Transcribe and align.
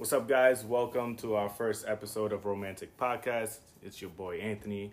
What's 0.00 0.14
up, 0.14 0.26
guys? 0.26 0.64
Welcome 0.64 1.14
to 1.16 1.34
our 1.34 1.50
first 1.50 1.84
episode 1.86 2.32
of 2.32 2.46
Romantic 2.46 2.96
Podcast. 2.96 3.58
It's 3.82 4.00
your 4.00 4.08
boy 4.08 4.38
Anthony. 4.38 4.92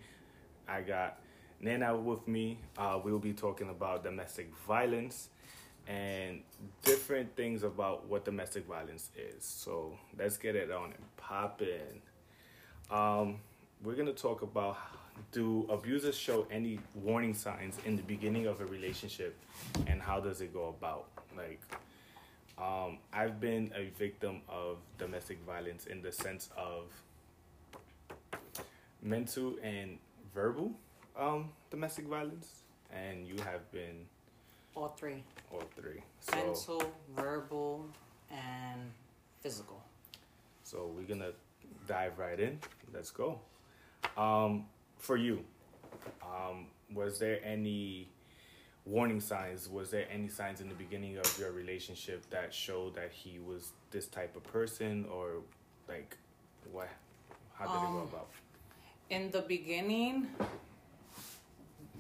I 0.68 0.82
got 0.82 1.22
Nana 1.62 1.96
with 1.96 2.28
me. 2.28 2.60
Uh, 2.78 3.00
we 3.02 3.14
will 3.14 3.18
be 3.18 3.32
talking 3.32 3.70
about 3.70 4.04
domestic 4.04 4.54
violence 4.68 5.30
and 5.88 6.42
different 6.84 7.34
things 7.38 7.64
about 7.64 8.06
what 8.08 8.26
domestic 8.26 8.68
violence 8.68 9.10
is. 9.16 9.46
So 9.46 9.98
let's 10.20 10.36
get 10.36 10.58
it 10.58 10.72
on 10.72 10.88
and 10.88 11.16
pop 11.16 11.62
in. 11.62 12.02
Um, 12.94 13.40
we're 13.82 13.96
gonna 13.96 14.12
talk 14.12 14.42
about 14.42 14.78
do 15.32 15.66
abusers 15.70 16.18
show 16.18 16.46
any 16.52 16.80
warning 16.94 17.34
signs 17.34 17.78
in 17.86 17.96
the 17.96 18.04
beginning 18.04 18.46
of 18.46 18.60
a 18.60 18.66
relationship 18.66 19.38
and 19.88 20.02
how 20.02 20.20
does 20.20 20.42
it 20.42 20.54
go 20.54 20.76
about 20.78 21.06
like 21.38 21.62
um, 22.58 22.98
i've 23.14 23.40
been 23.40 23.72
a 23.76 23.90
victim 23.98 24.42
of 24.50 24.78
domestic 24.98 25.40
violence 25.46 25.86
in 25.86 26.02
the 26.02 26.12
sense 26.12 26.50
of 26.58 26.86
mental 29.02 29.56
and 29.64 29.98
verbal 30.34 30.72
um, 31.18 31.50
domestic 31.70 32.06
violence 32.06 32.64
and 32.92 33.28
you 33.28 33.36
have 33.44 33.70
been 33.72 34.06
All 34.76 34.90
three. 34.90 35.24
All 35.52 35.64
three. 35.76 36.02
So 36.20 36.36
mental, 36.38 36.94
verbal, 37.16 37.86
and 38.32 38.92
physical. 39.42 39.82
so 40.64 40.92
we're 40.96 41.08
gonna 41.08 41.32
dive 41.88 42.18
right 42.20 42.40
in. 42.40 42.60
Let's 42.94 43.10
go. 43.12 43.40
Um, 44.16 44.66
for 44.98 45.18
you 45.18 45.44
um, 46.22 46.68
was 46.94 47.20
there 47.20 47.40
any 47.44 48.08
warning 48.88 49.20
signs 49.20 49.68
was 49.70 49.92
there 49.92 50.08
any 50.10 50.30
signs 50.30 50.62
in 50.62 50.70
the 50.70 50.76
beginning 50.76 51.18
of 51.18 51.38
your 51.38 51.52
relationship 51.52 52.24
that 52.30 52.54
showed 52.54 52.96
that 52.96 53.12
he 53.12 53.38
was 53.38 53.72
this 53.92 54.08
type 54.08 54.36
of 54.38 54.44
person 54.44 55.06
or 55.12 55.42
like 55.90 56.16
what 56.72 56.88
how 57.54 57.66
did 57.66 57.76
it 57.76 57.92
go 57.92 58.00
Um, 58.00 58.08
about 58.14 58.30
In 59.10 59.32
the 59.32 59.42
beginning, 59.42 60.28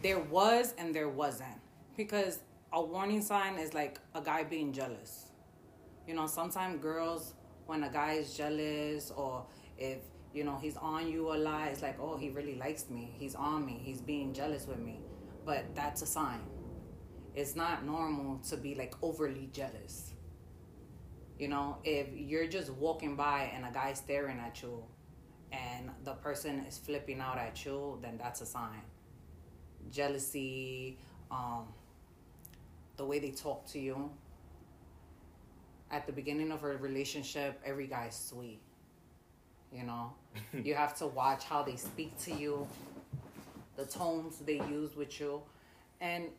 there 0.01 0.19
was 0.19 0.73
and 0.77 0.93
there 0.93 1.09
wasn't. 1.09 1.59
Because 1.95 2.39
a 2.71 2.81
warning 2.83 3.21
sign 3.21 3.57
is 3.57 3.73
like 3.73 3.99
a 4.13 4.21
guy 4.21 4.43
being 4.43 4.71
jealous. 4.71 5.31
You 6.07 6.13
know, 6.15 6.27
sometimes 6.27 6.81
girls, 6.81 7.33
when 7.65 7.83
a 7.83 7.89
guy 7.89 8.13
is 8.13 8.35
jealous 8.37 9.11
or 9.11 9.45
if, 9.77 9.99
you 10.33 10.43
know, 10.43 10.57
he's 10.61 10.77
on 10.77 11.09
you 11.09 11.33
a 11.33 11.37
lot, 11.37 11.69
it's 11.69 11.81
like, 11.81 11.97
oh, 11.99 12.17
he 12.17 12.29
really 12.29 12.55
likes 12.55 12.89
me. 12.89 13.13
He's 13.17 13.35
on 13.35 13.65
me. 13.65 13.81
He's 13.83 14.01
being 14.01 14.33
jealous 14.33 14.67
with 14.67 14.79
me. 14.79 14.99
But 15.45 15.63
that's 15.75 16.01
a 16.01 16.05
sign. 16.05 16.41
It's 17.37 17.55
not 17.55 17.85
normal 17.85 18.39
to 18.49 18.57
be 18.57 18.73
like 18.73 18.95
overly 19.03 19.47
jealous. 19.53 20.13
You 21.37 21.49
know, 21.49 21.77
if 21.83 22.07
you're 22.15 22.47
just 22.47 22.71
walking 22.71 23.15
by 23.15 23.51
and 23.53 23.63
a 23.63 23.69
guy's 23.69 23.99
staring 23.99 24.39
at 24.39 24.59
you 24.63 24.83
and 25.51 25.91
the 26.03 26.13
person 26.13 26.65
is 26.67 26.79
flipping 26.79 27.19
out 27.19 27.37
at 27.37 27.63
you, 27.63 27.99
then 28.01 28.17
that's 28.17 28.41
a 28.41 28.45
sign. 28.47 28.81
Jealousy, 29.91 30.97
um, 31.29 31.67
the 32.95 33.05
way 33.05 33.19
they 33.19 33.29
talk 33.29 33.67
to 33.67 33.79
you. 33.79 34.09
At 35.91 36.07
the 36.07 36.13
beginning 36.13 36.51
of 36.51 36.63
a 36.63 36.75
relationship, 36.75 37.61
every 37.63 37.85
guy's 37.85 38.15
sweet. 38.15 38.61
You 39.71 39.83
know, 39.83 40.13
you 40.63 40.73
have 40.73 40.97
to 40.97 41.05
watch 41.05 41.43
how 41.43 41.61
they 41.61 41.75
speak 41.75 42.17
to 42.21 42.33
you, 42.33 42.67
the 43.75 43.85
tones 43.85 44.39
they 44.39 44.59
use 44.71 44.95
with 44.95 45.19
you, 45.19 45.43
and 46.01 46.29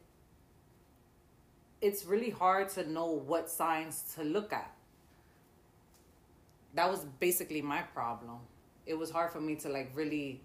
it's 1.81 2.05
really 2.05 2.31
hard 2.31 2.69
to 2.71 2.89
know 2.91 3.07
what 3.07 3.49
signs 3.51 4.03
to 4.17 4.25
look 4.25 4.53
at. 4.53 4.73
That 6.75 6.91
was 6.91 7.05
basically 7.21 7.63
my 7.63 7.83
problem. 7.83 8.39
It 8.87 8.95
was 8.95 9.11
hard 9.11 9.31
for 9.33 9.41
me 9.41 9.55
to 9.57 9.69
like 9.69 9.91
really 9.95 10.43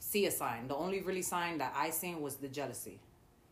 see 0.00 0.26
a 0.26 0.30
sign. 0.30 0.68
The 0.68 0.76
only 0.76 1.00
really 1.00 1.22
sign 1.22 1.58
that 1.58 1.72
I 1.76 1.90
seen 1.90 2.20
was 2.20 2.36
the 2.36 2.48
jealousy. 2.48 3.00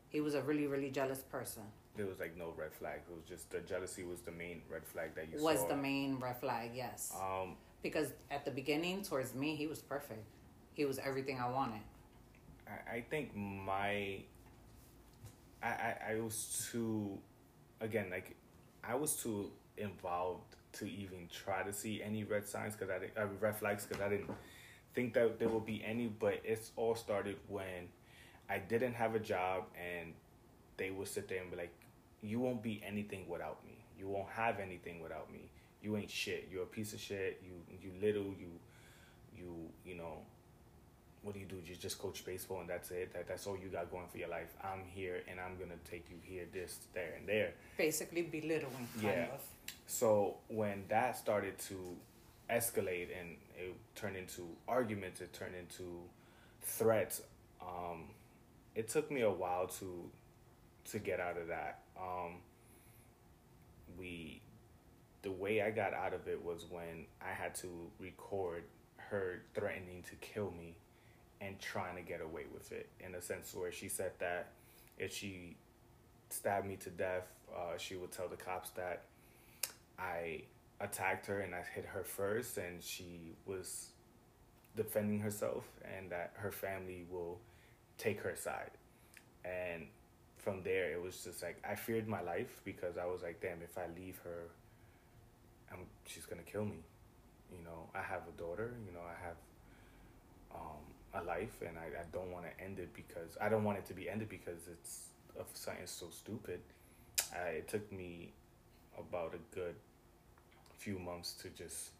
He 0.09 0.21
was 0.21 0.34
a 0.34 0.43
really, 0.43 0.67
really 0.67 0.91
jealous 0.91 1.21
person. 1.21 1.62
there 1.97 2.06
was 2.06 2.19
like 2.19 2.37
no 2.37 2.53
red 2.56 2.72
flag 2.72 2.99
it 3.09 3.15
was 3.15 3.25
just 3.25 3.51
the 3.51 3.61
jealousy 3.61 4.03
was 4.03 4.21
the 4.22 4.33
main 4.33 4.62
red 4.69 4.84
flag 4.84 5.15
that 5.15 5.27
you 5.31 5.39
saw. 5.39 5.45
Was 5.45 5.61
saw 5.61 5.69
the 5.69 5.77
main 5.77 6.19
red 6.19 6.39
flag, 6.41 6.71
yes. 6.75 7.12
um 7.21 7.56
Because 7.83 8.09
at 8.31 8.45
the 8.45 8.51
beginning, 8.51 9.03
towards 9.03 9.34
me, 9.34 9.55
he 9.55 9.66
was 9.66 9.81
perfect. 9.95 10.25
He 10.78 10.84
was 10.84 10.99
everything 10.99 11.39
I 11.41 11.49
wanted. 11.59 11.84
I, 12.66 12.97
I 12.97 13.01
think 13.11 13.34
my 13.37 14.25
I, 15.65 15.69
I 15.69 16.13
I 16.13 16.21
was 16.21 16.69
too 16.71 17.19
again 17.81 18.09
like 18.11 18.37
I 18.87 18.95
was 18.95 19.17
too 19.17 19.51
involved 19.79 20.57
to 20.75 20.87
even 20.87 21.29
try 21.33 21.63
to 21.63 21.73
see 21.73 22.03
any 22.03 22.25
red 22.25 22.47
signs 22.47 22.77
because 22.77 22.91
I 22.91 22.99
didn't 22.99 23.19
uh, 23.19 23.27
red 23.41 23.57
flags 23.57 23.87
because 23.87 24.03
I 24.03 24.09
didn't 24.11 24.31
think 24.95 25.15
that 25.15 25.39
there 25.39 25.49
would 25.49 25.67
be 25.67 25.83
any 25.85 26.09
but 26.09 26.41
it's 26.45 26.73
all 26.77 26.95
started 26.95 27.37
when 27.49 27.89
I 28.51 28.59
didn't 28.59 28.95
have 28.95 29.15
a 29.15 29.21
job 29.21 29.65
and 29.75 30.13
they 30.77 30.91
would 30.91 31.09
sit 31.09 31.29
there 31.29 31.41
and 31.41 31.51
be 31.51 31.57
like 31.57 31.73
you 32.23 32.41
won't 32.41 32.63
be 32.63 32.83
anything 32.87 33.29
without 33.29 33.65
me. 33.67 33.85
You 33.99 34.09
won't 34.09 34.31
have 34.31 34.59
anything 34.61 35.03
without 35.03 35.33
me. 35.33 35.51
You 35.83 35.97
ain't 35.97 36.11
shit. 36.11 36.49
You're 36.51 36.63
a 36.63 36.67
piece 36.67 36.95
of 36.95 37.01
shit. 37.01 37.43
You 37.45 37.53
you 37.83 37.93
little. 38.01 38.35
You 38.39 38.51
you 39.37 39.69
you 39.85 39.97
know 39.97 40.19
what 41.25 41.33
do 41.35 41.41
you 41.41 41.47
do? 41.47 41.57
You 41.65 41.75
just 41.75 41.99
coach 41.99 42.25
baseball 42.25 42.61
and 42.61 42.69
that's 42.69 42.91
it. 42.91 43.12
That 43.15 43.27
that's 43.27 43.47
all 43.47 43.57
you 43.57 43.69
got 43.69 43.91
going 43.91 44.07
for 44.09 44.19
your 44.19 44.29
life. 44.29 44.55
I'm 44.62 44.85
here 44.95 45.23
and 45.27 45.41
I'm 45.41 45.57
gonna 45.59 45.79
take 45.91 46.09
you 46.11 46.17
here, 46.23 46.45
this, 46.53 46.79
there, 46.93 47.15
and 47.19 47.27
there. 47.27 47.55
Basically, 47.79 48.23
belittling, 48.23 48.89
Yeah. 49.01 49.33
of. 49.34 49.41
So 49.87 50.37
when 50.49 50.84
that 50.89 51.17
started 51.17 51.59
to 51.71 51.97
escalate 52.51 53.09
and 53.19 53.37
it 53.57 53.75
turned 53.95 54.17
into 54.17 54.47
arguments, 54.69 55.23
it 55.23 55.33
turned 55.33 55.55
into 55.55 56.03
threats. 56.63 57.23
Um, 57.61 58.11
it 58.75 58.89
took 58.89 59.11
me 59.11 59.23
a 59.23 59.31
while 59.31 59.67
to 59.79 60.11
to 60.91 60.99
get 60.99 61.21
out 61.21 61.39
of 61.39 61.49
that. 61.49 61.84
Um, 61.99 62.43
we 63.99 64.43
the 65.23 65.31
way 65.31 65.63
I 65.63 65.71
got 65.71 65.95
out 65.95 66.13
of 66.13 66.29
it 66.29 66.45
was 66.45 66.67
when 66.69 67.07
I 67.23 67.33
had 67.33 67.55
to 67.57 67.69
record 67.99 68.65
her 68.99 69.43
threatening 69.55 70.03
to 70.11 70.17
kill 70.17 70.51
me 70.51 70.77
and 71.44 71.59
trying 71.60 71.97
to 71.97 72.03
get 72.03 72.21
away 72.21 72.44
with 72.53 72.72
it 72.72 72.88
in 73.00 73.15
a 73.15 73.21
sense 73.21 73.55
where 73.55 73.72
she 73.72 73.88
said 73.88 74.12
that 74.19 74.49
if 74.99 75.12
she 75.12 75.56
stabbed 76.31 76.66
me 76.66 76.77
to 76.77 76.91
death, 76.91 77.27
uh, 77.55 77.77
she 77.77 77.97
would 77.97 78.12
tell 78.12 78.28
the 78.28 78.37
cops 78.37 78.71
that 78.71 79.03
I 79.99 80.43
attacked 80.81 81.27
her 81.27 81.41
and 81.41 81.54
I 81.54 81.62
hit 81.75 81.84
her 81.87 82.04
first 82.04 82.59
and 82.59 82.83
she 82.83 83.33
was 83.47 83.88
defending 84.77 85.21
herself 85.21 85.65
and 85.97 86.10
that 86.10 86.33
her 86.34 86.50
family 86.50 87.04
will 87.10 87.38
take 87.99 88.21
her 88.21 88.34
side. 88.37 88.71
And 89.44 89.87
from 90.38 90.62
there, 90.62 90.93
it 90.93 91.03
was 91.03 91.22
just 91.22 91.43
like 91.43 91.62
I 91.69 91.75
feared 91.75 92.09
my 92.09 92.22
life 92.22 92.60
because 92.65 92.97
I 92.99 93.06
was 93.06 93.22
like, 93.22 93.41
damn, 93.41 93.62
if 93.62 93.77
I 93.78 93.84
leave 93.99 94.19
her, 94.25 94.49
I'm, 95.72 95.81
she's 96.06 96.27
gonna 96.27 96.43
kill 96.43 96.65
me. 96.65 96.78
You 97.53 97.65
know, 97.65 97.88
I 97.94 98.03
have 98.03 98.22
a 98.28 98.41
daughter. 98.41 98.72
You 98.87 98.93
know, 98.93 99.00
I 99.00 99.27
have 99.27 99.37
um, 100.54 100.84
a 101.15 101.23
life, 101.23 101.63
and 101.67 101.79
I, 101.79 102.01
I 102.01 102.05
don't 102.13 102.31
want 102.31 102.45
to 102.47 102.65
end 102.65 102.79
it 102.79 102.93
because 102.95 103.37
I 103.41 103.49
don't 103.49 103.65
want 103.65 103.79
it 103.79 103.87
to 103.87 103.95
be 103.95 104.09
ended 104.09 104.29
because 104.29 104.69
it's 104.71 105.09
of 105.39 105.47
something 105.55 105.87
so 105.87 106.07
stupid. 106.11 106.61
I, 107.35 107.49
it 107.49 107.69
took 107.69 107.91
me 107.93 108.33
about 108.99 109.35
a 109.35 109.55
good 109.55 109.75
few 110.77 110.99
months 110.99 111.33
to 111.43 111.49
just 111.51 111.91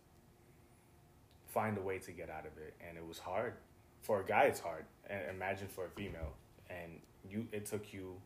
find 1.49 1.79
a 1.79 1.81
way 1.81 1.99
to 1.99 2.11
get 2.11 2.31
out 2.31 2.47
of 2.47 2.59
it, 2.59 2.75
and 2.87 2.97
it 2.99 3.07
was 3.07 3.19
hard. 3.19 3.55
For 4.03 4.21
a 4.21 4.25
guy, 4.25 4.45
it's 4.45 4.61
hard. 4.61 4.85
And 5.09 5.21
imagine 5.31 5.69
for 5.69 5.87
a 5.87 5.91
female, 5.91 6.33
and 6.69 7.01
you, 7.29 7.47
it 7.53 7.67
took 7.67 7.93
you 7.93 8.17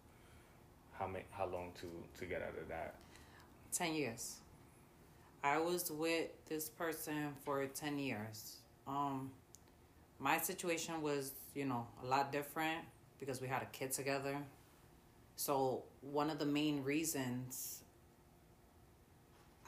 how 0.99 1.06
many, 1.06 1.25
how 1.31 1.47
long 1.47 1.72
to 1.81 1.87
to 2.19 2.26
get 2.26 2.43
out 2.43 2.59
of 2.60 2.69
that? 2.69 2.94
10 3.72 3.94
years. 3.94 4.37
I 5.44 5.58
was 5.58 5.91
with 5.91 6.29
this 6.49 6.69
person 6.69 7.34
for 7.44 7.64
10 7.67 7.99
years. 7.99 8.56
Um, 8.87 9.31
my 10.19 10.38
situation 10.38 11.00
was, 11.03 11.32
you 11.55 11.65
know, 11.65 11.87
a 12.03 12.06
lot 12.06 12.32
different 12.32 12.85
because 13.20 13.41
we 13.41 13.49
had 13.49 13.62
a 13.62 13.67
kid 13.67 13.93
together. 13.93 14.37
So, 15.37 15.85
one 16.00 16.31
of 16.31 16.38
the 16.38 16.47
main 16.47 16.82
reasons 16.82 17.82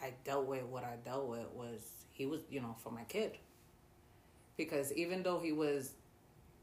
I 0.03 0.13
dealt 0.25 0.47
with 0.47 0.65
what 0.65 0.85
I 0.85 0.97
dealt 1.05 1.29
with 1.29 1.47
was 1.55 1.81
he 2.13 2.27
was, 2.27 2.41
you 2.51 2.61
know, 2.61 2.75
for 2.83 2.91
my 2.91 3.05
kid. 3.05 3.33
Because 4.57 4.93
even 4.93 5.23
though 5.23 5.39
he 5.39 5.53
was 5.53 5.93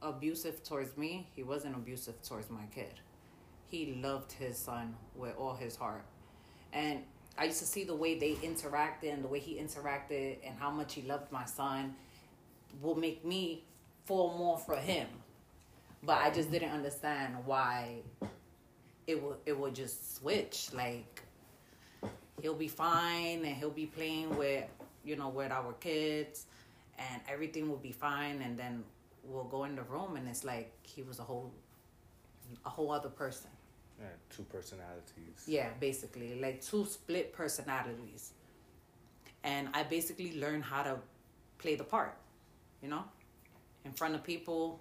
abusive 0.01 0.63
towards 0.63 0.97
me, 0.97 1.29
he 1.35 1.43
wasn't 1.43 1.75
abusive 1.75 2.21
towards 2.21 2.49
my 2.49 2.65
kid. 2.73 2.93
He 3.69 3.99
loved 4.01 4.31
his 4.31 4.57
son 4.57 4.95
with 5.15 5.35
all 5.37 5.55
his 5.55 5.75
heart. 5.75 6.05
And 6.73 7.03
I 7.37 7.45
used 7.45 7.59
to 7.59 7.65
see 7.65 7.83
the 7.83 7.95
way 7.95 8.17
they 8.17 8.33
interacted 8.35 9.13
and 9.13 9.23
the 9.23 9.27
way 9.27 9.39
he 9.39 9.55
interacted 9.55 10.37
and 10.45 10.57
how 10.59 10.71
much 10.71 10.93
he 10.93 11.01
loved 11.03 11.31
my 11.31 11.45
son 11.45 11.95
will 12.81 12.95
make 12.95 13.25
me 13.25 13.63
fall 14.07 14.33
more 14.37 14.57
for 14.57 14.77
him. 14.77 15.07
But 16.03 16.17
I 16.25 16.29
just 16.31 16.49
didn't 16.51 16.71
understand 16.71 17.35
why 17.45 17.97
it 19.05 19.21
would 19.21 19.37
it 19.45 19.57
would 19.59 19.75
just 19.75 20.15
switch. 20.17 20.69
Like 20.73 21.21
he'll 22.41 22.53
be 22.67 22.67
fine 22.67 23.39
and 23.45 23.55
he'll 23.59 23.69
be 23.83 23.87
playing 23.87 24.35
with 24.37 24.65
you 25.03 25.15
know 25.15 25.29
with 25.29 25.51
our 25.51 25.73
kids 25.87 26.45
and 26.99 27.21
everything 27.29 27.69
will 27.69 27.83
be 27.91 27.91
fine 27.91 28.41
and 28.41 28.57
then 28.57 28.83
we'll 29.23 29.43
go 29.55 29.63
in 29.65 29.75
the 29.75 29.83
room 29.83 30.15
and 30.17 30.27
it's 30.27 30.43
like 30.43 30.71
he 30.83 31.01
was 31.03 31.19
a 31.19 31.23
whole 31.23 31.51
a 32.65 32.69
whole 32.69 32.91
other 32.91 33.09
person 33.09 33.49
Yeah, 33.99 34.05
two 34.29 34.43
personalities. 34.43 35.37
yeah 35.47 35.69
basically 35.79 36.39
like 36.39 36.61
two 36.61 36.85
split 36.85 37.33
personalities 37.33 38.31
and 39.43 39.67
i 39.73 39.81
basically 39.83 40.39
learned 40.39 40.63
how 40.63 40.83
to 40.83 40.95
play 41.57 41.75
the 41.75 41.83
part 41.83 42.15
you 42.83 42.89
know 42.89 43.03
in 43.87 43.93
front 43.93 44.13
of 44.15 44.23
people 44.23 44.79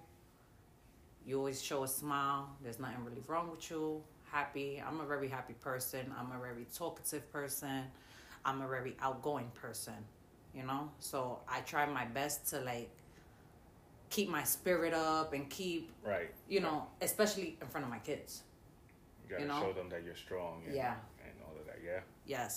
you 1.25 1.37
always 1.37 1.61
show 1.61 1.83
a 1.83 1.87
smile 1.87 2.49
there's 2.61 2.79
nothing 2.79 3.03
really 3.05 3.23
wrong 3.27 3.49
with 3.49 3.69
you 3.71 4.03
happy 4.31 4.83
i'm 4.85 4.99
a 4.99 5.05
very 5.05 5.29
happy 5.29 5.53
person 5.69 6.03
i'm 6.19 6.31
a 6.37 6.39
very 6.47 6.65
talkative 6.77 7.25
person 7.31 7.83
i'm 8.45 8.61
a 8.61 8.67
very 8.67 8.95
outgoing 9.01 9.49
person 9.63 9.93
you 10.53 10.63
know 10.63 10.91
so 10.99 11.39
i 11.47 11.59
try 11.61 11.85
my 11.85 12.05
best 12.05 12.47
to 12.51 12.59
like 12.61 12.89
keep 14.09 14.29
my 14.29 14.43
spirit 14.43 14.93
up 14.93 15.33
and 15.33 15.49
keep 15.49 15.91
Right. 16.05 16.29
you 16.49 16.59
know 16.59 16.87
especially 17.01 17.57
in 17.61 17.67
front 17.67 17.85
of 17.85 17.91
my 17.97 17.99
kids 17.99 18.43
You 19.23 19.29
gotta 19.31 19.41
you 19.43 19.47
know? 19.47 19.61
show 19.61 19.73
them 19.79 19.89
that 19.89 20.01
you're 20.05 20.15
strong. 20.27 20.63
And, 20.65 20.73
Yeah. 20.75 20.95
And 21.25 21.33
all 21.45 21.55
of 21.59 21.65
that. 21.69 21.79
Yeah. 21.83 21.99
Yes, 22.25 22.51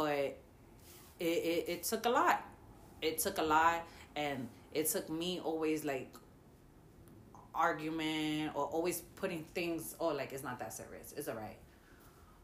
but 0.00 0.36
it, 1.28 1.38
it 1.52 1.60
it 1.74 1.80
took 1.90 2.04
a 2.04 2.12
lot. 2.20 2.38
It 3.00 3.14
took 3.24 3.38
a 3.38 3.46
lot, 3.56 3.78
and 4.16 4.48
it 4.72 4.86
took 4.86 5.08
me 5.08 5.40
always 5.40 5.84
like 5.84 6.14
argument 7.54 8.52
or 8.54 8.64
always 8.64 9.00
putting 9.16 9.44
things. 9.54 9.96
Oh, 9.98 10.08
like 10.08 10.32
it's 10.32 10.44
not 10.44 10.58
that 10.60 10.72
serious. 10.72 11.12
It's 11.16 11.28
alright. 11.28 11.58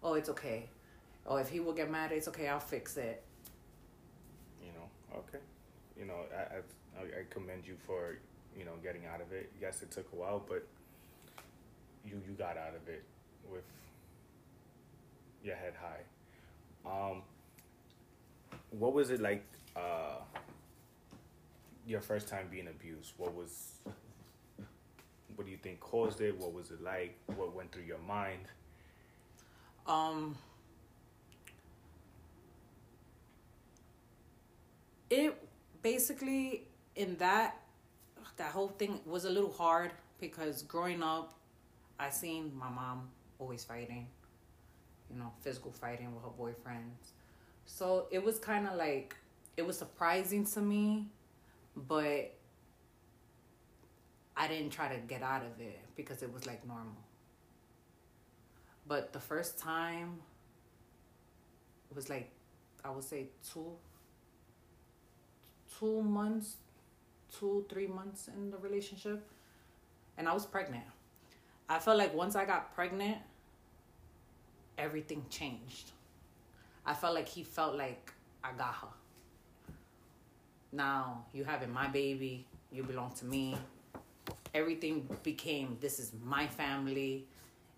Oh, 0.02 0.14
it's 0.14 0.28
okay. 0.28 0.68
Oh, 1.26 1.36
if 1.36 1.48
he 1.48 1.60
will 1.60 1.72
get 1.72 1.90
mad, 1.90 2.12
it's 2.12 2.28
okay. 2.28 2.48
I'll 2.48 2.60
fix 2.60 2.96
it. 2.96 3.22
You 4.62 4.72
know. 4.72 5.18
Okay. 5.18 5.38
You 5.98 6.06
know, 6.06 6.16
I, 6.36 6.56
I 7.00 7.20
I 7.20 7.24
commend 7.30 7.66
you 7.66 7.76
for 7.86 8.18
you 8.58 8.64
know 8.64 8.72
getting 8.82 9.06
out 9.06 9.20
of 9.20 9.32
it. 9.32 9.50
Yes, 9.60 9.82
it 9.82 9.90
took 9.90 10.06
a 10.12 10.16
while, 10.16 10.42
but 10.46 10.66
you 12.04 12.20
you 12.26 12.34
got 12.34 12.56
out 12.56 12.74
of 12.74 12.88
it 12.88 13.04
with 13.50 13.64
your 15.42 15.56
head 15.56 15.74
high. 15.80 16.02
Um, 16.90 17.22
what 18.70 18.92
was 18.92 19.10
it 19.10 19.20
like? 19.20 19.44
Uh, 19.76 20.18
your 21.86 22.00
first 22.00 22.28
time 22.28 22.48
being 22.50 22.68
abused. 22.68 23.14
What 23.16 23.34
was? 23.34 23.78
What 25.34 25.46
do 25.46 25.50
you 25.50 25.58
think 25.58 25.80
caused 25.80 26.20
it? 26.20 26.38
What 26.38 26.52
was 26.52 26.70
it 26.70 26.82
like? 26.82 27.16
What 27.36 27.54
went 27.54 27.72
through 27.72 27.84
your 27.84 27.98
mind? 27.98 28.46
Um. 29.86 30.36
It 35.10 35.36
basically 35.82 36.66
in 36.96 37.16
that 37.18 37.60
that 38.36 38.50
whole 38.50 38.68
thing 38.68 39.00
was 39.06 39.24
a 39.24 39.30
little 39.30 39.52
hard 39.52 39.92
because 40.20 40.62
growing 40.62 41.02
up, 41.02 41.34
I 41.98 42.10
seen 42.10 42.52
my 42.56 42.68
mom 42.68 43.08
always 43.38 43.64
fighting, 43.64 44.06
you 45.10 45.18
know, 45.18 45.32
physical 45.40 45.70
fighting 45.70 46.12
with 46.14 46.24
her 46.24 46.30
boyfriends. 46.30 47.12
So 47.66 48.06
it 48.10 48.22
was 48.22 48.38
kind 48.38 48.66
of 48.66 48.74
like 48.74 49.16
it 49.56 49.66
was 49.66 49.78
surprising 49.78 50.44
to 50.46 50.60
me, 50.60 51.06
but 51.76 52.34
I 54.36 54.48
didn't 54.48 54.70
try 54.70 54.88
to 54.94 55.00
get 55.00 55.22
out 55.22 55.42
of 55.42 55.60
it 55.60 55.80
because 55.96 56.22
it 56.22 56.32
was 56.32 56.46
like 56.46 56.66
normal. 56.66 56.96
But 58.86 59.12
the 59.12 59.20
first 59.20 59.58
time 59.58 60.18
it 61.90 61.96
was 61.96 62.08
like 62.10 62.30
I 62.84 62.90
would 62.90 63.04
say 63.04 63.28
two 63.52 63.72
two 65.78 66.02
months, 66.02 66.56
two, 67.38 67.64
three 67.68 67.86
months 67.86 68.28
in 68.28 68.50
the 68.50 68.58
relationship. 68.58 69.26
And 70.16 70.28
I 70.28 70.32
was 70.32 70.46
pregnant. 70.46 70.84
I 71.68 71.78
felt 71.78 71.98
like 71.98 72.14
once 72.14 72.36
I 72.36 72.44
got 72.44 72.74
pregnant, 72.74 73.18
everything 74.78 75.24
changed. 75.30 75.92
I 76.86 76.94
felt 76.94 77.14
like 77.14 77.28
he 77.28 77.42
felt 77.42 77.76
like 77.76 78.12
I 78.42 78.52
got 78.52 78.74
her. 78.74 78.88
Now 80.74 81.24
you 81.32 81.44
having 81.44 81.72
my 81.72 81.86
baby, 81.86 82.46
you 82.72 82.82
belong 82.82 83.12
to 83.20 83.24
me. 83.24 83.56
Everything 84.52 85.08
became 85.22 85.78
this 85.80 85.98
is 85.98 86.12
my 86.24 86.46
family. 86.46 87.26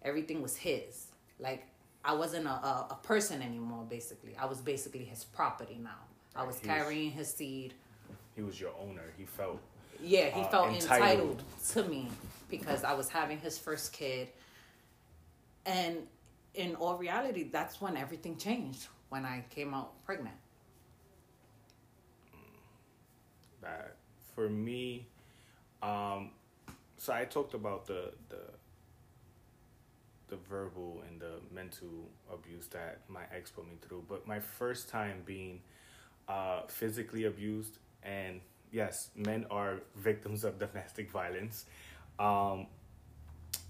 Everything 0.03 0.41
was 0.43 0.57
his. 0.57 1.09
Like 1.39 1.67
I 2.05 2.15
wasn't 2.15 2.47
a, 2.47 2.51
a, 2.51 2.87
a 2.93 2.99
person 3.03 3.43
anymore, 3.43 3.85
basically. 3.89 4.35
I 4.39 4.47
was 4.47 4.61
basically 4.61 5.05
his 5.05 5.25
property 5.25 5.79
now. 5.83 5.91
I 6.35 6.45
was 6.45 6.59
He 6.59 6.67
was- 6.69 6.77
carrying 6.77 7.11
his 7.11 7.29
seed. 7.33 7.75
He 8.35 8.43
was 8.43 8.61
your 8.61 8.73
owner. 8.81 9.13
He 9.19 9.25
felt 9.25 9.59
Yeah, 10.03 10.27
he 10.31 10.43
uh, 10.43 10.49
felt 10.49 10.69
entitled. 10.69 10.93
entitled. 11.41 11.43
to 11.73 11.85
me 11.85 12.09
because 12.51 12.85
I 12.85 12.93
was 12.95 13.09
having 13.09 13.39
his 13.39 13.59
first 13.59 13.93
kid. 13.93 14.29
And 15.65 15.97
in 16.55 16.75
all 16.77 16.97
reality, 16.97 17.45
that's 17.51 17.81
when 17.81 17.97
everything 17.97 18.37
changed 18.37 18.87
when 19.09 19.25
I 19.25 19.45
came 19.51 19.75
out 19.75 20.05
pregnant. 20.05 20.37
Bad 23.67 23.91
for 24.35 24.49
me. 24.49 25.07
Um, 25.83 26.31
so 26.97 27.13
I 27.13 27.25
talked 27.25 27.55
about 27.55 27.87
the 27.87 28.13
the 28.29 28.45
the 30.29 30.37
verbal 30.49 31.03
and 31.09 31.21
the 31.21 31.35
mental 31.55 32.09
abuse 32.33 32.67
that 32.69 32.99
my 33.09 33.23
ex 33.35 33.51
put 33.51 33.65
me 33.67 33.77
through, 33.81 34.05
but 34.09 34.27
my 34.27 34.41
first 34.41 34.89
time 34.89 35.23
being 35.25 35.61
uh, 36.29 36.63
physically 36.67 37.25
abused, 37.25 37.79
and 38.03 38.41
yes, 38.73 39.11
men 39.15 39.47
are 39.51 39.77
victims 39.97 40.45
of 40.45 40.59
domestic 40.59 41.11
violence, 41.11 41.67
um, 42.19 42.67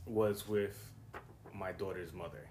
was 0.06 0.48
with 0.48 0.78
my 1.54 1.72
daughter's 1.72 2.12
mother. 2.12 2.48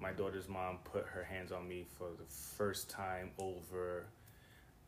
My 0.00 0.12
daughter's 0.12 0.48
mom 0.48 0.78
put 0.84 1.06
her 1.06 1.24
hands 1.24 1.52
on 1.52 1.66
me 1.68 1.86
for 1.98 2.08
the 2.18 2.24
first 2.56 2.90
time 2.90 3.30
over 3.38 4.06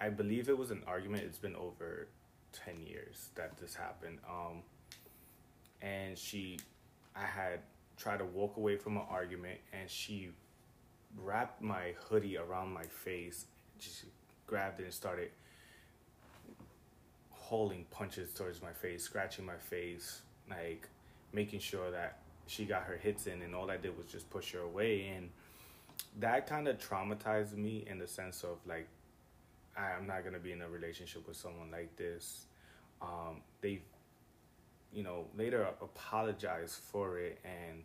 I 0.00 0.08
believe 0.08 0.48
it 0.48 0.56
was 0.56 0.70
an 0.70 0.82
argument. 0.86 1.24
It's 1.24 1.38
been 1.38 1.56
over 1.56 2.08
10 2.52 2.82
years 2.86 3.30
that 3.34 3.56
this 3.58 3.74
happened. 3.74 4.18
Um, 4.28 4.62
and 5.82 6.16
she, 6.16 6.58
I 7.16 7.24
had 7.24 7.60
tried 7.96 8.18
to 8.18 8.24
walk 8.24 8.56
away 8.56 8.76
from 8.76 8.96
an 8.96 9.04
argument, 9.10 9.58
and 9.72 9.90
she 9.90 10.30
wrapped 11.16 11.60
my 11.62 11.94
hoodie 12.08 12.36
around 12.36 12.72
my 12.72 12.84
face, 12.84 13.46
just 13.78 14.04
grabbed 14.46 14.80
it 14.80 14.84
and 14.84 14.92
started 14.92 15.30
hauling 17.30 17.86
punches 17.90 18.32
towards 18.32 18.62
my 18.62 18.72
face, 18.72 19.02
scratching 19.02 19.44
my 19.44 19.56
face, 19.56 20.22
like 20.50 20.88
making 21.32 21.60
sure 21.60 21.90
that 21.90 22.18
she 22.46 22.64
got 22.64 22.84
her 22.84 22.96
hits 22.96 23.26
in, 23.26 23.42
and 23.42 23.54
all 23.54 23.70
I 23.70 23.76
did 23.76 23.96
was 23.96 24.06
just 24.06 24.28
push 24.30 24.52
her 24.52 24.60
away. 24.60 25.12
And 25.16 25.30
that 26.20 26.46
kind 26.46 26.68
of 26.68 26.78
traumatized 26.78 27.56
me 27.56 27.84
in 27.86 27.98
the 27.98 28.06
sense 28.06 28.44
of 28.44 28.58
like, 28.66 28.86
I'm 29.78 30.06
not 30.06 30.24
gonna 30.24 30.38
be 30.38 30.52
in 30.52 30.62
a 30.62 30.68
relationship 30.68 31.26
with 31.26 31.36
someone 31.36 31.70
like 31.70 31.96
this. 31.96 32.46
Um, 33.00 33.42
they, 33.60 33.82
you 34.92 35.02
know, 35.02 35.26
later 35.36 35.68
apologized 35.80 36.74
for 36.74 37.18
it, 37.18 37.38
and 37.44 37.84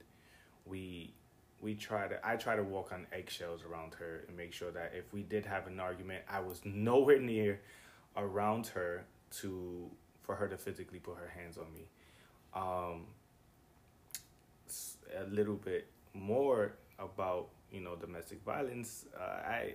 we 0.65 1.13
we 1.61 1.75
try 1.75 2.07
to. 2.07 2.19
I 2.27 2.35
try 2.35 2.55
to 2.55 2.63
walk 2.63 2.91
on 2.91 3.07
eggshells 3.11 3.63
around 3.63 3.93
her 3.95 4.25
and 4.27 4.35
make 4.35 4.53
sure 4.53 4.71
that 4.71 4.93
if 4.95 5.13
we 5.13 5.23
did 5.23 5.45
have 5.45 5.67
an 5.67 5.79
argument, 5.79 6.23
I 6.29 6.39
was 6.39 6.61
nowhere 6.65 7.19
near 7.19 7.61
around 8.17 8.67
her 8.67 9.05
to 9.41 9.89
for 10.21 10.35
her 10.35 10.47
to 10.47 10.57
physically 10.57 10.99
put 10.99 11.17
her 11.17 11.31
hands 11.35 11.57
on 11.57 11.73
me. 11.73 11.89
Um, 12.55 13.07
a 15.15 15.29
little 15.29 15.55
bit 15.55 15.87
more 16.13 16.73
about 16.99 17.49
you 17.71 17.81
know 17.81 17.95
domestic 17.95 18.43
violence. 18.43 19.05
Uh, 19.17 19.23
I 19.23 19.73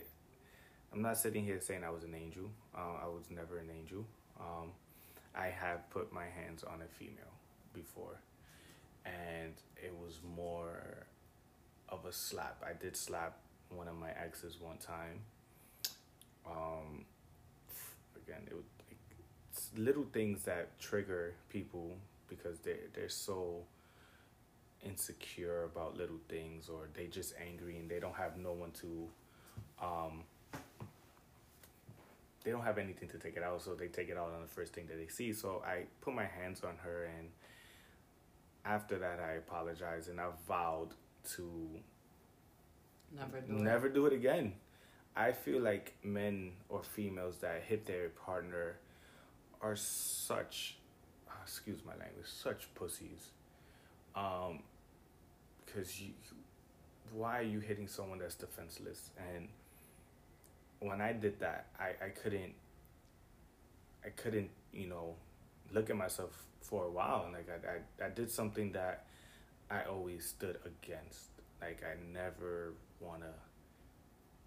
I'm 0.92 1.02
not 1.02 1.18
sitting 1.18 1.44
here 1.44 1.60
saying 1.60 1.84
I 1.84 1.90
was 1.90 2.04
an 2.04 2.14
angel. 2.14 2.50
Uh, 2.74 3.04
I 3.04 3.06
was 3.06 3.24
never 3.30 3.58
an 3.58 3.68
angel. 3.76 4.04
Um, 4.40 4.70
I 5.34 5.46
have 5.46 5.88
put 5.90 6.12
my 6.12 6.24
hands 6.24 6.64
on 6.64 6.80
a 6.82 6.88
female 6.98 7.34
before, 7.74 8.20
and 9.04 9.52
it 9.76 9.92
was 9.94 10.20
more 10.36 11.06
of 11.88 12.04
a 12.06 12.12
slap. 12.12 12.62
I 12.66 12.72
did 12.72 12.96
slap 12.96 13.36
one 13.70 13.88
of 13.88 13.96
my 13.96 14.10
exes 14.10 14.56
one 14.60 14.78
time. 14.78 15.20
Um, 16.46 17.04
again, 18.16 18.42
it 18.50 18.54
was 18.54 18.64
it's 19.50 19.70
little 19.76 20.06
things 20.12 20.44
that 20.44 20.78
trigger 20.78 21.34
people 21.50 21.96
because 22.28 22.58
they 22.60 22.76
they're 22.94 23.08
so 23.08 23.62
insecure 24.84 25.64
about 25.64 25.96
little 25.96 26.20
things 26.28 26.68
or 26.68 26.88
they 26.94 27.06
just 27.06 27.34
angry 27.44 27.76
and 27.78 27.90
they 27.90 27.98
don't 27.98 28.14
have 28.14 28.36
no 28.36 28.52
one 28.52 28.70
to 28.70 29.08
um 29.82 30.22
they 32.44 32.50
don't 32.50 32.64
have 32.64 32.78
anything 32.78 33.08
to 33.08 33.18
take 33.18 33.36
it 33.36 33.42
out 33.42 33.62
so 33.62 33.74
they 33.74 33.88
take 33.88 34.08
it 34.08 34.16
out 34.16 34.32
on 34.34 34.40
the 34.42 34.48
first 34.48 34.72
thing 34.72 34.86
that 34.86 34.96
they 34.98 35.08
see 35.08 35.32
so 35.32 35.62
i 35.66 35.84
put 36.00 36.14
my 36.14 36.24
hands 36.24 36.62
on 36.64 36.76
her 36.82 37.04
and 37.18 37.28
after 38.64 38.98
that 38.98 39.20
i 39.20 39.32
apologized 39.32 40.08
and 40.08 40.20
i 40.20 40.26
vowed 40.46 40.90
to 41.24 41.68
Never 43.16 43.40
do 43.40 43.52
never 43.52 43.86
it. 43.86 43.94
do 43.94 44.06
it 44.06 44.12
again. 44.12 44.54
I 45.16 45.32
feel 45.32 45.60
like 45.60 45.94
men 46.04 46.52
or 46.68 46.82
females 46.82 47.38
that 47.38 47.62
hit 47.66 47.86
their 47.86 48.10
partner 48.10 48.76
are 49.60 49.74
such, 49.76 50.76
uh, 51.28 51.32
excuse 51.42 51.80
my 51.84 51.92
language, 51.96 52.26
such 52.26 52.72
pussies. 52.74 53.30
Um, 54.14 54.62
because 55.64 56.00
you, 56.00 56.10
why 57.12 57.38
are 57.38 57.42
you 57.42 57.60
hitting 57.60 57.88
someone 57.88 58.18
that's 58.18 58.34
defenseless? 58.34 59.10
And 59.34 59.48
when 60.80 61.00
I 61.00 61.12
did 61.12 61.40
that, 61.40 61.66
I, 61.78 62.04
I 62.04 62.08
couldn't, 62.10 62.54
I 64.04 64.10
couldn't, 64.10 64.50
you 64.72 64.88
know, 64.88 65.14
look 65.72 65.90
at 65.90 65.96
myself 65.96 66.44
for 66.60 66.84
a 66.84 66.90
while. 66.90 67.24
And 67.24 67.34
like 67.34 67.48
I, 67.48 68.04
I, 68.04 68.06
I 68.06 68.10
did 68.10 68.30
something 68.30 68.72
that 68.72 69.06
I 69.70 69.82
always 69.84 70.26
stood 70.26 70.58
against. 70.64 71.28
Like 71.60 71.82
I 71.84 71.94
never 72.12 72.74
want 73.00 73.22
to 73.22 73.32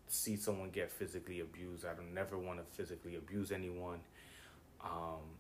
see 0.08 0.36
someone 0.36 0.70
get 0.70 0.92
physically 0.92 1.40
abused. 1.40 1.86
I 1.86 1.94
don't 1.94 2.14
never 2.14 2.38
want 2.38 2.60
to 2.60 2.66
physically 2.76 3.16
abuse 3.16 3.52
anyone. 3.52 4.00
Um, 4.84 5.38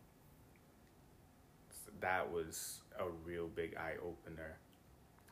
that 2.00 2.32
was 2.32 2.82
a 3.00 3.06
real 3.26 3.48
big 3.48 3.76
eye 3.78 3.96
opener, 4.04 4.58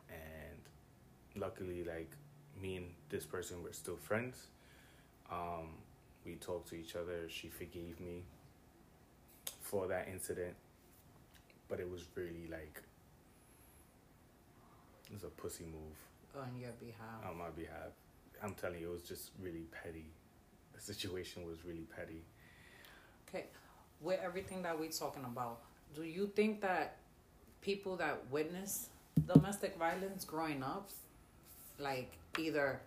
and 0.10 1.42
luckily, 1.42 1.84
like 1.84 2.12
me 2.62 2.78
and 2.78 2.88
this 3.10 3.26
person 3.26 3.64
were 3.64 3.74
still 3.74 3.98
friends. 3.98 4.48
Um, 5.32 5.70
we 6.26 6.36
talked 6.36 6.70
to 6.70 6.76
each 6.76 6.96
other. 6.96 7.30
She 7.30 7.48
forgave 7.50 8.00
me 8.00 8.24
for 9.62 9.88
that 9.88 10.08
incident, 10.12 10.56
but 11.68 11.80
it 11.80 11.90
was 11.90 12.06
really 12.16 12.48
like 12.50 12.82
it 15.08 15.14
was 15.14 15.24
a 15.24 15.28
pussy 15.28 15.66
move 15.66 16.42
on 16.42 16.60
your 16.60 16.72
behalf. 16.80 17.30
On 17.30 17.38
my 17.38 17.50
behalf. 17.50 17.92
I'm 18.44 18.54
telling 18.54 18.80
you, 18.80 18.90
it 18.90 18.94
was 18.94 19.04
just 19.04 19.32
really 19.42 19.66
petty. 19.84 20.06
The 20.74 20.82
situation 20.82 21.46
was 21.46 21.66
really 21.66 21.88
petty. 21.96 22.24
Okay, 23.28 23.46
with 24.02 24.20
everything 24.24 24.62
that 24.64 24.80
we're 24.80 24.92
talking 24.92 25.26
about, 25.26 25.60
do 25.96 26.04
you 26.04 26.28
think 26.28 26.62
that 26.62 26.98
people 27.62 27.96
that 27.98 28.24
witness 28.32 28.90
domestic 29.28 29.78
violence 29.78 30.24
growing 30.24 30.64
up, 30.64 30.90
like 31.78 32.18
either 32.38 32.80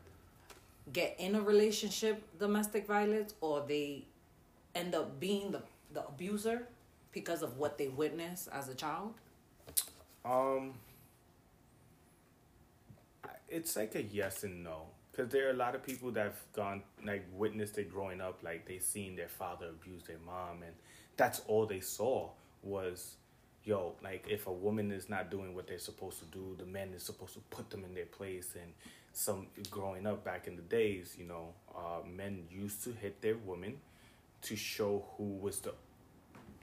get 0.92 1.16
in 1.18 1.34
a 1.34 1.40
relationship 1.40 2.22
domestic 2.38 2.86
violence 2.86 3.34
or 3.40 3.64
they 3.66 4.04
end 4.74 4.94
up 4.94 5.20
being 5.20 5.52
the, 5.52 5.62
the 5.92 6.04
abuser 6.06 6.66
because 7.12 7.42
of 7.42 7.58
what 7.58 7.78
they 7.78 7.88
witnessed 7.88 8.48
as 8.52 8.68
a 8.68 8.74
child? 8.74 9.14
Um, 10.24 10.74
it's 13.48 13.76
like 13.76 13.94
a 13.94 14.02
yes 14.02 14.44
and 14.44 14.64
no 14.64 14.86
because 15.10 15.30
there 15.30 15.46
are 15.46 15.50
a 15.50 15.56
lot 15.56 15.74
of 15.74 15.84
people 15.84 16.10
that 16.10 16.24
have 16.24 16.40
gone 16.54 16.82
like 17.04 17.24
witnessed 17.34 17.76
it 17.76 17.92
growing 17.92 18.20
up 18.20 18.38
like 18.42 18.66
they 18.66 18.78
seen 18.78 19.14
their 19.14 19.28
father 19.28 19.68
abuse 19.68 20.02
their 20.04 20.18
mom 20.24 20.62
and 20.62 20.72
that's 21.16 21.42
all 21.46 21.66
they 21.66 21.80
saw 21.80 22.28
was 22.62 23.16
yo 23.64 23.94
like 24.02 24.26
if 24.28 24.46
a 24.46 24.52
woman 24.52 24.90
is 24.90 25.08
not 25.08 25.30
doing 25.30 25.54
what 25.54 25.66
they're 25.66 25.78
supposed 25.78 26.18
to 26.18 26.24
do 26.26 26.56
the 26.58 26.64
man 26.64 26.92
is 26.94 27.02
supposed 27.02 27.34
to 27.34 27.40
put 27.50 27.68
them 27.70 27.84
in 27.84 27.94
their 27.94 28.06
place 28.06 28.54
and 28.60 28.72
some 29.12 29.46
growing 29.70 30.06
up 30.06 30.24
back 30.24 30.46
in 30.46 30.56
the 30.56 30.62
days 30.62 31.14
you 31.18 31.24
know 31.24 31.48
uh, 31.76 32.06
men 32.06 32.44
used 32.50 32.82
to 32.82 32.92
hit 32.92 33.20
their 33.20 33.36
women 33.36 33.76
to 34.40 34.56
show 34.56 35.04
who 35.16 35.24
was 35.24 35.60
the 35.60 35.72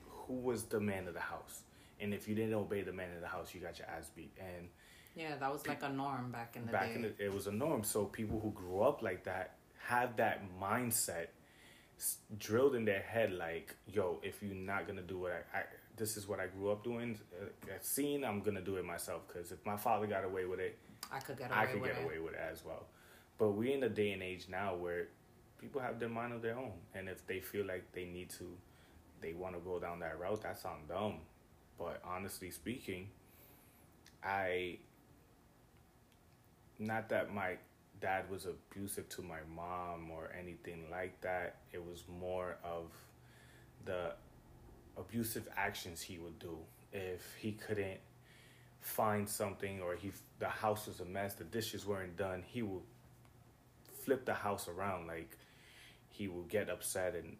who 0.08 0.34
was 0.34 0.64
the 0.66 0.80
man 0.80 1.08
of 1.08 1.14
the 1.14 1.20
house 1.20 1.62
and 2.00 2.14
if 2.14 2.28
you 2.28 2.36
didn't 2.36 2.54
obey 2.54 2.82
the 2.82 2.94
man 2.94 3.14
of 3.16 3.22
the 3.22 3.28
house 3.28 3.54
you 3.54 3.60
got 3.60 3.78
your 3.78 3.88
ass 3.88 4.10
beat 4.16 4.32
and 4.40 4.68
yeah, 5.16 5.36
that 5.38 5.52
was 5.52 5.68
like 5.68 5.84
a 5.84 5.90
norm 5.90 6.32
back 6.32 6.56
in 6.56 6.66
the 6.66 6.72
back 6.72 6.90
day. 6.90 6.96
in 6.96 7.02
the, 7.02 7.14
it 7.20 7.34
was 7.34 7.48
a 7.48 7.52
norm. 7.52 7.84
So 7.84 8.06
people 8.06 8.40
who 8.40 8.52
grew 8.52 8.82
up 8.82 9.02
like 9.02 9.26
that 9.26 9.56
have 9.88 10.16
that 10.18 10.44
mindset 10.62 11.28
drilled 12.38 12.76
in 12.76 12.86
their 12.86 13.02
head, 13.02 13.34
like, 13.34 13.76
yo, 13.86 14.20
if 14.24 14.42
you're 14.42 14.56
not 14.56 14.88
gonna 14.88 15.02
do 15.02 15.20
what 15.20 15.32
I, 15.32 15.58
I 15.58 15.64
this 15.98 16.16
is 16.16 16.26
what 16.26 16.40
I 16.40 16.48
grew 16.48 16.72
up 16.72 16.86
doing, 16.86 17.20
uh, 17.42 17.74
seen, 17.82 18.24
I'm 18.24 18.42
gonna 18.42 18.62
do 18.62 18.78
it 18.78 18.86
myself. 18.86 19.24
Because 19.28 19.52
if 19.52 19.66
my 19.66 19.76
father 19.76 20.08
got 20.08 20.24
away 20.24 20.46
with 20.46 20.62
it, 20.62 20.78
I 21.12 21.20
could 21.20 21.38
get 21.38 21.52
away 21.52 21.60
I 21.60 21.66
could 21.66 21.82
with 21.82 21.92
get 21.92 22.00
it. 22.02 22.06
away 22.06 22.20
with 22.20 22.34
it 22.34 22.40
as 22.52 22.64
well. 22.66 22.86
But 23.38 23.52
we're 23.52 23.74
in 23.76 23.84
a 23.84 23.90
day 23.90 24.12
and 24.12 24.22
age 24.22 24.48
now 24.50 24.76
where 24.76 25.08
people 25.60 25.82
have 25.82 26.00
their 26.00 26.10
mind 26.10 26.34
of 26.34 26.42
their 26.42 26.58
own, 26.58 26.74
and 26.94 27.10
if 27.10 27.26
they 27.28 27.40
feel 27.40 27.66
like 27.66 27.92
they 27.94 28.06
need 28.06 28.30
to, 28.32 28.46
they 29.22 29.34
want 29.34 29.56
to 29.56 29.62
go 29.62 29.80
down 29.80 30.00
that 30.00 30.20
route, 30.20 30.42
that's 30.42 30.66
on 30.66 30.80
them. 30.88 31.16
But 31.78 32.02
honestly 32.04 32.52
speaking, 32.52 33.10
I 34.24 34.80
not 36.78 37.10
that 37.10 37.34
my 37.34 37.58
dad 38.02 38.30
was 38.30 38.46
abusive 38.46 39.10
to 39.10 39.22
my 39.22 39.40
mom 39.54 40.10
or 40.12 40.32
anything 40.38 40.86
like 40.90 41.20
that. 41.22 41.58
It 41.74 41.84
was 41.86 42.04
more 42.20 42.58
of 42.64 42.92
the 43.86 44.14
abusive 44.98 45.48
actions 45.58 46.02
he 46.02 46.18
would 46.18 46.40
do 46.40 46.58
if 46.94 47.22
he 47.40 47.52
couldn't 47.54 48.00
find 48.82 49.28
something 49.28 49.82
or 49.82 49.96
he 49.96 50.12
the 50.40 50.48
house 50.48 50.88
was 50.88 51.00
a 51.00 51.06
mess, 51.06 51.34
the 51.34 51.44
dishes 51.44 51.86
weren't 51.86 52.18
done, 52.18 52.44
he 52.46 52.62
would 52.62 52.84
flip 54.04 54.26
the 54.26 54.34
house 54.34 54.68
around. 54.68 55.08
Like 55.08 55.38
he 56.10 56.28
would 56.28 56.50
get 56.50 56.70
upset 56.70 57.16
and 57.16 57.38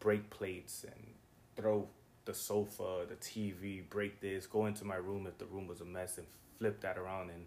break 0.00 0.30
plates 0.30 0.84
and 0.84 1.14
throw 1.56 1.88
the 2.24 2.34
sofa, 2.34 3.06
the 3.08 3.16
TV, 3.16 3.88
break 3.88 4.20
this, 4.20 4.46
go 4.46 4.66
into 4.66 4.84
my 4.84 4.96
room 4.96 5.26
if 5.26 5.38
the 5.38 5.46
room 5.46 5.66
was 5.66 5.80
a 5.80 5.84
mess 5.84 6.18
and 6.18 6.26
flip 6.58 6.80
that 6.80 6.96
around. 6.98 7.30
And 7.30 7.46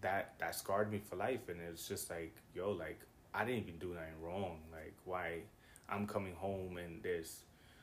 that 0.00 0.34
that 0.38 0.54
scarred 0.54 0.90
me 0.90 0.98
for 0.98 1.16
life. 1.16 1.48
And 1.48 1.60
it's 1.60 1.88
just 1.88 2.10
like 2.10 2.34
yo 2.54 2.70
like 2.72 3.00
i 3.34 3.44
didn't 3.44 3.62
even 3.62 3.78
do 3.78 3.88
nothing 3.88 4.20
wrong. 4.22 4.58
Like 4.72 4.94
why 5.04 5.40
i'm 5.88 6.06
coming 6.06 6.34
home 6.34 6.78
and 6.78 7.02
there's 7.02 7.40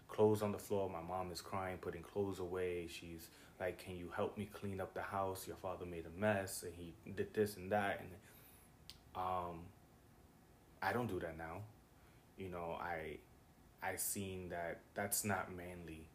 clothes 0.07 0.41
on 0.41 0.51
the 0.51 0.57
floor. 0.57 0.89
My 0.89 1.01
mom 1.01 1.31
is 1.31 1.41
crying 1.41 1.77
putting 1.79 2.03
clothes 2.03 2.39
away. 2.39 2.87
She's 2.89 3.27
like 3.59 3.83
can 3.83 3.95
you 3.97 4.11
help 4.15 4.37
me 4.37 4.49
clean 4.53 4.81
up 4.81 4.93
the 4.93 5.01
house? 5.01 5.47
Your 5.47 5.57
father 5.57 5.85
made 5.85 6.05
a 6.05 6.19
mess 6.19 6.63
and 6.63 6.73
he 6.75 6.93
did 7.11 7.33
this 7.33 7.55
and 7.55 7.71
that 7.71 7.99
and 8.01 8.09
um 9.15 9.59
i 10.81 10.91
don't 10.91 11.07
do 11.07 11.19
that 11.19 11.37
now. 11.37 11.61
You 12.37 12.49
know 12.49 12.77
i 12.81 13.17
i 13.81 13.95
seen 13.95 14.49
that 14.49 14.79
that's 14.95 15.23
not 15.23 15.55
manly. 15.55 16.07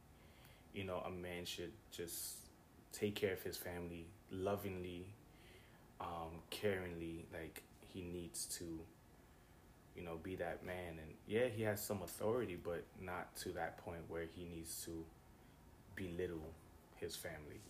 You 0.75 0.85
know 0.85 1.03
a 1.07 1.11
man 1.11 1.45
should 1.45 1.73
just 1.91 2.37
take 2.93 3.15
care 3.15 3.33
of 3.33 3.43
his 3.43 3.57
family 3.57 4.07
lovingly 4.31 5.07
um, 6.01 6.43
caringly, 6.51 7.25
like 7.33 7.63
he 7.93 8.03
needs 8.03 8.47
to, 8.59 8.65
you 9.97 10.03
know, 10.05 10.17
be 10.23 10.37
that 10.37 10.65
man. 10.65 10.99
And 10.99 11.15
yeah, 11.27 11.47
he 11.49 11.63
has 11.63 11.85
some 11.85 12.03
authority, 12.03 12.57
but 12.63 12.85
not 13.01 13.35
to 13.39 13.51
that 13.51 13.79
point 13.79 14.01
where 14.09 14.25
he 14.35 14.45
needs 14.45 14.85
to 14.85 15.05
belittle 15.97 16.53
his 17.01 17.17
family. 17.17 17.61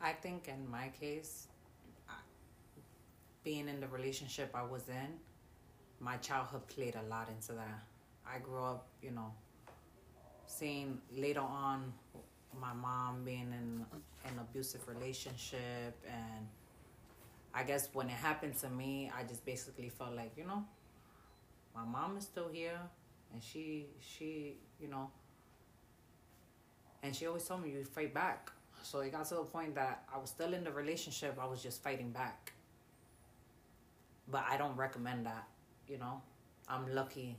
I 0.00 0.12
think 0.12 0.48
in 0.48 0.70
my 0.70 0.90
case, 1.00 1.48
being 3.44 3.68
in 3.68 3.80
the 3.80 3.88
relationship 3.88 4.50
I 4.54 4.62
was 4.62 4.88
in, 4.88 5.10
my 6.00 6.16
childhood 6.18 6.66
played 6.68 6.94
a 6.96 7.08
lot 7.08 7.28
into 7.28 7.52
that. 7.52 7.82
I 8.26 8.38
grew 8.38 8.62
up, 8.62 8.86
you 9.02 9.10
know, 9.10 9.32
seeing 10.46 11.00
later 11.16 11.40
on 11.40 11.92
my 12.60 12.72
mom 12.72 13.24
being 13.24 13.52
in 13.52 13.84
an 14.24 14.38
abusive 14.40 14.86
relationship 14.88 15.94
and 16.06 16.46
I 17.54 17.62
guess 17.62 17.88
when 17.92 18.08
it 18.08 18.12
happened 18.12 18.56
to 18.58 18.68
me, 18.68 19.10
I 19.16 19.24
just 19.24 19.44
basically 19.44 19.88
felt 19.88 20.14
like, 20.14 20.32
you 20.36 20.44
know, 20.44 20.64
my 21.74 21.84
mom 21.84 22.16
is 22.16 22.24
still 22.24 22.48
here 22.52 22.78
and 23.32 23.42
she 23.42 23.86
she, 24.00 24.56
you 24.80 24.88
know, 24.88 25.10
and 27.02 27.14
she 27.14 27.26
always 27.26 27.44
told 27.44 27.62
me 27.62 27.70
you 27.70 27.84
fight 27.84 28.14
back. 28.14 28.50
So 28.82 29.00
it 29.00 29.12
got 29.12 29.26
to 29.26 29.34
the 29.34 29.42
point 29.42 29.74
that 29.74 30.04
I 30.14 30.18
was 30.18 30.30
still 30.30 30.54
in 30.54 30.64
the 30.64 30.72
relationship, 30.72 31.38
I 31.40 31.46
was 31.46 31.62
just 31.62 31.82
fighting 31.82 32.10
back. 32.10 32.52
But 34.30 34.44
I 34.48 34.56
don't 34.56 34.76
recommend 34.76 35.26
that, 35.26 35.46
you 35.88 35.98
know. 35.98 36.20
I'm 36.68 36.94
lucky 36.94 37.36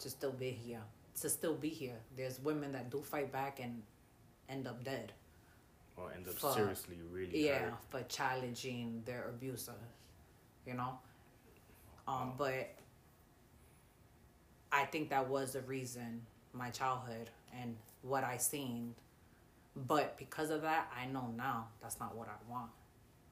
to 0.00 0.10
still 0.10 0.32
be 0.32 0.50
here. 0.50 0.82
To 1.20 1.28
still 1.30 1.54
be 1.54 1.68
here. 1.68 1.98
There's 2.16 2.40
women 2.40 2.72
that 2.72 2.90
do 2.90 3.00
fight 3.02 3.30
back 3.32 3.60
and 3.60 3.82
end 4.48 4.66
up 4.66 4.84
dead 4.84 5.12
or 5.96 6.12
end 6.12 6.26
up 6.28 6.34
for, 6.34 6.52
seriously 6.52 6.96
really 7.10 7.46
yeah 7.46 7.58
hurt. 7.58 7.74
for 7.88 8.02
challenging 8.04 9.02
their 9.04 9.28
abusers 9.28 9.74
you 10.66 10.74
know 10.74 10.98
um 12.08 12.32
but 12.36 12.74
i 14.70 14.84
think 14.84 15.10
that 15.10 15.28
was 15.28 15.52
the 15.52 15.60
reason 15.62 16.20
my 16.52 16.70
childhood 16.70 17.30
and 17.60 17.76
what 18.02 18.24
i 18.24 18.36
seen 18.36 18.94
but 19.74 20.16
because 20.18 20.50
of 20.50 20.62
that 20.62 20.90
i 21.00 21.06
know 21.06 21.32
now 21.36 21.66
that's 21.80 21.98
not 21.98 22.16
what 22.16 22.28
i 22.28 22.50
want 22.50 22.70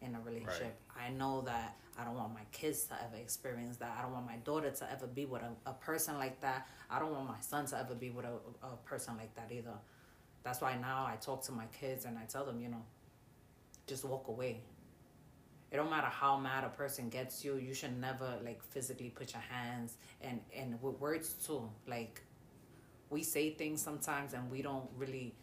in 0.02 0.14
a 0.14 0.20
relationship. 0.20 0.78
Right. 0.96 1.06
i 1.06 1.10
know 1.10 1.42
that 1.42 1.76
i 1.98 2.04
don't 2.04 2.14
want 2.14 2.32
my 2.32 2.44
kids 2.52 2.84
to 2.84 2.94
ever 2.94 3.16
experience 3.16 3.76
that. 3.78 3.94
I 3.98 4.02
don't 4.02 4.12
want 4.12 4.26
my 4.26 4.36
daughter 4.36 4.70
to 4.70 4.90
ever 4.90 5.06
be 5.06 5.26
with 5.26 5.42
a, 5.42 5.52
a 5.68 5.74
person 5.74 6.16
like 6.18 6.40
that. 6.40 6.66
I 6.88 6.98
don't 6.98 7.12
want 7.12 7.28
my 7.28 7.40
son 7.40 7.66
to 7.66 7.78
ever 7.78 7.94
be 7.94 8.08
with 8.10 8.24
a, 8.24 8.38
a 8.66 8.76
person 8.86 9.16
like 9.18 9.34
that 9.34 9.50
either. 9.52 9.74
That's 10.42 10.60
why 10.62 10.76
now 10.76 11.04
I 11.06 11.16
talk 11.16 11.42
to 11.44 11.52
my 11.52 11.66
kids 11.66 12.06
and 12.06 12.16
I 12.16 12.24
tell 12.24 12.46
them, 12.46 12.58
you 12.60 12.68
know, 12.68 12.82
just 13.86 14.04
walk 14.04 14.28
away. 14.28 14.62
it 15.70 15.76
don't 15.76 15.90
matter 15.90 16.06
how 16.06 16.38
mad 16.38 16.64
a 16.64 16.68
person 16.70 17.08
gets 17.10 17.44
you 17.44 17.56
you 17.56 17.74
should 17.74 17.96
never 18.00 18.38
like 18.44 18.62
physically 18.62 19.10
put 19.10 19.32
your 19.32 19.42
hands 19.42 19.96
and 20.22 20.40
and 20.56 20.80
with 20.82 20.98
words 21.00 21.34
too. 21.46 21.68
Like 21.86 22.22
we 23.10 23.22
say 23.22 23.50
things 23.50 23.82
sometimes 23.82 24.32
and 24.34 24.50
we 24.50 24.62
don't 24.62 24.88
really 24.96 25.34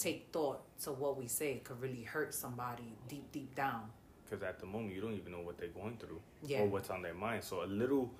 take 0.00 0.28
thought 0.32 0.60
to 0.80 0.92
what 0.92 1.16
we 1.18 1.26
say 1.28 1.60
could 1.64 1.80
really 1.80 2.02
hurt 2.02 2.32
somebody 2.34 2.96
deep 3.08 3.30
deep 3.32 3.54
down. 3.54 3.82
Because 4.24 4.42
at 4.42 4.60
the 4.60 4.66
moment 4.66 4.94
you 4.94 5.00
don't 5.00 5.14
even 5.14 5.32
know 5.32 5.40
what 5.40 5.58
they're 5.58 5.68
going 5.68 5.96
through 5.98 6.20
Yeah. 6.42 6.60
or 6.60 6.66
what's 6.68 6.90
on 6.90 7.02
their 7.02 7.14
mind. 7.14 7.44
So 7.44 7.64
a 7.64 7.66
little 7.66 8.10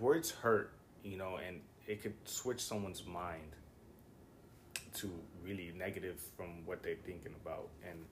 words 0.00 0.30
hurt 0.32 0.72
you 1.04 1.16
know 1.16 1.36
and 1.36 1.60
it 1.86 2.02
could 2.02 2.14
switch 2.24 2.60
someone's 2.62 3.04
mind 3.06 3.52
to 4.94 5.10
really 5.44 5.72
negative 5.76 6.20
from 6.36 6.64
what 6.66 6.82
they're 6.82 6.96
thinking 7.04 7.34
about. 7.44 7.68
And 7.88 8.04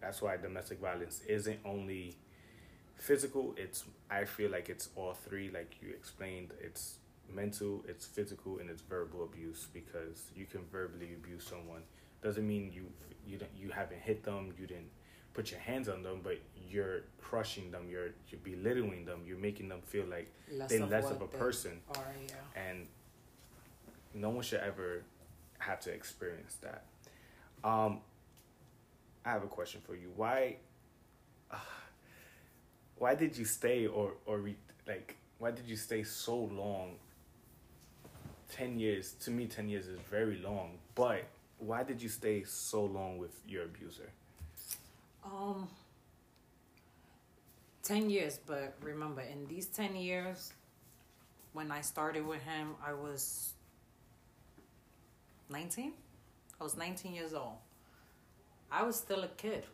that's 0.00 0.22
why 0.22 0.36
domestic 0.36 0.80
violence 0.80 1.20
isn't 1.28 1.60
only 1.64 2.16
physical 2.96 3.52
it's 3.56 3.82
i 4.10 4.24
feel 4.24 4.48
like 4.48 4.68
it's 4.68 4.90
all 4.94 5.12
three 5.12 5.50
like 5.50 5.76
you 5.82 5.88
explained. 5.90 6.52
It's 6.60 6.98
mental 7.34 7.84
it's 7.88 8.06
physical 8.06 8.58
and 8.58 8.70
it's 8.70 8.82
verbal 8.82 9.24
abuse 9.24 9.66
because 9.72 10.30
you 10.36 10.46
can 10.46 10.60
verbally 10.70 11.10
abuse 11.14 11.44
someone 11.44 11.82
doesn't 12.22 12.46
mean 12.46 12.70
you 12.72 12.86
you 13.26 13.38
you 13.56 13.70
haven't 13.70 14.00
hit 14.00 14.22
them 14.22 14.52
you 14.58 14.66
didn't 14.66 14.90
put 15.34 15.50
your 15.50 15.60
hands 15.60 15.88
on 15.88 16.02
them 16.02 16.20
but 16.22 16.38
you're 16.68 17.00
crushing 17.20 17.70
them 17.70 17.86
you're 17.90 18.10
you're 18.28 18.40
belittling 18.44 19.04
them 19.04 19.20
you're 19.26 19.38
making 19.38 19.68
them 19.68 19.80
feel 19.82 20.04
like 20.06 20.30
less 20.52 20.70
they're 20.70 20.82
of 20.82 20.90
less 20.90 21.10
of 21.10 21.22
a 21.22 21.26
person 21.26 21.80
are 21.96 22.14
yeah 22.28 22.68
and 22.68 22.86
no 24.14 24.30
one 24.30 24.42
should 24.42 24.60
ever 24.60 25.02
have 25.58 25.80
to 25.80 25.90
experience 25.90 26.56
that. 26.62 26.84
Um, 27.64 28.00
I 29.24 29.30
have 29.30 29.44
a 29.44 29.48
question 29.48 29.80
for 29.86 29.94
you. 29.94 30.10
Why, 30.16 30.56
uh, 31.50 31.56
why 32.96 33.14
did 33.14 33.36
you 33.36 33.44
stay, 33.44 33.86
or 33.86 34.14
or 34.26 34.38
re, 34.38 34.56
like, 34.86 35.16
why 35.38 35.50
did 35.50 35.66
you 35.66 35.76
stay 35.76 36.02
so 36.02 36.36
long? 36.36 36.96
Ten 38.52 38.78
years 38.78 39.12
to 39.24 39.30
me, 39.30 39.46
ten 39.46 39.68
years 39.68 39.86
is 39.88 39.98
very 40.10 40.38
long. 40.38 40.78
But 40.94 41.24
why 41.58 41.82
did 41.82 42.02
you 42.02 42.08
stay 42.08 42.44
so 42.44 42.84
long 42.84 43.18
with 43.18 43.40
your 43.48 43.64
abuser? 43.64 44.10
Um, 45.24 45.68
10 47.82 48.10
years, 48.10 48.38
but 48.46 48.74
remember, 48.80 49.22
in 49.22 49.46
these 49.46 49.66
10 49.66 49.96
years, 49.96 50.52
when 51.52 51.70
I 51.70 51.80
started 51.80 52.26
with 52.26 52.42
him, 52.42 52.74
I 52.84 52.92
was 52.92 53.52
19. 55.50 55.92
I 56.60 56.64
was 56.64 56.76
19 56.76 57.14
years 57.14 57.34
old. 57.34 57.56
I 58.70 58.84
was 58.84 58.96
still 58.96 59.22
a 59.24 59.28
kid. 59.28 59.66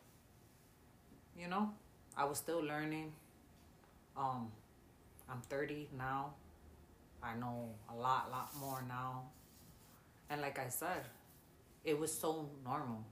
You 1.39 1.49
know, 1.49 1.71
I 2.17 2.25
was 2.25 2.39
still 2.39 2.61
learning. 2.61 3.13
Um, 4.17 4.51
I'm 5.31 5.41
30 5.49 5.89
now. 5.97 6.33
I 7.23 7.35
know 7.35 7.71
a 7.91 7.95
lot, 7.95 8.31
lot 8.31 8.51
more 8.61 8.83
now. 8.89 9.25
And 10.31 10.41
like 10.41 10.59
I 10.59 10.69
said, 10.69 11.05
it 11.85 11.99
was 11.99 12.13
so 12.13 12.49
normal. 12.65 13.05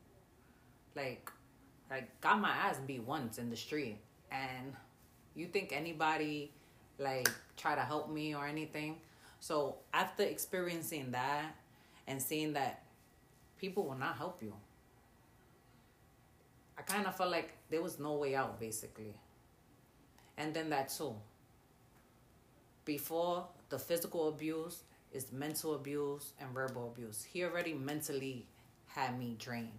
Like, 0.95 1.31
like 1.91 2.21
got 2.21 2.41
my 2.41 2.51
ass 2.51 2.79
beat 2.87 3.03
once 3.03 3.39
in 3.39 3.51
the 3.51 3.57
street 3.57 3.99
and 4.31 4.73
you 5.35 5.47
think 5.47 5.73
anybody 5.73 6.51
like 6.99 7.29
try 7.57 7.75
to 7.75 7.81
help 7.81 8.11
me 8.11 8.35
or 8.35 8.47
anything 8.47 8.97
so 9.41 9.77
after 9.93 10.23
experiencing 10.23 11.11
that 11.11 11.55
and 12.07 12.21
seeing 12.21 12.53
that 12.55 12.83
people 13.59 13.85
will 13.85 13.99
not 13.99 14.17
help 14.17 14.43
you 14.43 14.53
i 16.79 16.83
kind 16.83 17.07
of 17.07 17.17
felt 17.17 17.31
like 17.31 17.53
there 17.71 17.83
was 17.83 17.99
no 17.99 18.15
way 18.15 18.35
out 18.35 18.59
basically 18.59 19.15
and 20.39 20.55
then 20.55 20.71
that 20.71 20.89
too 20.89 21.15
before 22.85 23.47
the 23.69 23.79
physical 23.79 24.29
abuse 24.29 24.83
is 25.13 25.33
mental 25.33 25.75
abuse 25.75 26.33
and 26.41 26.51
verbal 26.51 26.89
abuse 26.89 27.25
he 27.25 27.45
already 27.45 27.73
mentally 27.75 28.47
had 28.87 29.19
me 29.19 29.37
drained 29.39 29.79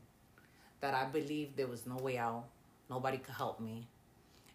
that 0.79 0.93
I 0.93 1.05
believed 1.05 1.57
there 1.57 1.67
was 1.67 1.85
no 1.85 1.95
way 1.97 2.17
out. 2.17 2.45
Nobody 2.89 3.17
could 3.17 3.35
help 3.35 3.59
me. 3.59 3.87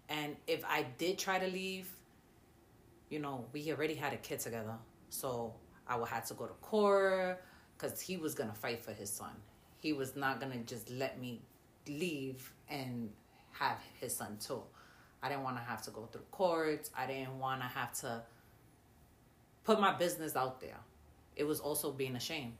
And 0.08 0.36
if 0.46 0.64
I 0.64 0.86
did 0.98 1.18
try 1.18 1.38
to 1.38 1.46
leave, 1.46 1.88
you 3.08 3.18
know, 3.18 3.44
we 3.52 3.70
already 3.72 3.94
had 3.94 4.12
a 4.12 4.16
kid 4.16 4.40
together. 4.40 4.74
So 5.10 5.54
I 5.86 5.96
would 5.96 6.08
have 6.08 6.26
to 6.26 6.34
go 6.34 6.46
to 6.46 6.54
court 6.54 7.42
because 7.76 8.00
he 8.00 8.16
was 8.16 8.34
going 8.34 8.50
to 8.50 8.54
fight 8.56 8.80
for 8.80 8.92
his 8.92 9.10
son. 9.10 9.32
He 9.80 9.92
was 9.92 10.14
not 10.14 10.40
going 10.40 10.52
to 10.52 10.58
just 10.58 10.90
let 10.90 11.20
me 11.20 11.42
leave 11.88 12.52
and 12.68 13.10
have 13.52 13.78
his 14.00 14.14
son 14.14 14.38
too. 14.40 14.62
I 15.22 15.28
didn't 15.28 15.44
want 15.44 15.56
to 15.56 15.62
have 15.62 15.82
to 15.82 15.90
go 15.90 16.08
through 16.10 16.22
courts. 16.30 16.90
I 16.96 17.06
didn't 17.06 17.38
want 17.38 17.60
to 17.60 17.66
have 17.66 17.92
to 18.00 18.22
put 19.64 19.80
my 19.80 19.92
business 19.92 20.36
out 20.36 20.60
there. 20.60 20.78
It 21.36 21.44
was 21.44 21.60
also 21.60 21.92
being 21.92 22.16
ashamed, 22.16 22.58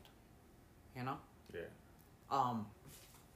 you 0.95 1.03
know? 1.03 1.17
Yeah, 1.53 1.61
um 2.31 2.65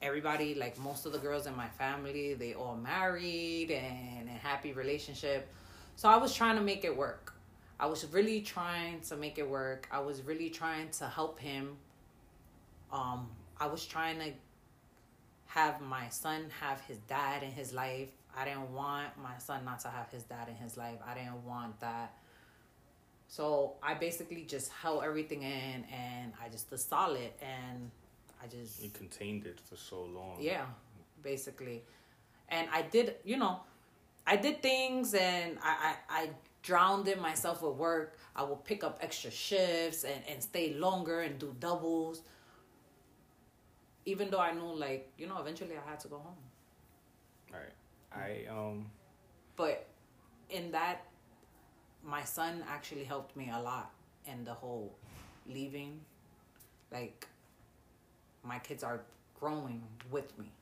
everybody 0.00 0.54
like 0.54 0.78
most 0.78 1.06
of 1.06 1.12
the 1.12 1.18
girls 1.18 1.46
in 1.46 1.56
my 1.56 1.68
family 1.68 2.34
they 2.34 2.54
all 2.54 2.76
married 2.76 3.70
and 3.70 4.28
a 4.28 4.32
happy 4.32 4.72
relationship. 4.72 5.48
So 5.96 6.08
i 6.08 6.16
was 6.16 6.34
trying 6.34 6.56
to 6.56 6.62
make 6.62 6.84
it 6.84 6.96
work. 6.96 7.34
I 7.80 7.86
was 7.86 8.04
really 8.06 8.40
trying 8.40 9.00
to 9.02 9.16
make 9.16 9.38
it 9.38 9.48
work. 9.48 9.88
I 9.92 10.00
was 10.00 10.22
really 10.22 10.50
trying 10.50 10.90
to 10.90 11.06
help 11.06 11.38
him. 11.38 11.76
Um 12.92 13.28
i 13.60 13.66
was 13.66 13.84
trying 13.84 14.18
to 14.20 14.32
have 15.46 15.80
my 15.80 16.08
son 16.08 16.46
have 16.60 16.80
his 16.82 16.98
dad 17.08 17.42
in 17.42 17.50
his 17.50 17.72
life. 17.72 18.10
I 18.36 18.44
didn't 18.44 18.72
want 18.72 19.08
my 19.22 19.38
son 19.38 19.64
not 19.64 19.80
to 19.80 19.88
have 19.88 20.10
his 20.10 20.22
dad 20.24 20.48
in 20.48 20.54
his 20.56 20.76
life. 20.76 20.98
I 21.06 21.14
didn't 21.14 21.44
want 21.44 21.80
that 21.80 22.14
so 23.28 23.74
i 23.82 23.94
basically 23.94 24.42
just 24.44 24.72
held 24.72 25.04
everything 25.04 25.42
in 25.42 25.84
and 25.92 26.32
i 26.44 26.48
just 26.48 26.66
stood 26.66 26.80
solid 26.80 27.30
and 27.40 27.90
i 28.42 28.46
just 28.48 28.82
you 28.82 28.90
contained 28.90 29.46
it 29.46 29.60
for 29.60 29.76
so 29.76 30.02
long. 30.02 30.36
yeah, 30.40 30.64
basically. 31.22 31.82
And 32.48 32.68
I 32.72 32.82
did, 32.82 33.16
you 33.24 33.36
know, 33.36 33.60
I 34.26 34.36
did 34.36 34.62
things 34.62 35.14
and 35.14 35.58
I, 35.62 35.94
I, 36.08 36.20
I 36.22 36.30
drowned 36.62 37.08
in 37.08 37.20
myself 37.20 37.62
with 37.62 37.74
work. 37.76 38.18
I 38.34 38.42
would 38.42 38.64
pick 38.64 38.82
up 38.84 38.98
extra 39.02 39.30
shifts 39.30 40.04
and, 40.04 40.20
and 40.28 40.42
stay 40.42 40.74
longer 40.74 41.20
and 41.20 41.38
do 41.38 41.54
doubles. 41.60 42.22
Even 44.06 44.30
though 44.30 44.40
I 44.40 44.52
knew, 44.52 44.74
like, 44.74 45.12
you 45.18 45.26
know, 45.26 45.38
eventually 45.38 45.74
I 45.76 45.90
had 45.90 46.00
to 46.00 46.08
go 46.08 46.16
home. 46.16 46.34
All 47.52 47.60
right. 47.60 48.46
I 48.48 48.50
um. 48.50 48.86
But 49.56 49.86
in 50.48 50.70
that, 50.72 51.04
my 52.04 52.24
son 52.24 52.64
actually 52.68 53.04
helped 53.04 53.36
me 53.36 53.50
a 53.52 53.60
lot 53.60 53.90
in 54.26 54.44
the 54.44 54.54
whole 54.54 54.94
leaving. 55.46 56.00
Like, 56.92 57.26
my 58.42 58.58
kids 58.58 58.82
are 58.82 59.00
growing 59.38 59.82
with 60.10 60.36
me. 60.38 60.52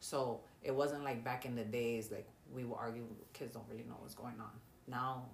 So 0.00 0.40
it 0.62 0.74
wasn't 0.74 1.04
like 1.04 1.24
back 1.24 1.46
in 1.46 1.54
the 1.54 1.64
days, 1.64 2.10
like 2.10 2.26
we 2.54 2.64
would 2.64 2.76
argue, 2.76 3.04
kids 3.32 3.54
don't 3.54 3.64
really 3.70 3.84
know 3.84 3.96
what's 4.00 4.14
going 4.14 4.34
on. 4.40 4.50
Now, 4.86 5.24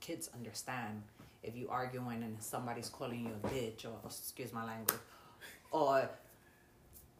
kids 0.00 0.30
understand 0.34 1.02
if 1.42 1.56
you 1.56 1.68
arguing 1.68 2.22
and 2.22 2.40
somebody's 2.40 2.88
calling 2.88 3.24
you 3.26 3.32
a 3.42 3.48
bitch 3.48 3.84
or, 3.84 3.98
excuse 4.04 4.52
my 4.52 4.64
language, 4.64 4.98
or 5.70 6.08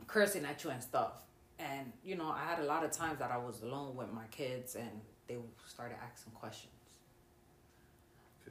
cursing 0.06 0.44
at 0.44 0.62
you 0.62 0.70
and 0.70 0.82
stuff. 0.82 1.12
And, 1.58 1.92
you 2.04 2.16
know, 2.16 2.28
I 2.28 2.44
had 2.44 2.60
a 2.60 2.64
lot 2.64 2.84
of 2.84 2.92
times 2.92 3.18
that 3.18 3.30
I 3.30 3.36
was 3.36 3.62
alone 3.62 3.96
with 3.96 4.12
my 4.12 4.24
kids 4.30 4.74
and 4.74 4.90
they 5.26 5.36
started 5.66 5.96
asking 6.04 6.32
questions. 6.32 6.72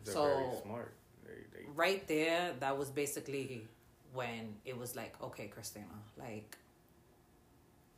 They're 0.03 0.13
So- 0.13 0.25
very 0.25 0.61
smart. 0.63 0.93
They, 1.25 1.31
they 1.59 1.65
right 1.75 2.07
there 2.07 2.53
that 2.59 2.77
was 2.77 2.89
basically 2.89 3.67
when 4.13 4.55
it 4.65 4.77
was 4.77 4.95
like 4.95 5.13
okay 5.23 5.47
christina 5.47 5.85
like 6.17 6.57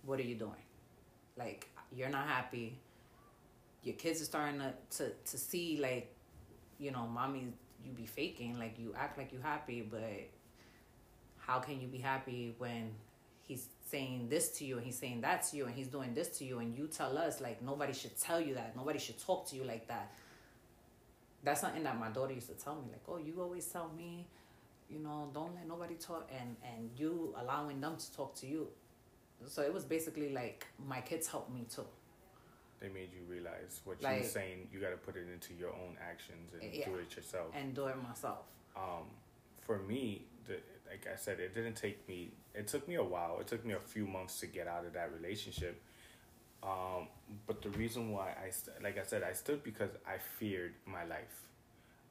what 0.05 0.19
are 0.19 0.23
you 0.23 0.35
doing? 0.35 0.63
Like 1.37 1.69
you're 1.95 2.09
not 2.09 2.27
happy. 2.27 2.77
Your 3.83 3.95
kids 3.95 4.21
are 4.21 4.25
starting 4.25 4.59
to 4.59 4.73
to, 4.97 5.09
to 5.31 5.37
see 5.37 5.77
like 5.81 6.13
you 6.79 6.91
know 6.91 7.07
mommy 7.07 7.47
you 7.83 7.91
be 7.91 8.05
faking 8.05 8.57
like 8.59 8.77
you 8.79 8.93
act 8.97 9.17
like 9.17 9.31
you 9.33 9.39
happy 9.41 9.81
but 9.81 10.29
how 11.37 11.59
can 11.59 11.81
you 11.81 11.87
be 11.87 11.97
happy 11.97 12.55
when 12.57 12.91
he's 13.45 13.67
saying 13.89 14.27
this 14.29 14.49
to 14.57 14.65
you 14.65 14.77
and 14.77 14.85
he's 14.85 14.97
saying 14.97 15.21
that 15.21 15.43
to 15.43 15.57
you 15.57 15.65
and 15.65 15.75
he's 15.75 15.87
doing 15.87 16.13
this 16.13 16.29
to 16.37 16.45
you 16.45 16.59
and 16.59 16.77
you 16.77 16.87
tell 16.87 17.17
us 17.17 17.41
like 17.41 17.61
nobody 17.61 17.93
should 17.93 18.17
tell 18.19 18.39
you 18.39 18.53
that. 18.55 18.75
Nobody 18.75 18.99
should 18.99 19.19
talk 19.19 19.47
to 19.49 19.55
you 19.55 19.63
like 19.63 19.87
that 19.87 20.11
that's 21.43 21.61
something 21.61 21.83
that 21.83 21.99
my 21.99 22.09
daughter 22.09 22.33
used 22.33 22.47
to 22.47 22.55
tell 22.55 22.75
me 22.75 22.87
like 22.91 23.01
oh 23.07 23.17
you 23.17 23.41
always 23.41 23.65
tell 23.65 23.89
me 23.95 24.27
you 24.89 24.99
know 24.99 25.29
don't 25.33 25.55
let 25.55 25.67
nobody 25.67 25.95
talk 25.95 26.29
and 26.39 26.55
and 26.63 26.89
you 26.97 27.33
allowing 27.39 27.79
them 27.81 27.95
to 27.97 28.11
talk 28.13 28.35
to 28.35 28.45
you 28.47 28.67
so 29.45 29.61
it 29.61 29.73
was 29.73 29.83
basically 29.83 30.31
like 30.31 30.67
my 30.87 31.01
kids 31.01 31.27
helped 31.27 31.53
me 31.53 31.65
too 31.73 31.85
they 32.79 32.89
made 32.89 33.13
you 33.13 33.21
realize 33.29 33.79
what 33.85 34.01
you're 34.01 34.23
saying. 34.23 34.67
You 34.73 34.81
got 34.81 34.89
to 34.89 34.97
put 34.97 35.15
it 35.15 35.25
into 35.31 35.53
your 35.53 35.69
own 35.69 35.95
actions 36.05 36.51
and 36.53 36.75
Yeah. 36.75 36.83
do 36.83 36.95
it 36.95 37.15
yourself. 37.15 37.47
and 37.55 37.73
do 37.73 37.87
it 37.87 37.95
myself 38.03 38.43
um, 38.75 39.05
for 39.61 39.79
me, 39.79 40.25
the, 40.45 40.55
like 40.89 41.07
I 41.11 41.15
said, 41.15 41.39
it 41.39 41.53
didn't 41.53 41.75
take 41.75 42.07
me. 42.07 42.31
It 42.53 42.67
took 42.67 42.87
me 42.87 42.95
a 42.95 43.03
while. 43.03 43.39
It 43.39 43.47
took 43.47 43.65
me 43.65 43.73
a 43.73 43.79
few 43.79 44.05
months 44.05 44.39
to 44.41 44.47
get 44.47 44.67
out 44.67 44.85
of 44.85 44.93
that 44.93 45.11
relationship. 45.13 45.81
Um, 46.61 47.07
the 47.63 47.69
reason 47.71 48.11
why 48.11 48.33
I, 48.45 48.49
st- 48.49 48.83
like 48.83 48.97
I 48.99 49.03
said, 49.03 49.23
I 49.23 49.33
stood 49.33 49.63
because 49.63 49.91
I 50.05 50.17
feared 50.39 50.73
my 50.85 51.05
life. 51.05 51.47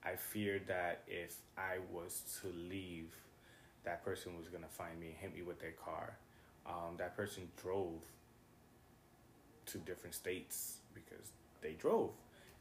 I 0.05 0.17
feared 0.17 0.67
that 0.67 1.03
if 1.07 1.37
I 1.57 1.77
was 1.93 2.23
to 2.41 2.49
leave, 2.49 3.13
that 3.85 4.05
person 4.05 4.37
was 4.37 4.49
gonna 4.49 4.69
find 4.69 4.99
me 4.99 5.09
and 5.09 5.17
hit 5.17 5.35
me 5.35 5.43
with 5.43 5.61
their 5.61 5.73
car. 5.73 6.17
Um, 6.67 6.97
that 6.99 7.17
person 7.17 7.49
drove 7.61 8.01
to 9.67 9.79
different 9.79 10.15
states 10.15 10.79
because 10.95 11.33
they 11.61 11.73
drove, 11.73 12.11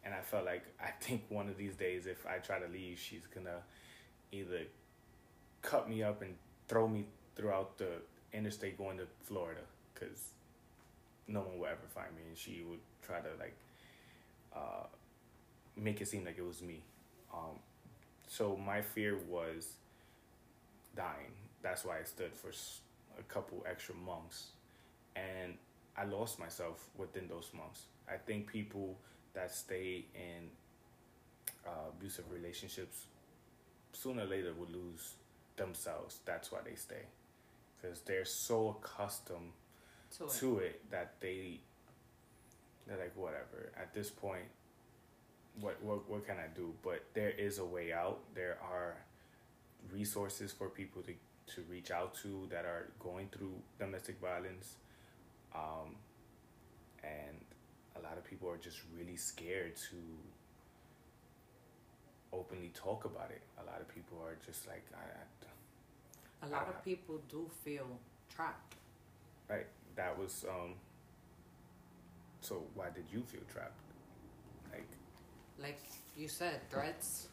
and 0.04 0.14
I 0.14 0.22
felt 0.22 0.46
like 0.46 0.64
I 0.80 0.92
think 1.02 1.24
one 1.30 1.48
of 1.48 1.58
these 1.58 1.76
days, 1.76 2.06
if 2.06 2.26
I 2.28 2.38
try 2.38 2.60
to 2.60 2.68
leave, 2.68 3.00
she's 3.00 3.26
gonna 3.34 3.62
either 4.32 4.64
cut 5.62 5.90
me 5.90 6.04
up 6.04 6.22
and 6.22 6.36
throw 6.68 6.88
me 6.88 7.06
throughout 7.36 7.78
the 7.78 8.02
interstate 8.34 8.78
going 8.78 8.98
to 8.98 9.08
Florida, 9.24 9.62
because 9.94 10.30
no 11.32 11.42
one 11.42 11.60
will 11.60 11.68
ever 11.68 11.88
find 11.94 12.10
me, 12.16 12.22
and 12.28 12.38
she 12.38 12.64
would 12.68 12.80
try 13.06 13.20
to 13.20 13.30
like 13.40 13.56
uh, 14.56 14.86
make 15.76 16.02
it 16.02 16.08
seem 16.08 16.26
like 16.26 16.38
it 16.38 16.46
was 16.46 16.62
me. 16.62 16.84
Um, 17.34 17.60
so 18.28 18.58
my 18.58 18.82
fear 18.82 19.18
was 19.30 19.74
dying. 20.96 21.34
That's 21.62 21.86
why 21.86 22.00
I 22.00 22.04
stood 22.04 22.34
for 22.34 22.50
a 23.20 23.24
couple 23.24 23.64
extra 23.70 23.96
months, 23.96 24.48
and 25.16 25.56
I 25.98 26.06
lost 26.06 26.40
myself 26.40 26.90
within 26.98 27.28
those 27.28 27.50
months. 27.54 27.84
I 28.10 28.18
think 28.18 28.48
people 28.52 28.98
that 29.34 29.54
stay 29.54 30.06
in 30.16 30.50
uh, 31.66 31.90
abusive 31.90 32.26
relationships 32.32 33.06
sooner 33.94 34.24
or 34.24 34.26
later 34.26 34.54
will 34.58 34.68
lose 34.68 35.14
themselves. 35.56 36.20
That's 36.26 36.52
why 36.52 36.60
they 36.66 36.76
stay, 36.76 37.06
because 37.82 38.02
they're 38.02 38.26
so 38.26 38.78
accustomed 38.82 39.52
to 40.18 40.26
it. 40.26 40.32
to 40.32 40.60
it 40.60 40.92
that 40.92 41.14
they 41.20 41.60
they're 42.88 42.98
like 42.98 43.16
whatever. 43.16 43.72
At 43.80 43.94
this 43.94 44.10
point, 44.10 44.46
what 45.60 45.82
what 45.82 46.10
what 46.10 46.26
can 46.26 46.38
I 46.38 46.48
do? 46.56 46.74
But 46.84 47.04
there 47.14 47.32
is 47.32 47.60
a 47.60 47.66
way 47.66 47.94
out. 47.94 48.20
There 48.34 48.58
are 48.64 48.96
resources 49.92 50.52
for 50.52 50.70
people 50.70 51.02
to 51.04 51.14
to 51.56 51.62
reach 51.70 51.92
out 51.92 52.16
to 52.16 52.48
that 52.50 52.66
are 52.66 52.92
going 53.00 53.28
through 53.32 53.54
domestic 53.80 54.20
violence. 54.22 54.76
Um, 55.54 55.96
and 57.04 57.38
a 57.98 58.02
lot 58.08 58.18
of 58.18 58.24
people 58.24 58.50
are 58.50 58.58
just 58.58 58.80
really 58.98 59.18
scared 59.18 59.76
to 59.90 59.98
openly 62.32 62.72
talk 62.74 63.06
about 63.06 63.32
it. 63.32 63.42
A 63.62 63.66
lot 63.66 63.82
of 63.82 63.88
people 63.94 64.18
are 64.24 64.38
just 64.46 64.68
like, 64.68 64.86
I, 64.94 65.04
I 65.04 66.48
a 66.48 66.50
lot 66.50 66.68
of 66.68 66.84
people 66.84 67.20
do 67.30 67.50
feel 67.64 67.88
trapped. 68.34 68.76
Right. 69.50 69.68
That 69.96 70.18
was 70.18 70.46
um. 70.50 70.74
So 72.42 72.64
why 72.74 72.88
did 72.94 73.06
you 73.12 73.22
feel 73.24 73.42
trapped? 73.52 73.80
Like. 74.72 74.88
Like 75.60 75.80
you 76.18 76.28
said, 76.28 76.62
threats. 76.70 77.28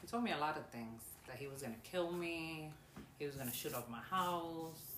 He 0.00 0.06
told 0.06 0.24
me 0.24 0.32
a 0.32 0.38
lot 0.38 0.56
of 0.56 0.66
things 0.66 1.02
that 1.28 1.36
he 1.36 1.46
was 1.46 1.62
gonna 1.62 1.74
kill 1.84 2.10
me. 2.12 2.70
He 3.18 3.26
was 3.26 3.36
gonna 3.36 3.52
shoot 3.52 3.74
up 3.74 3.88
my 3.88 4.00
house. 4.10 4.96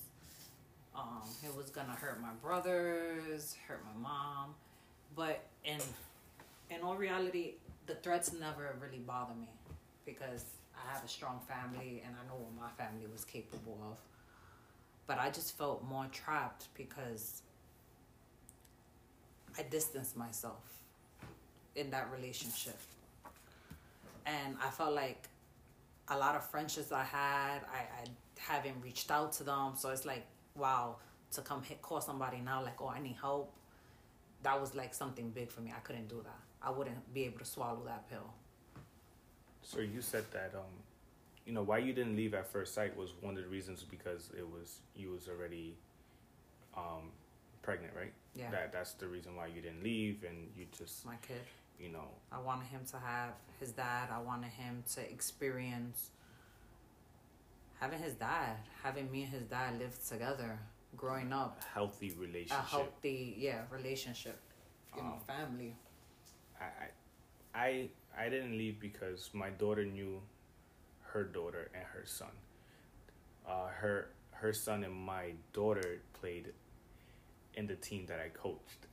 Um, 0.96 1.22
he 1.42 1.48
was 1.56 1.70
gonna 1.70 1.92
hurt 1.94 2.20
my 2.22 2.32
brothers, 2.42 3.56
hurt 3.66 3.84
my 3.84 4.00
mom. 4.00 4.54
But 5.14 5.44
in 5.64 5.78
in 6.70 6.82
all 6.82 6.96
reality, 6.96 7.54
the 7.86 7.94
threats 7.96 8.32
never 8.32 8.76
really 8.80 8.98
bother 8.98 9.34
me 9.34 9.48
because 10.06 10.44
I 10.74 10.92
have 10.94 11.04
a 11.04 11.08
strong 11.08 11.40
family 11.46 12.02
and 12.04 12.14
I 12.14 12.26
know 12.28 12.40
what 12.40 12.54
my 12.58 12.70
family 12.82 13.06
was 13.12 13.24
capable 13.24 13.78
of. 13.90 13.96
But 15.06 15.18
I 15.18 15.30
just 15.30 15.56
felt 15.58 15.84
more 15.84 16.06
trapped 16.12 16.68
because 16.74 17.42
I 19.58 19.62
distanced 19.62 20.16
myself 20.16 20.62
in 21.76 21.90
that 21.90 22.10
relationship. 22.10 22.78
And 24.26 24.56
I 24.64 24.70
felt 24.70 24.94
like 24.94 25.28
a 26.08 26.16
lot 26.18 26.34
of 26.34 26.48
friendships 26.48 26.92
I 26.92 27.04
had, 27.04 27.60
I, 27.70 28.02
I 28.02 28.04
haven't 28.38 28.76
reached 28.82 29.10
out 29.10 29.32
to 29.32 29.44
them. 29.44 29.72
So 29.76 29.90
it's 29.90 30.04
like, 30.04 30.24
wow, 30.56 30.96
to 31.32 31.40
come 31.42 31.62
hit, 31.62 31.82
call 31.82 32.00
somebody 32.00 32.40
now, 32.40 32.62
like, 32.62 32.80
oh, 32.80 32.88
I 32.88 33.00
need 33.00 33.16
help. 33.20 33.52
That 34.42 34.60
was 34.60 34.74
like 34.74 34.94
something 34.94 35.30
big 35.30 35.50
for 35.50 35.60
me. 35.60 35.72
I 35.76 35.80
couldn't 35.80 36.08
do 36.08 36.22
that. 36.24 36.40
I 36.62 36.70
wouldn't 36.70 37.12
be 37.12 37.24
able 37.24 37.38
to 37.38 37.44
swallow 37.44 37.82
that 37.86 38.08
pill. 38.08 38.32
So 39.62 39.80
you 39.80 40.00
said 40.00 40.24
that, 40.32 40.52
um, 40.54 40.64
you 41.46 41.52
know, 41.52 41.62
why 41.62 41.78
you 41.78 41.92
didn't 41.92 42.16
leave 42.16 42.34
at 42.34 42.46
first 42.46 42.74
sight 42.74 42.96
was 42.96 43.10
one 43.20 43.36
of 43.36 43.42
the 43.42 43.48
reasons 43.48 43.82
because 43.82 44.30
it 44.36 44.48
was 44.48 44.78
you 44.96 45.10
was 45.10 45.28
already, 45.28 45.76
um, 46.76 47.10
pregnant, 47.62 47.92
right? 47.96 48.12
Yeah. 48.34 48.50
That 48.50 48.72
that's 48.72 48.92
the 48.94 49.06
reason 49.06 49.36
why 49.36 49.46
you 49.46 49.60
didn't 49.60 49.82
leave, 49.82 50.24
and 50.26 50.48
you 50.56 50.66
just 50.76 51.06
my 51.06 51.16
kid. 51.26 51.42
You 51.78 51.90
know. 51.90 52.08
I 52.30 52.38
wanted 52.38 52.66
him 52.66 52.82
to 52.92 52.98
have 52.98 53.32
his 53.58 53.72
dad. 53.72 54.08
I 54.12 54.20
wanted 54.20 54.50
him 54.50 54.84
to 54.94 55.00
experience 55.00 56.10
having 57.80 57.98
his 57.98 58.14
dad, 58.14 58.56
having 58.82 59.10
me 59.10 59.24
and 59.24 59.32
his 59.32 59.42
dad 59.42 59.78
live 59.78 59.96
together, 60.08 60.58
growing 60.96 61.32
up. 61.32 61.60
A 61.60 61.74
healthy 61.74 62.12
relationship. 62.18 62.58
A 62.58 62.62
healthy, 62.62 63.34
yeah, 63.38 63.62
relationship. 63.70 64.38
You 64.94 65.02
um, 65.02 65.08
know, 65.08 65.16
family. 65.26 65.74
I, 66.60 67.58
I, 67.58 67.88
I 68.16 68.28
didn't 68.28 68.56
leave 68.56 68.80
because 68.80 69.30
my 69.32 69.50
daughter 69.50 69.84
knew 69.84 70.20
her 71.14 71.22
daughter 71.24 71.70
and 71.72 71.84
her 71.84 72.02
son. 72.04 72.28
Uh, 73.48 73.68
her 73.80 74.08
her 74.32 74.52
son 74.52 74.84
and 74.84 74.92
my 74.92 75.32
daughter 75.52 76.00
played 76.20 76.52
in 77.54 77.66
the 77.66 77.76
team 77.76 78.04
that 78.06 78.18
I 78.20 78.28
coached. 78.28 78.86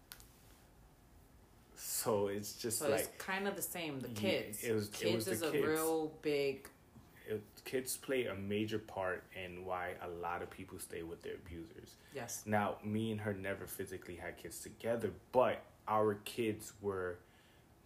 So 1.76 2.28
it's 2.28 2.54
just 2.54 2.80
so 2.80 2.90
like 2.90 3.00
it's 3.02 3.10
kind 3.18 3.48
of 3.48 3.56
the 3.56 3.62
same. 3.62 4.00
The 4.00 4.08
kids, 4.10 4.64
yeah, 4.64 4.70
it 4.70 4.76
was 4.76 4.88
kids 4.90 5.12
it 5.12 5.16
was 5.16 5.28
is 5.28 5.42
a 5.42 5.52
real 5.52 6.12
big. 6.22 6.68
It, 7.28 7.42
kids 7.66 7.98
play 7.98 8.26
a 8.26 8.36
major 8.36 8.80
part 8.80 9.24
in 9.36 9.66
why 9.66 9.92
a 10.04 10.08
lot 10.08 10.42
of 10.42 10.50
people 10.50 10.78
stay 10.80 11.02
with 11.02 11.22
their 11.24 11.36
abusers. 11.36 11.96
Yes. 12.14 12.44
Now, 12.46 12.76
me 12.84 13.12
and 13.12 13.22
her 13.22 13.34
never 13.34 13.66
physically 13.66 14.16
had 14.16 14.38
kids 14.38 14.60
together, 14.60 15.12
but 15.32 15.64
our 15.88 16.16
kids 16.26 16.74
were 16.82 17.18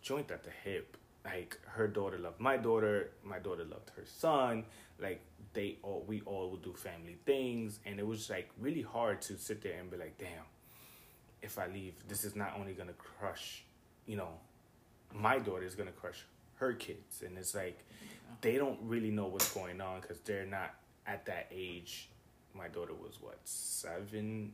joint 0.02 0.32
at 0.32 0.44
the 0.44 0.52
hip. 0.64 0.98
Like 1.26 1.60
her 1.66 1.88
daughter 1.88 2.20
loved 2.20 2.40
my 2.40 2.56
daughter, 2.58 3.10
my 3.24 3.40
daughter 3.40 3.64
loved 3.66 3.90
her 3.98 4.06
son. 4.06 4.66
Like 5.00 5.22
they 5.54 5.78
all, 5.82 6.06
we 6.08 6.22
all 6.22 6.52
would 6.52 6.62
do 6.62 6.74
family 6.74 7.18
things, 7.26 7.80
and 7.86 8.00
it 8.00 8.06
was 8.06 8.30
like 8.30 8.50
really 8.60 8.84
hard 8.84 9.22
to 9.24 9.38
sit 9.38 9.62
there 9.62 9.80
and 9.80 9.90
be 9.90 9.98
like, 9.98 10.18
damn, 10.20 10.46
if 11.42 11.58
I 11.58 11.68
leave, 11.68 11.96
this 12.08 12.24
is 12.24 12.36
not 12.36 12.54
only 12.60 12.74
gonna 12.74 12.94
crush, 12.94 13.64
you 14.06 14.18
know, 14.18 14.30
my 15.14 15.40
daughter 15.40 15.64
is 15.64 15.76
gonna 15.76 15.92
crush 15.92 16.24
her 16.56 16.74
kids, 16.74 17.24
and 17.26 17.38
it's 17.38 17.56
like 17.56 17.84
they 18.42 18.58
don't 18.58 18.80
really 18.84 19.12
know 19.12 19.26
what's 19.26 19.52
going 19.52 19.82
on 19.82 20.02
because 20.02 20.20
they're 20.20 20.46
not 20.46 20.76
at 21.08 21.26
that 21.26 21.48
age. 21.52 22.10
My 22.54 22.68
daughter 22.68 22.94
was 22.94 23.18
what 23.20 23.40
seven, 23.46 24.54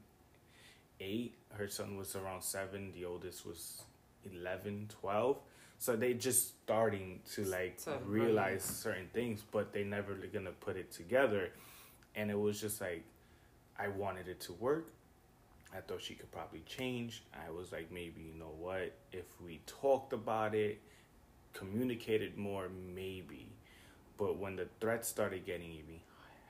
eight. 1.00 1.36
Her 1.52 1.68
son 1.68 1.98
was 1.98 2.16
around 2.16 2.44
seven. 2.44 2.94
The 2.94 3.06
oldest 3.06 3.46
was 3.46 3.84
11, 4.24 4.90
12. 5.02 5.38
So 5.82 5.96
they 5.96 6.14
just 6.14 6.50
starting 6.64 7.22
to 7.34 7.44
like 7.46 7.74
so 7.78 7.98
realize 8.06 8.64
certain 8.64 9.10
things, 9.16 9.44
but 9.50 9.74
they 9.74 9.84
never 9.84 10.14
gonna 10.32 10.52
put 10.52 10.78
it 10.78 10.92
together. 10.92 11.50
And 12.16 12.30
it 12.30 12.40
was 12.40 12.62
just 12.62 12.82
like, 12.82 13.04
I 13.80 13.88
wanted 13.88 14.28
it 14.28 14.40
to 14.42 14.54
work. 14.54 14.90
I 15.76 15.80
thought 15.82 16.04
she 16.04 16.14
could 16.14 16.32
probably 16.32 16.62
change. 16.68 17.24
I 17.34 17.50
was 17.50 17.72
like, 17.72 17.92
maybe, 17.92 18.22
you 18.22 18.36
know 18.38 18.54
what? 18.60 18.94
If 19.12 19.26
we 19.44 19.60
talked 19.66 20.14
about 20.14 20.54
it, 20.54 20.80
communicated 21.54 22.38
more, 22.38 22.68
maybe. 22.94 23.48
But 24.20 24.38
when 24.38 24.58
the 24.58 24.68
threats 24.80 25.08
started 25.08 25.48
getting 25.48 25.72
even 25.72 26.00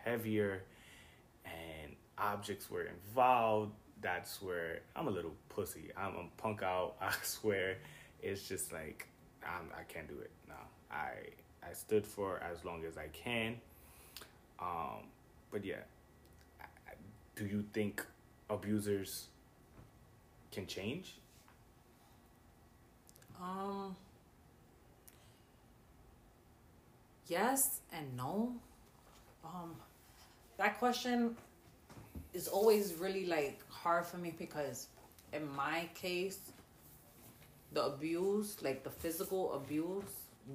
heavier 0.04 0.64
and 1.46 1.96
objects 2.18 2.70
were 2.70 2.84
involved, 2.84 3.72
that's 4.02 4.42
where 4.42 4.82
I'm 4.94 5.08
a 5.08 5.12
little 5.12 5.36
pussy. 5.48 5.90
I'm 5.96 6.16
a 6.18 6.26
punk 6.36 6.64
out. 6.64 6.96
I 7.02 7.14
swear, 7.24 7.78
it's 8.22 8.46
just 8.46 8.74
like 8.74 9.08
I'm, 9.46 9.70
I 9.78 9.84
can't 9.84 10.08
do 10.08 10.20
it. 10.20 10.32
No, 10.48 10.56
I 10.92 11.12
I 11.68 11.74
stood 11.74 12.06
for 12.06 12.40
as 12.40 12.64
long 12.66 12.84
as 12.86 12.98
I 12.98 13.08
can. 13.08 13.56
Um, 14.60 15.08
but 15.52 15.66
yeah, 15.66 15.84
do 17.36 17.46
you 17.46 17.64
think 17.74 18.06
abusers 18.50 19.28
can 20.52 20.68
change? 20.68 21.16
Um. 23.42 23.96
Yes 27.28 27.80
and 27.94 28.06
no. 28.18 28.54
Um, 29.46 29.74
that 30.58 30.78
question 30.78 31.36
is 32.34 32.48
always 32.50 32.96
really 32.96 33.26
like 33.26 33.60
hard 33.70 34.06
for 34.06 34.18
me 34.18 34.34
because 34.38 34.88
in 35.32 35.50
my 35.56 35.88
case 35.96 36.52
the 37.74 37.84
abuse 37.84 38.58
like 38.62 38.84
the 38.84 38.90
physical 38.90 39.54
abuse 39.54 40.04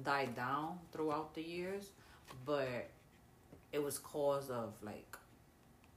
died 0.03 0.35
down 0.35 0.77
throughout 0.91 1.33
the 1.33 1.41
years 1.41 1.89
but 2.45 2.89
it 3.71 3.81
was 3.83 3.97
cause 3.99 4.49
of 4.49 4.73
like 4.83 5.17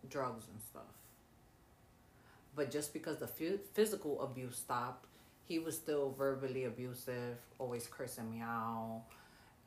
drugs 0.09 0.45
and 0.53 0.61
stuff 0.63 0.85
but 2.55 2.71
just 2.71 2.93
because 2.93 3.19
the 3.19 3.27
phy- 3.27 3.59
physical 3.75 4.21
abuse 4.23 4.57
stopped, 4.57 5.07
he 5.47 5.59
was 5.59 5.77
still 5.77 6.11
verbally 6.11 6.65
abusive, 6.65 7.39
always 7.59 7.87
cursing 7.87 8.31
me 8.31 8.41
out, 8.41 9.03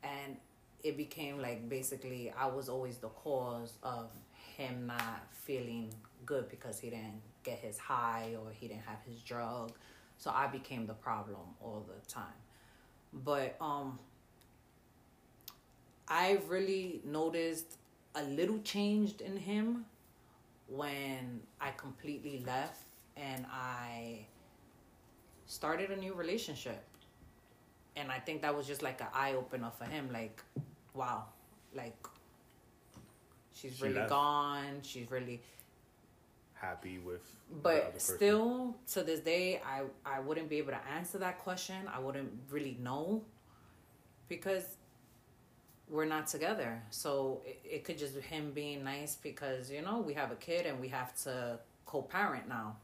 and 0.02 0.36
it 0.82 0.96
became 0.96 1.40
like 1.40 1.68
basically 1.68 2.32
I 2.38 2.46
was 2.46 2.68
always 2.68 2.98
the 2.98 3.08
cause 3.08 3.74
of 3.82 4.10
him 4.56 4.86
not 4.86 5.26
feeling 5.32 5.92
good 6.26 6.48
because 6.50 6.78
he 6.78 6.90
didn't 6.90 7.20
get 7.42 7.58
his 7.58 7.78
high 7.78 8.34
or 8.38 8.52
he 8.52 8.68
didn't 8.68 8.84
have 8.86 8.98
his 9.08 9.20
drug. 9.22 9.72
So 10.18 10.30
I 10.34 10.46
became 10.46 10.86
the 10.86 10.94
problem 10.94 11.40
all 11.60 11.86
the 11.86 12.00
time. 12.12 12.38
But 13.12 13.56
um 13.60 13.98
I 16.08 16.38
really 16.48 17.00
noticed 17.04 17.76
a 18.14 18.22
little 18.22 18.58
changed 18.60 19.20
in 19.20 19.36
him 19.36 19.86
when 20.68 21.40
I 21.60 21.70
completely 21.70 22.42
left 22.46 22.82
and 23.16 23.46
I 23.50 24.26
started 25.46 25.90
a 25.90 25.96
new 25.96 26.14
relationship. 26.14 26.82
And 27.96 28.10
I 28.10 28.18
think 28.18 28.42
that 28.42 28.54
was 28.54 28.66
just 28.66 28.82
like 28.82 29.00
an 29.00 29.06
eye 29.14 29.34
opener 29.34 29.70
for 29.78 29.84
him. 29.84 30.10
Like, 30.12 30.42
wow, 30.94 31.24
like 31.74 31.96
she's 33.54 33.76
She 33.76 33.82
really 33.84 33.94
left. 33.96 34.10
gone. 34.10 34.80
She's 34.82 35.10
really, 35.10 35.40
Happy 36.64 36.98
with. 36.98 37.24
but 37.62 38.00
still 38.00 38.76
to 38.92 39.02
this 39.02 39.20
day, 39.20 39.60
I 39.64 39.82
I 40.04 40.20
wouldn't 40.20 40.48
be 40.48 40.58
able 40.58 40.72
to 40.72 40.80
answer 40.96 41.18
that 41.18 41.36
question. 41.40 41.76
I 41.92 41.98
wouldn't 41.98 42.30
really 42.50 42.76
know 42.80 43.22
because 44.28 44.64
we're 45.88 46.06
not 46.16 46.26
together. 46.26 46.82
So 46.90 47.42
it, 47.44 47.60
it 47.64 47.84
could 47.84 47.98
just 47.98 48.14
be 48.14 48.22
him 48.22 48.52
being 48.52 48.82
nice 48.82 49.16
because 49.16 49.70
you 49.70 49.82
know 49.82 49.98
we 50.00 50.14
have 50.14 50.30
a 50.32 50.36
kid 50.36 50.66
and 50.66 50.80
we 50.80 50.88
have 50.88 51.14
to 51.24 51.58
co-parent 51.86 52.48
now. 52.48 52.76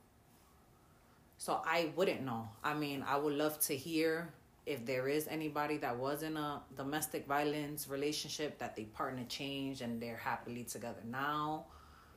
So 1.39 1.63
I 1.65 1.91
wouldn't 1.97 2.23
know. 2.23 2.49
I 2.63 2.75
mean, 2.75 3.03
I 3.07 3.17
would 3.17 3.33
love 3.35 3.59
to 3.61 3.75
hear 3.75 4.31
if 4.67 4.85
there 4.85 5.09
is 5.09 5.27
anybody 5.29 5.79
that 5.79 5.97
was 5.97 6.23
in 6.23 6.37
a 6.37 6.61
domestic 6.77 7.27
violence 7.27 7.89
relationship 7.89 8.59
that 8.59 8.77
they 8.77 8.85
partner 8.85 9.25
changed 9.29 9.81
and 9.81 10.01
they're 10.03 10.19
happily 10.19 10.65
together 10.65 11.01
now. 11.11 11.65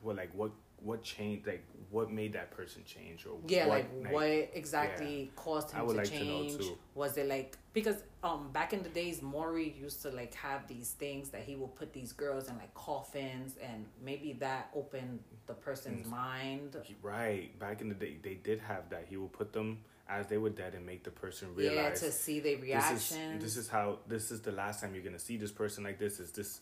Well, 0.02 0.16
like 0.16 0.30
what 0.34 0.52
what 0.82 1.02
changed? 1.02 1.46
Like 1.46 1.64
what 1.90 2.10
made 2.10 2.32
that 2.34 2.50
person 2.50 2.82
change? 2.84 3.26
Or 3.26 3.38
Yeah, 3.46 3.68
what, 3.68 3.84
like, 4.02 4.12
what 4.12 4.50
exactly 4.54 5.30
caused 5.36 5.70
him 5.70 5.80
I 5.80 5.82
would 5.82 5.92
to 5.92 5.96
like 5.96 6.12
to 6.18 6.24
know, 6.24 6.40
change? 6.42 6.58
too. 6.58 6.78
Was 6.94 7.16
it 7.16 7.28
like 7.28 7.56
because 7.72 7.96
um 8.22 8.50
back 8.52 8.72
in 8.72 8.82
the 8.82 8.88
days 8.88 9.22
Maury 9.22 9.74
used 9.80 10.02
to 10.02 10.10
like 10.10 10.34
have 10.34 10.66
these 10.68 10.90
things 10.92 11.30
that 11.30 11.42
he 11.42 11.56
would 11.56 11.74
put 11.74 11.92
these 11.92 12.12
girls 12.12 12.48
in 12.48 12.56
like 12.56 12.72
coffins 12.74 13.54
and 13.62 13.86
maybe 14.04 14.34
that 14.40 14.70
opened 14.74 15.20
the 15.46 15.54
person's 15.54 16.06
Mm. 16.06 16.10
mind. 16.10 16.76
Right. 17.02 17.58
Back 17.58 17.80
in 17.80 17.88
the 17.88 17.94
day, 17.94 18.16
they 18.22 18.34
did 18.34 18.60
have 18.60 18.90
that. 18.90 19.06
He 19.08 19.16
would 19.16 19.32
put 19.32 19.52
them 19.52 19.78
as 20.08 20.26
they 20.26 20.36
were 20.38 20.50
dead 20.50 20.74
and 20.74 20.84
make 20.84 21.02
the 21.02 21.10
person 21.10 21.54
realize, 21.54 22.02
Yeah, 22.02 22.08
to 22.08 22.12
see 22.12 22.40
their 22.40 22.56
this 22.56 22.90
is 22.90 23.18
this 23.40 23.56
is 23.56 23.68
how 23.68 23.98
this 24.06 24.30
is 24.30 24.40
the 24.42 24.52
last 24.52 24.80
time 24.80 24.94
you're 24.94 25.04
gonna 25.04 25.18
see 25.18 25.36
this 25.36 25.50
person 25.52 25.84
like 25.84 25.98
this. 25.98 26.20
Is 26.20 26.30
this 26.32 26.60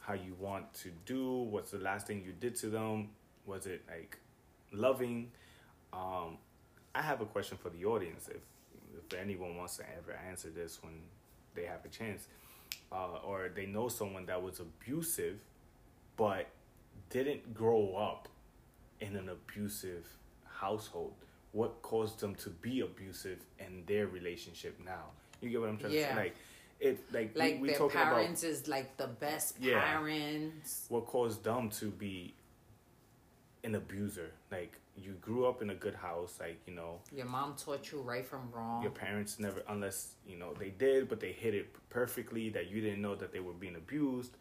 how 0.00 0.14
you 0.14 0.34
want 0.38 0.72
to 0.74 0.90
do? 1.06 1.30
What's 1.32 1.70
the 1.70 1.78
last 1.78 2.06
thing 2.06 2.22
you 2.24 2.32
did 2.32 2.56
to 2.56 2.66
them? 2.68 3.10
Was 3.46 3.66
it 3.66 3.82
like 3.88 4.18
loving? 4.72 5.30
Um, 5.92 6.38
I 6.94 7.02
have 7.02 7.20
a 7.20 7.26
question 7.26 7.58
for 7.60 7.70
the 7.70 7.84
audience. 7.84 8.28
If 8.28 8.40
if 8.96 9.18
anyone 9.18 9.56
wants 9.56 9.76
to 9.78 9.84
ever 9.98 10.16
answer 10.28 10.48
this 10.50 10.82
when 10.82 10.92
they 11.54 11.64
have 11.64 11.84
a 11.84 11.88
chance, 11.88 12.26
uh, 12.92 13.16
or 13.24 13.50
they 13.54 13.66
know 13.66 13.88
someone 13.88 14.26
that 14.26 14.42
was 14.42 14.60
abusive, 14.60 15.38
but 16.16 16.46
didn't 17.10 17.54
grow 17.54 17.94
up 17.96 18.28
in 19.00 19.16
an 19.16 19.28
abusive 19.28 20.06
household. 20.46 21.12
What 21.52 21.82
caused 21.82 22.20
them 22.20 22.34
to 22.36 22.50
be 22.50 22.80
abusive 22.80 23.38
in 23.58 23.84
their 23.86 24.06
relationship 24.06 24.78
now? 24.84 25.10
You 25.40 25.50
get 25.50 25.60
what 25.60 25.68
I'm 25.68 25.78
trying 25.78 25.92
to 25.92 25.98
Yeah. 25.98 26.14
say? 26.14 26.16
Like, 26.16 26.34
it 26.80 27.12
like, 27.12 27.36
like 27.36 27.54
we, 27.56 27.60
we 27.60 27.68
their 27.68 27.88
parents 27.88 28.42
about 28.42 28.50
is 28.50 28.68
like 28.68 28.96
the 28.96 29.06
best 29.08 29.56
Yeah. 29.60 29.80
parents. 29.84 30.86
what 30.88 31.06
caused 31.06 31.44
them 31.44 31.70
to 31.70 31.90
be 31.90 32.34
an 33.64 33.74
abuser. 33.74 34.30
Like 34.50 34.78
you 34.96 35.12
grew 35.20 35.46
up 35.46 35.62
in 35.62 35.70
a 35.70 35.74
good 35.74 35.94
house, 35.94 36.38
like 36.40 36.60
you 36.66 36.74
know 36.74 37.00
Your 37.14 37.26
mom 37.26 37.56
taught 37.56 37.90
you 37.90 38.00
right 38.00 38.24
from 38.24 38.50
wrong. 38.52 38.82
your 38.82 38.92
parents 38.92 39.38
never, 39.38 39.62
unless 39.68 40.14
you 40.26 40.36
know 40.36 40.54
they 40.54 40.70
did, 40.70 41.08
but 41.08 41.20
they 41.20 41.32
hid 41.32 41.54
it 41.54 41.74
perfectly 41.90 42.50
that 42.50 42.70
you 42.70 42.80
didn't 42.80 43.02
know 43.02 43.14
that 43.16 43.32
they 43.32 43.40
were 43.40 43.52
being 43.52 43.76
abused. 43.76 44.32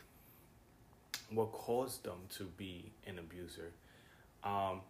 What 1.31 1.51
caused 1.51 2.03
them 2.03 2.19
to 2.37 2.43
be 2.57 2.91
an 3.07 3.17
abuser? 3.17 3.71
Um, 4.43 4.81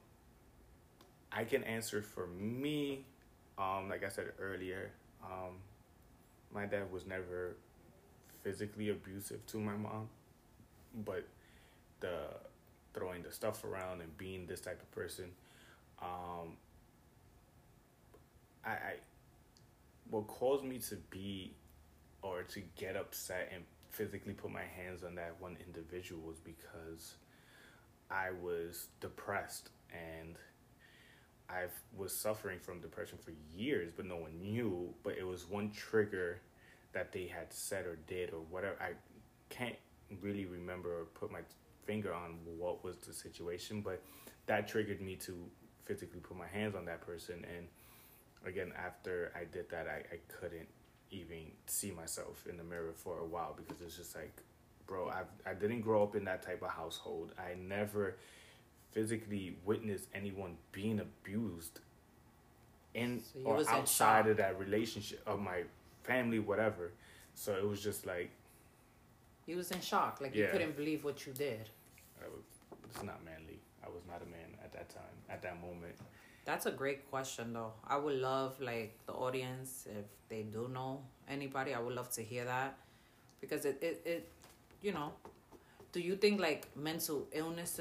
I 1.32 1.43
can 1.46 1.63
answer 1.63 2.02
for 2.02 2.28
me. 2.28 3.06
Um, 3.58 3.88
like 3.89 4.04
I 4.04 4.10
said 4.10 4.26
earlier, 4.39 4.91
um, 5.24 5.54
my 6.54 6.65
dad 6.65 6.91
was 6.91 7.06
never 7.06 7.56
physically 8.43 8.89
abusive 8.89 9.46
to 9.48 9.58
my 9.58 9.76
mom, 9.78 10.10
but 11.06 11.24
the 12.02 12.17
throwing 12.93 13.23
the 13.23 13.32
stuff 13.32 13.63
around 13.63 14.01
and 14.01 14.15
being 14.17 14.45
this 14.45 14.62
type 14.62 14.82
of 14.82 14.91
person, 14.91 15.25
um, 16.01 16.58
I, 18.65 18.71
I 18.71 18.93
what 20.10 20.27
caused 20.27 20.63
me 20.63 20.77
to 20.79 20.95
be 21.10 21.53
or 22.21 22.43
to 22.43 22.62
get 22.77 22.95
upset 22.95 23.51
and 23.53 23.63
physically 23.89 24.34
put 24.34 24.51
my 24.51 24.63
hands 24.63 25.03
on 25.03 25.15
that 25.15 25.36
one 25.39 25.58
individual 25.65 26.21
was 26.21 26.39
because 26.39 27.15
I 28.10 28.29
was 28.41 28.88
depressed 29.01 29.69
and 29.91 30.36
I 31.49 31.65
was 31.95 32.15
suffering 32.15 32.60
from 32.60 32.79
depression 32.79 33.17
for 33.23 33.34
years, 33.56 33.91
but 33.95 34.06
no 34.06 34.17
one 34.17 34.41
knew. 34.41 34.93
But 35.03 35.17
it 35.17 35.27
was 35.27 35.47
one 35.47 35.71
trigger 35.71 36.41
that 36.93 37.12
they 37.12 37.27
had 37.27 37.53
said 37.53 37.86
or 37.86 37.97
did 38.08 38.32
or 38.32 38.39
whatever. 38.49 38.75
I 38.82 38.93
can't 39.49 39.75
really 40.21 40.45
remember 40.45 41.01
or 41.01 41.06
put 41.06 41.32
my 41.32 41.39
finger 41.86 42.13
on 42.13 42.38
what 42.58 42.84
was 42.84 42.98
the 42.98 43.13
situation, 43.13 43.82
but 43.82 44.02
that 44.46 44.67
triggered 44.67 45.02
me 45.02 45.15
to 45.17 45.36
physically 45.86 46.19
put 46.19 46.38
my 46.38 46.48
hands 46.48 46.76
on 46.76 46.86
that 46.86 47.02
person. 47.02 47.46
And 47.56 47.67
again, 48.46 48.72
after 48.78 49.32
I 49.36 49.46
did 49.46 49.69
that, 49.69 49.88
I, 49.88 49.98
I 50.13 50.19
couldn't 50.28 50.67
even 51.12 51.52
see 51.65 51.91
myself 51.91 52.46
in 52.50 52.58
the 52.58 52.63
mirror 52.63 52.93
for 52.96 53.19
a 53.19 53.26
while 53.26 53.56
because 53.56 53.82
it's 53.82 53.98
just 53.98 54.15
like, 54.15 54.34
bro, 54.88 55.10
I 55.10 55.24
I 55.50 55.54
didn't 55.54 55.82
grow 55.82 56.04
up 56.04 56.15
in 56.15 56.26
that 56.26 56.41
type 56.43 56.62
of 56.63 56.69
household. 56.72 57.32
I 57.38 57.56
never 57.56 58.15
physically 58.91 59.58
witnessed 59.65 60.08
anyone 60.13 60.56
being 60.72 61.00
abused 61.00 61.80
in 62.93 63.22
So 63.22 63.39
or 63.43 63.63
outside 63.69 64.28
of 64.28 64.38
that 64.38 64.60
relationship 64.60 65.22
of 65.26 65.39
my 65.39 65.63
family, 66.04 66.39
whatever. 66.39 66.91
So 67.34 67.54
it 67.54 67.67
was 67.67 67.82
just 67.82 68.06
like, 68.06 68.30
He 69.45 69.56
was 69.56 69.71
in 69.71 69.82
shock. 69.82 70.19
Like 70.21 70.36
you 70.36 70.43
Yeah. 70.43 70.51
couldn't 70.51 70.75
believe 70.75 71.03
what 71.03 71.25
you 71.25 71.34
did. 71.34 71.69
I 72.23 72.27
was, 72.27 72.43
it's 72.89 73.03
not 73.03 73.23
manly. 73.25 73.60
I 73.86 73.89
was 73.89 74.03
not 74.08 74.21
a 74.21 74.25
man 74.25 74.58
at 74.63 74.71
that 74.73 74.89
time, 74.89 75.15
at 75.29 75.41
that 75.41 75.60
moment. 75.62 75.95
That's 76.45 76.65
a 76.65 76.71
great 76.71 77.10
question 77.10 77.53
though. 77.53 77.73
I 77.88 77.97
would 77.97 78.15
love 78.19 78.60
like 78.62 78.97
the 79.06 79.13
audience 79.13 79.88
if 79.89 80.06
they 80.29 80.43
do 80.43 80.67
know 80.69 81.01
anybody, 81.27 81.73
I 81.73 81.79
would 81.79 81.95
love 81.95 82.10
to 82.12 82.21
hear 82.23 82.45
that. 82.45 82.77
Because 83.41 83.65
it, 83.65 83.77
it, 83.82 84.01
it 84.06 84.29
you 84.82 84.91
know, 84.93 85.13
do 85.91 85.99
you 85.99 86.15
think 86.15 86.39
like 86.39 86.75
mental 86.75 87.27
illness 87.32 87.79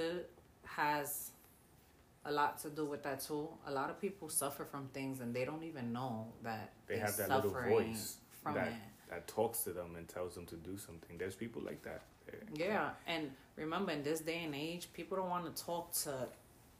has 0.64 1.30
a 2.24 2.32
lot 2.32 2.58
to 2.60 2.70
do 2.70 2.84
with 2.84 3.02
that 3.02 3.20
too? 3.20 3.48
A 3.66 3.70
lot 3.72 3.90
of 3.90 4.00
people 4.00 4.28
suffer 4.28 4.64
from 4.64 4.88
things 4.92 5.20
and 5.20 5.34
they 5.34 5.44
don't 5.44 5.62
even 5.64 5.92
know 5.92 6.26
that 6.42 6.72
They 6.86 6.98
have 6.98 7.16
that 7.16 7.28
little 7.30 7.50
suffering 7.52 7.70
voice 7.94 8.16
from 8.42 8.54
that 8.54 8.68
it. 8.68 8.74
That 9.12 9.28
talks 9.28 9.58
to 9.64 9.70
them 9.70 9.94
and 9.96 10.08
tells 10.08 10.34
them 10.34 10.46
to 10.46 10.54
do 10.56 10.78
something. 10.78 11.18
There's 11.18 11.34
people 11.34 11.60
like 11.62 11.82
that. 11.82 12.02
Yeah, 12.54 12.90
and 13.06 13.30
remember 13.56 13.92
in 13.92 14.02
this 14.02 14.20
day 14.20 14.42
and 14.44 14.54
age, 14.54 14.88
people 14.94 15.18
don't 15.18 15.28
want 15.28 15.54
to 15.54 15.64
talk 15.64 15.92
to 16.04 16.28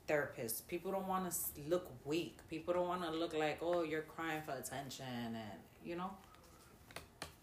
therapists. 0.09 0.65
People 0.67 0.91
don't 0.91 1.07
want 1.07 1.31
to 1.31 1.37
look 1.67 1.91
weak. 2.05 2.39
People 2.49 2.73
don't 2.73 2.87
want 2.87 3.03
to 3.03 3.11
look 3.11 3.37
like, 3.37 3.59
oh, 3.61 3.83
you're 3.83 4.01
crying 4.15 4.41
for 4.43 4.53
attention, 4.53 5.05
and 5.27 5.59
you 5.85 5.95
know. 5.95 6.09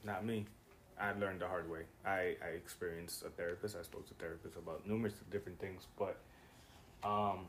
Not 0.03 0.25
me. 0.25 0.47
I 1.01 1.13
learned 1.13 1.41
the 1.41 1.47
hard 1.47 1.71
way. 1.71 1.83
I, 2.05 2.37
I 2.45 2.51
experienced 2.57 3.23
a 3.23 3.31
therapist. 3.31 3.77
I 3.79 3.83
spoke 3.83 4.09
to 4.09 4.15
therapists 4.15 4.59
about 4.59 4.87
numerous 4.87 5.15
different 5.31 5.61
things, 5.61 5.87
but 5.97 6.17
um, 7.05 7.47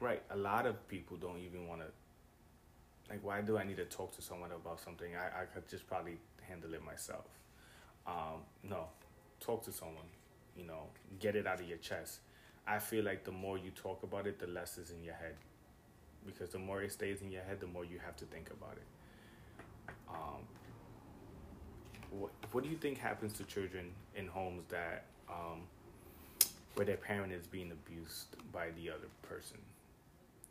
right, 0.00 0.22
a 0.30 0.36
lot 0.36 0.66
of 0.66 0.88
people 0.88 1.16
don't 1.16 1.38
even 1.38 1.68
want 1.68 1.82
to. 1.82 1.86
Like, 3.12 3.22
why 3.22 3.42
do 3.42 3.58
I 3.58 3.64
need 3.64 3.76
to 3.76 3.84
talk 3.84 4.16
to 4.16 4.22
someone 4.22 4.52
about 4.52 4.80
something? 4.80 5.08
I, 5.14 5.42
I 5.42 5.44
could 5.44 5.68
just 5.68 5.86
probably 5.86 6.16
handle 6.40 6.72
it 6.72 6.82
myself. 6.82 7.26
Um, 8.06 8.40
no, 8.64 8.86
talk 9.38 9.62
to 9.64 9.72
someone. 9.72 10.06
You 10.56 10.64
know, 10.64 10.84
get 11.20 11.36
it 11.36 11.46
out 11.46 11.60
of 11.60 11.68
your 11.68 11.76
chest. 11.76 12.20
I 12.66 12.78
feel 12.78 13.04
like 13.04 13.24
the 13.24 13.30
more 13.30 13.58
you 13.58 13.70
talk 13.70 14.02
about 14.02 14.26
it, 14.26 14.38
the 14.38 14.46
less 14.46 14.78
is 14.78 14.92
in 14.92 15.04
your 15.04 15.12
head. 15.12 15.34
Because 16.24 16.48
the 16.48 16.58
more 16.58 16.80
it 16.82 16.90
stays 16.90 17.20
in 17.20 17.30
your 17.30 17.42
head, 17.42 17.60
the 17.60 17.66
more 17.66 17.84
you 17.84 17.98
have 18.02 18.16
to 18.16 18.24
think 18.24 18.50
about 18.50 18.76
it. 18.78 19.94
Um, 20.08 20.42
what 22.10 22.30
What 22.52 22.64
do 22.64 22.70
you 22.70 22.78
think 22.78 22.96
happens 22.96 23.34
to 23.34 23.44
children 23.44 23.90
in 24.14 24.26
homes 24.26 24.64
that 24.70 25.04
um, 25.28 25.60
where 26.76 26.86
their 26.86 26.96
parent 26.96 27.34
is 27.34 27.46
being 27.46 27.72
abused 27.72 28.36
by 28.52 28.70
the 28.70 28.88
other 28.88 29.08
person? 29.20 29.58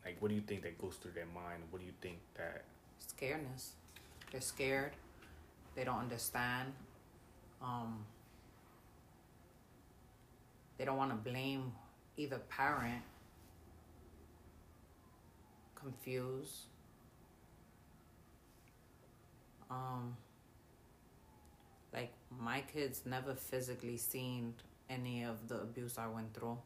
Like 0.04 0.16
what 0.20 0.28
do 0.28 0.34
you 0.34 0.40
think 0.40 0.62
that 0.62 0.80
goes 0.80 0.96
through 0.96 1.12
their 1.12 1.26
mind? 1.26 1.62
What 1.70 1.80
do 1.80 1.86
you 1.86 1.94
think 2.00 2.18
that 2.36 2.64
scaredness. 3.22 3.70
They're 4.30 4.40
scared. 4.40 4.92
They 5.74 5.84
don't 5.84 5.98
understand. 5.98 6.72
Um, 7.62 8.04
they 10.78 10.84
don't 10.84 10.96
want 10.96 11.10
to 11.10 11.30
blame 11.30 11.72
either 12.16 12.38
parent. 12.38 13.02
Confused. 15.74 16.66
Um, 19.70 20.16
like 21.92 22.12
my 22.38 22.60
kids 22.72 23.02
never 23.06 23.34
physically 23.34 23.96
seen 23.96 24.54
any 24.90 25.24
of 25.24 25.48
the 25.48 25.56
abuse 25.60 25.98
I 25.98 26.06
went 26.08 26.34
through. 26.34 26.58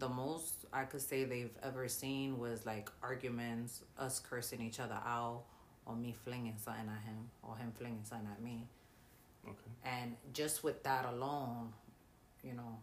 The 0.00 0.08
most 0.08 0.66
I 0.72 0.84
could 0.84 1.02
say 1.02 1.24
they've 1.24 1.56
ever 1.62 1.86
seen 1.86 2.38
was 2.38 2.66
like 2.66 2.90
arguments, 3.02 3.82
us 3.98 4.18
cursing 4.18 4.60
each 4.60 4.80
other 4.80 4.98
out, 5.06 5.44
or 5.86 5.94
me 5.94 6.14
flinging 6.24 6.56
something 6.56 6.88
at 6.88 7.02
him, 7.06 7.30
or 7.42 7.56
him 7.56 7.72
flinging 7.78 8.02
something 8.04 8.28
at 8.32 8.42
me. 8.42 8.66
Okay. 9.46 9.56
And 9.84 10.16
just 10.32 10.64
with 10.64 10.82
that 10.82 11.06
alone, 11.06 11.72
you 12.42 12.54
know, 12.54 12.78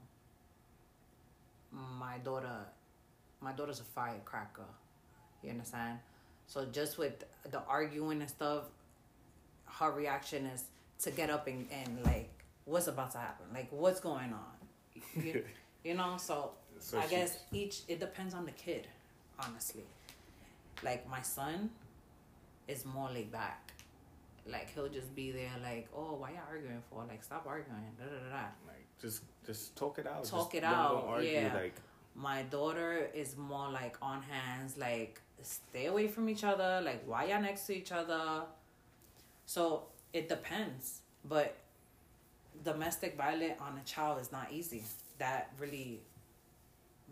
my 1.71 2.17
daughter, 2.19 2.65
my 3.41 3.51
daughter's 3.51 3.79
a 3.79 3.83
firecracker. 3.83 4.65
You 5.43 5.51
understand? 5.51 5.99
So 6.47 6.65
just 6.65 6.97
with 6.97 7.23
the 7.51 7.61
arguing 7.67 8.21
and 8.21 8.29
stuff, 8.29 8.63
her 9.65 9.91
reaction 9.91 10.45
is 10.45 10.63
to 11.03 11.11
get 11.11 11.29
up 11.29 11.47
and, 11.47 11.67
and 11.71 12.03
like, 12.05 12.29
what's 12.65 12.87
about 12.87 13.11
to 13.11 13.17
happen? 13.17 13.45
Like, 13.53 13.67
what's 13.71 13.99
going 13.99 14.33
on? 14.33 15.23
You, 15.23 15.43
you 15.83 15.93
know, 15.93 16.15
so, 16.17 16.51
So 16.79 16.97
I 16.99 17.03
she- 17.03 17.09
guess 17.09 17.39
each, 17.51 17.81
it 17.87 17.99
depends 17.99 18.33
on 18.33 18.45
the 18.45 18.51
kid, 18.51 18.87
honestly. 19.39 19.83
Like, 20.83 21.09
my 21.09 21.21
son 21.21 21.69
is 22.67 22.85
more 22.85 23.09
laid 23.09 23.31
back. 23.31 23.73
Like, 24.45 24.73
he'll 24.73 24.87
just 24.89 25.13
be 25.15 25.31
there, 25.31 25.51
like, 25.63 25.87
oh, 25.95 26.15
why 26.15 26.29
y'all 26.31 26.41
arguing 26.49 26.81
for? 26.89 27.03
Like, 27.07 27.23
stop 27.23 27.45
arguing. 27.47 27.81
Da, 27.99 28.05
da, 28.05 28.11
da, 28.11 28.29
da. 28.29 28.45
like 28.67 28.85
just 29.01 29.23
just 29.45 29.75
talk 29.75 29.99
it 29.99 30.07
out. 30.07 30.23
Talk 30.23 30.51
Just 30.51 30.55
it 30.55 30.63
out, 30.63 31.01
Don't 31.01 31.09
argue. 31.13 31.29
yeah. 31.31 31.53
Like 31.53 31.75
My 32.15 32.41
daughter 32.43 33.09
is 33.13 33.37
more 33.37 33.69
like 33.69 33.95
on 34.01 34.21
hands, 34.23 34.75
like 34.77 35.21
stay 35.41 35.85
away 35.85 36.07
from 36.07 36.29
each 36.29 36.43
other, 36.43 36.81
like 36.83 37.03
why 37.05 37.25
y'all 37.25 37.41
next 37.41 37.67
to 37.67 37.75
each 37.77 37.91
other. 37.91 38.41
So 39.45 39.83
it 40.13 40.27
depends, 40.27 41.01
but 41.23 41.55
domestic 42.63 43.15
violence 43.15 43.59
on 43.61 43.77
a 43.77 43.85
child 43.85 44.19
is 44.19 44.31
not 44.31 44.51
easy. 44.51 44.83
That 45.19 45.51
really 45.59 46.01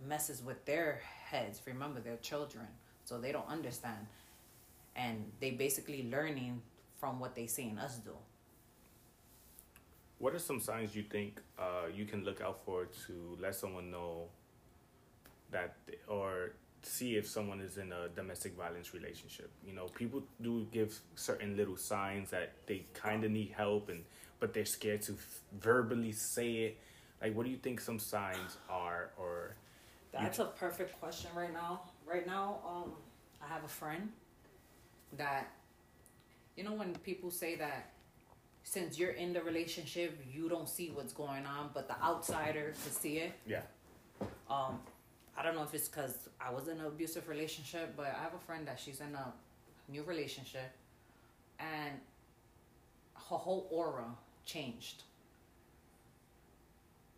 messes 0.03 0.43
with 0.43 0.65
their 0.65 1.01
heads. 1.25 1.61
Remember, 1.65 1.99
they're 1.99 2.17
children, 2.17 2.67
so 3.03 3.17
they 3.17 3.31
don't 3.31 3.47
understand, 3.47 4.07
and 4.95 5.31
they 5.39 5.51
basically 5.51 6.07
learning 6.09 6.61
from 6.99 7.19
what 7.19 7.35
they 7.35 7.47
seen 7.47 7.77
us 7.77 7.97
do. 7.97 8.11
What 10.17 10.33
are 10.33 10.39
some 10.39 10.59
signs 10.59 10.95
you 10.95 11.03
think 11.03 11.41
uh, 11.59 11.87
you 11.93 12.05
can 12.05 12.23
look 12.23 12.41
out 12.41 12.59
for 12.65 12.85
to 13.07 13.37
let 13.39 13.53
someone 13.55 13.91
know 13.91 14.29
that, 15.51 15.75
or 16.07 16.53
see 16.83 17.15
if 17.15 17.27
someone 17.27 17.59
is 17.59 17.77
in 17.77 17.91
a 17.91 18.07
domestic 18.15 18.55
violence 18.55 18.93
relationship? 18.93 19.51
You 19.67 19.73
know, 19.73 19.87
people 19.87 20.23
do 20.41 20.67
give 20.71 20.97
certain 21.15 21.57
little 21.57 21.77
signs 21.77 22.29
that 22.31 22.53
they 22.65 22.85
kind 22.93 23.23
of 23.25 23.31
need 23.31 23.53
help, 23.55 23.89
and 23.89 24.03
but 24.39 24.53
they're 24.53 24.65
scared 24.65 25.01
to 25.03 25.15
verbally 25.59 26.11
say 26.11 26.51
it. 26.53 26.77
Like, 27.21 27.35
what 27.35 27.45
do 27.45 27.51
you 27.51 27.57
think 27.57 27.81
some 27.81 27.99
signs 27.99 28.57
are, 28.69 29.11
or 29.17 29.55
That's 30.23 30.39
a 30.39 30.45
perfect 30.45 30.99
question 30.99 31.29
right 31.35 31.53
now. 31.53 31.81
Right 32.05 32.25
now, 32.25 32.59
um, 32.67 32.91
I 33.43 33.47
have 33.47 33.63
a 33.63 33.67
friend 33.69 34.09
that, 35.17 35.51
you 36.55 36.63
know, 36.63 36.73
when 36.73 36.93
people 36.95 37.31
say 37.31 37.55
that 37.55 37.91
since 38.63 38.97
you're 38.97 39.11
in 39.11 39.33
the 39.33 39.41
relationship, 39.41 40.19
you 40.31 40.49
don't 40.49 40.67
see 40.69 40.89
what's 40.89 41.13
going 41.13 41.45
on, 41.45 41.69
but 41.73 41.87
the 41.87 42.01
outsider 42.01 42.73
could 42.83 42.93
see 42.93 43.17
it. 43.17 43.33
yeah, 43.45 43.61
Um, 44.49 44.79
I 45.37 45.43
don't 45.43 45.55
know 45.55 45.63
if 45.63 45.73
it's 45.73 45.87
because 45.87 46.29
I 46.39 46.51
was 46.51 46.67
in 46.67 46.79
an 46.79 46.85
abusive 46.85 47.27
relationship, 47.27 47.93
but 47.95 48.07
I 48.07 48.23
have 48.23 48.33
a 48.33 48.39
friend 48.39 48.67
that 48.67 48.79
she's 48.79 49.01
in 49.01 49.13
a 49.15 49.33
new 49.89 50.03
relationship, 50.03 50.71
and 51.59 51.99
her 53.29 53.35
whole 53.35 53.67
aura 53.69 54.05
changed. 54.45 55.03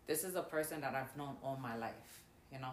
This 0.06 0.24
is 0.24 0.34
a 0.34 0.42
person 0.42 0.80
that 0.80 0.94
I've 0.94 1.16
known 1.16 1.36
all 1.42 1.58
my 1.62 1.76
life, 1.76 2.22
you 2.52 2.58
know. 2.58 2.72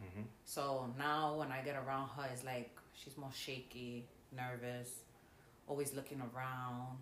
Hmm 0.00 0.22
So 0.44 0.92
now 0.98 1.36
when 1.36 1.52
I 1.52 1.60
get 1.62 1.76
around 1.76 2.08
her, 2.16 2.28
it's 2.32 2.44
like 2.44 2.76
she's 2.94 3.16
more 3.16 3.32
shaky, 3.32 4.06
nervous, 4.36 4.90
always 5.66 5.94
looking 5.94 6.20
around. 6.34 6.98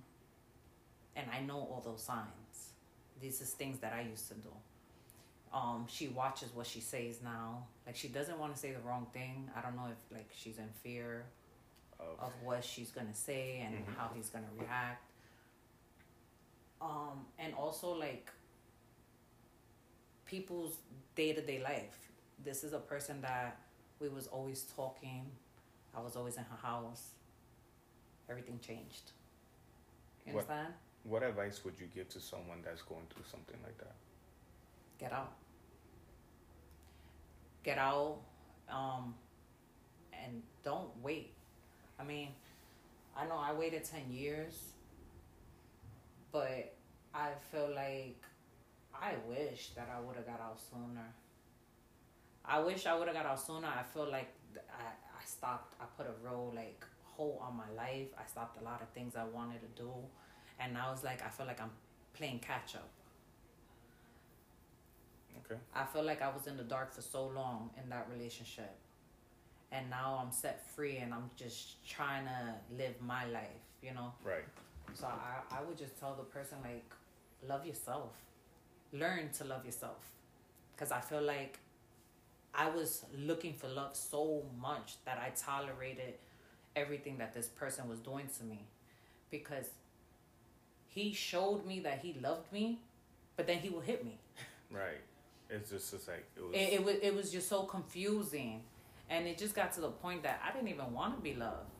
And 1.16 1.26
I 1.32 1.40
know 1.40 1.56
all 1.58 1.82
those 1.84 2.02
signs. 2.02 2.70
These 3.20 3.40
is 3.40 3.50
things 3.50 3.78
that 3.80 3.92
I 3.92 4.02
used 4.02 4.28
to 4.28 4.34
do. 4.34 4.50
Um, 5.52 5.86
she 5.88 6.08
watches 6.08 6.50
what 6.54 6.66
she 6.66 6.80
says 6.80 7.20
now. 7.24 7.66
Like 7.86 7.96
she 7.96 8.08
doesn't 8.08 8.38
want 8.38 8.52
to 8.54 8.58
say 8.58 8.72
the 8.72 8.80
wrong 8.80 9.06
thing. 9.12 9.50
I 9.56 9.60
don't 9.62 9.76
know 9.76 9.88
if 9.90 9.98
like 10.16 10.28
she's 10.36 10.58
in 10.58 10.68
fear 10.84 11.24
of, 11.98 12.26
of 12.26 12.32
what 12.44 12.62
she's 12.64 12.90
gonna 12.90 13.14
say 13.14 13.60
and 13.64 13.74
Mhm. 13.74 13.96
how 13.96 14.10
he's 14.14 14.28
gonna 14.30 14.52
react. 14.56 15.02
Um, 16.80 17.26
and 17.38 17.54
also 17.54 17.92
like 17.94 18.30
people's 20.26 20.76
day 21.14 21.32
to 21.32 21.40
day 21.40 21.60
life. 21.62 22.07
This 22.44 22.64
is 22.64 22.72
a 22.72 22.78
person 22.78 23.20
that 23.22 23.58
we 24.00 24.08
was 24.08 24.26
always 24.28 24.62
talking. 24.76 25.26
I 25.96 26.00
was 26.00 26.16
always 26.16 26.36
in 26.36 26.44
her 26.44 26.56
house. 26.62 27.10
Everything 28.28 28.58
changed. 28.60 29.12
You 30.26 30.34
What- 30.34 30.48
understand? 30.48 30.74
what 31.04 31.22
advice 31.22 31.64
would 31.64 31.78
you 31.80 31.86
give 31.86 32.08
to 32.10 32.20
someone 32.20 32.60
that's 32.62 32.82
going 32.82 33.06
through 33.08 33.24
something 33.24 33.60
like 33.62 33.76
that? 33.78 33.94
Get 34.98 35.12
out. 35.12 35.32
Get 37.62 37.78
out. 37.78 38.20
Um, 38.68 39.16
and 40.12 40.42
don't 40.62 40.94
wait. 41.02 41.34
I 41.98 42.04
mean, 42.04 42.34
I 43.16 43.26
know 43.26 43.36
I 43.36 43.52
waited 43.52 43.84
10 43.84 44.10
years, 44.12 44.72
but 46.30 46.76
I 47.14 47.34
feel 47.50 47.70
like 47.74 48.22
I 48.94 49.16
wish 49.26 49.70
that 49.74 49.88
I 49.88 50.00
would 50.00 50.16
have 50.16 50.26
got 50.26 50.40
out 50.40 50.60
sooner. 50.60 51.14
I 52.48 52.58
wish 52.60 52.86
I 52.86 52.98
would 52.98 53.08
have 53.08 53.16
got 53.16 53.26
out 53.26 53.40
sooner. 53.40 53.68
I 53.68 53.82
feel 53.82 54.10
like 54.10 54.32
I, 54.56 54.84
I 54.84 55.24
stopped, 55.24 55.74
I 55.80 55.84
put 55.96 56.06
a 56.06 56.26
real 56.26 56.50
like 56.56 56.82
hole 57.04 57.42
on 57.46 57.56
my 57.56 57.70
life. 57.76 58.08
I 58.18 58.26
stopped 58.26 58.60
a 58.60 58.64
lot 58.64 58.80
of 58.80 58.88
things 58.90 59.16
I 59.16 59.24
wanted 59.24 59.60
to 59.60 59.82
do. 59.82 59.90
And 60.58 60.72
now 60.72 60.92
it's 60.92 61.04
like, 61.04 61.22
I 61.24 61.28
feel 61.28 61.46
like 61.46 61.60
I'm 61.60 61.70
playing 62.14 62.38
catch 62.38 62.74
up. 62.74 62.88
Okay. 65.44 65.60
I 65.74 65.84
feel 65.84 66.02
like 66.02 66.22
I 66.22 66.28
was 66.28 66.46
in 66.46 66.56
the 66.56 66.62
dark 66.62 66.94
for 66.94 67.02
so 67.02 67.26
long 67.26 67.70
in 67.82 67.90
that 67.90 68.08
relationship. 68.12 68.74
And 69.70 69.90
now 69.90 70.18
I'm 70.22 70.32
set 70.32 70.66
free 70.74 70.96
and 70.96 71.12
I'm 71.12 71.30
just 71.36 71.86
trying 71.86 72.24
to 72.24 72.54
live 72.76 72.94
my 73.02 73.26
life, 73.26 73.62
you 73.82 73.92
know? 73.92 74.14
Right. 74.24 74.44
So 74.94 75.06
I, 75.06 75.58
I 75.58 75.62
would 75.62 75.76
just 75.76 76.00
tell 76.00 76.14
the 76.14 76.22
person, 76.22 76.56
like, 76.64 76.90
love 77.46 77.66
yourself. 77.66 78.12
Learn 78.92 79.28
to 79.36 79.44
love 79.44 79.66
yourself. 79.66 79.98
Because 80.74 80.90
I 80.90 81.00
feel 81.00 81.20
like 81.20 81.58
I 82.54 82.68
was 82.70 83.04
looking 83.16 83.54
for 83.54 83.68
love 83.68 83.96
so 83.96 84.44
much 84.60 84.96
that 85.04 85.18
I 85.18 85.30
tolerated 85.30 86.14
everything 86.74 87.18
that 87.18 87.34
this 87.34 87.46
person 87.46 87.88
was 87.88 88.00
doing 88.00 88.28
to 88.38 88.44
me. 88.44 88.66
Because 89.30 89.66
he 90.86 91.12
showed 91.12 91.64
me 91.66 91.80
that 91.80 92.00
he 92.00 92.16
loved 92.20 92.52
me, 92.52 92.80
but 93.36 93.46
then 93.46 93.58
he 93.58 93.68
would 93.68 93.84
hit 93.84 94.04
me. 94.04 94.18
Right. 94.70 95.00
It's 95.50 95.70
just, 95.70 95.94
it's 95.94 96.08
like 96.08 96.26
it 96.36 96.42
was. 96.42 96.52
it, 96.54 96.72
it 96.74 96.84
was 96.84 96.94
it 97.02 97.14
was 97.14 97.32
just 97.32 97.48
so 97.48 97.62
confusing 97.62 98.62
and 99.08 99.26
it 99.26 99.38
just 99.38 99.54
got 99.54 99.72
to 99.72 99.80
the 99.80 99.88
point 99.88 100.22
that 100.22 100.42
i 100.46 100.52
didn't 100.52 100.68
even 100.68 100.92
want 100.92 101.16
to 101.16 101.22
be 101.22 101.32
loved 101.32 101.70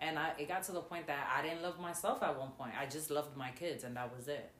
and 0.00 0.18
I, 0.18 0.32
it 0.36 0.48
got 0.48 0.64
to 0.64 0.72
the 0.72 0.80
point 0.80 1.06
that 1.06 1.30
i 1.32 1.40
didn't 1.40 1.62
love 1.62 1.78
myself 1.78 2.20
at 2.24 2.36
one 2.36 2.50
point 2.58 2.72
i 2.76 2.84
just 2.86 3.12
loved 3.12 3.36
my 3.36 3.50
kids 3.52 3.84
and 3.84 3.94
that 3.96 4.12
was 4.12 4.26
it 4.26 4.50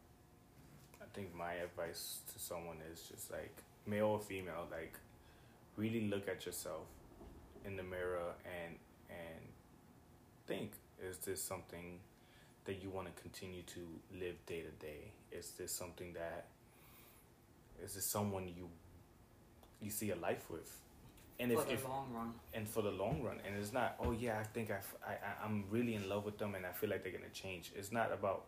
I 1.00 1.04
think 1.14 1.34
my 1.34 1.54
advice 1.54 2.20
to 2.32 2.38
someone 2.38 2.76
is 2.92 3.02
just 3.02 3.30
like 3.30 3.54
male 3.86 4.06
or 4.06 4.20
female, 4.20 4.66
like 4.70 4.94
really 5.82 6.02
look 6.08 6.28
at 6.28 6.46
yourself 6.46 6.86
in 7.66 7.76
the 7.76 7.82
mirror 7.82 8.30
and 8.44 8.72
and 9.10 9.42
think: 10.46 10.70
Is 11.08 11.18
this 11.18 11.42
something 11.42 11.98
that 12.66 12.76
you 12.82 12.90
want 12.90 13.06
to 13.14 13.22
continue 13.22 13.62
to 13.76 13.80
live 14.22 14.36
day 14.46 14.60
to 14.62 14.70
day? 14.86 15.02
Is 15.30 15.50
this 15.58 15.72
something 15.72 16.12
that 16.14 16.46
is 17.84 17.94
this 17.94 18.06
someone 18.16 18.46
you 18.48 18.68
you 19.80 19.90
see 19.90 20.10
a 20.10 20.16
life 20.16 20.44
with? 20.50 20.70
And 21.40 21.50
for 21.52 21.60
if, 21.62 21.66
the 21.66 21.74
if 21.74 21.88
long 21.88 22.12
run 22.14 22.32
and 22.54 22.68
for 22.68 22.82
the 22.82 22.90
long 22.92 23.22
run 23.22 23.38
and 23.44 23.56
it's 23.60 23.72
not 23.72 23.96
oh 23.98 24.12
yeah 24.12 24.38
i 24.38 24.44
think 24.54 24.70
I 24.70 24.80
I 25.04 25.14
I'm 25.44 25.64
really 25.70 25.94
in 25.94 26.08
love 26.08 26.24
with 26.24 26.38
them 26.38 26.54
and 26.54 26.64
i 26.64 26.70
feel 26.70 26.90
like 26.90 27.02
they're 27.02 27.16
gonna 27.20 27.36
change 27.44 27.72
it's 27.74 27.90
not 27.90 28.12
about 28.12 28.44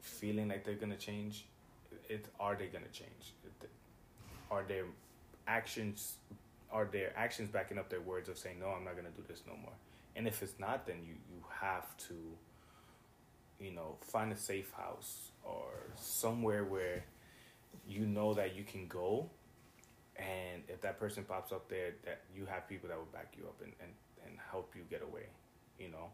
feeling 0.00 0.48
like 0.48 0.64
they're 0.64 0.82
gonna 0.84 0.96
change 0.96 1.46
it 2.16 2.26
are 2.38 2.56
they 2.56 2.66
gonna 2.66 2.92
change 2.92 3.32
It- 3.46 3.70
are 4.50 4.64
their 4.72 4.84
actions 5.48 6.18
are 6.70 6.84
their 6.84 7.12
actions 7.16 7.48
backing 7.50 7.78
up 7.78 7.88
their 7.88 8.00
words 8.00 8.28
of 8.28 8.36
saying 8.36 8.60
no 8.60 8.68
i'm 8.68 8.84
not 8.84 8.92
going 8.92 9.06
to 9.06 9.16
do 9.20 9.24
this 9.26 9.42
no 9.46 9.54
more. 9.56 9.72
And 10.16 10.26
if 10.28 10.42
it's 10.42 10.58
not 10.58 10.86
then 10.86 10.96
you 11.06 11.14
you 11.30 11.42
have 11.60 11.96
to 12.08 12.14
you 13.60 13.72
know 13.72 13.96
find 14.00 14.32
a 14.32 14.36
safe 14.36 14.72
house 14.76 15.30
or 15.42 15.70
somewhere 15.96 16.64
where 16.64 17.04
you 17.88 18.06
know 18.06 18.34
that 18.34 18.54
you 18.54 18.64
can 18.64 18.86
go. 18.86 19.30
And 20.16 20.62
if 20.68 20.80
that 20.80 20.98
person 20.98 21.24
pops 21.24 21.52
up 21.52 21.68
there 21.68 21.94
that 22.04 22.22
you 22.34 22.44
have 22.46 22.68
people 22.68 22.88
that 22.88 22.98
will 22.98 23.12
back 23.12 23.34
you 23.38 23.44
up 23.44 23.60
and, 23.62 23.72
and, 23.80 23.92
and 24.26 24.36
help 24.50 24.74
you 24.74 24.82
get 24.90 25.02
away 25.02 25.28
you 25.78 25.88
know? 25.88 26.10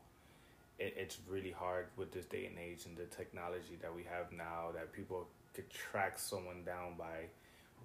It, 0.79 0.95
it's 0.97 1.19
really 1.29 1.51
hard 1.51 1.87
with 1.97 2.13
this 2.13 2.27
day 2.27 2.47
and 2.47 2.59
age 2.59 2.87
and 2.87 2.97
the 2.97 3.05
technology 3.05 3.79
that 3.81 3.95
we 3.95 4.05
have 4.05 4.33
now 4.33 4.71
that 4.75 4.93
people 4.93 5.29
could 5.55 5.71
track 5.71 6.19
someone 6.19 6.63
down 6.65 6.95
by 6.99 7.29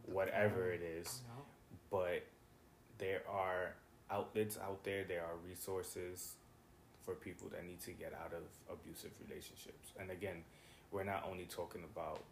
whatever 0.06 0.72
it 0.72 0.82
is 0.82 1.22
but 1.92 2.26
there 2.98 3.22
are 3.30 3.74
outlets 4.12 4.58
out 4.58 4.84
there 4.84 5.04
there 5.04 5.22
are 5.22 5.36
resources 5.48 6.34
for 7.04 7.14
people 7.16 7.48
that 7.50 7.66
need 7.66 7.80
to 7.80 7.92
get 7.92 8.14
out 8.14 8.34
of 8.34 8.44
abusive 8.74 9.12
relationships 9.28 9.92
and 10.00 10.12
again 10.12 10.44
we're 10.92 11.04
not 11.04 11.26
only 11.30 11.46
talking 11.46 11.84
about 11.84 12.24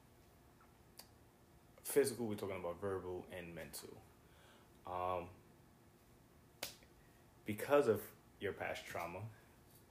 physical 1.84 2.26
we're 2.26 2.36
talking 2.36 2.58
about 2.60 2.80
verbal 2.82 3.26
and 3.38 3.54
mental 3.54 3.90
um, 4.88 5.26
because 7.46 7.88
of 7.88 8.02
your 8.40 8.54
past 8.54 8.86
trauma 8.86 9.20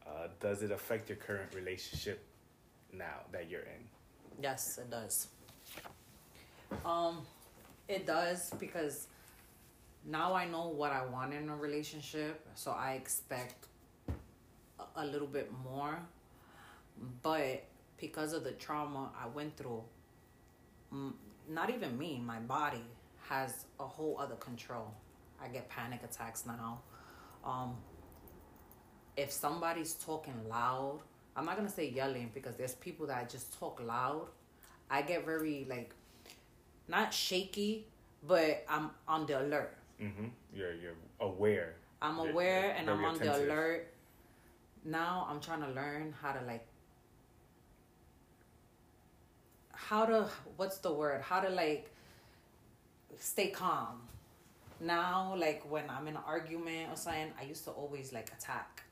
uh, 0.06 0.28
does 0.40 0.62
it 0.62 0.70
affect 0.70 1.08
your 1.08 1.16
current 1.16 1.52
relationship 1.54 2.24
now 2.92 3.20
that 3.32 3.50
you're 3.50 3.62
in? 3.62 3.88
Yes, 4.40 4.78
it 4.78 4.90
does. 4.90 5.28
Um, 6.84 7.22
it 7.88 8.06
does 8.06 8.50
because 8.58 9.08
now 10.04 10.34
I 10.34 10.46
know 10.46 10.68
what 10.68 10.92
I 10.92 11.04
want 11.04 11.34
in 11.34 11.48
a 11.48 11.56
relationship, 11.56 12.46
so 12.54 12.70
I 12.70 12.92
expect 12.92 13.66
a, 14.96 15.04
little 15.04 15.26
bit 15.26 15.50
more. 15.64 15.98
But 17.22 17.64
because 17.98 18.32
of 18.32 18.44
the 18.44 18.52
trauma 18.52 19.10
I 19.20 19.26
went 19.28 19.56
through, 19.56 19.82
not 21.48 21.70
even 21.70 21.98
me, 21.98 22.22
my 22.24 22.38
body 22.38 22.84
has 23.28 23.66
a 23.80 23.84
whole 23.84 24.16
other 24.18 24.36
control. 24.36 24.92
I 25.42 25.48
get 25.48 25.68
panic 25.68 26.00
attacks 26.04 26.46
now. 26.46 26.80
Um, 27.44 27.76
if 29.16 29.30
somebody's 29.30 29.94
talking 29.94 30.48
loud, 30.48 31.00
I'm 31.36 31.44
not 31.44 31.56
gonna 31.56 31.68
say 31.68 31.90
yelling 31.90 32.30
because 32.32 32.56
there's 32.56 32.74
people 32.74 33.06
that 33.08 33.28
just 33.28 33.58
talk 33.58 33.80
loud. 33.84 34.28
I 34.90 35.02
get 35.02 35.24
very 35.26 35.66
like 35.68 35.94
not 36.88 37.12
shaky, 37.12 37.86
but 38.26 38.64
I'm 38.68 38.90
on 39.06 39.26
the 39.26 39.40
alert. 39.40 39.76
Mm-hmm. 40.00 40.26
You're 40.54 40.74
you're 40.74 40.94
aware. 41.20 41.74
I'm 42.02 42.18
aware 42.18 42.62
you're, 42.62 42.70
and 42.72 42.90
I'm 42.90 43.04
on 43.04 43.18
the 43.18 43.36
alert. 43.36 43.92
Now 44.84 45.26
I'm 45.30 45.40
trying 45.40 45.62
to 45.62 45.70
learn 45.70 46.14
how 46.20 46.32
to 46.32 46.40
like 46.46 46.66
how 49.72 50.06
to 50.06 50.28
what's 50.56 50.78
the 50.78 50.92
word? 50.92 51.22
How 51.22 51.40
to 51.40 51.48
like 51.48 51.90
stay 53.18 53.48
calm. 53.48 54.00
Now, 54.80 55.34
like 55.38 55.62
when 55.70 55.84
I'm 55.88 56.06
in 56.08 56.16
an 56.16 56.22
argument 56.26 56.90
or 56.92 56.96
something, 56.96 57.32
I 57.40 57.44
used 57.44 57.64
to 57.64 57.70
always 57.70 58.12
like 58.12 58.30
attack. 58.32 58.82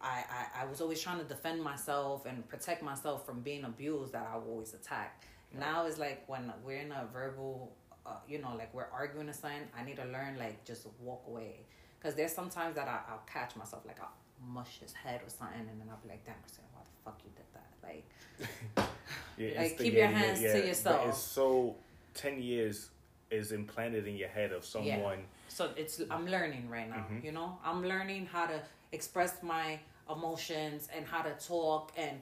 I, 0.00 0.24
I, 0.30 0.62
I 0.62 0.64
was 0.64 0.80
always 0.80 1.00
trying 1.00 1.18
to 1.18 1.24
defend 1.24 1.62
myself 1.62 2.24
and 2.24 2.48
protect 2.48 2.82
myself 2.82 3.26
from 3.26 3.40
being 3.40 3.64
abused 3.64 4.12
that 4.12 4.28
I 4.32 4.36
always 4.36 4.72
attack. 4.72 5.26
Now 5.58 5.86
it's 5.86 5.98
like 5.98 6.24
when 6.26 6.52
we're 6.64 6.78
in 6.78 6.92
a 6.92 7.06
verbal, 7.12 7.72
uh, 8.06 8.10
you 8.28 8.40
know, 8.40 8.54
like 8.56 8.72
we're 8.72 8.88
arguing 8.92 9.28
or 9.28 9.32
something, 9.32 9.62
I 9.76 9.84
need 9.84 9.96
to 9.96 10.04
learn 10.04 10.38
like 10.38 10.64
just 10.64 10.86
walk 11.00 11.22
away. 11.26 11.60
Because 11.98 12.14
there's 12.14 12.32
sometimes 12.32 12.76
that 12.76 12.88
I, 12.88 13.00
I'll 13.10 13.22
catch 13.30 13.56
myself, 13.56 13.82
like 13.86 14.00
I'll 14.00 14.12
mush 14.48 14.78
his 14.80 14.92
head 14.92 15.20
or 15.26 15.30
something, 15.30 15.60
and 15.60 15.80
then 15.80 15.88
I'll 15.90 15.98
be 16.02 16.08
like, 16.08 16.24
damn, 16.24 16.34
why 16.72 16.82
the 16.84 17.04
fuck 17.04 17.20
you 17.24 17.30
did 17.36 17.44
that? 17.52 17.68
Like, 17.82 18.88
yeah, 19.36 19.60
like 19.60 19.78
keep 19.78 19.92
your 19.92 20.06
hands 20.06 20.40
yeah, 20.40 20.52
to 20.52 20.66
yourself. 20.66 21.08
it's 21.08 21.18
so, 21.18 21.74
10 22.14 22.42
years 22.42 22.90
is 23.30 23.52
implanted 23.52 24.06
in 24.06 24.16
your 24.16 24.28
head 24.28 24.52
of 24.52 24.64
someone. 24.64 24.88
Yeah. 25.18 25.24
So 25.48 25.70
it's, 25.76 26.00
I'm 26.10 26.26
learning 26.26 26.68
right 26.68 26.88
now, 26.88 26.96
mm-hmm. 26.96 27.24
you 27.24 27.32
know? 27.32 27.58
I'm 27.64 27.84
learning 27.86 28.28
how 28.32 28.46
to 28.46 28.60
express 28.92 29.42
my 29.42 29.78
emotions 30.10 30.88
and 30.94 31.06
how 31.06 31.22
to 31.22 31.32
talk 31.46 31.92
and 31.96 32.20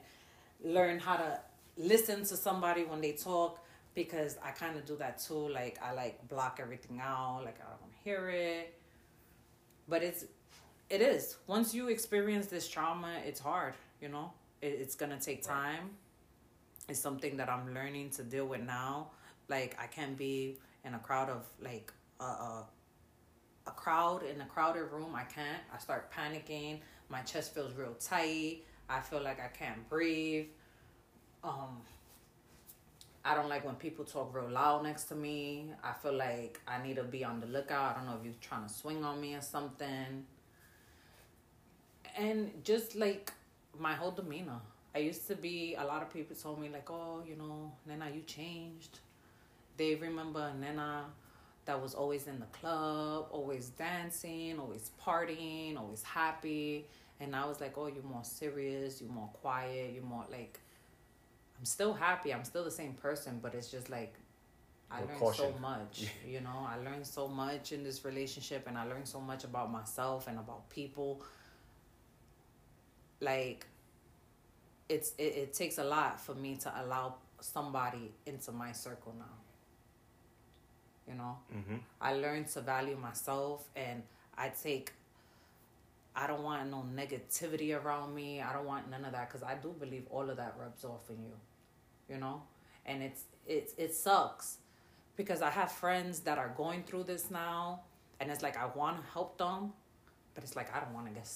learn 0.63 0.99
how 0.99 1.15
to 1.17 1.39
listen 1.79 2.19
to 2.25 2.37
somebody 2.37 2.83
when 2.83 3.01
they 3.01 3.13
talk 3.13 3.65
because 3.95 4.37
I 4.43 4.51
kind 4.51 4.77
of 4.77 4.85
do 4.85 4.95
that 4.97 5.19
too. 5.19 5.47
Like 5.49 5.79
I 5.81 5.93
like 5.93 6.27
block 6.27 6.59
everything 6.61 6.99
out. 7.01 7.41
Like 7.45 7.59
I 7.59 7.69
don't 7.69 7.81
want 7.81 7.93
to 7.93 8.03
hear 8.03 8.29
it. 8.29 8.75
But 9.87 10.03
it's 10.03 10.25
it 10.89 11.01
is 11.01 11.37
once 11.47 11.73
you 11.73 11.87
experience 11.87 12.47
this 12.47 12.67
trauma, 12.67 13.13
it's 13.25 13.39
hard. 13.39 13.73
You 14.01 14.09
know, 14.09 14.31
it, 14.61 14.77
it's 14.79 14.95
gonna 14.95 15.19
take 15.19 15.41
time. 15.41 15.91
It's 16.87 16.99
something 16.99 17.37
that 17.37 17.49
I'm 17.49 17.73
learning 17.73 18.11
to 18.11 18.23
deal 18.23 18.45
with 18.45 18.61
now. 18.61 19.07
Like 19.47 19.77
I 19.81 19.87
can't 19.87 20.17
be 20.17 20.57
in 20.85 20.93
a 20.93 20.99
crowd 20.99 21.29
of 21.29 21.45
like 21.61 21.91
a, 22.19 22.23
a, 22.23 22.65
a 23.67 23.71
crowd 23.71 24.23
in 24.23 24.41
a 24.41 24.45
crowded 24.45 24.83
room. 24.91 25.15
I 25.15 25.23
can't. 25.23 25.61
I 25.73 25.79
start 25.79 26.11
panicking. 26.11 26.79
My 27.09 27.21
chest 27.21 27.55
feels 27.55 27.73
real 27.73 27.95
tight. 27.99 28.59
I 28.89 28.99
feel 29.01 29.21
like 29.21 29.39
I 29.39 29.47
can't 29.47 29.87
breathe. 29.89 30.47
Um, 31.43 31.81
I 33.23 33.35
don't 33.35 33.49
like 33.49 33.65
when 33.65 33.75
people 33.75 34.05
talk 34.05 34.33
real 34.33 34.49
loud 34.49 34.83
next 34.83 35.05
to 35.05 35.15
me. 35.15 35.71
I 35.83 35.93
feel 35.93 36.13
like 36.13 36.59
I 36.67 36.81
need 36.81 36.95
to 36.95 37.03
be 37.03 37.23
on 37.23 37.39
the 37.39 37.47
lookout. 37.47 37.95
I 37.95 37.99
don't 37.99 38.07
know 38.07 38.17
if 38.17 38.25
you're 38.25 38.33
trying 38.41 38.67
to 38.67 38.73
swing 38.73 39.03
on 39.03 39.19
me 39.19 39.35
or 39.35 39.41
something. 39.41 40.25
And 42.17 42.51
just 42.63 42.95
like 42.95 43.33
my 43.77 43.93
whole 43.93 44.11
demeanor. 44.11 44.59
I 44.95 44.99
used 44.99 45.27
to 45.27 45.35
be, 45.35 45.75
a 45.75 45.83
lot 45.83 46.01
of 46.01 46.11
people 46.11 46.35
told 46.35 46.59
me, 46.59 46.69
like, 46.69 46.89
oh, 46.89 47.21
you 47.27 47.35
know, 47.35 47.71
Nena, 47.85 48.09
you 48.13 48.21
changed. 48.21 48.99
They 49.77 49.95
remember 49.95 50.51
Nena 50.59 51.05
that 51.65 51.79
was 51.79 51.93
always 51.93 52.25
in 52.27 52.39
the 52.39 52.47
club, 52.47 53.27
always 53.29 53.69
dancing, 53.69 54.59
always 54.59 54.89
partying, 55.05 55.77
always 55.77 56.01
happy. 56.01 56.87
And 57.19 57.35
I 57.35 57.45
was 57.45 57.61
like, 57.61 57.77
oh, 57.77 57.87
you're 57.87 58.03
more 58.03 58.23
serious, 58.23 59.01
you're 59.01 59.11
more 59.11 59.29
quiet, 59.41 59.91
you're 59.93 60.03
more 60.03 60.25
like, 60.31 60.59
I'm 61.59 61.65
still 61.65 61.93
happy, 61.93 62.33
I'm 62.33 62.45
still 62.45 62.63
the 62.63 62.71
same 62.71 62.93
person, 62.93 63.39
but 63.41 63.53
it's 63.53 63.69
just 63.69 63.89
like, 63.89 64.13
I 64.89 65.01
learned 65.01 65.19
caution. 65.19 65.53
so 65.53 65.59
much, 65.59 66.07
you 66.27 66.41
know, 66.41 66.67
I 66.67 66.77
learned 66.77 67.05
so 67.05 67.27
much 67.27 67.71
in 67.73 67.83
this 67.83 68.03
relationship 68.05 68.65
and 68.67 68.77
I 68.77 68.85
learned 68.85 69.07
so 69.07 69.19
much 69.19 69.43
about 69.43 69.71
myself 69.71 70.27
and 70.27 70.39
about 70.39 70.69
people. 70.69 71.21
Like, 73.19 73.67
it's 74.87 75.13
it, 75.17 75.35
it 75.35 75.53
takes 75.53 75.77
a 75.77 75.83
lot 75.83 76.19
for 76.19 76.33
me 76.33 76.55
to 76.55 76.73
allow 76.81 77.15
somebody 77.41 78.11
into 78.25 78.51
my 78.51 78.71
circle 78.71 79.13
now 79.17 79.25
you 81.07 81.15
know 81.15 81.37
mm-hmm. 81.55 81.77
i 82.01 82.13
learned 82.13 82.47
to 82.47 82.59
value 82.59 82.97
myself 82.97 83.69
and 83.75 84.03
i 84.37 84.49
take 84.49 84.91
I 86.15 86.27
don't 86.27 86.43
want 86.43 86.69
no 86.69 86.85
negativity 86.93 87.73
around 87.81 88.13
me. 88.13 88.41
I 88.41 88.51
don't 88.51 88.65
want 88.65 88.89
none 88.89 89.05
of 89.05 89.13
that 89.13 89.29
because 89.29 89.41
I 89.41 89.55
do 89.55 89.73
believe 89.79 90.05
all 90.09 90.29
of 90.29 90.35
that 90.35 90.55
rubs 90.59 90.83
off 90.83 91.09
in 91.09 91.23
you, 91.23 91.31
you 92.09 92.17
know. 92.17 92.41
And 92.85 93.03
it's 93.03 93.23
it's 93.45 93.73
it 93.77 93.93
sucks 93.93 94.57
because 95.15 95.41
I 95.41 95.49
have 95.49 95.71
friends 95.71 96.21
that 96.21 96.37
are 96.37 96.53
going 96.55 96.83
through 96.83 97.03
this 97.03 97.29
now, 97.29 97.81
and 98.19 98.31
it's 98.31 98.43
like 98.43 98.57
I 98.57 98.65
want 98.65 98.97
to 98.97 99.11
help 99.11 99.37
them, 99.37 99.73
but 100.33 100.43
it's 100.43 100.55
like 100.55 100.75
I 100.75 100.79
don't 100.79 100.93
want 100.93 101.07
to 101.07 101.13
get 101.13 101.29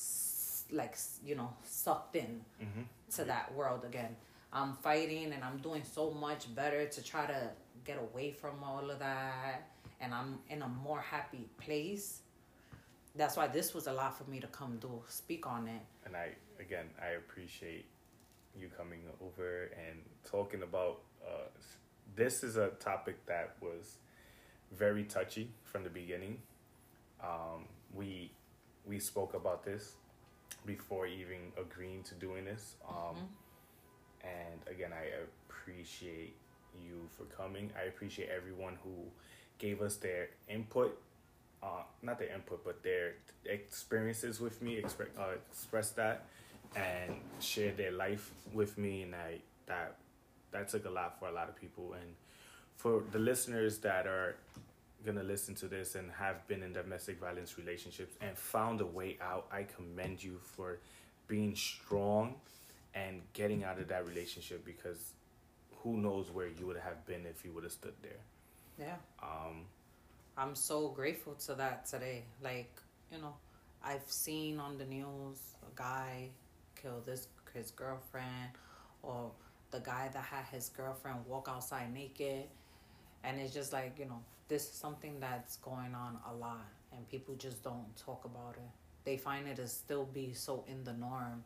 like 0.72 0.98
you 1.26 1.36
know 1.36 1.50
sucked 1.64 2.16
in 2.16 2.42
mm-hmm. 2.62 2.82
to 3.16 3.26
that 3.26 3.54
world 3.54 3.84
again. 3.86 4.16
I'm 4.52 4.74
fighting 4.74 5.34
and 5.34 5.44
I'm 5.44 5.58
doing 5.58 5.82
so 5.84 6.12
much 6.12 6.54
better 6.54 6.86
to 6.86 7.04
try 7.04 7.26
to 7.26 7.50
get 7.86 7.98
away 7.98 8.32
from 8.32 8.64
all 8.64 8.90
of 8.90 9.00
that, 9.00 9.70
and 10.00 10.14
I'm 10.14 10.40
in 10.50 10.62
a 10.62 10.70
more 10.70 11.02
happy 11.02 11.48
place 11.58 12.22
that's 13.16 13.38
why 13.38 13.48
this 13.48 13.74
was 13.74 13.88
a 13.88 13.94
lot 13.94 14.18
for 14.18 14.30
me 14.30 14.40
to 14.40 14.48
come 14.48 14.78
do 14.78 15.02
speak 15.08 15.46
on 15.46 15.68
it. 15.68 15.82
And 16.06 16.16
I 16.16 16.30
again 16.60 16.86
I 17.02 17.10
appreciate 17.12 17.86
you 18.60 18.70
coming 18.78 19.02
over 19.22 19.72
and 19.88 20.00
talking 20.30 20.64
about 20.64 21.00
uh, 21.26 21.48
this 22.16 22.44
is 22.44 22.58
a 22.58 22.70
topic 22.80 23.26
that 23.26 23.56
was 23.62 23.98
very 24.72 25.04
touchy 25.04 25.50
from 25.64 25.84
the 25.84 25.90
beginning. 25.90 26.38
Um, 27.24 27.66
we 27.94 28.32
we 28.86 29.00
spoke 29.00 29.34
about 29.34 29.64
this 29.64 29.94
before 30.66 31.08
even 31.08 31.52
agreeing 31.60 32.04
to 32.04 32.16
doing 32.16 32.46
this. 32.46 32.76
Um, 32.88 32.96
mm-hmm. 32.96 33.26
And 34.24 34.76
again, 34.76 34.92
I 34.94 35.10
appreciate 35.50 36.36
you 36.82 37.08
for 37.18 37.24
coming. 37.26 37.72
I 37.80 37.88
appreciate 37.88 38.30
everyone 38.30 38.78
who 38.84 38.94
gave 39.58 39.82
us 39.82 39.98
their 39.98 40.30
input 40.48 40.98
uh, 41.64 41.84
not 42.02 42.20
their 42.20 42.34
input, 42.34 42.64
but 42.66 42.84
their 42.84 43.14
experiences 43.46 44.40
with 44.40 44.62
me, 44.62 44.78
express 44.78 45.08
uh, 45.18 45.32
express 45.50 45.92
that, 45.92 46.26
and 46.76 47.16
share 47.40 47.72
their 47.72 47.92
life 47.92 48.32
with 48.54 48.78
me, 48.78 49.04
and 49.04 49.16
I 49.16 49.40
that 49.68 49.96
that 50.52 50.70
took 50.70 50.86
a 50.86 50.90
lot 50.90 51.20
for 51.20 51.28
a 51.28 51.32
lot 51.32 51.50
of 51.50 51.56
people, 51.56 51.94
and 51.94 52.16
for 52.76 53.04
the 53.12 53.20
listeners 53.20 53.80
that 53.80 54.08
are 54.08 54.36
gonna 55.06 55.24
listen 55.24 55.54
to 55.56 55.68
this 55.68 55.96
and 55.96 56.12
have 56.12 56.48
been 56.48 56.64
in 56.64 56.74
domestic 56.74 57.20
violence 57.20 57.58
relationships 57.58 58.16
and 58.22 58.38
found 58.38 58.82
a 58.82 58.86
way 58.86 59.18
out, 59.22 59.48
I 59.52 59.64
commend 59.64 60.24
you 60.24 60.40
for 60.42 60.80
being 61.28 61.56
strong 61.56 62.36
and 62.96 63.22
getting 63.34 63.64
out 63.64 63.80
of 63.80 63.88
that 63.90 64.08
relationship 64.08 64.64
because 64.66 65.14
who 65.82 65.98
knows 65.98 66.32
where 66.32 66.48
you 66.48 66.66
would 66.68 66.78
have 66.78 67.06
been 67.06 67.26
if 67.26 67.44
you 67.44 67.52
would 67.52 67.64
have 67.64 67.74
stood 67.74 67.94
there. 68.02 68.12
Yeah. 68.80 68.96
Um, 69.22 69.66
I'm 70.38 70.56
so 70.56 70.88
grateful 70.90 71.34
to 71.46 71.56
that 71.56 71.86
today. 71.86 72.24
Like, 72.42 72.72
you 73.12 73.20
know, 73.20 73.34
I've 73.84 74.10
seen 74.10 74.60
on 74.60 74.78
the 74.78 74.86
news 74.86 75.38
a 75.62 75.76
guy 75.76 76.30
kill 76.76 77.02
this 77.06 77.28
his 77.54 77.72
girlfriend 77.72 78.50
or 79.04 79.32
the 79.72 79.80
guy 79.80 80.10
that 80.14 80.24
had 80.24 80.46
his 80.52 80.70
girlfriend 80.70 81.20
walk 81.28 81.48
outside 81.50 81.94
naked 81.94 82.46
and 83.24 83.40
it's 83.40 83.54
just 83.54 83.74
like, 83.74 83.98
you 84.00 84.06
know, 84.06 84.20
this 84.48 84.64
is 84.64 84.72
something 84.72 85.20
that's 85.20 85.58
going 85.58 85.96
on 85.96 86.18
a 86.30 86.34
lot 86.36 86.66
and 86.96 87.08
people 87.10 87.36
just 87.36 87.64
don't 87.64 87.86
talk 87.98 88.26
about 88.26 88.56
it. 88.58 88.70
They 89.06 89.18
find 89.18 89.48
it 89.48 89.58
to 89.58 89.68
still 89.68 90.06
be 90.06 90.34
so 90.34 90.64
in 90.68 90.84
the 90.84 90.94
norm. 90.94 91.44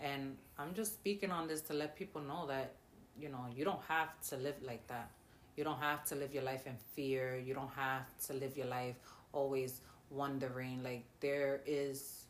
And 0.00 0.36
I'm 0.58 0.74
just 0.74 0.94
speaking 0.94 1.30
on 1.30 1.46
this 1.48 1.60
to 1.62 1.74
let 1.74 1.96
people 1.96 2.20
know 2.22 2.46
that, 2.48 2.74
you 3.18 3.28
know, 3.28 3.46
you 3.54 3.64
don't 3.64 3.82
have 3.88 4.08
to 4.30 4.36
live 4.36 4.56
like 4.62 4.86
that. 4.88 5.10
You 5.56 5.64
don't 5.64 5.78
have 5.78 6.04
to 6.06 6.14
live 6.14 6.32
your 6.34 6.42
life 6.42 6.66
in 6.66 6.76
fear. 6.94 7.38
You 7.38 7.54
don't 7.54 7.70
have 7.76 8.06
to 8.26 8.32
live 8.34 8.56
your 8.56 8.66
life 8.66 8.96
always 9.32 9.80
wondering. 10.10 10.82
Like, 10.82 11.04
there 11.20 11.60
is, 11.66 12.21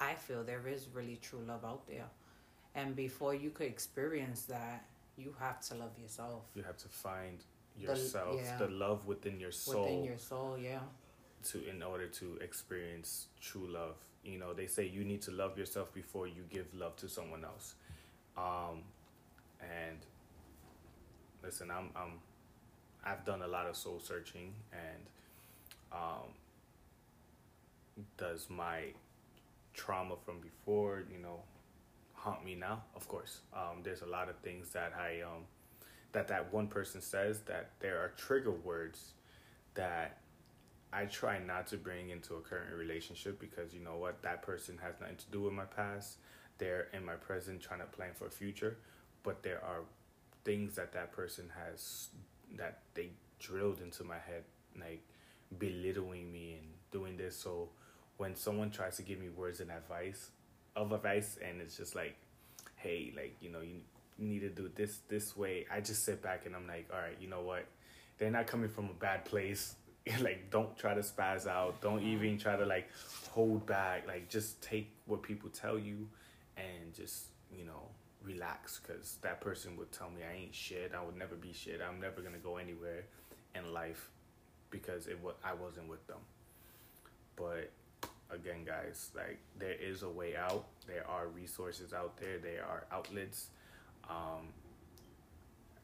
I 0.00 0.14
feel 0.14 0.42
there 0.44 0.66
is 0.66 0.88
really 0.92 1.18
true 1.22 1.40
love 1.46 1.64
out 1.64 1.86
there. 1.86 2.06
And 2.74 2.96
before 2.96 3.34
you 3.34 3.50
could 3.50 3.66
experience 3.66 4.42
that, 4.42 4.84
you 5.16 5.34
have 5.38 5.60
to 5.68 5.74
love 5.74 5.92
yourself. 6.00 6.42
You 6.54 6.62
have 6.64 6.76
to 6.78 6.88
find 6.88 7.38
yourself, 7.78 8.36
the, 8.36 8.42
yeah. 8.42 8.56
the 8.58 8.68
love 8.68 9.06
within 9.06 9.38
your 9.38 9.52
soul. 9.52 9.84
Within 9.84 10.04
your 10.04 10.18
soul, 10.18 10.58
yeah. 10.58 10.80
To 11.50 11.68
in 11.68 11.82
order 11.82 12.06
to 12.06 12.38
experience 12.40 13.26
true 13.40 13.68
love. 13.68 13.96
You 14.24 14.38
know, 14.38 14.54
they 14.54 14.66
say 14.66 14.86
you 14.86 15.04
need 15.04 15.22
to 15.22 15.30
love 15.30 15.58
yourself 15.58 15.92
before 15.92 16.26
you 16.26 16.42
give 16.50 16.66
love 16.74 16.96
to 16.96 17.08
someone 17.08 17.44
else. 17.44 17.74
Um, 18.36 18.82
and 19.60 19.98
listen, 21.42 21.70
I'm 21.70 21.90
I'm 21.94 22.20
I've 23.04 23.24
done 23.24 23.42
a 23.42 23.46
lot 23.46 23.66
of 23.66 23.76
soul 23.76 24.00
searching 24.02 24.54
and 24.72 25.02
um 25.92 26.32
does 28.16 28.48
my 28.48 28.86
trauma 29.74 30.14
from 30.24 30.40
before, 30.40 31.02
you 31.12 31.18
know, 31.18 31.40
haunt 32.12 32.44
me 32.44 32.54
now? 32.54 32.82
Of 32.96 33.08
course. 33.08 33.40
Um 33.52 33.82
there's 33.82 34.02
a 34.02 34.06
lot 34.06 34.28
of 34.28 34.36
things 34.38 34.70
that 34.70 34.92
I 34.98 35.22
um 35.22 35.44
that 36.12 36.28
that 36.28 36.52
one 36.52 36.68
person 36.68 37.00
says 37.00 37.40
that 37.42 37.72
there 37.80 37.98
are 37.98 38.12
trigger 38.16 38.52
words 38.52 39.12
that 39.74 40.18
I 40.92 41.06
try 41.06 41.40
not 41.40 41.66
to 41.68 41.76
bring 41.76 42.10
into 42.10 42.34
a 42.36 42.40
current 42.40 42.72
relationship 42.72 43.40
because 43.40 43.74
you 43.74 43.80
know 43.80 43.96
what 43.96 44.22
that 44.22 44.42
person 44.42 44.78
has 44.82 45.00
nothing 45.00 45.16
to 45.16 45.30
do 45.32 45.42
with 45.42 45.52
my 45.52 45.64
past. 45.64 46.18
They're 46.58 46.86
in 46.92 47.04
my 47.04 47.14
present 47.14 47.60
trying 47.60 47.80
to 47.80 47.86
plan 47.86 48.10
for 48.14 48.28
a 48.28 48.30
future, 48.30 48.76
but 49.24 49.42
there 49.42 49.60
are 49.64 49.80
things 50.44 50.76
that 50.76 50.92
that 50.92 51.10
person 51.10 51.50
has 51.64 52.08
that 52.56 52.82
they 52.94 53.10
drilled 53.40 53.80
into 53.80 54.04
my 54.04 54.18
head 54.18 54.44
like 54.78 55.02
belittling 55.58 56.30
me 56.32 56.58
and 56.60 56.68
doing 56.92 57.16
this 57.16 57.36
so 57.36 57.68
when 58.16 58.34
someone 58.34 58.70
tries 58.70 58.96
to 58.96 59.02
give 59.02 59.18
me 59.18 59.28
words 59.28 59.60
and 59.60 59.70
advice 59.70 60.30
of 60.76 60.92
advice 60.92 61.38
and 61.46 61.60
it's 61.60 61.76
just 61.76 61.94
like 61.94 62.16
hey 62.76 63.12
like 63.16 63.36
you 63.40 63.50
know 63.50 63.60
you 63.60 63.80
need 64.18 64.40
to 64.40 64.48
do 64.48 64.70
this 64.74 64.98
this 65.08 65.36
way 65.36 65.66
i 65.72 65.80
just 65.80 66.04
sit 66.04 66.22
back 66.22 66.46
and 66.46 66.54
i'm 66.54 66.66
like 66.66 66.88
all 66.92 67.00
right 67.00 67.16
you 67.20 67.28
know 67.28 67.40
what 67.40 67.64
they're 68.18 68.30
not 68.30 68.46
coming 68.46 68.68
from 68.68 68.86
a 68.86 68.94
bad 68.94 69.24
place 69.24 69.74
like 70.20 70.50
don't 70.50 70.76
try 70.76 70.94
to 70.94 71.00
spaz 71.00 71.46
out 71.46 71.80
don't 71.80 72.00
mm-hmm. 72.00 72.24
even 72.24 72.38
try 72.38 72.56
to 72.56 72.64
like 72.64 72.88
hold 73.30 73.64
back 73.66 74.06
like 74.06 74.28
just 74.28 74.60
take 74.62 74.90
what 75.06 75.22
people 75.22 75.48
tell 75.50 75.78
you 75.78 76.06
and 76.56 76.94
just 76.94 77.26
you 77.56 77.64
know 77.64 77.88
relax 78.24 78.80
because 78.80 79.18
that 79.22 79.40
person 79.40 79.76
would 79.76 79.92
tell 79.92 80.10
me 80.10 80.22
I 80.22 80.42
ain't 80.42 80.54
shit. 80.54 80.92
I 80.96 81.04
would 81.04 81.16
never 81.16 81.34
be 81.34 81.52
shit. 81.52 81.80
I'm 81.86 82.00
never 82.00 82.20
gonna 82.20 82.38
go 82.38 82.56
anywhere 82.56 83.04
in 83.54 83.72
life 83.72 84.08
because 84.70 85.06
it 85.06 85.22
was 85.22 85.34
I 85.44 85.54
wasn't 85.54 85.88
with 85.88 86.06
them. 86.06 86.18
But 87.36 87.70
again, 88.34 88.64
guys, 88.64 89.10
like 89.16 89.38
there 89.58 89.72
is 89.80 90.02
a 90.02 90.08
way 90.08 90.36
out. 90.36 90.66
There 90.86 91.08
are 91.08 91.28
resources 91.28 91.92
out 91.92 92.16
there. 92.18 92.38
There 92.38 92.64
are 92.64 92.86
outlets. 92.92 93.48
Um, 94.08 94.48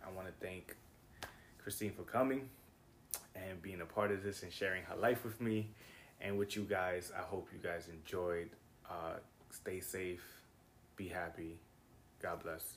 I 0.07 0.11
want 0.11 0.29
to 0.29 0.35
thank 0.45 0.77
Christine 1.59 1.93
for 1.93 2.03
coming 2.03 2.49
and 3.35 3.61
being 3.63 3.81
a 3.81 3.87
part 3.87 4.11
of 4.11 4.23
this 4.23 4.43
and 4.43 4.53
sharing 4.53 4.83
her 4.85 4.97
life 4.97 5.25
with 5.25 5.41
me 5.41 5.71
and 6.21 6.39
with 6.39 6.57
you 6.57 6.63
guys. 6.63 7.13
I 7.17 7.23
hope 7.23 7.49
you 7.53 7.59
guys 7.63 7.89
enjoyed. 7.89 8.51
Uh, 8.89 9.15
stay 9.51 9.81
safe. 9.81 10.23
Be 10.97 11.09
happy 11.09 11.59
God 12.23 12.43
bless. 12.43 12.77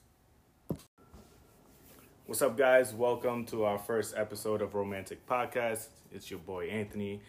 What's 2.26 2.42
up, 2.42 2.58
guys? 2.58 2.94
Welcome 2.94 3.44
to 3.48 3.66
our 3.66 3.78
first 3.78 4.16
episode 4.16 4.62
of 4.62 4.74
Romantic 4.74 5.28
Podcast. 5.28 5.88
It's 6.14 6.32
your 6.32 6.40
boy 6.40 6.68
Anthony. 6.68 7.20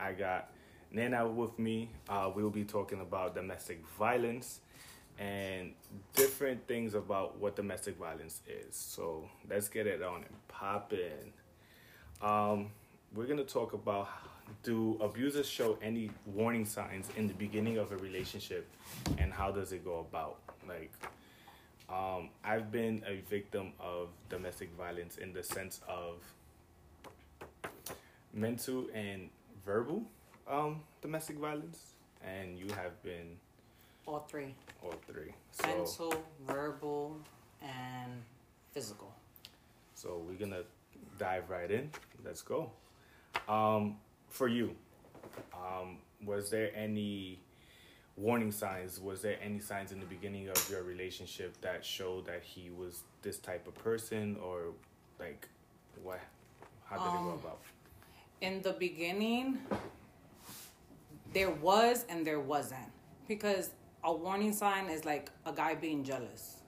I 0.00 0.12
got 0.12 0.50
Nana 0.92 1.26
with 1.26 1.58
me. 1.58 1.90
Uh, 2.08 2.30
we'll 2.34 2.50
be 2.50 2.64
talking 2.64 3.00
about 3.00 3.34
domestic 3.34 3.82
violence 3.98 4.60
and 5.18 5.72
different 6.14 6.66
things 6.66 6.94
about 6.94 7.38
what 7.38 7.56
domestic 7.56 7.96
violence 7.96 8.42
is. 8.46 8.76
So 8.76 9.28
let's 9.48 9.68
get 9.68 9.86
it 9.86 10.02
on 10.02 10.16
and 10.16 10.48
pop 10.48 10.92
in. 10.92 11.32
Um, 12.26 12.70
we're 13.14 13.26
gonna 13.26 13.44
talk 13.44 13.72
about 13.72 14.08
do 14.62 14.98
abusers 15.00 15.48
show 15.48 15.78
any 15.82 16.10
warning 16.26 16.64
signs 16.64 17.08
in 17.16 17.26
the 17.26 17.34
beginning 17.34 17.78
of 17.78 17.90
a 17.92 17.96
relationship 17.96 18.68
and 19.18 19.32
how 19.32 19.50
does 19.50 19.72
it 19.72 19.84
go 19.84 20.00
about? 20.00 20.38
Like 20.68 20.92
um, 21.88 22.30
I've 22.44 22.70
been 22.70 23.02
a 23.06 23.20
victim 23.28 23.72
of 23.80 24.08
domestic 24.28 24.70
violence 24.76 25.16
in 25.16 25.32
the 25.32 25.42
sense 25.42 25.80
of 25.88 26.16
mental 28.32 28.88
and 28.94 29.30
verbal 29.64 30.04
um, 30.52 30.80
domestic 31.00 31.36
violence, 31.36 31.94
and 32.22 32.58
you 32.58 32.66
have 32.74 33.02
been 33.02 33.36
all 34.06 34.20
three. 34.28 34.54
All 34.82 34.94
three. 35.06 35.32
So, 35.52 35.66
mental, 35.66 36.14
verbal, 36.46 37.16
and 37.62 38.22
physical. 38.72 39.12
So 39.94 40.22
we're 40.26 40.38
gonna 40.38 40.62
dive 41.18 41.48
right 41.48 41.70
in. 41.70 41.90
Let's 42.24 42.42
go. 42.42 42.70
Um, 43.48 43.96
for 44.28 44.48
you, 44.48 44.74
um, 45.54 45.98
was 46.24 46.50
there 46.50 46.70
any 46.74 47.38
warning 48.16 48.52
signs 48.52 49.00
was 49.00 49.22
there 49.22 49.38
any 49.42 49.58
signs 49.58 49.90
in 49.90 49.98
the 49.98 50.04
beginning 50.04 50.46
of 50.50 50.70
your 50.70 50.82
relationship 50.82 51.58
that 51.62 51.82
showed 51.82 52.26
that 52.26 52.42
he 52.42 52.68
was 52.68 53.04
this 53.22 53.38
type 53.38 53.66
of 53.66 53.74
person 53.76 54.36
or 54.44 54.74
like 55.18 55.48
what 56.02 56.20
how 56.84 56.96
did 56.96 57.08
um, 57.08 57.16
it 57.16 57.20
go 57.20 57.30
um, 57.30 57.38
about 57.38 57.58
in 58.42 58.60
the 58.60 58.72
beginning 58.72 59.58
there 61.32 61.50
was 61.50 62.04
and 62.08 62.26
there 62.26 62.40
wasn't. 62.40 62.90
Because 63.26 63.70
a 64.04 64.12
warning 64.12 64.52
sign 64.52 64.88
is 64.88 65.04
like 65.04 65.30
a 65.46 65.52
guy 65.52 65.74
being 65.74 66.04
jealous. 66.04 66.58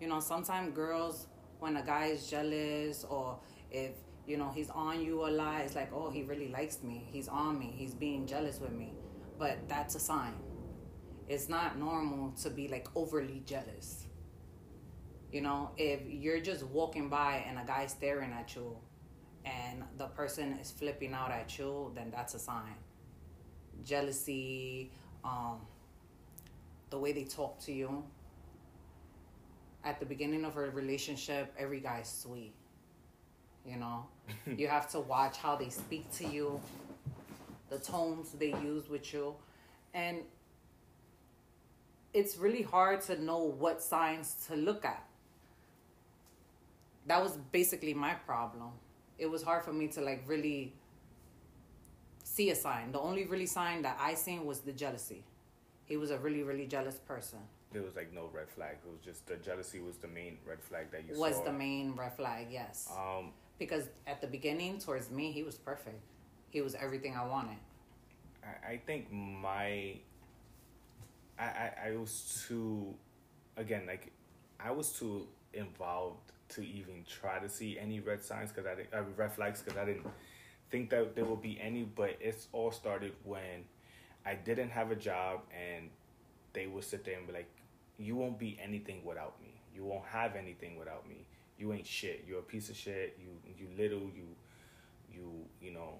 You 0.00 0.08
know 0.08 0.20
sometimes 0.20 0.74
girls 0.74 1.26
when 1.60 1.76
a 1.76 1.82
guy 1.82 2.06
is 2.06 2.28
jealous 2.28 3.04
or 3.04 3.38
if 3.70 3.92
you 4.26 4.36
know 4.36 4.50
he's 4.54 4.70
on 4.70 5.00
you 5.02 5.26
a 5.26 5.30
lot 5.30 5.60
it's 5.60 5.74
like 5.74 5.92
oh 5.92 6.10
he 6.10 6.22
really 6.22 6.48
likes 6.48 6.82
me. 6.82 7.06
He's 7.10 7.28
on 7.28 7.58
me. 7.58 7.72
He's 7.76 7.94
being 7.94 8.26
jealous 8.26 8.60
with 8.60 8.72
me. 8.72 8.92
But 9.38 9.68
that's 9.68 9.94
a 9.94 10.00
sign. 10.00 10.34
It's 11.28 11.48
not 11.48 11.78
normal 11.78 12.32
to 12.42 12.50
be 12.50 12.68
like 12.68 12.88
overly 12.94 13.42
jealous. 13.46 14.06
You 15.32 15.40
know, 15.40 15.70
if 15.76 16.00
you're 16.06 16.40
just 16.40 16.62
walking 16.64 17.08
by 17.08 17.44
and 17.48 17.58
a 17.58 17.64
guy's 17.64 17.90
staring 17.90 18.32
at 18.32 18.54
you 18.54 18.76
and 19.44 19.82
the 19.98 20.06
person 20.06 20.58
is 20.60 20.70
flipping 20.70 21.12
out 21.12 21.30
at 21.30 21.58
you, 21.58 21.90
then 21.94 22.12
that's 22.14 22.34
a 22.34 22.38
sign. 22.38 22.76
Jealousy, 23.84 24.90
um, 25.24 25.58
the 26.90 26.98
way 26.98 27.12
they 27.12 27.24
talk 27.24 27.58
to 27.60 27.72
you. 27.72 28.02
At 29.84 30.00
the 30.00 30.06
beginning 30.06 30.44
of 30.44 30.56
a 30.56 30.70
relationship, 30.70 31.52
every 31.58 31.80
guy's 31.80 32.08
sweet. 32.08 32.54
You 33.66 33.76
know, 33.76 34.06
you 34.46 34.68
have 34.68 34.90
to 34.90 35.00
watch 35.00 35.38
how 35.38 35.56
they 35.56 35.68
speak 35.68 36.10
to 36.18 36.26
you, 36.26 36.60
the 37.70 37.78
tones 37.78 38.30
they 38.32 38.54
use 38.62 38.88
with 38.88 39.12
you. 39.12 39.34
And 39.92 40.18
it's 42.12 42.36
really 42.36 42.62
hard 42.62 43.00
to 43.02 43.20
know 43.20 43.38
what 43.38 43.82
signs 43.82 44.46
to 44.48 44.56
look 44.56 44.84
at. 44.84 45.04
That 47.06 47.22
was 47.22 47.36
basically 47.52 47.92
my 47.92 48.14
problem. 48.14 48.70
It 49.18 49.26
was 49.26 49.42
hard 49.42 49.64
for 49.64 49.72
me 49.72 49.88
to 49.88 50.00
like 50.00 50.22
really 50.26 50.74
see 52.34 52.50
a 52.50 52.56
sign. 52.56 52.90
The 52.90 52.98
only 52.98 53.24
really 53.26 53.46
sign 53.46 53.82
that 53.82 53.96
I 54.00 54.14
seen 54.14 54.44
was 54.44 54.60
the 54.60 54.72
jealousy. 54.72 55.22
He 55.84 55.96
was 55.96 56.10
a 56.10 56.18
really, 56.18 56.42
really 56.42 56.66
jealous 56.66 56.96
person. 56.96 57.38
There 57.72 57.82
was 57.82 57.94
like 57.94 58.12
no 58.12 58.28
red 58.32 58.48
flag. 58.48 58.76
It 58.84 58.90
was 58.90 59.00
just 59.04 59.26
the 59.26 59.36
jealousy 59.36 59.80
was 59.80 59.96
the 59.96 60.08
main 60.08 60.38
red 60.46 60.60
flag 60.60 60.90
that 60.92 61.02
you 61.06 61.18
was 61.18 61.36
saw. 61.36 61.44
the 61.44 61.52
main 61.52 61.94
red 61.94 62.14
flag, 62.16 62.46
yes. 62.50 62.90
Um, 62.90 63.32
Because 63.58 63.88
at 64.06 64.20
the 64.20 64.26
beginning, 64.26 64.78
towards 64.78 65.10
me, 65.10 65.30
he 65.30 65.42
was 65.44 65.56
perfect. 65.56 66.00
He 66.50 66.60
was 66.60 66.74
everything 66.74 67.14
I 67.16 67.24
wanted. 67.26 67.58
I, 68.42 68.72
I 68.72 68.76
think 68.86 69.12
my 69.12 69.96
I, 71.38 71.44
I 71.44 71.72
I 71.88 71.96
was 71.96 72.44
too 72.46 72.94
again 73.56 73.84
like 73.86 74.12
I 74.60 74.70
was 74.70 74.92
too 74.98 75.26
involved 75.52 76.32
to 76.54 76.60
even 76.62 77.04
try 77.08 77.38
to 77.38 77.48
see 77.48 77.78
any 77.78 78.00
red 78.00 78.22
signs 78.22 78.50
because 78.50 78.66
I 78.66 78.74
didn't 78.76 78.94
uh, 78.94 79.02
red 79.16 79.32
flags 79.32 79.62
because 79.62 79.78
I 79.78 79.84
didn't 79.84 80.06
think 80.74 80.90
that 80.90 81.14
there 81.14 81.24
will 81.24 81.36
be 81.36 81.58
any. 81.60 81.84
But 81.84 82.16
it's 82.20 82.48
all 82.52 82.72
started 82.72 83.12
when 83.22 83.64
I 84.26 84.34
didn't 84.34 84.70
have 84.70 84.90
a 84.90 84.96
job 84.96 85.42
and 85.52 85.88
they 86.52 86.66
would 86.66 86.84
sit 86.84 87.04
there 87.04 87.16
and 87.16 87.26
be 87.26 87.32
like, 87.32 87.50
"You 87.96 88.16
won't 88.16 88.38
be 88.38 88.58
anything 88.60 89.04
without 89.04 89.40
me. 89.40 89.52
You 89.74 89.84
won't 89.84 90.06
have 90.06 90.34
anything 90.34 90.76
without 90.76 91.08
me. 91.08 91.26
You 91.58 91.72
ain't 91.72 91.86
shit. 91.86 92.24
You're 92.26 92.40
a 92.40 92.48
piece 92.54 92.68
of 92.70 92.76
shit. 92.76 93.16
You 93.22 93.30
you 93.60 93.68
little. 93.82 94.06
You 94.18 94.28
you 95.12 95.26
you 95.62 95.70
know." 95.70 95.92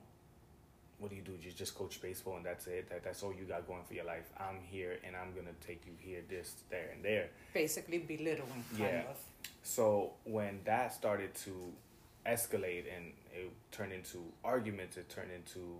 What 0.98 1.10
do 1.10 1.16
you 1.16 1.22
do? 1.22 1.32
You 1.32 1.50
just 1.50 1.74
coach 1.74 2.00
baseball 2.00 2.36
and 2.36 2.46
that's 2.46 2.66
it. 2.66 2.88
That 2.88 3.02
that's 3.04 3.22
all 3.22 3.34
you 3.34 3.44
got 3.44 3.66
going 3.66 3.84
for 3.84 3.94
your 3.94 4.06
life. 4.14 4.28
I'm 4.38 4.60
here 4.74 4.94
and 5.04 5.14
I'm 5.20 5.34
gonna 5.34 5.56
take 5.66 5.82
you 5.86 5.92
here, 5.98 6.22
this, 6.28 6.54
there, 6.70 6.88
and 6.94 7.04
there. 7.04 7.26
Basically, 7.52 7.98
belittling. 7.98 8.64
Yeah. 8.78 9.10
Of. 9.10 9.18
So 9.62 10.12
when 10.24 10.60
that 10.64 10.94
started 10.94 11.34
to 11.46 11.52
escalate 12.24 12.84
and 12.96 13.12
it 13.35 13.51
turned 13.72 13.93
into 13.93 14.22
arguments, 14.45 14.97
it 14.97 15.09
turned 15.09 15.30
into 15.32 15.78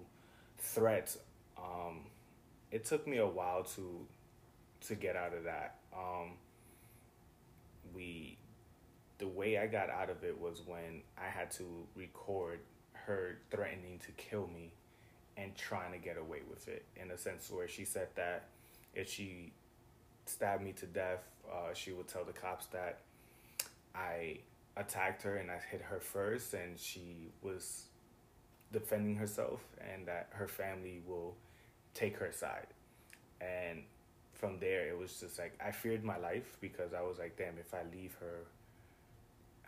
threats. 0.59 1.19
Um, 1.57 2.01
it 2.71 2.85
took 2.85 3.07
me 3.07 3.19
a 3.19 3.27
while 3.27 3.63
to 3.77 4.07
to 4.89 4.95
get 4.95 5.17
out 5.17 5.33
of 5.33 5.45
that. 5.45 5.77
Um, 5.97 6.33
we 7.95 8.37
the 9.19 9.29
way 9.29 9.59
I 9.59 9.67
got 9.67 9.91
out 9.91 10.11
of 10.11 10.25
it 10.25 10.39
was 10.39 10.63
when 10.67 11.03
I 11.17 11.29
had 11.29 11.51
to 11.53 11.65
record 11.95 12.59
her 12.93 13.39
threatening 13.51 14.01
to 14.01 14.13
kill 14.13 14.49
me 14.49 14.73
and 15.37 15.55
trying 15.57 15.93
to 15.93 15.99
get 15.99 16.17
away 16.17 16.41
with 16.49 16.69
it 16.69 16.85
in 16.97 17.11
a 17.11 17.19
sense 17.19 17.51
where 17.51 17.69
she 17.69 17.85
said 17.85 18.09
that 18.17 18.49
if 18.95 19.11
she 19.11 19.53
stabbed 20.27 20.63
me 20.63 20.73
to 20.73 20.87
death, 20.87 21.23
uh, 21.51 21.73
she 21.75 21.93
would 21.93 22.09
tell 22.09 22.25
the 22.25 22.33
cops 22.33 22.67
that 22.67 23.01
I 23.95 24.39
attacked 24.77 25.23
her 25.23 25.37
and 25.37 25.51
I 25.51 25.59
hit 25.71 25.83
her 25.83 26.01
first, 26.01 26.55
and 26.55 26.79
she 26.79 27.33
was 27.43 27.87
defending 28.73 29.17
herself, 29.17 29.61
and 29.93 30.07
that 30.07 30.29
her 30.33 30.49
family 30.49 31.01
will 31.07 31.35
take 31.95 32.17
her 32.19 32.33
side. 32.33 32.69
And 33.41 33.83
from 34.33 34.59
there, 34.59 34.89
it 34.89 34.99
was 34.99 35.21
just 35.21 35.39
like 35.39 35.59
I 35.65 35.71
feared 35.71 36.05
my 36.05 36.19
life 36.19 36.57
because 36.61 36.93
I 36.95 37.03
was 37.03 37.19
like, 37.19 37.37
damn, 37.37 37.59
if 37.59 37.73
I 37.75 37.83
leave 37.95 38.15
her, 38.21 38.47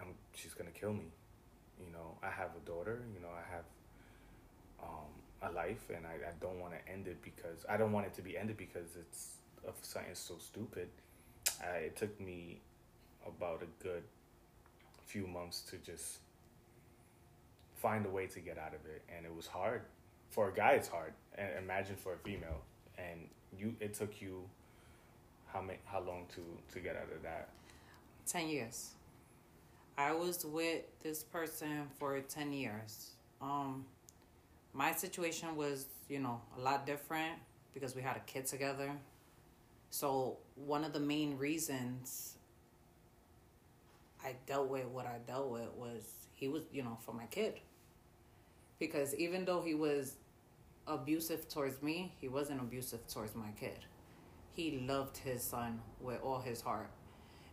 I'm 0.00 0.14
she's 0.34 0.54
gonna 0.54 0.70
kill 0.70 0.92
me. 0.92 1.06
You 1.78 1.92
know, 1.92 2.16
I 2.22 2.30
have 2.30 2.50
a 2.56 2.66
daughter. 2.66 3.02
You 3.14 3.20
know, 3.20 3.28
I 3.28 3.54
have 3.54 3.64
um, 4.82 5.10
a 5.42 5.52
life, 5.52 5.90
and 5.94 6.06
I, 6.06 6.28
I 6.28 6.32
don't 6.40 6.60
want 6.60 6.74
to 6.74 6.92
end 6.92 7.06
it 7.06 7.22
because 7.22 7.64
I 7.68 7.76
don't 7.76 7.92
want 7.92 8.06
it 8.06 8.14
to 8.14 8.22
be 8.22 8.36
ended 8.36 8.56
because 8.56 8.96
it's 8.98 9.36
of 9.66 9.74
something 9.82 10.14
so 10.14 10.34
stupid. 10.38 10.88
I, 11.62 11.76
it 11.88 11.96
took 11.96 12.18
me 12.20 12.60
about 13.26 13.62
a 13.62 13.82
good 13.82 14.02
few 15.06 15.26
months 15.26 15.60
to 15.60 15.76
just 15.78 16.18
find 17.76 18.06
a 18.06 18.08
way 18.08 18.26
to 18.26 18.40
get 18.40 18.58
out 18.58 18.74
of 18.74 18.84
it 18.86 19.02
and 19.14 19.24
it 19.24 19.34
was 19.34 19.46
hard 19.46 19.82
for 20.30 20.48
a 20.48 20.52
guy 20.52 20.72
it's 20.72 20.88
hard 20.88 21.12
and 21.36 21.48
imagine 21.58 21.94
for 21.96 22.14
a 22.14 22.18
female 22.18 22.60
and 22.98 23.28
you 23.56 23.74
it 23.80 23.94
took 23.94 24.20
you 24.20 24.42
how 25.52 25.60
many 25.60 25.78
how 25.84 26.00
long 26.00 26.26
to 26.34 26.42
to 26.72 26.80
get 26.80 26.96
out 26.96 27.12
of 27.14 27.22
that 27.22 27.48
10 28.26 28.48
years. 28.48 28.90
I 29.96 30.12
was 30.12 30.44
with 30.44 30.82
this 31.02 31.22
person 31.22 31.88
for 31.98 32.20
10 32.20 32.52
years. 32.52 33.12
Um, 33.40 33.86
my 34.74 34.92
situation 34.92 35.56
was, 35.56 35.86
you 36.08 36.18
know, 36.18 36.40
a 36.58 36.60
lot 36.60 36.86
different 36.86 37.34
because 37.72 37.94
we 37.94 38.02
had 38.02 38.16
a 38.16 38.20
kid 38.20 38.46
together. 38.46 38.90
So, 39.90 40.38
one 40.56 40.84
of 40.84 40.92
the 40.92 41.00
main 41.00 41.38
reasons 41.38 42.35
I 44.26 44.34
dealt 44.46 44.68
with 44.68 44.86
what 44.86 45.06
I 45.06 45.18
dealt 45.24 45.50
with 45.50 45.72
was 45.76 46.02
he 46.34 46.48
was, 46.48 46.64
you 46.72 46.82
know, 46.82 46.98
for 47.06 47.12
my 47.12 47.26
kid. 47.26 47.60
Because 48.80 49.14
even 49.14 49.44
though 49.44 49.62
he 49.62 49.74
was 49.74 50.16
abusive 50.88 51.48
towards 51.48 51.80
me, 51.80 52.12
he 52.20 52.26
wasn't 52.26 52.60
abusive 52.60 53.06
towards 53.06 53.36
my 53.36 53.50
kid. 53.58 53.78
He 54.52 54.84
loved 54.86 55.16
his 55.18 55.44
son 55.44 55.80
with 56.00 56.20
all 56.22 56.40
his 56.40 56.60
heart. 56.60 56.90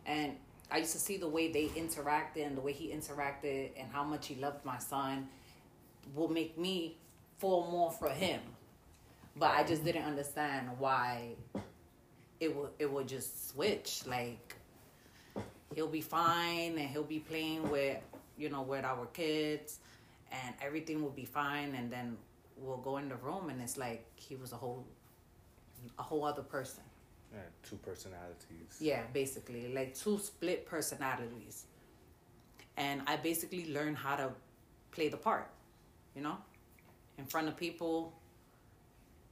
And 0.04 0.32
I 0.68 0.78
used 0.78 0.92
to 0.92 0.98
see 0.98 1.16
the 1.16 1.28
way 1.28 1.52
they 1.52 1.66
interacted 1.68 2.44
and 2.44 2.56
the 2.56 2.60
way 2.60 2.72
he 2.72 2.88
interacted 2.88 3.70
and 3.76 3.88
how 3.92 4.02
much 4.02 4.26
he 4.26 4.34
loved 4.34 4.64
my 4.64 4.78
son 4.78 5.28
will 6.12 6.28
make 6.28 6.58
me 6.58 6.98
fall 7.38 7.70
more 7.70 7.92
for 7.92 8.08
him. 8.08 8.40
But 9.36 9.52
I 9.52 9.62
just 9.62 9.84
didn't 9.84 10.04
understand 10.04 10.70
why 10.78 11.36
it 12.40 12.54
would 12.54 12.70
it 12.78 12.90
would 12.90 13.06
just 13.06 13.50
switch. 13.50 14.02
Like 14.06 14.56
he'll 15.74 15.88
be 15.88 16.00
fine 16.00 16.72
and 16.78 16.88
he'll 16.88 17.02
be 17.02 17.18
playing 17.20 17.68
with 17.70 17.98
you 18.36 18.48
know 18.48 18.62
with 18.62 18.84
our 18.84 19.06
kids 19.06 19.78
and 20.32 20.54
everything 20.62 21.02
will 21.02 21.10
be 21.10 21.24
fine 21.24 21.74
and 21.74 21.90
then 21.90 22.16
we'll 22.56 22.76
go 22.78 22.96
in 22.98 23.08
the 23.08 23.16
room 23.16 23.48
and 23.50 23.60
it's 23.60 23.76
like 23.76 24.04
he 24.16 24.36
was 24.36 24.52
a 24.52 24.56
whole 24.56 24.84
a 25.98 26.02
whole 26.02 26.24
other 26.24 26.42
person. 26.42 26.82
yeah, 27.32 27.40
two 27.68 27.76
personalities 27.76 28.70
Yeah, 28.80 29.02
basically, 29.12 29.72
like 29.74 29.94
two 29.94 30.18
split 30.18 30.66
personalities. 30.66 31.66
And 32.76 33.02
I 33.06 33.16
basically 33.16 33.72
learned 33.72 33.98
how 33.98 34.16
to 34.16 34.30
play 34.90 35.08
the 35.08 35.16
part, 35.16 35.48
you 36.16 36.22
know? 36.22 36.36
In 37.18 37.26
front 37.26 37.46
of 37.48 37.56
people, 37.56 38.12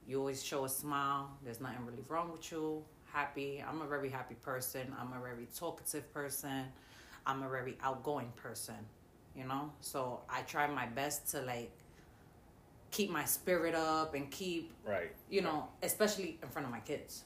you 0.06 0.18
always 0.18 0.42
show 0.42 0.64
a 0.64 0.68
smile. 0.68 1.30
There's 1.44 1.60
nothing 1.60 1.84
really 1.86 2.04
wrong 2.08 2.30
with 2.32 2.52
you. 2.52 2.84
Happy. 3.12 3.62
I'm 3.66 3.82
a 3.82 3.86
very 3.86 4.08
happy 4.08 4.36
person. 4.36 4.94
I'm 4.98 5.12
a 5.12 5.20
very 5.22 5.46
talkative 5.54 6.12
person. 6.14 6.64
I'm 7.26 7.42
a 7.42 7.48
very 7.48 7.76
outgoing 7.82 8.32
person, 8.36 8.74
you 9.36 9.44
know? 9.44 9.70
So 9.80 10.20
I 10.30 10.40
try 10.42 10.66
my 10.66 10.86
best 10.86 11.28
to 11.32 11.42
like 11.42 11.70
keep 12.90 13.10
my 13.10 13.24
spirit 13.24 13.74
up 13.74 14.14
and 14.14 14.30
keep, 14.30 14.72
right 14.86 15.12
you 15.30 15.42
know, 15.42 15.68
especially 15.82 16.38
in 16.42 16.48
front 16.48 16.66
of 16.66 16.72
my 16.72 16.80
kids. 16.80 17.24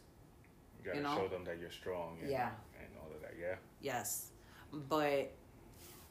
you 0.78 0.84
gotta 0.84 0.96
you 0.98 1.02
know? 1.02 1.16
show 1.16 1.28
them 1.28 1.44
that 1.44 1.58
you're 1.60 1.70
strong 1.70 2.18
and, 2.20 2.30
Yeah. 2.30 2.50
and 2.78 2.88
all 3.00 3.10
of 3.14 3.20
that 3.22 3.34
yeah 3.40 3.56
Yes, 3.80 4.30
but 4.72 5.02
it, 5.02 5.30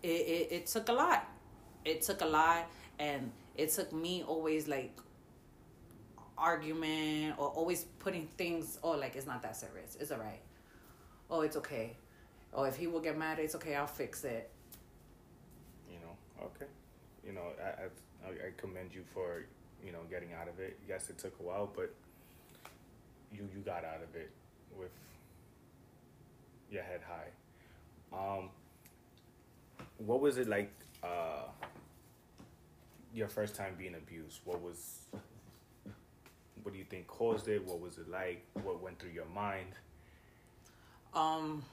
it 0.04 0.48
it 0.52 0.66
took 0.68 0.88
a 0.90 0.94
lot. 0.94 1.28
It 1.84 2.02
took 2.02 2.22
a 2.22 2.26
lot, 2.26 2.68
and 3.00 3.32
it 3.56 3.70
took 3.72 3.92
me 3.94 4.24
always 4.24 4.68
like 4.68 4.92
argument 6.38 7.36
or 7.38 7.48
always 7.50 7.86
putting 8.00 8.28
things. 8.38 8.80
Oh, 8.84 8.92
like 8.92 9.16
it's 9.16 9.28
not 9.28 9.42
that 9.44 9.56
serious. 9.56 9.98
It's 10.00 10.12
alright. 10.12 10.42
Oh, 11.30 11.42
it's 11.42 11.58
okay. 11.58 11.96
Oh, 12.54 12.64
if 12.64 12.76
he 12.78 12.88
will 12.88 13.00
get 13.02 13.18
mad, 13.18 13.40
it's 13.40 13.56
okay. 13.56 13.76
I'll 13.76 13.88
fix 13.88 14.24
it. 14.24 14.50
you 15.92 15.98
know 16.00 16.46
okay 16.48 16.66
you 17.26 17.34
know 17.34 17.48
I, 17.64 17.86
I 18.28 18.30
I 18.48 18.52
commend 18.58 18.94
you 18.94 19.04
for 19.14 19.46
you 19.86 19.92
know 19.92 20.00
getting 20.10 20.34
out 20.34 20.48
of 20.48 20.60
it 20.60 20.78
yes 20.88 21.10
it 21.10 21.18
took 21.18 21.34
a 21.40 21.44
while 21.44 21.70
but 21.76 21.94
you 23.32 23.48
you 23.54 23.62
got 23.62 23.84
out 23.86 24.02
of 24.08 24.16
it 24.16 24.32
with 24.78 24.92
your 26.72 26.84
head 26.84 27.02
high 27.08 27.32
um 28.14 28.50
what 29.98 30.22
was 30.22 30.38
it 30.38 30.48
like 30.48 30.72
uh 31.04 31.44
your 33.14 33.28
first 33.28 33.56
time 33.56 33.76
being 33.78 33.96
abused 33.96 34.42
what 34.46 34.62
was 34.62 35.00
what 36.64 36.74
do 36.74 36.80
you 36.80 36.86
think 36.86 37.08
caused 37.08 37.48
it 37.48 37.64
what 37.66 37.80
was 37.80 37.98
it 37.98 38.10
like 38.10 38.44
what 38.64 38.82
went 38.82 38.98
through 39.00 39.12
your 39.12 39.26
mind 39.34 39.68
Um. 41.14 41.64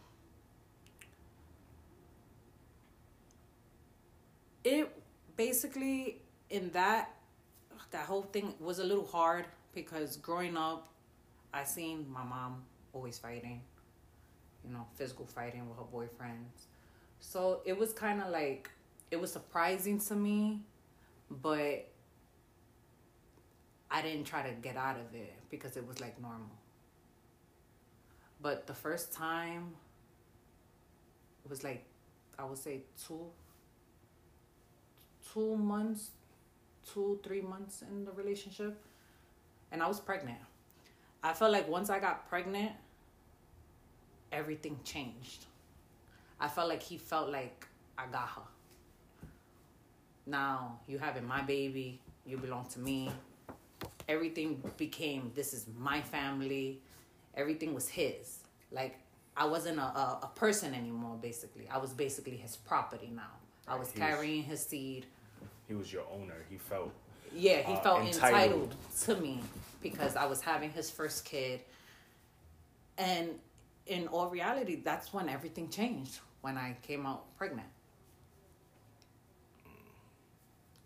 It 4.65 4.89
basically 5.37 6.19
in 6.51 6.71
that 6.71 7.11
that 7.91 8.07
whole 8.07 8.23
thing 8.23 8.55
was 8.61 8.79
a 8.79 8.85
little 8.85 9.07
hard 9.07 9.47
because 9.75 10.17
growing 10.17 10.57
up, 10.57 10.89
I 11.53 11.65
seen 11.65 12.07
my 12.11 12.23
mom 12.23 12.63
always 12.93 13.19
fighting, 13.19 13.61
you 14.65 14.73
know, 14.73 14.87
physical 14.95 15.27
fighting 15.27 15.69
with 15.69 15.79
her 15.79 15.85
boyfriends. 15.85 16.67
So 17.21 17.61
it 17.65 17.77
was 17.77 17.93
kind 17.93 18.23
of 18.23 18.29
like 18.31 18.71
it 19.11 19.21
was 19.21 19.33
surprising 19.33 19.99
to 20.01 20.15
me, 20.15 20.61
but 21.31 21.89
I 23.93 24.03
didn't 24.03 24.25
try 24.25 24.43
to 24.43 24.53
get 24.55 24.77
out 24.77 24.97
of 24.97 25.15
it 25.15 25.35
because 25.51 25.77
it 25.77 25.87
was 25.87 26.01
like 26.01 26.21
normal. 26.21 26.57
But 28.41 28.67
the 28.67 28.75
first 28.75 29.13
time 29.13 29.75
it 31.45 31.51
was 31.51 31.63
like 31.63 31.85
I 32.39 32.45
would 32.45 32.59
say 32.59 32.81
two 33.07 33.27
two 35.33 35.57
months, 35.57 36.11
two, 36.93 37.21
three 37.23 37.41
months 37.41 37.83
in 37.83 38.05
the 38.05 38.13
relationship. 38.13 38.83
And 39.71 39.83
I 39.83 39.89
was 39.89 40.01
pregnant. 40.01 40.39
I 41.23 41.33
felt 41.33 41.53
like 41.53 41.69
once 41.69 41.89
I 41.89 41.99
got 41.99 42.29
pregnant, 42.29 42.73
everything 44.31 44.79
changed. 44.85 45.47
I 46.41 46.49
felt 46.49 46.69
like 46.69 46.83
he 46.83 46.99
felt 46.99 47.31
like 47.31 47.67
I 47.97 48.07
got 48.07 48.29
her. 48.31 48.43
now 50.27 50.81
you 50.87 50.99
having 50.99 51.27
my 51.27 51.43
baby, 51.43 52.01
you 52.27 52.37
belong 52.37 52.67
to 52.71 52.79
me. 52.79 53.11
Everything 54.09 54.63
became 54.77 55.33
this 55.35 55.53
is 55.53 55.67
my 55.79 56.01
family. 56.01 56.81
Everything 57.35 57.75
was 57.75 57.89
his. 57.89 58.39
Like 58.71 58.99
I 59.37 59.47
wasn't 59.47 59.79
a, 59.79 59.83
a, 59.83 60.19
a 60.25 60.31
person 60.35 60.75
anymore. 60.75 61.17
Basically, 61.21 61.69
I 61.71 61.79
was 61.79 61.93
basically 61.93 62.37
his 62.37 62.57
property 62.57 63.11
now. 63.15 63.23
I 63.69 63.77
was 63.77 63.89
Right, 63.89 63.95
he 63.97 64.01
was- 64.03 64.11
carrying 64.11 64.43
his 64.43 64.61
seed. 64.67 65.07
He 65.69 65.75
was 65.75 65.93
your 65.93 66.05
owner. 66.13 66.45
He 66.51 66.59
felt 66.59 66.93
Yeah, 67.35 67.59
he 67.63 67.73
uh, 67.75 67.81
felt 67.81 68.01
entitled. 68.03 68.75
entitled. 68.75 68.77
to 69.05 69.17
me 69.17 69.41
because 69.83 70.17
I 70.17 70.27
was 70.27 70.41
having 70.43 70.71
his 70.71 70.91
first 70.91 71.25
kid. 71.25 71.61
And 72.99 73.31
in 73.87 74.07
all 74.09 74.29
reality, 74.29 74.77
that's 74.85 75.15
when 75.15 75.29
everything 75.29 75.71
changed 75.71 76.21
when 76.43 76.59
I 76.59 76.77
came 76.83 77.07
out 77.07 77.25
pregnant. 77.39 77.69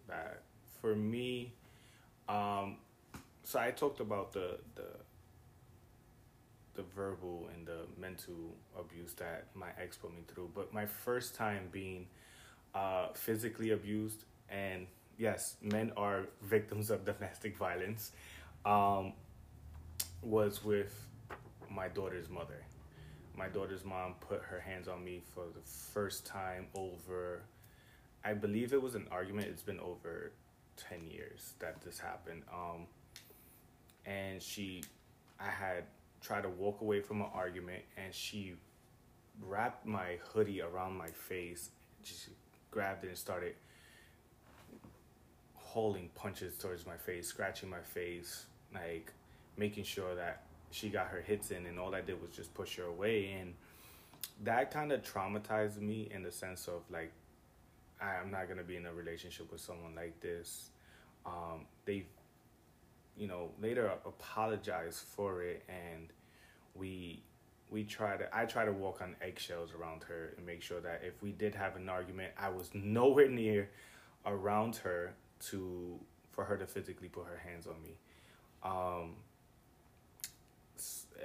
that 0.09 0.43
for 0.81 0.95
me 0.95 1.53
um 2.29 2.77
so 3.47 3.59
i 3.61 3.71
talked 3.71 4.01
about 4.01 4.33
the 4.33 4.59
the 4.75 4.89
the 6.75 6.83
verbal 6.95 7.49
and 7.55 7.67
the 7.67 7.79
mental 7.99 8.55
abuse 8.79 9.15
that 9.15 9.47
my 9.55 9.69
ex 9.81 9.97
put 9.97 10.15
me 10.15 10.23
through 10.29 10.51
but 10.55 10.75
my 10.75 10.85
first 10.85 11.35
time 11.35 11.69
being 11.73 12.07
uh 12.75 13.09
physically 13.15 13.71
abused 13.71 14.25
and 14.51 14.87
yes 15.17 15.57
men 15.63 15.93
are 15.97 16.25
victims 16.43 16.91
of 16.91 17.05
domestic 17.05 17.57
violence 17.57 18.13
um 18.67 19.13
was 20.23 20.65
with 20.65 21.07
my 21.71 21.89
daughter's 21.89 22.29
mother 22.29 22.63
my 23.37 23.49
daughter's 23.49 23.85
mom 23.85 24.15
put 24.21 24.43
her 24.43 24.61
hands 24.61 24.89
on 24.89 25.05
me 25.05 25.23
for 25.35 25.45
the 25.55 25.63
first 25.63 26.27
time 26.27 26.67
over 26.75 27.43
I 28.27 28.35
believe 28.35 28.73
it 28.73 28.83
was 28.83 28.97
an 28.97 29.07
argument. 29.13 29.47
It's 29.47 29.63
been 29.63 29.79
over 29.79 30.33
10 30.89 31.07
years 31.07 31.53
that 31.61 31.81
this 31.83 32.01
happened. 32.01 32.43
Um, 32.53 32.89
and 34.07 34.41
she, 34.41 34.83
I 35.41 35.51
had 35.51 35.85
tried 36.21 36.43
to 36.43 36.49
walk 36.49 36.81
away 36.81 37.01
from 37.01 37.21
an 37.21 37.29
argument, 37.35 37.83
and 37.97 38.15
she 38.15 38.55
wrapped 39.43 39.85
my 39.85 40.19
hoodie 40.33 40.63
around 40.63 40.97
my 40.97 41.09
face, 41.09 41.71
just 42.03 42.29
grabbed 42.71 43.05
it 43.05 43.09
and 43.09 43.19
started 43.19 43.55
hauling 45.55 46.09
punches 46.15 46.57
towards 46.57 46.87
my 46.87 46.97
face, 46.97 47.27
scratching 47.27 47.69
my 47.69 47.81
face, 47.81 48.47
like 48.73 49.13
making 49.57 49.85
sure 49.85 50.15
that 50.15 50.43
she 50.71 50.89
got 50.89 51.09
her 51.09 51.21
hits 51.21 51.51
in, 51.51 51.67
and 51.67 51.79
all 51.79 51.95
I 51.95 52.01
did 52.01 52.21
was 52.21 52.31
just 52.31 52.55
push 52.55 52.77
her 52.77 52.85
away. 52.85 53.37
And 53.41 53.55
that 54.45 54.71
kind 54.71 54.93
of 54.93 55.03
traumatized 55.03 55.81
me 55.81 56.09
in 56.11 56.23
the 56.23 56.33
sense 56.33 56.69
of 56.69 56.83
like, 56.91 57.13
I'm 58.01 58.31
not 58.31 58.49
gonna 58.49 58.63
be 58.63 58.77
in 58.77 58.87
a 58.87 58.93
relationship 58.93 59.51
with 59.51 59.61
someone 59.61 59.95
like 59.95 60.19
this. 60.21 60.71
Um, 61.25 61.67
they, 61.85 62.05
you 63.17 63.27
know, 63.27 63.51
later 63.61 63.91
apologize 64.05 65.03
for 65.15 65.43
it, 65.43 65.65
and 65.69 66.09
we 66.75 67.23
we 67.71 67.85
try 67.85 68.17
to. 68.17 68.29
I 68.37 68.45
try 68.45 68.65
to 68.65 68.73
walk 68.73 69.01
on 69.03 69.17
eggshells 69.21 69.73
around 69.73 70.05
her 70.05 70.35
and 70.37 70.47
make 70.47 70.63
sure 70.63 70.81
that 70.81 71.03
if 71.05 71.23
we 71.23 71.33
did 71.33 71.55
have 71.55 71.77
an 71.77 71.89
argument, 71.89 72.33
I 72.39 72.49
was 72.51 72.71
nowhere 72.75 73.29
near 73.29 73.71
around 74.25 74.77
her 74.77 75.15
to 75.49 75.99
for 76.33 76.45
her 76.45 76.57
to 76.57 76.67
physically 76.67 77.09
put 77.09 77.27
her 77.27 77.39
hands 77.39 77.67
on 77.67 77.83
me. 77.83 77.97
Um, 78.63 79.15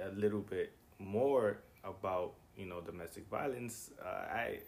a 0.02 0.10
little 0.14 0.40
bit 0.40 0.72
more 0.98 1.58
about 1.84 2.32
you 2.56 2.66
know 2.66 2.80
domestic 2.80 3.28
violence. 3.28 3.90
Uh, 4.02 4.08
I 4.08 4.58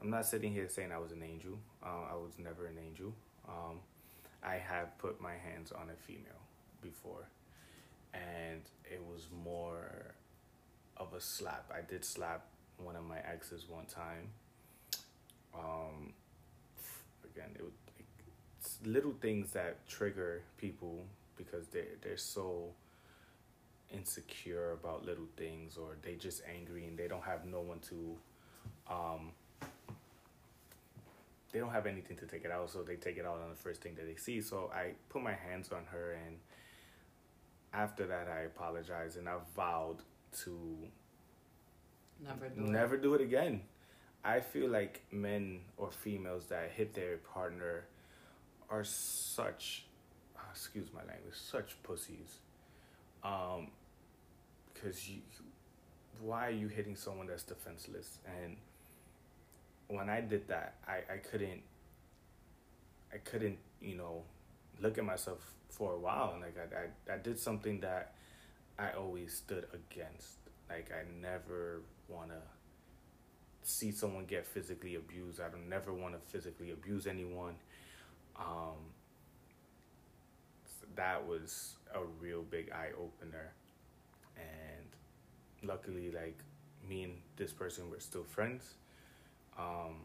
I'm 0.00 0.10
not 0.10 0.24
sitting 0.26 0.52
here 0.52 0.68
saying 0.68 0.92
I 0.92 0.98
was 0.98 1.12
an 1.12 1.22
angel. 1.22 1.58
Uh, 1.82 2.12
I 2.12 2.14
was 2.14 2.32
never 2.38 2.66
an 2.66 2.78
angel. 2.84 3.12
Um, 3.46 3.80
I 4.42 4.54
have 4.56 4.96
put 4.98 5.20
my 5.20 5.34
hands 5.34 5.72
on 5.72 5.88
a 5.90 5.96
female 6.06 6.42
before, 6.82 7.28
and 8.14 8.62
it 8.84 9.02
was 9.02 9.28
more 9.44 10.14
of 10.96 11.12
a 11.14 11.20
slap. 11.20 11.70
I 11.74 11.80
did 11.80 12.04
slap 12.04 12.46
one 12.78 12.96
of 12.96 13.04
my 13.04 13.18
exes 13.18 13.66
one 13.68 13.86
time. 13.86 14.28
Um, 15.54 16.12
again, 17.24 17.50
it, 17.54 17.62
would, 17.62 17.72
it's 18.58 18.78
little 18.84 19.14
things 19.20 19.52
that 19.52 19.86
trigger 19.88 20.42
people 20.56 21.04
because 21.36 21.66
they 21.68 21.84
they're 22.02 22.16
so 22.16 22.70
insecure 23.92 24.72
about 24.72 25.04
little 25.04 25.26
things 25.36 25.76
or 25.76 25.96
they 26.02 26.14
just 26.14 26.42
angry 26.54 26.86
and 26.86 26.96
they 26.96 27.08
don't 27.08 27.24
have 27.24 27.44
no 27.44 27.60
one 27.60 27.80
to 27.80 28.16
um 28.88 29.32
they 31.52 31.58
don't 31.58 31.72
have 31.72 31.86
anything 31.86 32.16
to 32.18 32.26
take 32.26 32.44
it 32.44 32.50
out 32.50 32.70
so 32.70 32.82
they 32.82 32.96
take 32.96 33.16
it 33.18 33.26
out 33.26 33.40
on 33.42 33.50
the 33.50 33.56
first 33.56 33.80
thing 33.82 33.94
that 33.96 34.06
they 34.06 34.16
see. 34.16 34.40
So 34.40 34.70
i 34.74 34.92
put 35.08 35.22
my 35.22 35.34
hands 35.34 35.70
on 35.72 35.84
her 35.90 36.12
and 36.26 36.36
after 37.72 38.06
that 38.06 38.28
i 38.28 38.40
apologized 38.42 39.16
and 39.16 39.28
i 39.28 39.36
vowed 39.56 39.98
to 40.44 40.76
Never 42.22 42.48
do 42.48 42.64
it. 42.66 43.02
do 43.02 43.14
it 43.14 43.20
again. 43.22 43.62
I 44.24 44.40
feel 44.40 44.68
like 44.68 45.02
men 45.10 45.60
or 45.78 45.90
females 45.90 46.46
that 46.46 46.70
hit 46.76 46.92
their 46.94 47.16
partner 47.16 47.84
are 48.68 48.84
such 48.84 49.86
uh, 50.36 50.40
excuse 50.52 50.88
my 50.92 51.00
language 51.00 51.34
such 51.34 51.76
pussies. 51.82 52.38
Um 53.24 53.68
because 54.74 55.08
you 55.08 55.20
why 56.20 56.46
are 56.48 56.50
you 56.50 56.68
hitting 56.68 56.96
someone 56.96 57.26
that's 57.26 57.42
defenseless? 57.44 58.18
And 58.42 58.56
when 59.90 60.08
i 60.08 60.20
did 60.20 60.46
that 60.48 60.74
i 60.86 60.98
i 61.12 61.16
couldn't 61.18 61.62
i 63.12 63.18
couldn't 63.18 63.58
you 63.80 63.96
know 63.96 64.22
look 64.80 64.98
at 64.98 65.04
myself 65.04 65.54
for 65.68 65.92
a 65.94 65.98
while. 65.98 66.32
And 66.32 66.42
like 66.42 66.56
i 66.58 67.12
i, 67.12 67.14
I 67.14 67.18
did 67.18 67.38
something 67.38 67.80
that 67.80 68.14
i 68.78 68.90
always 68.92 69.34
stood 69.34 69.66
against. 69.72 70.38
Like 70.68 70.90
i 70.92 71.02
never 71.20 71.80
want 72.08 72.30
to 72.30 72.40
see 73.62 73.92
someone 73.92 74.24
get 74.24 74.46
physically 74.46 74.94
abused. 74.94 75.40
I 75.40 75.48
don't 75.48 75.68
never 75.68 75.92
want 75.92 76.14
to 76.14 76.20
physically 76.32 76.70
abuse 76.70 77.06
anyone. 77.06 77.54
Um 78.38 78.94
that 80.96 81.24
was 81.26 81.74
a 81.94 82.00
real 82.20 82.42
big 82.42 82.70
eye 82.72 82.90
opener 82.98 83.52
and 84.36 85.68
luckily 85.68 86.10
like 86.10 86.38
me 86.88 87.04
and 87.04 87.14
this 87.36 87.52
person 87.52 87.88
were 87.90 88.00
still 88.00 88.24
friends 88.24 88.74
um 89.58 89.96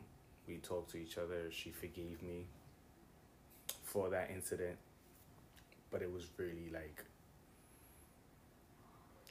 we 0.48 0.58
talked 0.58 0.92
to 0.92 0.98
each 0.98 1.18
other. 1.18 1.50
She 1.52 1.72
forgave 1.72 2.22
me 2.22 2.46
for 3.84 4.10
that 4.10 4.30
incident. 4.34 4.78
But 5.92 6.02
it 6.02 6.12
was 6.12 6.28
really 6.38 6.70
like 6.74 7.04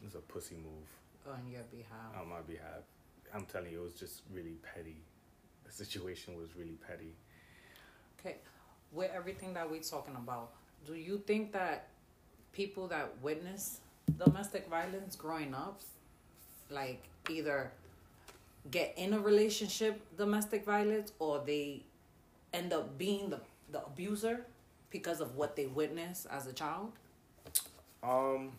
it 0.01 0.05
was 0.05 0.15
a 0.15 0.19
pussy 0.19 0.57
move. 0.57 1.33
On 1.33 1.41
your 1.51 1.63
behalf. 1.71 2.21
on 2.21 2.29
my 2.29 2.41
behalf. 2.43 2.83
I'm 3.35 3.47
telling 3.47 3.73
you 3.73 3.81
it 3.81 3.85
was 3.85 3.95
just 3.95 4.23
really 4.33 4.57
petty. 4.75 4.97
The 5.65 5.73
situation 5.73 6.37
was 6.37 6.55
really 6.57 6.77
petty. 6.87 7.15
Okay, 8.21 8.37
with 8.93 9.11
everything 9.15 9.55
that 9.55 9.71
we're 9.71 9.83
talking 9.83 10.15
about, 10.17 10.51
do 10.87 10.95
you 10.95 11.19
think 11.27 11.53
that 11.53 11.89
people 12.53 12.87
that 12.89 13.11
witness 13.23 13.81
domestic 14.23 14.69
violence 14.69 15.17
growing 15.17 15.55
up, 15.55 15.81
like 16.71 17.03
either 17.31 17.73
get 18.71 18.95
in 18.97 19.13
a 19.13 19.19
relationship 19.19 20.01
domestic 20.17 20.65
violence 20.65 21.13
or 21.19 21.43
they 21.45 21.83
end 22.53 22.73
up 22.73 22.97
being 22.99 23.31
the, 23.31 23.41
the 23.71 23.85
abuser 23.85 24.47
because 24.91 25.21
of 25.21 25.37
what 25.37 25.57
they 25.57 25.67
witnessed 25.67 26.27
as 26.31 26.47
a 26.47 26.53
child? 26.53 26.93
Um, 28.03 28.53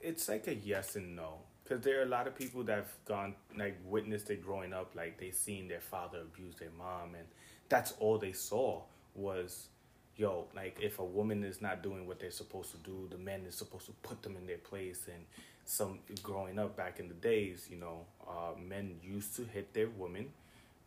it's 0.00 0.28
like 0.28 0.46
a 0.46 0.54
yes 0.54 0.96
and 0.96 1.16
no 1.16 1.38
because 1.68 1.84
there 1.84 2.00
are 2.00 2.04
a 2.04 2.08
lot 2.08 2.26
of 2.26 2.34
people 2.34 2.62
that 2.64 2.76
have 2.76 2.92
gone 3.04 3.34
like 3.56 3.78
witnessed 3.84 4.30
it 4.30 4.42
growing 4.42 4.72
up, 4.72 4.92
like 4.94 5.18
they 5.18 5.30
seen 5.30 5.68
their 5.68 5.80
father 5.80 6.20
abuse 6.22 6.54
their 6.56 6.70
mom, 6.78 7.14
and 7.14 7.26
that's 7.68 7.92
all 8.00 8.18
they 8.18 8.32
saw 8.32 8.80
was, 9.14 9.68
yo, 10.16 10.46
like 10.56 10.78
if 10.80 10.98
a 10.98 11.04
woman 11.04 11.44
is 11.44 11.60
not 11.60 11.82
doing 11.82 12.06
what 12.06 12.20
they're 12.20 12.30
supposed 12.30 12.70
to 12.70 12.78
do, 12.78 13.06
the 13.10 13.18
man 13.18 13.42
is 13.46 13.54
supposed 13.54 13.86
to 13.86 13.92
put 14.02 14.22
them 14.22 14.36
in 14.36 14.46
their 14.46 14.58
place. 14.58 15.08
And 15.08 15.24
some 15.68 15.98
growing 16.22 16.58
up 16.58 16.76
back 16.78 16.98
in 16.98 17.08
the 17.08 17.14
days, 17.14 17.68
you 17.70 17.76
know, 17.76 18.06
uh, 18.26 18.58
men 18.58 18.96
used 19.02 19.36
to 19.36 19.44
hit 19.44 19.74
their 19.74 19.88
women 19.90 20.30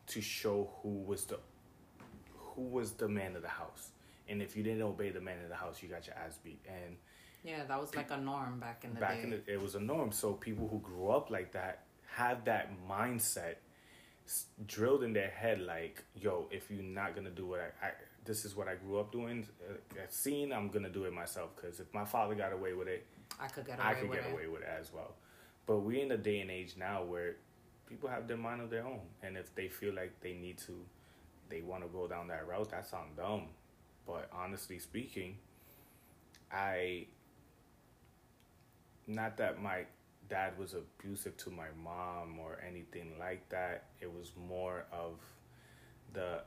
to 0.08 0.22
show 0.22 0.72
who 0.82 0.90
was 0.90 1.26
the 1.26 1.38
who 2.36 2.64
was 2.64 2.94
the 2.94 3.08
man 3.08 3.36
of 3.36 3.44
the 3.44 3.48
house. 3.48 3.90
And 4.28 4.42
if 4.42 4.58
you 4.58 4.64
didn't 4.64 4.82
obey 4.82 5.12
the 5.12 5.22
man 5.22 5.38
of 5.44 5.50
the 5.50 5.56
house, 5.56 5.84
you 5.84 5.88
got 5.88 6.08
your 6.08 6.16
ass 6.16 6.40
beat. 6.44 6.60
And 6.68 6.98
Yeah, 7.44 7.64
that 7.66 7.80
was 7.80 7.96
like 7.96 8.10
a 8.10 8.18
norm 8.18 8.60
back 8.60 8.84
in 8.84 8.96
the 8.96 9.00
back 9.00 9.18
day. 9.18 9.24
in 9.24 9.30
the, 9.30 9.54
it 9.54 9.62
was 9.62 9.76
a 9.76 9.80
norm. 9.80 10.12
So 10.12 10.34
people 10.34 10.68
who 10.68 10.80
grew 10.80 11.10
up 11.10 11.30
like 11.30 11.52
that 11.52 11.84
had 12.08 12.46
that 12.46 12.72
mindset 12.90 13.58
drilled 14.66 15.04
in 15.04 15.14
their 15.14 15.30
head, 15.30 15.62
like, 15.62 16.04
yo, 16.16 16.48
if 16.50 16.72
you're 16.72 16.82
not 16.82 17.16
gonna 17.16 17.30
do 17.30 17.46
what 17.46 17.60
I, 17.60 17.86
I 17.88 17.92
this 18.26 18.46
is 18.46 18.56
what 18.56 18.68
I 18.68 18.76
grew 18.76 19.00
up 19.00 19.12
doing, 19.12 19.48
uh, 19.70 20.02
scene, 20.10 20.52
I'm 20.52 20.70
gonna 20.70 20.90
do 20.90 21.06
it 21.06 21.14
myself. 21.14 21.52
Because 21.56 21.80
if 21.80 21.94
my 21.94 22.06
father 22.06 22.34
got 22.34 22.52
away 22.52 22.74
with 22.74 22.88
it, 22.88 23.06
I 23.42 23.48
could 23.48 23.66
get 23.66 23.80
away 23.80 23.88
I 23.88 23.94
could 23.96 24.10
with 24.10 24.20
get 24.20 24.28
it. 24.30 24.34
away 24.34 24.48
with 24.48 24.62
it 24.62 24.70
as 24.80 24.94
well. 24.94 25.16
But 25.66 25.80
we're 25.80 26.04
in 26.04 26.12
a 26.12 26.18
day 26.18 26.40
and 26.42 26.52
age 26.52 26.76
now 26.78 27.04
where 27.04 27.36
people 27.88 28.10
have 28.10 28.28
their 28.28 28.38
mind 28.38 28.62
of 28.62 28.70
their 28.70 28.86
own, 28.86 29.02
and 29.24 29.38
if 29.38 29.54
they 29.56 29.68
feel 29.68 29.94
like 29.94 30.14
they 30.22 30.34
need 30.34 30.58
to 30.60 30.74
they 31.50 31.62
want 31.62 31.84
to 31.84 31.90
go 31.90 32.08
down 32.08 32.28
that 32.30 32.48
route, 32.48 32.70
that 32.72 32.88
sounds 32.88 33.18
dumb. 33.18 33.48
But 34.08 34.30
honestly 34.34 34.80
speaking, 34.80 35.38
I 36.52 37.08
not 39.08 39.38
that 39.38 39.62
my 39.62 39.86
dad 40.30 40.58
was 40.58 40.74
abusive 40.74 41.36
to 41.38 41.50
my 41.50 41.68
mom 41.84 42.40
or 42.40 42.60
anything 42.66 43.14
like 43.20 43.48
that. 43.50 43.86
It 44.00 44.12
was 44.12 44.32
more 44.48 44.86
of 44.92 45.16
the 46.14 46.42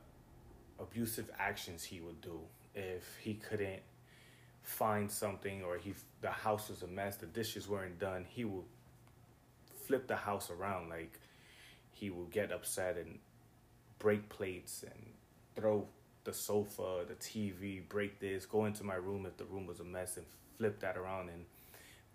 abusive 0.79 1.29
actions 1.37 1.83
he 1.83 2.01
would 2.01 2.19
do 2.21 2.39
if 2.73 3.17
he 3.21 3.35
couldn't 3.35 3.81
find 4.65 5.09
something 5.09 5.63
or 5.63 5.77
he 5.77 5.93
the 6.21 6.29
house 6.29 6.69
was 6.69 6.81
a 6.81 6.87
mess, 6.87 7.17
the 7.17 7.27
dishes 7.27 7.67
weren't 7.67 7.99
done, 7.99 8.25
he 8.27 8.43
will 8.45 8.65
flip 9.85 10.07
the 10.07 10.15
house 10.15 10.49
around 10.49 10.89
like 10.89 11.19
he 11.91 12.09
will 12.09 12.25
get 12.25 12.51
upset 12.51 12.97
and 12.97 13.19
break 13.99 14.27
plates 14.27 14.83
and 14.83 15.05
throw 15.55 15.87
the 16.23 16.33
sofa, 16.33 17.05
the 17.07 17.13
TV, 17.15 17.87
break 17.87 18.19
this, 18.19 18.45
go 18.45 18.65
into 18.65 18.83
my 18.83 18.95
room 18.95 19.25
if 19.27 19.37
the 19.37 19.45
room 19.45 19.67
was 19.67 19.79
a 19.79 19.83
mess 19.83 20.17
and 20.17 20.25
flip 20.57 20.79
that 20.79 20.97
around 20.97 21.29
and 21.29 21.45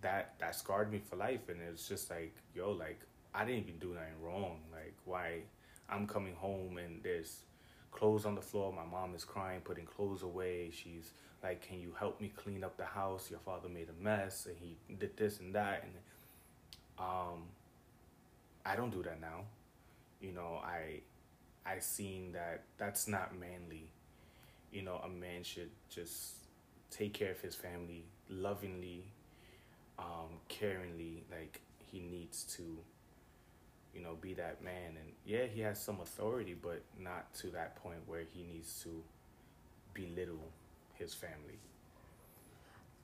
that 0.00 0.34
that 0.38 0.54
scarred 0.56 0.90
me 0.90 0.98
for 0.98 1.16
life 1.16 1.48
and 1.48 1.60
it's 1.60 1.86
just 1.86 2.10
like, 2.10 2.34
yo, 2.54 2.72
like 2.72 3.00
I 3.32 3.44
didn't 3.44 3.60
even 3.60 3.78
do 3.78 3.94
nothing 3.94 4.20
wrong. 4.20 4.58
Like 4.72 4.94
why 5.04 5.42
I'm 5.88 6.08
coming 6.08 6.34
home 6.34 6.78
and 6.78 7.00
there's 7.04 7.42
clothes 7.92 8.24
on 8.24 8.34
the 8.34 8.42
floor, 8.42 8.72
my 8.72 8.84
mom 8.84 9.14
is 9.14 9.24
crying, 9.24 9.60
putting 9.60 9.86
clothes 9.86 10.22
away, 10.22 10.70
she's 10.72 11.12
like, 11.42 11.66
Can 11.66 11.80
you 11.80 11.94
help 11.98 12.20
me 12.20 12.32
clean 12.36 12.64
up 12.64 12.76
the 12.76 12.84
house? 12.84 13.30
Your 13.30 13.40
father 13.40 13.68
made 13.68 13.88
a 13.88 14.02
mess 14.02 14.46
and 14.46 14.56
he 14.58 14.76
did 14.94 15.16
this 15.16 15.40
and 15.40 15.54
that 15.54 15.84
and 15.84 15.92
um 16.98 17.42
I 18.64 18.76
don't 18.76 18.90
do 18.90 19.02
that 19.02 19.20
now. 19.20 19.44
You 20.20 20.32
know, 20.32 20.60
I 20.62 21.00
I 21.66 21.78
seen 21.78 22.32
that 22.32 22.62
that's 22.78 23.08
not 23.08 23.32
manly. 23.38 23.90
You 24.72 24.82
know, 24.82 25.00
a 25.04 25.08
man 25.08 25.42
should 25.42 25.70
just 25.88 26.34
take 26.90 27.12
care 27.14 27.30
of 27.30 27.40
his 27.40 27.54
family 27.54 28.04
lovingly, 28.28 29.04
um, 29.98 30.38
caringly, 30.48 31.22
like 31.30 31.60
he 31.90 32.00
needs 32.00 32.44
to, 32.56 32.78
you 33.94 34.00
know, 34.00 34.16
be 34.20 34.34
that 34.34 34.62
man. 34.62 34.96
And 34.98 35.12
yeah, 35.24 35.46
he 35.46 35.60
has 35.60 35.80
some 35.80 36.00
authority, 36.00 36.54
but 36.60 36.82
not 36.98 37.32
to 37.34 37.48
that 37.48 37.76
point 37.76 37.98
where 38.06 38.22
he 38.32 38.42
needs 38.42 38.82
to 38.82 39.02
belittle 39.94 40.52
his 40.94 41.14
family. 41.14 41.58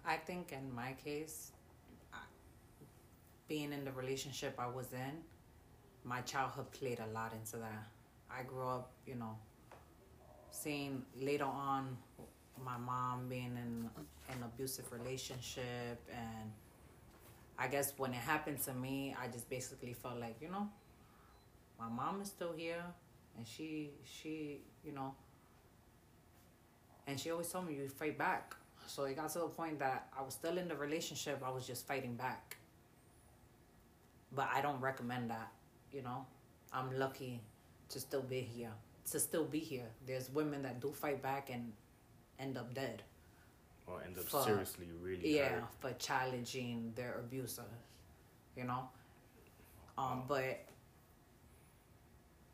I 0.04 0.16
think 0.16 0.52
in 0.52 0.74
my 0.74 0.94
case, 1.04 1.52
being 3.48 3.72
in 3.72 3.84
the 3.84 3.92
relationship 3.92 4.54
I 4.58 4.66
was 4.66 4.92
in, 4.92 5.22
my 6.04 6.20
childhood 6.20 6.70
played 6.72 7.00
a 7.00 7.12
lot 7.12 7.32
into 7.32 7.56
that. 7.58 7.88
I 8.30 8.42
grew 8.42 8.66
up, 8.66 8.90
you 9.06 9.14
know, 9.16 9.36
seeing 10.50 11.02
later 11.20 11.44
on 11.44 11.96
my 12.64 12.76
mom 12.78 13.28
being 13.28 13.56
in 13.56 13.90
an 14.28 14.42
abusive 14.42 14.90
relationship 14.92 16.00
and 16.10 16.50
I 17.58 17.68
guess 17.68 17.92
when 17.96 18.12
it 18.12 18.16
happened 18.16 18.60
to 18.64 18.74
me, 18.74 19.14
I 19.20 19.28
just 19.28 19.48
basically 19.48 19.94
felt 19.94 20.18
like, 20.18 20.36
you 20.40 20.48
know, 20.48 20.68
my 21.78 21.88
mom 21.88 22.20
is 22.20 22.28
still 22.28 22.52
here 22.56 22.84
and 23.36 23.46
she 23.46 23.90
she, 24.04 24.60
you 24.84 24.92
know, 24.92 25.14
and 27.06 27.18
she 27.18 27.30
always 27.30 27.48
told 27.48 27.66
me 27.66 27.74
you 27.74 27.88
fight 27.88 28.18
back. 28.18 28.54
So 28.86 29.04
it 29.04 29.16
got 29.16 29.30
to 29.30 29.40
the 29.40 29.48
point 29.48 29.78
that 29.80 30.08
I 30.16 30.22
was 30.22 30.34
still 30.34 30.58
in 30.58 30.68
the 30.68 30.76
relationship, 30.76 31.42
I 31.44 31.50
was 31.50 31.66
just 31.66 31.86
fighting 31.86 32.14
back. 32.14 32.56
But 34.32 34.48
I 34.52 34.60
don't 34.60 34.80
recommend 34.80 35.30
that, 35.30 35.50
you 35.92 36.02
know. 36.02 36.26
I'm 36.72 36.96
lucky 36.98 37.40
to 37.88 38.00
still 38.00 38.22
be 38.22 38.40
here. 38.40 38.72
To 39.12 39.20
still 39.20 39.44
be 39.44 39.60
here. 39.60 39.86
There's 40.06 40.30
women 40.30 40.62
that 40.62 40.80
do 40.80 40.92
fight 40.92 41.22
back 41.22 41.50
and 41.50 41.72
end 42.38 42.58
up 42.58 42.74
dead. 42.74 43.02
Or 43.86 44.02
end 44.02 44.18
up 44.18 44.24
for, 44.24 44.42
seriously 44.42 44.88
really 45.00 45.36
Yeah, 45.36 45.48
hurt. 45.48 45.64
for 45.80 45.92
challenging 45.92 46.92
their 46.96 47.20
abuser 47.20 47.62
You 48.56 48.64
know? 48.64 48.88
Um, 49.96 50.24
but 50.26 50.66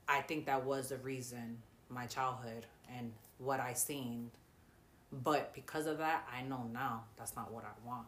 I 0.09 0.21
think 0.21 0.47
that 0.47 0.65
was 0.65 0.91
the 0.91 0.99
reason 0.99 1.59
my 1.89 2.07
childhood 2.07 2.67
and 2.97 3.13
what 3.39 3.61
I 3.61 3.73
seen. 3.73 4.31
But 5.11 5.53
because 5.55 5.87
of 5.87 5.99
that, 5.99 6.29
I 6.33 6.43
know 6.43 6.69
now 6.73 7.05
that's 7.17 7.37
not 7.37 7.53
what 7.53 7.65
I 7.65 7.87
want 7.87 8.07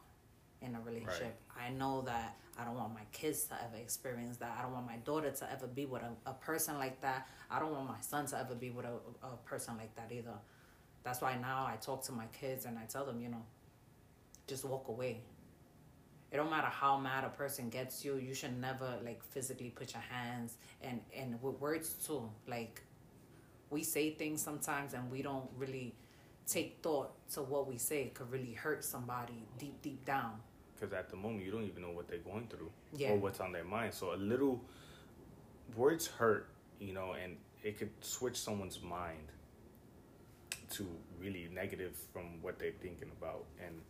in 0.63 0.75
a 0.75 0.81
relationship. 0.81 1.39
Right. 1.57 1.67
I 1.67 1.71
know 1.71 2.03
that 2.03 2.37
I 2.59 2.65
don't 2.65 2.77
want 2.77 2.95
my 2.95 3.05
kids 3.13 3.45
to 3.45 3.55
ever 3.55 3.77
experience 3.77 4.37
that. 4.39 4.57
I 4.59 4.63
don't 4.63 4.73
want 4.73 4.87
my 4.87 4.97
daughter 4.99 5.31
to 5.31 5.53
ever 5.53 5.67
be 5.67 5.87
with 5.87 6.03
a, 6.03 6.31
a 6.31 6.35
person 6.35 6.79
like 6.79 7.01
that. 7.03 7.29
I 7.51 7.59
don't 7.59 7.73
want 7.73 7.89
my 7.89 8.01
son 8.01 8.27
to 8.27 8.39
ever 8.39 8.55
be 8.55 8.71
with 8.71 8.87
a, 8.87 9.27
a 9.27 9.37
person 9.45 9.77
like 9.77 9.95
that 9.97 10.11
either. 10.13 10.35
That's 11.05 11.21
why 11.21 11.37
now 11.37 11.67
I 11.67 11.77
talk 11.77 12.03
to 12.05 12.13
my 12.13 12.27
kids 12.39 12.65
and 12.65 12.79
I 12.79 12.85
tell 12.85 13.05
them, 13.05 13.21
you 13.21 13.29
know, 13.29 13.43
just 14.47 14.65
walk 14.65 14.89
away. 14.89 15.21
It 16.33 16.37
don't 16.37 16.51
matter 16.51 16.67
how 16.67 16.99
mad 16.99 17.25
a 17.25 17.29
person 17.29 17.69
gets 17.69 18.05
you, 18.05 18.17
you 18.17 18.35
should 18.35 18.59
never 18.59 18.95
like 19.05 19.23
physically 19.23 19.71
put 19.71 19.93
your 19.93 20.03
hands 20.03 20.57
and 20.83 21.01
and 21.17 21.41
with 21.41 21.61
words 21.61 21.95
too. 22.05 22.29
Like 22.49 22.83
we 23.71 23.85
say 23.85 24.11
things 24.11 24.43
sometimes 24.43 24.95
and 24.95 25.11
we 25.11 25.23
don't 25.23 25.49
really 25.57 25.95
take 26.47 26.79
thought 26.83 27.13
to 27.33 27.43
what 27.43 27.69
we 27.69 27.79
say 27.79 28.11
could 28.15 28.31
really 28.31 28.53
hurt 28.53 28.85
somebody 28.85 29.47
deep 29.59 29.81
deep 29.81 30.05
down 30.05 30.33
because 30.75 30.93
at 30.93 31.11
the 31.11 31.17
moment 31.17 31.45
you 31.45 31.53
don't 31.53 31.65
even 31.65 31.83
know 31.83 31.91
what 31.91 32.09
they're 32.09 32.19
going 32.19 32.47
through 32.49 32.71
yeah. 32.97 33.11
or 33.11 33.17
what's 33.17 33.41
on 33.41 33.53
their 33.53 33.65
mind. 33.65 33.95
So 33.95 34.15
a 34.15 34.17
little 34.17 34.61
words 35.77 36.07
hurt, 36.07 36.49
you 36.81 36.93
know, 36.93 37.15
and 37.23 37.37
it 37.63 37.79
could 37.79 37.91
switch 38.01 38.37
someone's 38.37 38.81
mind 38.83 39.29
to 40.75 40.87
really 41.21 41.49
negative 41.53 41.97
from 42.13 42.43
what 42.43 42.59
they're 42.59 42.73
thinking 42.81 43.11
about. 43.19 43.45
And 43.65 43.81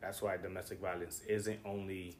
that's 0.00 0.22
why 0.22 0.36
domestic 0.36 0.80
violence 0.80 1.22
isn't 1.26 1.60
only 1.64 2.16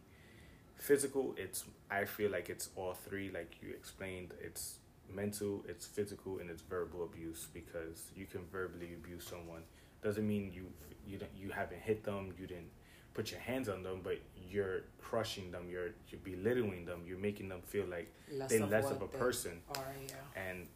physical, 0.76 1.34
it's 1.36 1.64
I 1.90 2.04
feel 2.04 2.30
like 2.30 2.48
it's 2.48 2.70
all 2.76 2.94
three, 2.94 3.30
like 3.32 3.56
you 3.62 3.70
explained, 3.70 4.32
it's 4.40 4.76
mental, 5.12 5.64
it's 5.68 5.86
physical, 5.86 6.38
and 6.38 6.50
it's 6.50 6.62
verbal 6.62 7.04
abuse 7.04 7.46
because 7.52 8.10
you 8.14 8.26
can 8.26 8.42
verbally 8.52 8.94
abuse 8.94 9.26
someone. 9.26 9.62
Doesn't 10.02 10.26
mean 10.26 10.52
you 10.54 10.66
you 11.06 11.18
don't 11.18 11.30
you 11.36 11.50
haven't 11.50 11.80
hit 11.80 12.04
them, 12.04 12.32
you 12.38 12.46
didn't 12.46 12.70
put 13.14 13.30
your 13.30 13.40
hands 13.40 13.68
on 13.68 13.82
them, 13.82 14.00
but 14.02 14.18
you're 14.48 14.82
crushing 15.00 15.50
them, 15.50 15.68
you're 15.70 15.90
you're 16.08 16.20
belittling 16.22 16.84
them, 16.84 17.02
you're 17.06 17.18
making 17.18 17.48
them 17.48 17.60
feel 17.64 17.86
like 17.86 18.12
less 18.32 18.50
they're 18.50 18.66
less 18.66 18.90
of 18.90 19.02
a 19.02 19.08
person. 19.08 19.60
Are, 19.74 19.84
yeah. 20.08 20.48
And 20.48 20.66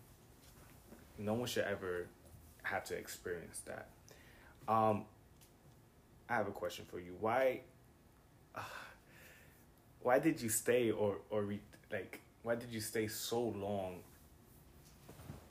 no 1.19 1.35
one 1.35 1.47
should 1.47 1.65
ever 1.65 2.07
have 2.63 2.85
to 2.85 2.95
experience 2.95 3.61
that. 3.67 3.89
Um, 4.69 5.05
I 6.29 6.35
have 6.35 6.49
a 6.49 6.53
question 6.53 6.85
for 6.91 6.99
you. 6.99 7.17
Why? 7.21 7.61
Uh, 8.55 8.61
why 10.03 10.19
did 10.19 10.41
you 10.41 10.49
stay, 10.49 10.91
or 10.91 11.19
or 11.31 11.43
re- 11.43 11.61
like, 11.93 12.21
why 12.43 12.55
did 12.55 12.71
you 12.71 12.81
stay 12.81 13.09
so 13.09 13.41
long? 13.41 14.01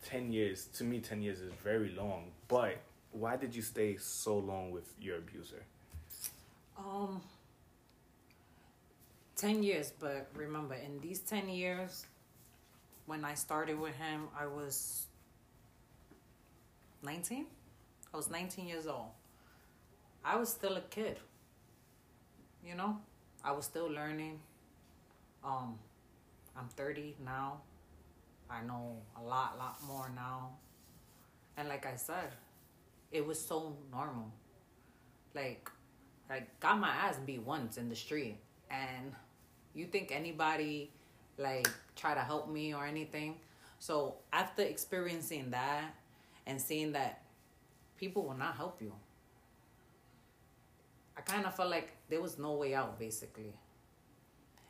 Ten 0.03 0.32
years 0.32 0.66
to 0.74 0.84
me, 0.84 0.99
ten 0.99 1.22
years 1.22 1.41
is 1.41 1.51
very 1.64 1.89
long. 1.89 2.32
But 2.47 2.78
why 3.12 3.36
did 3.36 3.55
you 3.55 3.62
stay 3.62 3.97
so 3.97 4.38
long 4.38 4.72
with 4.72 4.93
your 5.01 5.18
abuser? 5.18 5.64
Um, 6.78 7.22
10 9.36 9.64
years, 9.64 9.91
but 9.99 10.28
remember, 10.36 10.76
in 10.76 10.99
these 10.99 11.20
10 11.20 11.49
years, 11.49 12.05
when 13.05 13.26
I 13.26 13.34
started 13.34 13.80
with 13.80 13.95
him, 13.95 14.28
I 14.38 14.45
was 14.45 15.07
19. 17.03 17.45
I 18.13 18.17
was 18.17 18.29
19 18.29 18.67
years 18.67 18.87
old. 18.87 19.09
I 20.23 20.35
was 20.35 20.49
still 20.49 20.75
a 20.75 20.81
kid. 20.81 21.17
You 22.65 22.75
know, 22.75 22.97
I 23.43 23.51
was 23.51 23.65
still 23.65 23.87
learning. 23.87 24.39
Um, 25.43 25.79
I'm 26.57 26.67
30 26.75 27.15
now. 27.23 27.61
I 28.49 28.61
know 28.63 28.97
a 29.17 29.21
lot, 29.21 29.57
lot 29.57 29.77
more 29.87 30.11
now. 30.15 30.51
And 31.55 31.69
like 31.69 31.85
I 31.85 31.95
said, 31.95 32.33
it 33.11 33.25
was 33.25 33.39
so 33.39 33.77
normal. 33.91 34.31
Like 35.33 35.69
like 36.29 36.59
got 36.59 36.79
my 36.79 36.89
ass 36.89 37.17
beat 37.25 37.41
once 37.41 37.77
in 37.77 37.89
the 37.89 37.95
street 37.95 38.37
and 38.69 39.13
you 39.73 39.85
think 39.85 40.11
anybody 40.11 40.91
like 41.37 41.67
try 41.95 42.13
to 42.13 42.19
help 42.19 42.49
me 42.49 42.73
or 42.73 42.85
anything 42.85 43.35
so 43.79 44.15
after 44.31 44.61
experiencing 44.61 45.49
that 45.49 45.95
and 46.49 46.59
seeing 46.59 46.91
that 46.91 47.21
people 47.97 48.23
will 48.23 48.37
not 48.37 48.55
help 48.55 48.81
you 48.81 48.91
i 51.17 51.21
kind 51.21 51.45
of 51.45 51.55
felt 51.55 51.69
like 51.69 51.91
there 52.09 52.21
was 52.21 52.37
no 52.37 52.53
way 52.53 52.75
out 52.75 52.99
basically 52.99 53.53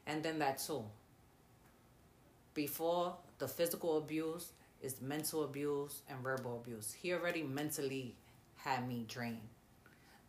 and 0.05 0.21
then 0.21 0.37
that 0.39 0.59
too 0.59 0.83
before 2.53 3.15
the 3.39 3.47
physical 3.47 3.97
abuse 3.97 4.51
is 4.81 5.01
mental 5.01 5.43
abuse 5.43 6.01
and 6.09 6.19
verbal 6.19 6.61
abuse 6.63 6.93
he 7.01 7.13
already 7.13 7.43
mentally 7.43 8.15
had 8.55 8.87
me 8.87 9.05
drained 9.07 9.49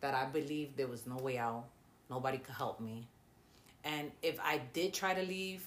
that 0.01 0.15
I 0.15 0.25
believed 0.25 0.75
there 0.77 0.87
was 0.87 1.07
no 1.07 1.15
way 1.17 1.37
out. 1.37 1.65
Nobody 2.09 2.39
could 2.39 2.55
help 2.55 2.79
me. 2.81 3.07
And 3.83 4.11
if 4.21 4.39
I 4.43 4.59
did 4.73 4.93
try 4.93 5.13
to 5.13 5.21
leave, 5.21 5.63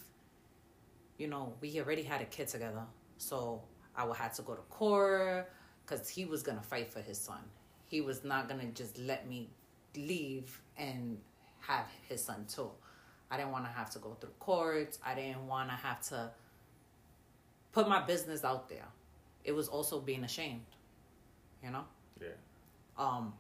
you 1.17 1.29
know, 1.29 1.55
we 1.61 1.81
already 1.81 2.03
had 2.03 2.21
a 2.21 2.27
kid 2.27 2.49
together. 2.49 2.83
So 3.17 3.63
I 3.97 4.05
would 4.05 4.17
have 4.17 4.35
to 4.35 4.43
go 4.43 4.55
to 4.55 4.63
court 4.63 5.51
because 5.85 6.09
he 6.09 6.25
was 6.25 6.43
gonna 6.43 6.63
fight 6.63 6.93
for 6.93 7.01
his 7.01 7.19
son. 7.19 7.41
He 7.89 8.01
was 8.01 8.25
not 8.25 8.49
gonna 8.49 8.67
just 8.67 8.99
let 8.99 9.29
me 9.29 9.49
leave 9.97 10.61
and 10.77 11.19
have 11.61 11.87
his 12.09 12.23
son 12.23 12.47
too. 12.49 12.71
I 13.31 13.37
didn't 13.37 13.53
want 13.53 13.65
to 13.65 13.71
have 13.71 13.91
to 13.91 13.99
go 13.99 14.17
through 14.21 14.35
courts. 14.39 14.99
I 15.05 15.15
didn't 15.15 15.47
want 15.47 15.69
to 15.69 15.75
have 15.75 16.01
to 16.09 16.31
put 17.73 17.89
my 17.89 18.03
business 18.03 18.45
out 18.45 18.69
there. 18.69 18.87
It 19.45 19.53
was 19.53 19.69
also 19.69 20.01
being 20.01 20.25
ashamed, 20.25 20.65
you 21.63 21.71
know. 21.71 21.85
Yeah. 22.21 22.29
Um, 22.97 23.33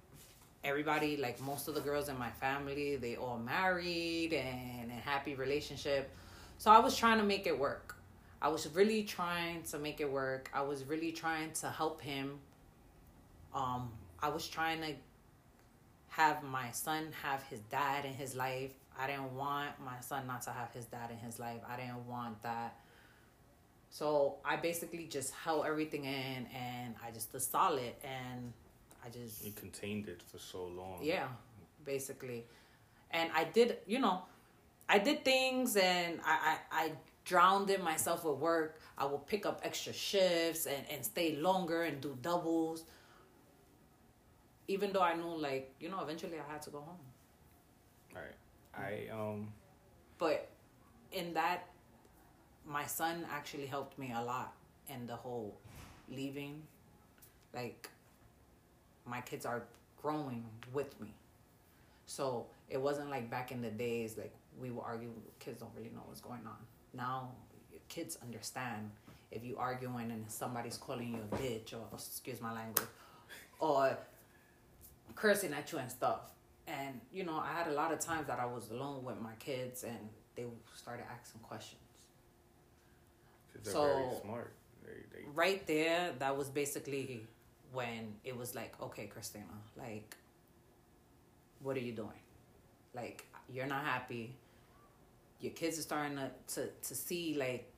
everybody, 0.65 1.17
like 1.17 1.41
most 1.41 1.69
of 1.69 1.75
the 1.75 1.81
girls 1.81 2.09
in 2.09 2.19
my 2.19 2.31
family, 2.31 2.97
they 2.97 3.17
all 3.17 3.39
married 3.39 4.33
and 4.33 4.91
in 4.91 4.99
happy 4.99 5.35
relationship. 5.35 6.11
So 6.59 6.71
I 6.71 6.79
was 6.81 6.97
trying 6.97 7.19
to 7.19 7.25
make 7.25 7.47
it 7.47 7.59
work. 7.59 7.97
I 8.45 8.49
was 8.49 8.69
really 8.75 9.05
trying 9.05 9.63
to 9.71 9.79
make 9.79 10.03
it 10.03 10.11
work. 10.11 10.51
I 10.53 10.61
was 10.61 10.85
really 10.85 11.13
trying 11.13 11.53
to 11.63 11.71
help 11.71 12.03
him. 12.03 12.39
Um, 13.55 13.91
I 14.23 14.29
was 14.29 14.47
trying 14.47 14.83
to 14.83 14.93
have 16.11 16.43
my 16.43 16.71
son 16.71 17.09
have 17.23 17.43
his 17.45 17.61
dad 17.71 18.05
in 18.05 18.13
his 18.13 18.37
life. 18.37 18.75
I 19.01 19.07
didn't 19.07 19.35
want 19.35 19.71
my 19.83 19.99
son 20.01 20.27
not 20.27 20.43
to 20.43 20.51
have 20.51 20.71
his 20.75 20.85
dad 20.85 21.11
in 21.11 21.17
his 21.17 21.39
life. 21.39 21.63
I 21.67 21.77
didn't 21.77 22.07
want 22.07 22.43
that. 22.43 22.77
So 23.89 24.37
I 24.45 24.57
basically 24.57 25.07
just 25.07 25.33
held 25.33 25.65
everything 25.65 26.05
in 26.05 26.47
and 26.55 26.97
I 27.03 27.13
just 27.13 27.31
stood 27.31 27.41
solid 27.41 27.95
and 28.05 28.53
I 29.03 29.09
just 29.09 29.43
You 29.43 29.53
contained 29.53 30.07
it 30.09 30.21
for 30.23 30.39
so 30.39 30.65
long. 30.67 30.99
yeah, 31.03 31.29
basically. 31.87 32.45
And 33.11 33.31
I 33.35 33.45
did, 33.45 33.79
you 33.87 34.01
know, 34.01 34.23
I 34.87 34.99
did 34.99 35.25
things 35.25 35.77
and 35.77 36.21
I, 36.27 36.59
I, 36.71 36.85
I 36.85 36.93
drowned 37.25 37.71
in 37.71 37.83
myself 37.83 38.25
with 38.25 38.39
work. 38.39 38.81
I 38.97 39.07
would 39.07 39.27
pick 39.27 39.47
up 39.47 39.61
extra 39.65 39.93
shifts 39.93 40.67
and, 40.67 40.85
and 40.91 41.05
stay 41.05 41.37
longer 41.37 41.83
and 41.83 42.01
do 42.01 42.17
doubles. 42.21 42.85
Even 44.69 44.93
though 44.93 45.03
I 45.03 45.15
knew, 45.15 45.37
like, 45.37 45.75
you 45.81 45.89
know, 45.89 46.01
eventually 46.01 46.39
I 46.39 46.53
had 46.53 46.63
to 46.63 46.71
go 46.71 46.81
home. 46.81 46.97
Right. 48.15 48.37
I 48.77 49.13
um 49.13 49.49
But 50.19 50.49
in 51.13 51.35
that, 51.35 51.67
my 52.67 52.87
son 52.87 53.27
actually 53.31 53.67
helped 53.67 53.99
me 53.99 54.13
a 54.15 54.23
lot 54.23 54.55
in 54.89 55.07
the 55.07 55.17
whole 55.17 55.55
leaving. 56.09 56.63
Like, 57.53 57.89
my 59.07 59.21
kids 59.21 59.45
are 59.47 59.65
growing 60.01 60.45
with 60.73 60.99
me. 61.01 61.15
So 62.07 62.47
it 62.69 62.81
wasn't 62.81 63.11
like 63.11 63.31
back 63.31 63.53
in 63.53 63.63
the 63.63 63.71
days, 63.71 64.17
like 64.17 64.33
we 64.61 64.71
would 64.71 64.83
argue, 64.83 65.11
kids 65.39 65.61
don't 65.61 65.71
really 65.77 65.91
know 65.91 66.03
what's 66.07 66.21
going 66.21 66.47
on. 66.47 66.57
Now, 66.97 67.31
your 67.71 67.81
kids 67.89 68.19
understand 68.23 68.91
if 69.31 69.45
you 69.45 69.57
arguing 69.59 70.11
and 70.11 70.31
somebody's 70.31 70.77
calling 70.77 71.09
you 71.15 71.19
a 71.31 71.37
bitch 71.37 71.73
or, 71.75 71.85
excuse 71.93 72.41
my 72.41 72.53
language, 72.53 72.87
or 73.59 73.97
cursing 75.15 75.53
at 75.53 75.71
you 75.73 75.79
and 75.79 75.91
stuff. 75.91 76.31
And, 76.67 77.01
you 77.13 77.25
know, 77.25 77.39
I 77.39 77.53
had 77.53 77.69
a 77.69 77.75
lot 77.75 77.93
of 77.93 77.99
times 77.99 78.27
that 78.29 78.39
I 78.39 78.47
was 78.47 78.71
alone 78.71 79.05
with 79.05 79.21
my 79.21 79.35
kids 79.39 79.85
and 79.85 79.99
they 80.37 80.45
started 80.75 81.05
asking 81.13 81.41
questions. 81.43 81.81
So- 83.63 83.85
very 83.87 84.21
smart. 84.23 84.53
They, 84.85 85.19
they 85.19 85.25
right 85.35 85.67
there 85.67 86.13
that 86.19 86.37
was 86.37 86.51
basically 86.51 87.27
when 87.73 88.15
it 88.23 88.37
was 88.37 88.55
like 88.55 88.75
okay 88.83 89.07
christina 89.07 89.47
like 89.79 90.15
what 91.63 91.75
are 91.77 91.81
you 91.81 91.93
doing 91.93 92.21
like 92.95 93.25
you're 93.51 93.67
not 93.67 93.83
happy 93.83 94.37
your 95.41 95.53
kids 95.53 95.79
are 95.79 95.83
starting 95.83 96.17
to, 96.17 96.31
to, 96.55 96.69
to 96.83 96.95
see 96.95 97.35
like 97.39 97.71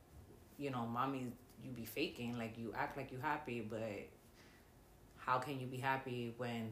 you 0.58 0.70
know 0.70 0.86
mommy 0.86 1.26
you 1.62 1.70
be 1.70 1.84
faking 1.84 2.38
like 2.38 2.56
you 2.58 2.72
act 2.76 2.96
like 2.96 3.10
you 3.10 3.18
happy 3.20 3.66
but 3.68 3.80
how 5.16 5.38
can 5.38 5.58
you 5.60 5.66
be 5.66 5.76
happy 5.76 6.32
when 6.36 6.70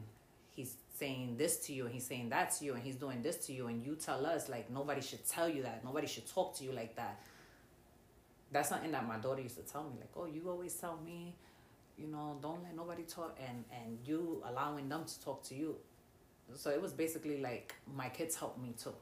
he's 0.55 0.75
saying 0.97 1.35
this 1.37 1.57
to 1.57 1.73
you 1.73 1.85
and 1.85 1.93
he's 1.93 2.05
saying 2.05 2.29
that 2.29 2.51
to 2.51 2.63
you 2.65 2.73
and 2.73 2.81
he's 2.81 2.95
doing 2.95 3.21
this 3.21 3.45
to 3.45 3.53
you 3.53 3.67
and 3.67 3.85
you 3.85 3.95
tell 3.95 4.25
us 4.25 4.47
like 4.47 4.71
nobody 4.71 5.01
should 5.01 5.25
tell 5.27 5.49
you 5.49 5.61
that 5.61 5.83
nobody 5.83 6.07
should 6.07 6.27
talk 6.27 6.55
to 6.57 6.63
you 6.63 6.71
like 6.71 6.95
that? 6.95 7.19
That's 8.51 8.69
something 8.69 8.91
that 8.91 9.05
my 9.05 9.17
daughter 9.17 9.41
used 9.41 9.57
to 9.57 9.63
tell 9.63 9.83
me 9.83 9.97
like 9.99 10.11
oh 10.15 10.25
you 10.25 10.49
always 10.49 10.73
tell 10.75 10.97
me 11.05 11.35
you 11.97 12.07
know 12.07 12.37
don't 12.41 12.63
let 12.63 12.75
nobody 12.75 13.03
talk 13.03 13.37
and 13.45 13.65
and 13.83 13.97
you 14.05 14.41
allowing 14.47 14.87
them 14.87 15.03
to 15.05 15.23
talk 15.23 15.43
to 15.43 15.55
you. 15.55 15.75
So 16.53 16.69
it 16.69 16.81
was 16.81 16.93
basically 16.93 17.41
like 17.41 17.75
my 17.93 18.07
kids 18.07 18.35
helped 18.35 18.61
me 18.61 18.73
too 18.81 18.93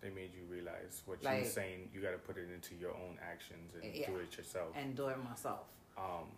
they 0.00 0.10
made 0.10 0.30
you 0.34 0.42
realize 0.48 1.02
what 1.06 1.22
Like- 1.22 1.42
you're 1.42 1.50
saying. 1.50 1.90
You 1.92 2.00
got 2.00 2.12
to 2.12 2.18
put 2.18 2.36
it 2.36 2.48
into 2.54 2.74
your 2.76 2.92
own 2.94 3.18
actions 3.22 3.74
and 3.74 3.94
Yeah. 3.94 4.06
do 4.06 4.18
it 4.18 4.36
yourself. 4.36 4.76
and 4.76 4.96
do 4.96 5.08
it 5.08 5.16
myself 5.18 5.66
um, 5.96 6.30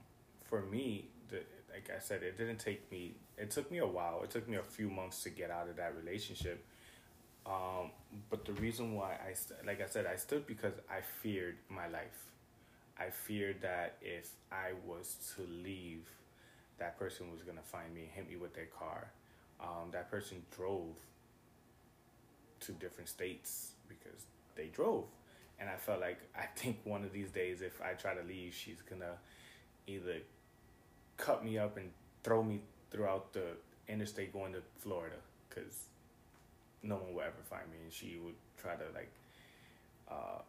for 0.48 0.62
me, 0.62 1.10
the, 1.28 1.42
like 1.70 1.90
I 1.94 1.98
said, 1.98 2.22
it 2.22 2.38
didn't 2.38 2.58
take 2.58 2.90
me. 2.90 3.14
It 3.36 3.50
took 3.50 3.70
me 3.70 3.78
a 3.78 3.86
while. 3.86 4.22
It 4.24 4.30
took 4.30 4.48
me 4.48 4.56
a 4.56 4.62
few 4.62 4.88
months 4.88 5.22
to 5.24 5.30
get 5.30 5.50
out 5.50 5.68
of 5.68 5.76
that 5.76 5.94
relationship. 5.96 6.64
Um, 7.46 7.90
but 8.30 8.44
the 8.46 8.52
reason 8.54 8.94
why 8.94 9.18
I, 9.26 9.34
st- 9.34 9.64
like 9.66 9.80
I 9.82 9.86
said, 9.86 10.06
I 10.06 10.16
stood 10.16 10.46
because 10.46 10.74
I 10.90 11.00
feared 11.02 11.56
my 11.68 11.88
life. 11.88 12.26
I 12.98 13.10
feared 13.10 13.60
that 13.62 13.96
if 14.02 14.30
I 14.50 14.72
was 14.86 15.16
to 15.36 15.42
leave, 15.42 16.08
that 16.78 16.98
person 16.98 17.30
was 17.30 17.42
gonna 17.42 17.62
find 17.62 17.94
me 17.94 18.02
and 18.02 18.10
hit 18.10 18.28
me 18.28 18.36
with 18.36 18.54
their 18.54 18.66
car. 18.66 19.10
Um, 19.60 19.90
that 19.92 20.10
person 20.10 20.42
drove 20.56 20.96
to 22.60 22.72
different 22.72 23.08
states 23.08 23.72
because 23.88 24.26
they 24.54 24.66
drove. 24.66 25.04
And 25.58 25.68
I 25.68 25.76
felt 25.76 26.00
like 26.00 26.18
I 26.36 26.46
think 26.56 26.80
one 26.84 27.04
of 27.04 27.12
these 27.12 27.30
days, 27.30 27.60
if 27.62 27.80
I 27.82 27.92
try 27.92 28.14
to 28.14 28.22
leave, 28.22 28.54
she's 28.54 28.82
gonna 28.88 29.16
either 29.86 30.18
cut 31.16 31.44
me 31.44 31.58
up 31.58 31.76
and 31.76 31.90
throw 32.22 32.42
me 32.42 32.60
throughout 32.90 33.32
the 33.32 33.44
interstate 33.88 34.32
going 34.32 34.52
to 34.52 34.62
Florida 34.78 35.16
because 35.48 35.84
no 36.82 36.96
one 36.96 37.14
will 37.14 37.22
ever 37.22 37.42
find 37.48 37.68
me, 37.70 37.76
and 37.82 37.92
she 37.92 38.18
would 38.24 38.34
try 38.60 38.74
to 38.74 38.84
like 38.94 39.10
uh, 40.10 40.40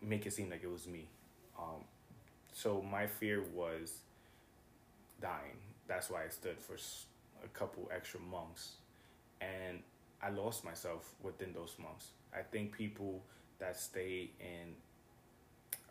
make 0.00 0.26
it 0.26 0.32
seem 0.32 0.50
like 0.50 0.62
it 0.62 0.70
was 0.70 0.86
me. 0.86 1.08
Um, 1.58 1.84
so 2.52 2.82
my 2.82 3.06
fear 3.06 3.42
was 3.54 3.98
dying. 5.20 5.58
That's 5.88 6.08
why 6.08 6.24
I 6.24 6.28
stood 6.28 6.58
for 6.58 6.76
a 7.44 7.48
couple 7.48 7.90
extra 7.94 8.20
months, 8.20 8.74
and 9.40 9.80
I 10.22 10.30
lost 10.30 10.64
myself 10.64 11.14
within 11.22 11.52
those 11.52 11.76
months. 11.78 12.08
I 12.34 12.42
think 12.42 12.76
people 12.76 13.22
that 13.58 13.76
stay 13.78 14.30
in 14.40 14.74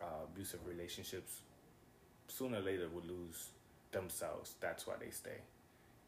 uh, 0.02 0.24
abusive 0.24 0.60
relationships 0.66 1.40
sooner 2.28 2.58
or 2.58 2.62
later 2.62 2.88
will 2.92 3.02
lose 3.02 3.48
themselves. 3.92 4.54
That's 4.60 4.86
why 4.86 4.94
they 5.00 5.10
stay, 5.10 5.40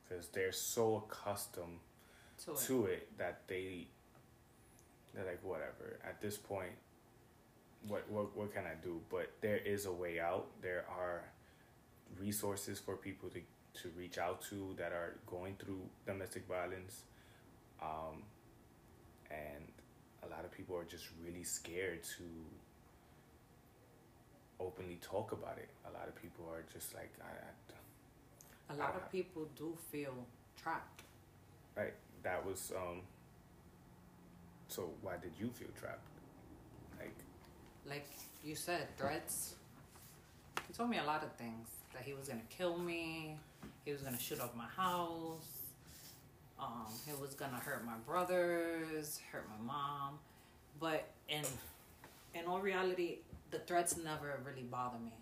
because 0.08 0.28
they're 0.28 0.52
so 0.52 1.04
accustomed 1.06 1.80
to 2.44 2.52
it 2.52 2.58
to 2.66 2.84
it 2.86 3.18
that 3.18 3.40
they 3.48 3.86
they're 5.14 5.24
like 5.24 5.40
whatever. 5.42 5.98
At 6.06 6.20
this 6.20 6.36
point, 6.36 6.72
what 7.86 8.08
what 8.10 8.36
what 8.36 8.54
can 8.54 8.64
I 8.64 8.74
do? 8.82 9.00
But 9.10 9.30
there 9.40 9.58
is 9.58 9.86
a 9.86 9.92
way 9.92 10.20
out. 10.20 10.46
There 10.62 10.84
are 10.88 11.22
resources 12.20 12.78
for 12.78 12.96
people 12.96 13.28
to 13.30 13.40
to 13.82 13.90
reach 13.96 14.18
out 14.18 14.42
to 14.42 14.74
that 14.78 14.92
are 14.92 15.16
going 15.26 15.56
through 15.56 15.80
domestic 16.06 16.46
violence. 16.46 17.02
Um, 17.82 18.22
and 19.30 19.64
a 20.24 20.28
lot 20.28 20.44
of 20.44 20.52
people 20.52 20.76
are 20.76 20.84
just 20.84 21.06
really 21.24 21.42
scared 21.42 22.02
to 22.16 22.24
openly 24.60 24.98
talk 25.02 25.32
about 25.32 25.58
it. 25.58 25.68
A 25.88 25.92
lot 25.92 26.06
of 26.06 26.14
people 26.14 26.44
are 26.52 26.62
just 26.72 26.94
like, 26.94 27.12
I, 27.20 28.72
a 28.72 28.76
lot 28.76 28.94
of 28.94 29.10
people 29.10 29.48
do 29.56 29.76
feel 29.90 30.14
trapped 30.56 31.02
right. 31.76 31.94
That 32.22 32.44
was 32.44 32.72
um. 32.76 33.00
So 34.68 34.90
why 35.02 35.14
did 35.20 35.32
you 35.38 35.50
feel 35.50 35.68
trapped? 35.78 36.06
Like, 36.98 37.14
like 37.86 38.06
you 38.44 38.54
said 38.54 38.96
threats 38.96 39.56
he 40.66 40.72
told 40.72 40.88
me 40.88 40.98
a 40.98 41.04
lot 41.04 41.22
of 41.22 41.32
things 41.32 41.68
that 41.92 42.02
he 42.02 42.12
was 42.14 42.28
gonna 42.28 42.40
kill 42.48 42.78
me 42.78 43.36
he 43.84 43.92
was 43.92 44.02
gonna 44.02 44.18
shoot 44.18 44.40
up 44.40 44.56
my 44.56 44.66
house 44.76 45.51
um 46.62 46.86
he 47.06 47.12
was 47.20 47.34
gonna 47.34 47.58
hurt 47.58 47.84
my 47.84 47.96
brothers 48.06 49.20
hurt 49.30 49.46
my 49.48 49.72
mom 49.72 50.18
but 50.80 51.08
in 51.28 51.42
in 52.34 52.46
all 52.46 52.60
reality 52.60 53.18
the 53.50 53.58
threats 53.60 53.96
never 53.96 54.40
really 54.44 54.62
bother 54.62 54.98
me 54.98 55.12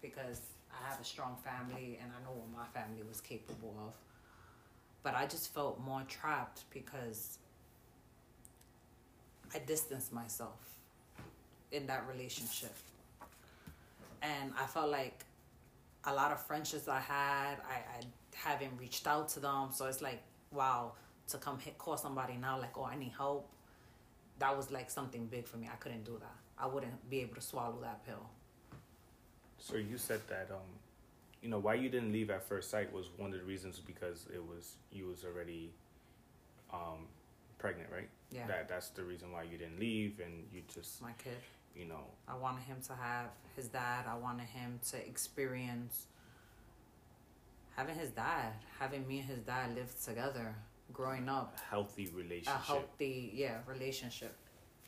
because 0.00 0.40
i 0.72 0.88
have 0.88 1.00
a 1.00 1.04
strong 1.04 1.36
family 1.44 1.98
and 2.02 2.10
i 2.16 2.22
know 2.24 2.34
what 2.36 2.50
my 2.56 2.80
family 2.80 3.02
was 3.08 3.20
capable 3.20 3.74
of 3.86 3.92
but 5.02 5.14
i 5.14 5.26
just 5.26 5.52
felt 5.52 5.80
more 5.80 6.02
trapped 6.08 6.64
because 6.70 7.38
i 9.54 9.58
distanced 9.58 10.12
myself 10.12 10.74
in 11.74 11.86
that 11.88 12.04
relationship. 12.08 12.74
And 14.22 14.52
I 14.58 14.66
felt 14.66 14.90
like 14.90 15.24
a 16.04 16.14
lot 16.14 16.32
of 16.32 16.40
friendships 16.46 16.88
I 16.88 17.00
had, 17.00 17.56
I, 17.68 17.98
I 17.98 18.00
haven't 18.34 18.72
reached 18.78 19.06
out 19.06 19.28
to 19.30 19.40
them. 19.40 19.68
So 19.72 19.86
it's 19.86 20.00
like, 20.00 20.22
wow, 20.54 20.92
to 21.28 21.38
come 21.38 21.58
hit 21.58 21.78
call 21.78 21.96
somebody 21.96 22.36
now, 22.36 22.58
like, 22.58 22.76
oh, 22.76 22.84
I 22.84 22.96
need 22.96 23.12
help. 23.16 23.48
That 24.38 24.56
was 24.56 24.70
like 24.70 24.90
something 24.90 25.26
big 25.26 25.46
for 25.46 25.56
me. 25.58 25.68
I 25.72 25.76
couldn't 25.76 26.04
do 26.04 26.18
that. 26.20 26.36
I 26.58 26.66
wouldn't 26.66 27.08
be 27.10 27.20
able 27.20 27.34
to 27.36 27.40
swallow 27.40 27.78
that 27.82 28.04
pill. 28.06 28.26
So 29.58 29.76
you 29.76 29.96
said 29.98 30.20
that 30.28 30.48
um, 30.50 30.60
you 31.42 31.48
know, 31.48 31.58
why 31.58 31.74
you 31.74 31.88
didn't 31.88 32.12
leave 32.12 32.30
at 32.30 32.42
first 32.42 32.70
sight 32.70 32.92
was 32.92 33.10
one 33.16 33.32
of 33.32 33.38
the 33.38 33.44
reasons 33.44 33.78
because 33.78 34.26
it 34.32 34.42
was 34.42 34.76
you 34.92 35.06
was 35.06 35.24
already 35.24 35.72
um 36.72 37.06
pregnant, 37.58 37.88
right? 37.92 38.08
Yeah. 38.30 38.46
That 38.46 38.68
that's 38.68 38.88
the 38.90 39.02
reason 39.04 39.30
why 39.32 39.42
you 39.44 39.58
didn't 39.58 39.78
leave 39.78 40.20
and 40.24 40.44
you 40.52 40.62
just 40.72 41.00
My 41.02 41.12
kid. 41.22 41.36
you 41.76 41.86
know 41.86 42.04
I 42.26 42.34
wanted 42.36 42.62
him 42.64 42.78
to 42.86 42.94
have 42.94 43.26
his 43.56 43.68
dad. 43.68 44.06
I 44.08 44.16
wanted 44.16 44.46
him 44.46 44.80
to 44.90 45.06
experience 45.06 46.06
having 47.76 47.96
his 47.96 48.10
dad, 48.10 48.52
having 48.78 49.06
me 49.06 49.18
and 49.20 49.28
his 49.28 49.38
dad 49.40 49.74
live 49.74 49.92
together, 50.04 50.54
growing 50.92 51.28
up, 51.28 51.56
a 51.58 51.70
healthy 51.70 52.06
relationship, 52.14 52.54
a 52.54 52.58
healthy, 52.66 53.30
yeah, 53.34 53.58
relationship, 53.66 54.34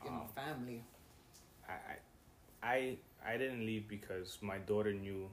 you 0.04 0.10
know, 0.10 0.16
Um, 0.22 0.28
family. 0.34 0.84
I, 1.68 1.96
I 2.62 2.96
I 3.24 3.36
didn't 3.36 3.66
leave 3.66 3.88
because 3.88 4.38
my 4.40 4.58
daughter 4.58 4.92
knew 4.92 5.28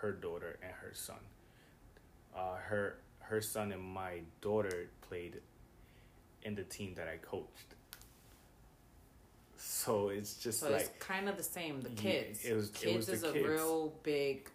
her 0.00 0.12
daughter 0.12 0.58
and 0.62 0.72
her 0.72 0.92
son. 0.92 1.20
Uh, 2.34 2.56
her 2.56 2.98
her 3.20 3.40
son 3.40 3.72
and 3.72 3.82
my 3.82 4.20
daughter 4.40 4.88
played 5.08 5.40
in 6.42 6.54
the 6.54 6.64
team 6.64 6.94
that 6.94 7.08
I 7.08 7.16
coached. 7.18 7.74
So 9.56 10.08
it's 10.08 10.34
just 10.34 10.60
So 10.60 10.70
like 10.70 10.80
it's 10.82 10.90
kind 11.04 11.28
of 11.28 11.36
the 11.36 11.42
same. 11.42 11.80
The 11.80 11.90
kids, 11.90 12.44
it 12.44 12.54
was- 12.54 12.68
it 12.70 12.74
kids 12.74 12.96
was 12.96 13.06
the 13.06 13.12
is 13.14 13.22
a 13.24 13.32
kids. 13.32 13.48
real 13.48 13.88
big. 14.02 14.50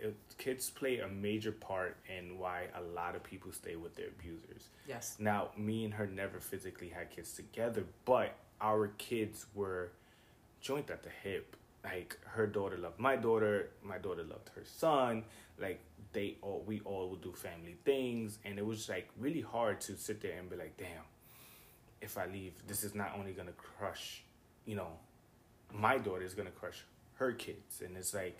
It, 0.00 0.16
kids 0.38 0.70
play 0.70 0.98
a 0.98 1.08
major 1.08 1.52
part 1.52 1.96
in 2.08 2.38
why 2.38 2.64
a 2.74 2.82
lot 2.94 3.14
of 3.14 3.22
people 3.22 3.52
stay 3.52 3.76
with 3.76 3.94
their 3.96 4.08
abusers. 4.08 4.68
Yes. 4.86 5.16
Now, 5.18 5.48
me 5.56 5.84
and 5.84 5.94
her 5.94 6.06
never 6.06 6.40
physically 6.40 6.88
had 6.88 7.10
kids 7.10 7.32
together, 7.32 7.84
but 8.04 8.34
our 8.60 8.88
kids 8.98 9.46
were 9.54 9.90
joint 10.60 10.90
at 10.90 11.02
the 11.02 11.10
hip. 11.22 11.56
Like 11.84 12.18
her 12.24 12.46
daughter 12.46 12.76
loved 12.76 12.98
my 12.98 13.16
daughter, 13.16 13.70
my 13.82 13.98
daughter 13.98 14.24
loved 14.24 14.50
her 14.54 14.64
son. 14.64 15.24
Like 15.60 15.80
they 16.12 16.36
all, 16.42 16.62
we 16.66 16.80
all 16.80 17.10
would 17.10 17.22
do 17.22 17.32
family 17.32 17.76
things, 17.84 18.38
and 18.44 18.58
it 18.58 18.66
was 18.66 18.88
like 18.88 19.08
really 19.18 19.40
hard 19.40 19.80
to 19.82 19.96
sit 19.96 20.20
there 20.20 20.38
and 20.38 20.50
be 20.50 20.56
like, 20.56 20.76
damn, 20.76 21.04
if 22.00 22.18
I 22.18 22.26
leave, 22.26 22.52
this 22.66 22.84
is 22.84 22.94
not 22.94 23.12
only 23.18 23.32
gonna 23.32 23.52
crush, 23.52 24.22
you 24.66 24.76
know, 24.76 24.88
my 25.72 25.98
daughter 25.98 26.22
is 26.22 26.34
gonna 26.34 26.50
crush 26.50 26.84
her 27.14 27.32
kids, 27.32 27.82
and 27.84 27.96
it's 27.96 28.14
like 28.14 28.38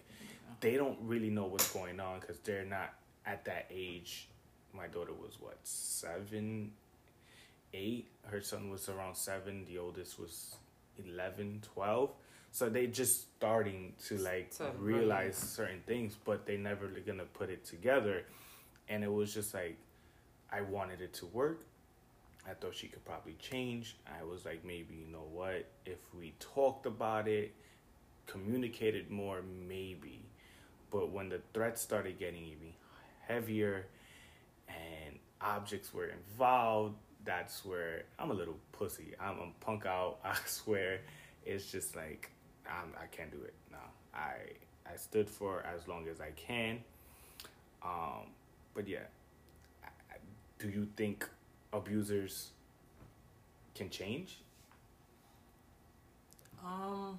they 0.61 0.77
don't 0.77 0.99
really 1.03 1.31
know 1.31 1.47
what's 1.47 1.73
going 1.73 2.01
on 2.01 2.21
because 2.21 2.39
they're 2.41 2.65
not 2.65 2.95
at 3.27 3.45
that 3.45 3.67
age. 3.71 4.29
My 4.75 4.87
daughter 4.87 5.13
was 5.13 5.41
what 5.41 5.59
seven, 5.63 6.73
eight. 7.75 8.09
Her 8.27 8.41
son 8.41 8.71
was 8.71 8.89
around 8.89 9.17
seven. 9.17 9.65
The 9.67 9.79
oldest 9.79 10.19
was 10.19 10.57
11, 11.05 11.63
12. 11.75 12.11
So 12.51 12.69
they 12.69 12.87
just 12.87 13.37
starting 13.37 13.93
to 14.07 14.19
like 14.19 14.53
realize 14.79 15.37
certain 15.37 15.81
things, 15.87 16.17
but 16.25 16.47
they 16.47 16.57
never 16.57 16.89
gonna 16.89 17.25
put 17.25 17.51
it 17.51 17.65
together. 17.65 18.25
And 18.89 19.05
it 19.05 19.13
was 19.13 19.33
just 19.35 19.53
like, 19.55 19.77
I 20.51 20.63
wanted 20.63 21.01
it 21.03 21.13
to 21.15 21.27
work. 21.27 21.65
I 22.49 22.55
thought 22.55 22.75
she 22.75 22.89
could 22.89 23.05
probably 23.05 23.37
change. 23.39 23.97
I 24.07 24.25
was 24.25 24.47
like, 24.47 24.65
maybe 24.65 24.95
you 24.95 25.07
know 25.13 25.27
what? 25.31 25.67
If 25.85 25.99
we 26.19 26.33
talked 26.41 26.87
about 26.87 27.29
it, 27.29 27.55
communicated 28.27 29.11
more, 29.11 29.43
maybe. 29.43 30.23
But 30.91 31.11
when 31.11 31.29
the 31.29 31.41
threats 31.53 31.81
started 31.81 32.19
getting 32.19 32.45
even 32.45 32.73
heavier 33.27 33.87
and 34.69 35.19
objects 35.41 35.93
were 35.93 36.07
involved, 36.07 36.97
that's 37.25 37.65
where 37.65 38.05
I'm 38.19 38.31
a 38.31 38.35
little 38.35 38.57
pussy. 38.73 39.15
I'm 39.21 39.39
a 39.39 39.65
punk 39.65 39.87
out. 39.87 40.19
I 40.25 40.37
swear, 40.47 41.01
it's 41.45 41.71
just 41.71 41.95
like 41.97 42.31
I'm, 42.67 42.93
I 43.01 43.07
can't 43.07 43.31
do 43.31 43.43
it. 43.43 43.55
No, 43.71 43.79
I 44.15 44.33
I 44.91 44.97
stood 44.97 45.29
for 45.29 45.63
as 45.67 45.87
long 45.87 46.09
as 46.09 46.21
I 46.21 46.31
can. 46.31 46.81
Um, 47.85 48.33
but 48.75 48.89
yeah, 48.89 49.05
do 50.59 50.69
you 50.69 50.89
think 50.97 51.29
abusers 51.73 52.49
can 53.75 53.91
change? 53.91 54.39
Um. 56.65 57.19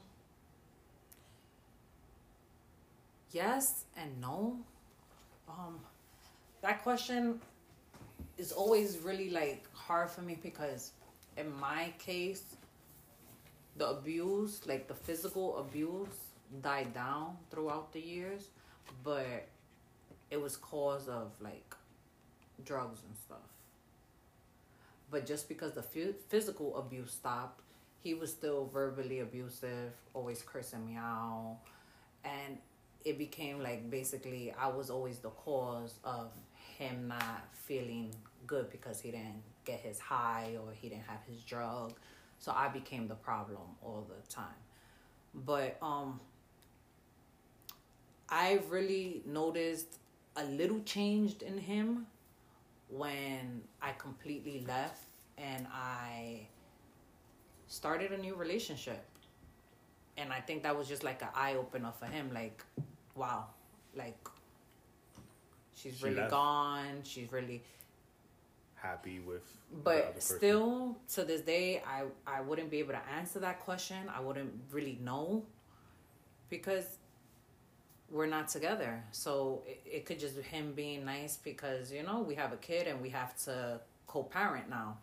Yes 3.31 3.85
and 3.95 4.19
no. 4.19 4.57
Um, 5.47 5.79
that 6.61 6.83
question 6.83 7.39
is 8.37 8.51
always 8.51 8.99
really 8.99 9.29
like 9.29 9.65
hard 9.73 10.09
for 10.09 10.21
me 10.21 10.37
because 10.41 10.91
in 11.37 11.51
my 11.59 11.93
case, 11.99 12.43
the 13.77 13.89
abuse, 13.89 14.61
like 14.67 14.87
the 14.87 14.93
physical 14.93 15.57
abuse, 15.57 16.09
died 16.61 16.93
down 16.93 17.37
throughout 17.51 17.93
the 17.93 17.99
years, 18.01 18.49
but 19.03 19.47
it 20.31 20.41
was 20.41 20.57
cause 20.57 21.07
of 21.07 21.31
like 21.41 21.75
drugs 22.65 23.01
and 23.07 23.15
stuff. 23.17 23.47
But 25.11 25.25
just 25.25 25.47
because 25.49 25.73
the 25.73 25.81
phy- 25.83 26.13
physical 26.29 26.77
abuse 26.77 27.11
stopped, 27.11 27.61
he 27.99 28.13
was 28.13 28.31
still 28.31 28.65
verbally 28.67 29.19
abusive, 29.19 29.93
always 30.13 30.41
cursing 30.41 30.85
me 30.85 30.95
out, 30.95 31.57
and 32.23 32.57
it 33.05 33.17
became 33.17 33.61
like 33.61 33.89
basically 33.89 34.53
I 34.57 34.67
was 34.67 34.89
always 34.89 35.19
the 35.19 35.29
cause 35.29 35.95
of 36.03 36.31
him 36.77 37.07
not 37.07 37.43
feeling 37.53 38.13
good 38.47 38.69
because 38.69 38.99
he 38.99 39.11
didn't 39.11 39.43
get 39.65 39.79
his 39.79 39.99
high 39.99 40.57
or 40.61 40.73
he 40.73 40.89
didn't 40.89 41.05
have 41.07 41.21
his 41.27 41.41
drug. 41.43 41.93
So 42.39 42.51
I 42.55 42.69
became 42.69 43.07
the 43.07 43.15
problem 43.15 43.61
all 43.81 44.07
the 44.07 44.33
time. 44.33 44.59
But 45.33 45.77
um 45.81 46.19
I 48.29 48.61
really 48.69 49.21
noticed 49.25 49.97
a 50.35 50.43
little 50.45 50.81
changed 50.81 51.41
in 51.41 51.57
him 51.57 52.07
when 52.89 53.61
I 53.81 53.91
completely 53.93 54.63
left 54.67 55.03
and 55.37 55.67
I 55.71 56.47
started 57.67 58.11
a 58.11 58.17
new 58.17 58.35
relationship. 58.35 59.05
And 60.19 60.33
I 60.33 60.41
think 60.41 60.63
that 60.63 60.77
was 60.77 60.87
just 60.87 61.03
like 61.03 61.21
an 61.21 61.29
eye 61.35 61.55
opener 61.55 61.91
for 61.99 62.05
him. 62.05 62.31
Like, 62.33 62.63
wow, 63.15 63.45
like 63.95 64.17
she's 65.75 65.97
She 65.97 66.05
really 66.05 66.17
left. 66.17 66.31
gone. 66.31 67.01
She's 67.03 67.31
really, 67.31 67.63
Happy 68.75 69.19
with 69.19 69.43
but 69.83 70.21
still 70.23 70.97
to 71.13 71.23
this 71.23 71.41
day, 71.41 71.83
I 71.85 72.03
I 72.25 72.41
wouldn't 72.41 72.69
be 72.71 72.79
able 72.79 72.93
to 72.93 73.01
answer 73.17 73.39
that 73.39 73.59
question. 73.61 73.97
I 74.15 74.19
wouldn't 74.21 74.51
really 74.71 74.97
know 75.03 75.43
because 76.49 76.85
we're 78.09 78.25
not 78.27 78.47
together. 78.47 79.03
So 79.11 79.63
it, 79.67 79.81
it 79.85 80.05
could 80.05 80.19
just 80.19 80.35
be 80.35 80.41
him 80.43 80.73
being 80.73 81.05
nice 81.05 81.37
because 81.37 81.91
you 81.91 82.03
know 82.03 82.21
we 82.21 82.35
have 82.35 82.53
a 82.53 82.57
kid 82.57 82.87
and 82.87 83.01
we 83.01 83.09
have 83.09 83.35
to 83.45 83.79
co-parent 84.07 84.69
now. 84.69 84.97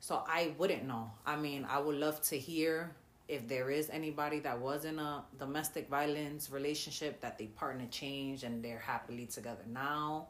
So 0.00 0.22
I 0.26 0.54
wouldn't 0.58 0.86
know. 0.86 1.10
I 1.26 1.36
mean, 1.36 1.66
I 1.68 1.78
would 1.80 1.96
love 1.96 2.20
to 2.22 2.38
hear 2.38 2.92
if 3.28 3.48
there 3.48 3.70
is 3.70 3.90
anybody 3.90 4.38
that 4.40 4.58
was 4.60 4.84
in 4.84 4.98
a 4.98 5.24
domestic 5.38 5.88
violence 5.88 6.50
relationship 6.50 7.20
that 7.20 7.38
they 7.38 7.46
partner 7.46 7.86
changed 7.90 8.44
and 8.44 8.64
they're 8.64 8.78
happily 8.78 9.26
together 9.26 9.64
now. 9.68 10.28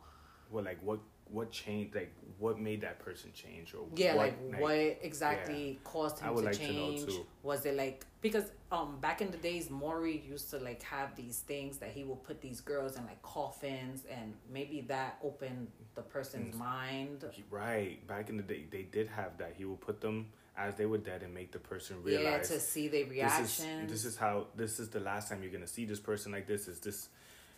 Well, 0.50 0.64
like 0.64 0.78
what 0.82 1.00
what 1.28 1.50
changed? 1.50 1.94
Like 1.94 2.12
what 2.38 2.58
made 2.58 2.80
that 2.82 2.98
person 3.00 3.30
change? 3.34 3.74
Or 3.74 3.84
Yeah, 3.96 4.14
what, 4.14 4.32
like, 4.50 4.60
what 4.60 4.98
exactly 5.02 5.78
caused 5.84 6.22
I 6.22 6.28
him 6.28 6.36
to 6.36 6.40
like 6.42 6.52
to 6.52 6.58
change? 6.58 7.04
too. 7.06 7.26
Was 7.42 7.66
it 7.66 7.74
like 7.76 8.06
because 8.20 8.44
um 8.72 8.98
back 9.00 9.20
in 9.20 9.30
the 9.30 9.36
days 9.36 9.68
Maury 9.68 10.22
used 10.26 10.50
to 10.50 10.58
like 10.58 10.82
have 10.82 11.14
these 11.16 11.40
things 11.40 11.78
that 11.78 11.90
he 11.90 12.04
would 12.04 12.22
put 12.22 12.40
these 12.40 12.60
girls 12.60 12.96
in 12.96 13.04
like 13.06 13.20
coffins 13.22 14.04
and 14.10 14.34
maybe 14.52 14.82
that 14.82 15.18
opened 15.22 15.68
the 15.96 16.02
person's 16.02 16.54
Mm. 16.54 16.58
mind. 16.58 17.24
Right. 17.50 18.06
Back 18.06 18.28
in 18.30 18.36
the 18.36 18.42
day, 18.42 18.64
they 18.70 18.82
did 18.82 19.08
have 19.08 19.36
that. 19.38 19.54
He 19.58 19.64
would 19.64 19.80
put 19.80 20.00
them 20.00 20.26
as 20.56 20.74
they 20.76 20.86
were 20.86 20.98
dead 20.98 21.22
and 21.22 21.34
make 21.34 21.52
the 21.52 21.58
person 21.58 22.02
realize. 22.02 22.50
Yeah, 22.50 22.56
to 22.56 22.60
see 22.60 22.88
their 22.88 23.04
this 23.04 23.38
is 23.40 23.66
this 23.86 24.04
is 24.04 24.16
how 24.16 24.46
this 24.56 24.80
is 24.80 24.88
the 24.88 25.00
last 25.00 25.28
time 25.28 25.42
you're 25.42 25.52
gonna 25.52 25.66
see 25.66 25.84
this 25.84 26.00
person 26.00 26.32
like 26.32 26.46
this. 26.46 26.68
Is 26.68 26.80
this 26.80 27.08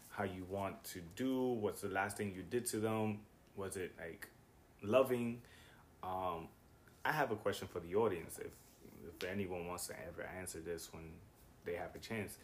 how 0.08 0.24
you 0.24 0.44
want 0.48 0.82
to 0.84 1.00
do? 1.14 1.52
What's 1.52 1.82
the 1.82 1.88
last 1.88 2.16
thing 2.16 2.32
you 2.34 2.42
did 2.42 2.66
to 2.66 2.78
them? 2.78 3.20
Was 3.56 3.76
it 3.76 3.92
like 3.98 4.28
loving? 4.82 5.42
Um, 6.02 6.48
I 7.04 7.12
have 7.12 7.30
a 7.30 7.36
question 7.36 7.68
for 7.68 7.80
the 7.80 7.94
audience. 7.94 8.38
If 8.38 8.52
if 9.06 9.28
anyone 9.28 9.66
wants 9.66 9.86
to 9.88 9.94
ever 10.06 10.28
answer 10.38 10.60
this 10.60 10.92
when 10.92 11.04
they 11.64 11.74
have 11.74 11.94
a 11.94 11.98
chance, 11.98 12.38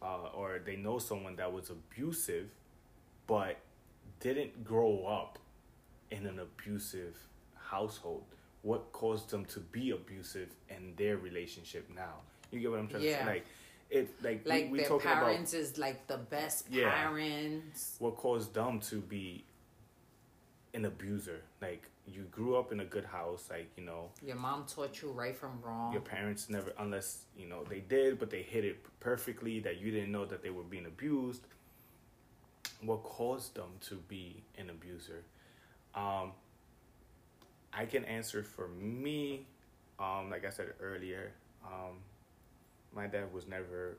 uh, 0.00 0.28
or 0.34 0.60
they 0.64 0.76
know 0.76 0.98
someone 0.98 1.36
that 1.36 1.52
was 1.52 1.70
abusive, 1.70 2.48
but 3.26 3.56
didn't 4.20 4.64
grow 4.64 5.06
up 5.06 5.38
in 6.10 6.26
an 6.26 6.38
abusive 6.38 7.16
household. 7.54 8.24
What 8.62 8.92
caused 8.92 9.30
them 9.30 9.44
to 9.46 9.60
be 9.60 9.90
abusive 9.90 10.48
in 10.68 10.94
their 10.96 11.16
relationship 11.16 11.88
now? 11.94 12.14
You 12.50 12.60
get 12.60 12.70
what 12.70 12.80
I'm 12.80 12.88
trying 12.88 13.02
to 13.02 13.12
say? 13.12 13.26
Like 13.26 13.46
it, 13.90 14.10
like, 14.22 14.42
like 14.46 14.64
we, 14.64 14.70
we 14.72 14.78
their 14.78 14.88
talking 14.88 15.10
about 15.10 15.24
parents 15.26 15.54
is 15.54 15.78
like 15.78 16.06
the 16.06 16.18
best 16.18 16.66
Yeah. 16.70 16.92
parents. 16.92 17.96
what 17.98 18.16
caused 18.16 18.52
them 18.54 18.80
to 18.80 18.96
be 19.00 19.44
an 20.74 20.84
abuser. 20.84 21.40
Like 21.62 21.88
you 22.06 22.22
grew 22.30 22.56
up 22.56 22.72
in 22.72 22.80
a 22.80 22.84
good 22.84 23.04
house, 23.04 23.48
like 23.50 23.70
you 23.76 23.84
know, 23.84 24.10
Your 24.22 24.36
mom 24.36 24.64
taught 24.66 25.00
you 25.02 25.10
right 25.10 25.36
from 25.36 25.60
wrong. 25.62 25.92
your 25.92 26.02
parents 26.02 26.48
never, 26.50 26.72
unless 26.78 27.22
you 27.36 27.46
know 27.46 27.64
they 27.64 27.80
did, 27.80 28.18
but 28.18 28.30
they 28.30 28.42
hid 28.42 28.64
it 28.64 28.84
perfectly 29.00 29.60
that 29.60 29.78
you 29.80 29.90
didn't 29.90 30.12
know 30.12 30.24
that 30.26 30.42
they 30.42 30.50
were 30.50 30.62
being 30.64 30.86
abused. 30.86 31.42
What 32.82 33.02
caused 33.02 33.54
them 33.56 33.70
to 33.88 33.96
be 34.08 34.42
an 34.56 34.70
abuser? 34.70 35.22
Um, 35.94 36.32
I 37.72 37.86
can 37.86 38.04
answer 38.04 38.42
for 38.42 38.68
me. 38.68 39.46
Um, 39.98 40.30
like 40.30 40.44
I 40.44 40.50
said 40.50 40.72
earlier, 40.80 41.32
um, 41.64 41.98
my 42.94 43.06
dad 43.06 43.32
was 43.32 43.46
never 43.46 43.96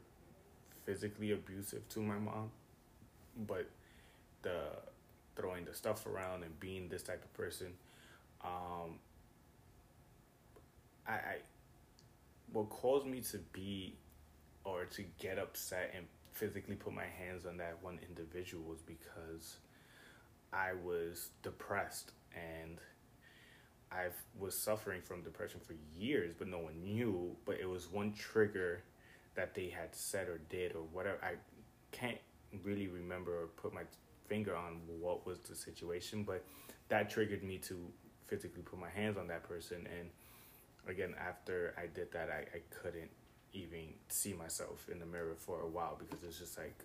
physically 0.85 1.31
abusive 1.31 1.87
to 1.89 1.99
my 1.99 2.17
mom, 2.17 2.51
but 3.47 3.67
the 4.41 4.69
throwing 5.35 5.65
the 5.65 5.73
stuff 5.73 6.05
around 6.05 6.43
and 6.43 6.59
being 6.59 6.89
this 6.89 7.03
type 7.03 7.23
of 7.23 7.33
person, 7.33 7.67
um, 8.43 8.99
I, 11.07 11.11
I 11.11 11.35
what 12.51 12.69
caused 12.69 13.05
me 13.05 13.21
to 13.21 13.37
be 13.53 13.95
or 14.63 14.85
to 14.85 15.03
get 15.19 15.37
upset 15.37 15.93
and 15.95 16.05
physically 16.31 16.75
put 16.75 16.93
my 16.93 17.05
hands 17.05 17.45
on 17.45 17.57
that 17.57 17.77
one 17.81 17.99
individual 18.07 18.63
was 18.63 18.79
because 18.81 19.57
I 20.53 20.71
was 20.83 21.29
depressed 21.43 22.11
and 22.33 22.77
I 23.91 24.07
was 24.37 24.57
suffering 24.57 25.01
from 25.01 25.23
depression 25.23 25.59
for 25.65 25.73
years, 25.97 26.33
but 26.37 26.47
no 26.47 26.59
one 26.59 26.83
knew. 26.83 27.35
But 27.45 27.59
it 27.59 27.67
was 27.67 27.91
one 27.91 28.13
trigger 28.13 28.83
that 29.35 29.53
they 29.55 29.69
had 29.69 29.95
said 29.95 30.27
or 30.27 30.39
did 30.49 30.75
or 30.75 30.83
whatever. 30.91 31.17
I 31.23 31.33
can't 31.91 32.17
really 32.63 32.87
remember 32.87 33.43
or 33.43 33.47
put 33.47 33.73
my 33.73 33.83
finger 34.27 34.55
on 34.55 34.81
what 34.99 35.25
was 35.25 35.39
the 35.39 35.55
situation, 35.55 36.23
but 36.23 36.43
that 36.89 37.09
triggered 37.09 37.43
me 37.43 37.57
to 37.59 37.75
physically 38.27 38.61
put 38.61 38.79
my 38.79 38.89
hands 38.89 39.17
on 39.17 39.27
that 39.27 39.43
person. 39.43 39.87
And 39.99 40.09
again, 40.87 41.15
after 41.19 41.73
I 41.77 41.87
did 41.87 42.11
that, 42.13 42.29
I, 42.29 42.57
I 42.57 42.61
couldn't 42.69 43.09
even 43.53 43.93
see 44.09 44.33
myself 44.33 44.87
in 44.91 44.99
the 44.99 45.05
mirror 45.05 45.35
for 45.37 45.61
a 45.61 45.67
while 45.67 45.97
because 45.99 46.23
it's 46.23 46.39
just 46.39 46.57
like, 46.57 46.77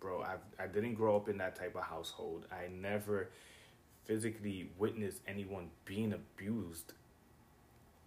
bro, 0.00 0.22
I 0.22 0.36
I 0.62 0.66
didn't 0.66 0.94
grow 0.94 1.16
up 1.16 1.28
in 1.28 1.38
that 1.38 1.56
type 1.56 1.76
of 1.76 1.84
household. 1.84 2.46
I 2.52 2.68
never 2.68 3.30
physically 4.10 4.68
witnessed 4.76 5.20
anyone 5.28 5.70
being 5.84 6.12
abused 6.12 6.94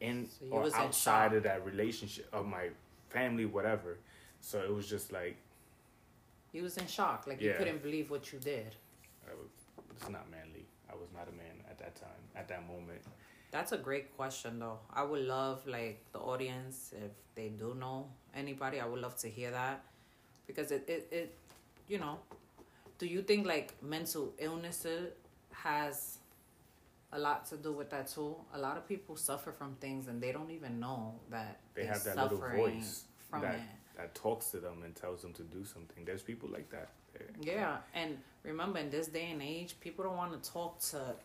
in 0.02 0.28
So 0.28 0.48
or 0.52 0.76
outside 0.76 1.32
of 1.32 1.44
that 1.44 1.66
relationship 1.66 2.28
of 2.34 2.46
my 2.46 2.66
family, 3.10 3.46
whatever. 3.46 4.00
So 4.42 4.62
it 4.62 4.74
was 4.80 4.86
just 4.86 5.14
like, 5.14 5.38
You 6.52 6.64
was 6.64 6.76
in 6.78 6.88
shock, 6.88 7.26
like 7.26 7.40
you 7.40 7.56
couldn't 7.58 7.82
believe 7.82 8.12
what 8.12 8.34
you 8.34 8.40
did. 8.40 8.76
I 9.26 9.34
was, 9.34 9.52
it's 9.96 10.10
not 10.10 10.30
manly. 10.30 10.66
I 10.92 10.96
was 10.96 11.08
not 11.16 11.30
a 11.30 11.36
man 11.44 11.56
at 11.72 11.78
that 11.80 11.96
time, 11.96 12.24
at 12.36 12.50
that 12.50 12.68
moment. 12.68 13.02
That's 13.52 13.72
a 13.72 13.78
great 13.78 14.14
question, 14.18 14.60
though. 14.60 14.80
I 14.94 15.04
would 15.04 15.26
love 15.26 15.66
like 15.66 16.04
the 16.12 16.20
audience 16.20 16.92
if 16.92 17.14
they 17.36 17.48
do 17.48 17.76
know 17.80 18.08
anybody. 18.36 18.82
I 18.82 18.86
would 18.86 19.00
love 19.00 19.16
to 19.20 19.30
hear 19.30 19.52
that 19.52 19.86
because 20.48 20.72
it 20.72 20.84
it, 20.90 21.08
it 21.12 21.38
you 21.88 21.98
know. 21.98 22.20
Do 23.00 23.06
you 23.08 23.22
think 23.22 23.48
like 23.48 23.82
mental 23.82 24.34
illness 24.38 24.86
has 25.64 26.18
a 27.12 27.20
lot 27.20 27.46
to 27.48 27.58
do 27.58 27.72
with 27.72 27.90
that 27.92 28.08
too? 28.08 28.36
A 28.54 28.60
lot 28.60 28.78
of 28.78 28.88
people 28.88 29.16
suffer 29.16 29.52
from 29.52 29.76
things 29.76 30.08
and 30.08 30.22
they 30.22 30.32
don't 30.32 30.52
even 30.52 30.80
know 30.80 31.16
that 31.30 31.60
They 31.74 31.86
have 31.86 32.04
that 32.04 32.18
little 32.18 32.38
voice 32.38 33.06
from 33.30 33.42
that 33.42 33.56
it. 33.56 33.62
that 33.98 34.16
talks 34.16 34.52
to 34.52 34.58
them 34.58 34.84
and 34.84 34.96
tells 34.96 35.22
them 35.22 35.34
to 35.34 35.44
do 35.44 35.64
something. 35.66 36.04
There's 36.06 36.24
people 36.24 36.50
like 36.50 36.70
that. 36.72 36.90
Yeah, 37.40 37.78
and 37.94 38.18
remember 38.44 38.80
in 38.80 38.90
this 38.90 39.08
day 39.08 39.30
and 39.32 39.42
age, 39.42 39.76
people 39.80 40.04
don't 40.04 40.18
want 40.18 40.42
to 40.42 40.52
talk 40.52 40.80
to 40.92 41.16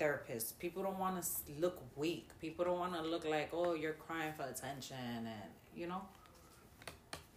therapists. 0.00 0.52
People 0.58 0.82
don't 0.82 0.98
want 0.98 1.22
to 1.22 1.28
look 1.60 1.80
weak. 1.96 2.28
People 2.40 2.64
don't 2.64 2.78
want 2.78 2.94
to 2.94 3.02
look 3.02 3.24
like, 3.24 3.50
oh, 3.52 3.74
you're 3.74 3.92
crying 3.92 4.32
for 4.36 4.42
attention, 4.44 4.96
and 5.18 5.50
you 5.76 5.86
know. 5.86 6.02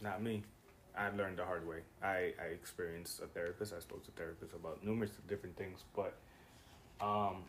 Not 0.02 0.24
me. 0.24 0.44
I 0.98 1.10
learned 1.10 1.38
the 1.38 1.46
hard 1.46 1.68
way. 1.68 1.78
I, 2.04 2.34
I 2.42 2.48
experienced 2.52 3.22
a 3.22 3.28
therapist. 3.28 3.74
I 3.74 3.80
spoke 3.80 4.04
to 4.06 4.12
therapists 4.12 4.56
about 4.56 4.84
numerous 4.84 5.12
different 5.28 5.56
things, 5.56 5.84
but 5.96 6.18
um, 7.02 7.44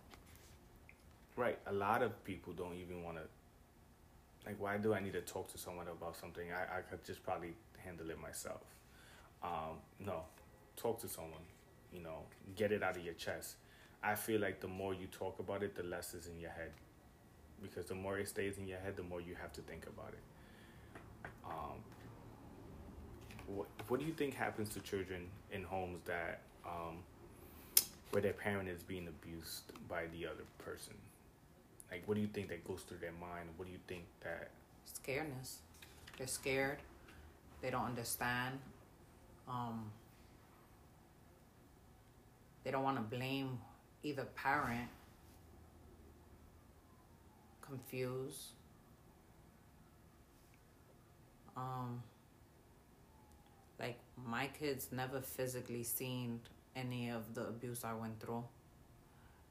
right, 1.36 1.58
a 1.66 1.72
lot 1.72 2.02
of 2.02 2.24
people 2.24 2.52
don't 2.52 2.74
even 2.74 3.02
want 3.02 3.18
to. 3.18 3.22
Like, 4.46 4.60
why 4.60 4.76
do 4.76 4.92
I 4.92 5.00
need 5.00 5.12
to 5.12 5.20
talk 5.20 5.52
to 5.52 5.58
someone 5.58 5.86
about 5.88 6.16
something? 6.16 6.46
I, 6.50 6.78
I 6.78 6.80
could 6.80 7.04
just 7.04 7.22
probably 7.22 7.54
handle 7.78 8.10
it 8.10 8.20
myself. 8.20 8.62
Um, 9.42 9.78
no, 10.00 10.22
talk 10.76 11.00
to 11.02 11.08
someone. 11.08 11.42
You 11.92 12.02
know, 12.02 12.20
get 12.56 12.72
it 12.72 12.82
out 12.82 12.96
of 12.96 13.04
your 13.04 13.14
chest. 13.14 13.56
I 14.02 14.14
feel 14.14 14.40
like 14.40 14.60
the 14.60 14.68
more 14.68 14.94
you 14.94 15.06
talk 15.06 15.38
about 15.38 15.62
it, 15.62 15.76
the 15.76 15.82
less 15.84 16.14
is 16.14 16.26
in 16.26 16.40
your 16.40 16.50
head. 16.50 16.72
Because 17.62 17.86
the 17.86 17.94
more 17.94 18.18
it 18.18 18.26
stays 18.28 18.58
in 18.58 18.66
your 18.66 18.78
head, 18.78 18.96
the 18.96 19.04
more 19.04 19.20
you 19.20 19.36
have 19.40 19.52
to 19.52 19.60
think 19.60 19.86
about 19.86 20.12
it. 20.12 21.28
Um, 21.44 21.78
what 23.46 23.66
What 23.88 24.00
do 24.00 24.06
you 24.06 24.12
think 24.12 24.34
happens 24.34 24.70
to 24.70 24.80
children 24.80 25.28
in 25.52 25.62
homes 25.62 26.00
that 26.06 26.40
um, 26.64 26.98
where 28.12 28.22
their 28.22 28.34
parent 28.34 28.68
is 28.68 28.82
being 28.82 29.08
abused 29.08 29.72
by 29.88 30.04
the 30.12 30.26
other 30.26 30.44
person? 30.58 30.94
Like, 31.90 32.02
what 32.06 32.14
do 32.14 32.20
you 32.20 32.26
think 32.26 32.48
that 32.48 32.66
goes 32.66 32.82
through 32.82 32.98
their 32.98 33.12
mind? 33.12 33.48
What 33.56 33.66
do 33.66 33.72
you 33.72 33.80
think 33.88 34.04
that? 34.22 34.50
Scaredness. 34.86 35.56
They're 36.16 36.26
scared. 36.26 36.78
They 37.62 37.70
don't 37.70 37.84
understand. 37.84 38.58
Um, 39.48 39.90
they 42.64 42.70
don't 42.70 42.82
want 42.82 42.96
to 42.96 43.16
blame 43.16 43.58
either 44.02 44.24
parent. 44.34 44.88
Confused. 47.60 48.52
Um, 51.56 52.02
like 53.78 53.98
my 54.26 54.48
kids 54.58 54.88
never 54.92 55.20
physically 55.20 55.82
seen 55.82 56.40
any 56.76 57.10
of 57.10 57.34
the 57.34 57.42
abuse 57.42 57.84
I 57.84 57.94
went 57.94 58.20
through. 58.20 58.44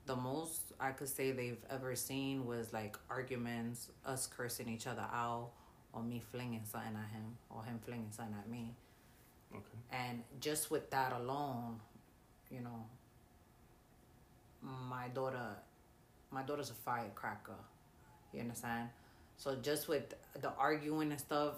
The 0.05 0.15
most 0.15 0.61
I 0.79 0.91
could 0.91 1.09
say 1.09 1.31
they've 1.31 1.63
ever 1.69 1.95
seen 1.95 2.45
was 2.45 2.73
like 2.73 2.97
arguments, 3.09 3.89
us 4.05 4.27
cursing 4.27 4.67
each 4.67 4.87
other 4.87 5.05
out, 5.13 5.49
or 5.93 6.01
me 6.01 6.21
flinging 6.31 6.63
something 6.65 6.95
at 6.95 7.11
him, 7.11 7.37
or 7.49 7.63
him 7.63 7.79
flinging 7.85 8.11
something 8.11 8.35
at 8.39 8.49
me. 8.49 8.73
Okay. 9.53 9.63
And 9.91 10.23
just 10.39 10.71
with 10.71 10.89
that 10.91 11.13
alone, 11.13 11.79
you 12.49 12.61
know, 12.61 12.85
my 14.61 15.07
daughter, 15.09 15.55
my 16.31 16.41
daughter's 16.41 16.69
a 16.69 16.73
firecracker. 16.73 17.55
You 18.33 18.41
understand? 18.41 18.89
So 19.37 19.55
just 19.61 19.87
with 19.87 20.13
the 20.39 20.51
arguing 20.57 21.11
and 21.11 21.19
stuff, 21.19 21.55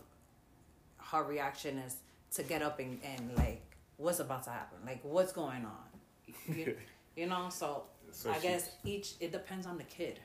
her 0.97 1.23
reaction 1.23 1.77
is 1.77 1.97
to 2.35 2.43
get 2.43 2.61
up 2.61 2.79
and, 2.79 2.99
and 3.03 3.35
like, 3.37 3.61
what's 3.97 4.19
about 4.19 4.43
to 4.43 4.49
happen? 4.49 4.79
Like, 4.85 4.99
what's 5.03 5.31
going 5.31 5.65
on? 5.65 6.55
You, 6.55 6.75
you 7.15 7.27
know, 7.27 7.47
so, 7.49 7.83
So 8.11 8.31
I 8.31 8.39
guess 8.39 8.71
each, 8.83 9.13
it 9.19 9.31
depends 9.31 9.65
on 9.65 9.77
the 9.77 9.83
kid, 9.83 10.19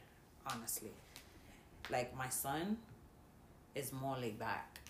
honestly. 0.47 0.93
Like, 1.91 2.17
my 2.17 2.29
son 2.29 2.77
is 3.75 3.93
more 3.93 4.17
laid 4.17 4.39
back. 4.39 4.81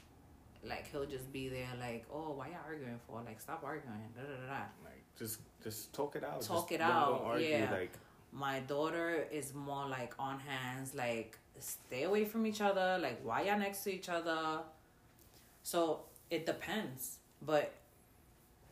Like, 0.64 0.90
he'll 0.90 1.06
just 1.06 1.32
be 1.32 1.48
there, 1.48 1.68
like, 1.80 2.04
oh, 2.12 2.32
why 2.32 2.48
y'all 2.48 2.58
arguing 2.66 2.98
for? 3.06 3.22
Like, 3.24 3.40
stop 3.40 3.62
arguing. 3.64 3.98
Da, 4.16 4.22
da, 4.22 4.28
da, 4.28 4.46
da. 4.46 4.62
Like, 4.84 5.02
just 5.18 5.40
just 5.62 5.92
talk 5.92 6.16
it 6.16 6.24
out. 6.24 6.40
Talk 6.42 6.68
Just 6.68 6.72
it 6.72 6.80
out, 6.80 7.22
argue, 7.24 7.48
yeah. 7.48 7.70
Like, 7.70 7.92
My 8.32 8.60
daughter 8.60 9.26
is 9.32 9.54
more 9.54 9.86
like 9.88 10.14
on 10.18 10.38
hands, 10.40 10.94
like 10.94 11.38
stay 11.58 12.04
away 12.04 12.24
from 12.24 12.46
each 12.46 12.60
other, 12.60 12.98
like 13.00 13.20
why 13.24 13.42
y'all 13.42 13.58
next 13.58 13.82
to 13.84 13.92
each 13.92 14.08
other. 14.08 14.60
So 15.62 16.00
it 16.30 16.46
depends, 16.46 17.18
but 17.42 17.72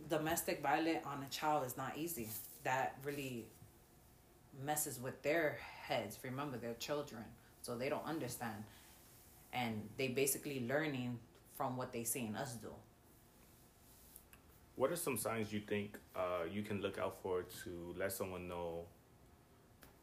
domestic 0.09 0.63
violence 0.63 1.05
on 1.07 1.23
a 1.23 1.31
child 1.31 1.67
is 1.67 1.77
not 1.77 1.97
easy. 1.97 2.29
That 2.65 2.97
really 3.05 3.47
messes 4.65 5.01
with 5.01 5.23
their 5.23 5.59
heads. 5.83 6.19
Remember, 6.23 6.57
they're 6.59 6.75
children, 6.75 7.25
so 7.63 7.77
they 7.77 7.89
don't 7.89 8.05
understand, 8.05 8.65
and 9.53 9.89
they 9.97 10.09
basically 10.09 10.67
learning 10.67 11.19
from 11.57 11.77
what 11.77 11.93
they 11.93 12.05
seen 12.05 12.37
us 12.37 12.55
do. 12.55 12.73
what 14.77 14.93
are 14.93 14.97
some 14.97 15.17
signs 15.17 15.53
you 15.53 15.61
think 15.61 15.99
uh, 16.15 16.45
you 16.53 16.63
can 16.63 16.81
look 16.81 16.99
out 16.99 17.17
for 17.23 17.43
to 17.65 17.95
let 17.99 18.13
someone 18.13 18.47
know 18.47 18.85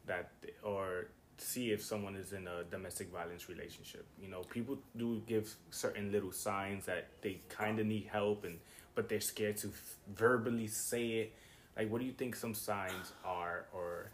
that, 0.06 0.32
or 0.62 1.06
see 1.38 1.70
if 1.70 1.82
someone 1.82 2.16
is 2.16 2.32
in 2.32 2.46
a 2.48 2.64
domestic 2.64 3.10
violence 3.10 3.48
relationship? 3.48 4.04
You 4.20 4.28
know, 4.28 4.40
people 4.42 4.78
do 4.96 5.22
give 5.26 5.54
certain 5.70 6.10
little 6.10 6.32
signs 6.32 6.86
that 6.86 7.06
they 7.22 7.40
kind 7.48 7.78
of 7.78 7.86
need 7.86 8.08
help, 8.12 8.44
and 8.44 8.58
but 8.94 9.08
they're 9.08 9.20
scared 9.20 9.56
to 9.58 9.68
f- 9.68 9.96
verbally 10.14 10.66
say 10.68 11.06
it. 11.12 11.32
Like, 11.76 11.90
what 11.90 12.00
do 12.00 12.06
you 12.06 12.12
think 12.12 12.36
some 12.36 12.54
signs 12.54 13.12
are, 13.24 13.66
or 13.72 14.10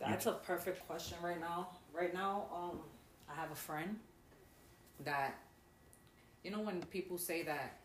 That's 0.00 0.26
a 0.26 0.32
perfect 0.32 0.86
question 0.86 1.16
right 1.22 1.40
now. 1.40 1.68
Right 1.92 2.12
now, 2.12 2.46
um, 2.54 2.80
I 3.30 3.34
have 3.40 3.50
a 3.50 3.54
friend 3.56 3.96
that, 5.04 5.34
you 6.42 6.50
know, 6.50 6.60
when 6.60 6.82
people 6.82 7.18
say 7.18 7.42
that 7.44 7.78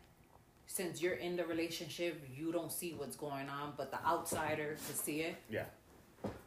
since 0.66 1.00
you're 1.02 1.14
in 1.14 1.36
the 1.36 1.44
relationship, 1.44 2.26
you 2.34 2.50
don't 2.52 2.72
see 2.72 2.94
what's 2.94 3.16
going 3.16 3.48
on, 3.48 3.74
but 3.76 3.90
the 3.90 4.04
outsider 4.04 4.76
can 4.86 4.94
see 4.96 5.20
it. 5.20 5.36
yeah, 5.50 5.64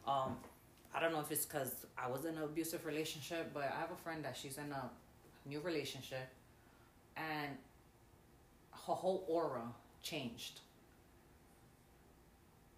Um, 0.06 0.36
I 0.94 1.00
don't 1.00 1.12
know 1.12 1.20
if 1.20 1.30
it's 1.30 1.46
because 1.46 1.86
I 1.96 2.08
was 2.08 2.24
in 2.24 2.36
an 2.36 2.42
abusive 2.42 2.84
relationship, 2.86 3.52
but 3.54 3.64
I 3.64 3.78
have 3.80 3.90
a 3.92 3.96
friend 4.02 4.24
that 4.24 4.36
she's 4.36 4.58
in 4.58 4.72
a 4.72 4.90
new 5.46 5.60
relationship, 5.60 6.28
and 7.16 7.56
her 8.72 8.94
whole 8.94 9.24
aura 9.28 9.62
changed. 10.10 10.60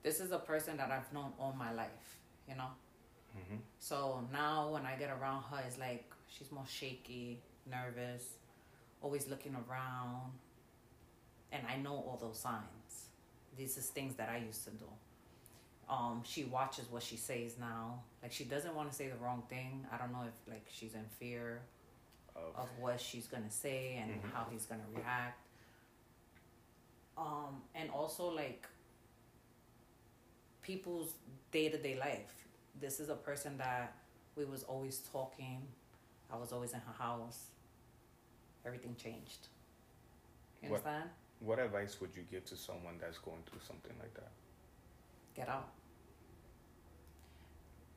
This 0.03 0.21
is 0.21 0.31
a 0.31 0.39
person 0.39 0.77
that 0.79 0.91
I've 0.91 1.13
known 1.13 1.33
all 1.39 1.55
my 1.59 1.73
life, 1.73 2.09
you 2.49 2.55
know. 2.55 2.71
Mm-hmm. 3.37 3.57
So 3.79 4.25
now 4.33 4.71
when 4.73 4.87
I 4.87 4.97
get 4.97 5.11
around 5.11 5.43
her, 5.51 5.59
it's 5.67 5.79
like 5.79 6.05
she's 6.29 6.51
more 6.51 6.65
shaky, 6.67 7.41
nervous, 7.71 8.25
always 9.03 9.29
looking 9.29 9.55
around, 9.55 10.33
and 11.53 11.63
I 11.69 11.77
know 11.77 11.95
all 11.95 12.19
those 12.21 12.39
signs. 12.39 13.09
These 13.57 13.77
is 13.77 13.87
things 13.87 14.15
that 14.17 14.29
I 14.31 14.39
used 14.39 14.65
to 14.65 14.71
do. 14.71 14.87
Um, 15.91 16.23
she 16.25 16.45
watches 16.45 16.85
what 16.91 17.03
she 17.03 17.17
says 17.17 17.57
now. 17.59 18.03
Like 18.23 18.33
she 18.33 18.45
doesn't 18.45 18.75
want 18.75 18.91
to 18.91 18.97
say 18.97 19.09
the 19.09 19.17
wrong 19.25 19.43
thing. 19.49 19.87
I 19.93 19.97
don't 19.99 20.13
know 20.13 20.25
if 20.27 20.35
like 20.53 20.67
she's 20.71 20.95
in 20.95 21.05
fear 21.19 21.61
Of, 22.37 22.55
of 22.63 22.69
what 22.79 23.01
she's 23.01 23.27
gonna 23.27 23.51
say 23.51 23.97
and 24.01 24.11
Mhm. 24.23 24.33
how 24.33 24.47
he's 24.51 24.65
gonna 24.67 24.87
react. 24.95 25.48
Um, 27.19 27.63
and 27.75 27.91
also 27.91 28.31
like 28.31 28.67
people's 30.63 31.15
day 31.51 31.69
to 31.69 31.77
day 31.79 31.99
life. 31.99 32.33
This 32.81 33.01
is 33.01 33.09
a 33.09 33.15
person 33.17 33.59
that 33.59 33.95
we 34.37 34.45
was 34.45 34.63
always 34.63 34.99
talking. 35.13 35.63
I 36.33 36.37
was 36.37 36.53
always 36.53 36.73
in 36.73 36.81
her 36.81 36.93
house. 36.97 37.47
Everything 38.65 38.95
changed. 38.97 39.49
You 40.63 40.71
What- 40.71 40.85
understand? 40.87 41.11
what 41.41 41.59
advice 41.59 42.01
would 42.01 42.15
you 42.17 42.23
give 42.25 42.45
to 42.47 42.57
someone 42.57 42.99
that's 42.99 43.19
going 43.19 43.43
through 43.45 43.61
something 43.61 43.97
like 43.99 44.13
that? 44.15 44.31
Get 45.35 45.49
out. 45.49 45.69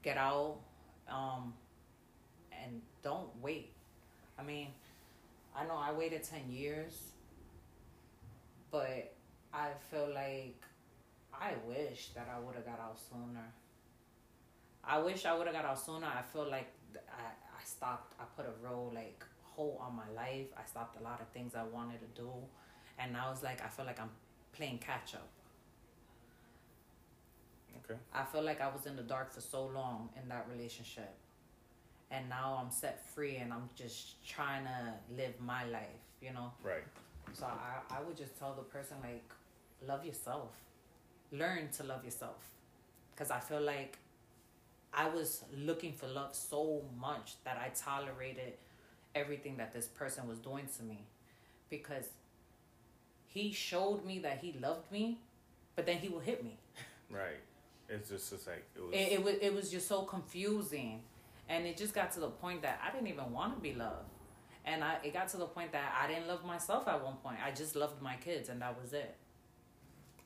Get 0.02 0.18
out. 0.18 0.60
Um, 1.08 1.54
and 2.52 2.82
don't 3.02 3.36
wait. 3.42 3.74
I 4.38 4.44
mean, 4.44 4.74
I 5.56 5.66
know 5.66 5.76
I 5.76 5.92
waited 5.92 6.24
10 6.24 6.50
years, 6.52 7.12
but 8.72 9.14
I 9.54 9.70
feel 9.90 10.10
like 10.14 10.64
I 11.34 11.54
wish 11.68 12.10
that 12.16 12.28
I 12.34 12.40
would 12.40 12.56
have 12.56 12.66
got 12.66 12.80
out 12.80 12.98
sooner. 13.10 13.54
I 14.84 14.98
wish 15.00 15.26
I 15.26 15.38
would 15.38 15.48
have 15.48 15.56
got 15.56 15.66
out 15.66 15.80
sooner. 15.80 16.08
I 16.08 16.22
feel 16.22 16.50
like 16.50 16.72
I, 16.96 17.24
I 17.24 17.64
stopped, 17.64 18.14
I 18.20 18.24
put 18.36 18.46
a 18.46 18.54
real 18.68 18.92
like 18.94 19.24
hole 19.44 19.82
on 19.86 19.96
my 19.96 20.10
life. 20.16 20.48
I 20.58 20.66
stopped 20.66 21.00
a 21.00 21.04
lot 21.04 21.22
of 21.22 21.28
things 21.30 21.54
I 21.56 21.64
wanted 21.64 22.00
to 22.00 22.22
do. 22.22 22.32
And 22.98 23.16
I 23.18 23.30
was 23.30 23.44
like, 23.44 23.64
I 23.64 23.68
feel 23.68 23.86
like 23.86 24.00
I'm 24.00 24.10
playing 24.54 24.80
catch 24.80 25.16
up. 25.16 25.30
Okay. 27.84 28.00
I 28.14 28.24
feel 28.24 28.44
like 28.44 28.62
I 28.62 28.68
was 28.68 28.86
in 28.86 28.96
the 28.96 29.04
dark 29.04 29.34
for 29.34 29.42
so 29.42 29.66
long 29.66 30.10
in 30.22 30.30
that 30.30 30.48
relationship. 30.52 31.14
And 32.10 32.28
now 32.30 32.60
I'm 32.62 32.72
set 32.72 33.08
free 33.14 33.38
and 33.38 33.54
I'm 33.54 33.70
just 33.76 34.26
trying 34.28 34.66
to 34.66 34.94
live 35.16 35.34
my 35.40 35.66
life, 35.66 36.04
you 36.22 36.34
know? 36.34 36.52
Right. 36.64 36.84
So 37.34 37.46
I, 37.46 37.98
I 37.98 38.02
would 38.02 38.18
just 38.18 38.38
tell 38.38 38.54
the 38.54 38.64
person, 38.64 38.98
like, 39.02 39.24
love 39.88 40.06
yourself. 40.06 40.52
Learn 41.32 41.70
to 41.78 41.84
love 41.84 42.04
yourself. 42.04 42.50
Because 43.14 43.32
I 43.32 43.40
feel 43.40 43.62
like 43.62 43.98
I 44.94 45.08
was 45.10 45.44
looking 45.56 45.94
for 45.94 46.08
love 46.08 46.36
so 46.36 46.84
much 47.00 47.36
that 47.46 47.58
I 47.58 47.70
tolerated 47.70 48.54
everything 49.16 49.58
that 49.58 49.74
this 49.74 49.88
person 49.88 50.28
was 50.28 50.40
doing 50.40 50.68
to 50.78 50.84
me. 50.84 51.06
Because 51.70 52.06
he 53.28 53.52
showed 53.54 54.06
me 54.06 54.20
that 54.20 54.40
he 54.40 54.56
loved 54.62 54.92
me, 54.92 55.20
but 55.76 55.86
then 55.86 55.98
he 55.98 56.10
would 56.10 56.24
hit 56.24 56.44
me. 56.44 56.58
Right. 57.10 57.42
It's 57.90 58.10
just 58.10 58.32
it's 58.32 58.48
like 58.48 58.64
it 58.74 58.82
was. 58.82 58.94
it, 58.94 59.12
it 59.12 59.24
was 59.24 59.36
it 59.42 59.54
was 59.54 59.70
just 59.70 59.86
so 59.86 60.04
confusing 60.04 61.02
and 61.50 61.66
it 61.68 61.76
just 61.76 61.94
got 61.94 62.10
to 62.14 62.22
the 62.22 62.30
point 62.30 62.62
that 62.62 62.80
i 62.82 62.90
didn't 62.90 63.08
even 63.08 63.30
want 63.34 63.54
to 63.54 63.60
be 63.60 63.74
loved 63.74 64.08
and 64.66 64.84
I, 64.84 64.98
it 65.04 65.14
got 65.14 65.28
to 65.30 65.38
the 65.38 65.46
point 65.46 65.72
that 65.72 65.94
i 66.02 66.08
didn't 66.08 66.28
love 66.28 66.46
myself 66.46 66.88
at 66.88 67.04
one 67.04 67.16
point 67.18 67.38
i 67.46 67.52
just 67.52 67.76
loved 67.76 68.02
my 68.02 68.16
kids 68.16 68.50
and 68.50 68.62
that 68.62 68.80
was 68.80 68.94
it 68.94 69.16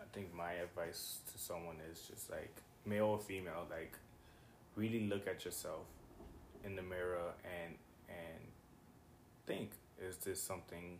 I 0.05 0.17
think 0.17 0.33
my 0.33 0.53
advice 0.53 1.17
to 1.31 1.37
someone 1.37 1.75
is 1.91 2.01
just 2.01 2.29
like 2.29 2.61
male 2.85 3.05
or 3.05 3.19
female, 3.19 3.65
like 3.69 3.93
really 4.75 5.07
look 5.07 5.27
at 5.27 5.43
yourself 5.45 5.85
in 6.63 6.75
the 6.75 6.81
mirror 6.81 7.33
and 7.43 7.75
and 8.07 8.43
think: 9.45 9.71
Is 10.01 10.17
this 10.17 10.41
something 10.41 10.99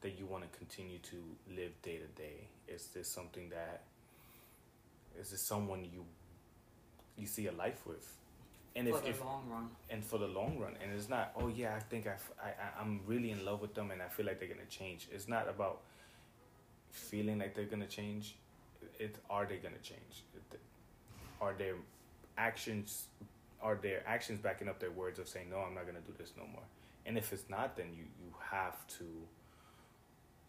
that 0.00 0.18
you 0.18 0.26
want 0.26 0.50
to 0.50 0.58
continue 0.58 0.98
to 0.98 1.16
live 1.54 1.80
day 1.82 1.98
to 1.98 2.06
day? 2.20 2.48
Is 2.68 2.88
this 2.88 3.08
something 3.08 3.48
that 3.50 3.82
is 5.18 5.30
this 5.30 5.42
someone 5.42 5.84
you 5.84 6.04
you 7.16 7.26
see 7.26 7.46
a 7.46 7.52
life 7.52 7.86
with? 7.86 8.12
And 8.74 8.88
for 8.88 8.96
if, 8.96 9.02
the 9.02 9.10
if 9.10 9.20
long 9.20 9.44
run. 9.50 9.68
and 9.90 10.02
for 10.04 10.18
the 10.18 10.26
long 10.28 10.58
run 10.58 10.74
and 10.82 10.92
it's 10.92 11.08
not 11.08 11.32
oh 11.38 11.48
yeah 11.48 11.74
i 11.76 11.78
think 11.80 12.06
I, 12.06 12.16
I 12.42 12.80
I'm 12.80 13.00
really 13.06 13.30
in 13.30 13.44
love 13.44 13.60
with 13.60 13.74
them 13.74 13.90
and 13.90 14.00
i 14.00 14.08
feel 14.08 14.24
like 14.26 14.38
they're 14.38 14.48
gonna 14.48 14.64
change. 14.70 15.08
It's 15.12 15.28
not 15.28 15.48
about 15.48 15.80
feeling 16.90 17.38
like 17.38 17.54
they're 17.54 17.64
gonna 17.66 17.86
change. 17.86 18.36
It 18.98 19.16
are 19.30 19.46
they 19.46 19.56
gonna 19.56 19.78
change? 19.82 20.24
It- 20.34 20.60
are 21.40 21.54
their 21.54 21.74
actions 22.38 23.06
are 23.60 23.74
their 23.76 24.02
actions 24.06 24.40
backing 24.40 24.68
up 24.68 24.78
their 24.78 24.90
words 24.92 25.18
of 25.18 25.28
saying 25.28 25.50
no 25.50 25.58
i'm 25.58 25.74
not 25.74 25.86
gonna 25.86 26.00
do 26.00 26.14
this 26.18 26.32
no 26.36 26.46
more. 26.46 26.62
And 27.04 27.18
if 27.18 27.32
it's 27.32 27.48
not 27.50 27.76
then 27.76 27.88
you 27.96 28.04
you 28.20 28.32
have 28.50 28.86
to 28.98 29.04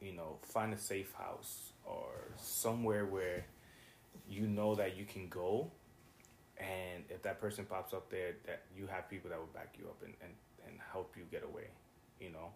you 0.02 0.14
know 0.14 0.38
find 0.44 0.74
a 0.74 0.78
safe 0.78 1.14
house 1.14 1.72
or 1.86 2.12
somewhere 2.38 3.06
where 3.06 3.46
you 4.30 4.48
know 4.48 4.76
that 4.76 4.96
you 4.98 5.06
can 5.06 5.28
go 5.30 5.72
and 6.58 7.04
if 7.10 7.22
that 7.24 7.42
person 7.42 7.66
pops 7.66 7.94
up 7.94 8.10
there 8.10 8.36
that 8.46 8.64
you 8.76 8.88
have 8.88 9.10
people 9.10 9.30
that 9.30 9.40
will 9.40 9.48
back 9.48 9.76
you 9.80 9.86
up 9.86 9.98
and, 10.04 10.14
and, 10.22 10.34
and 10.68 10.80
help 10.92 11.16
you 11.18 11.24
get 11.32 11.44
away 11.44 11.68
you 12.24 12.32
know? 12.32 12.50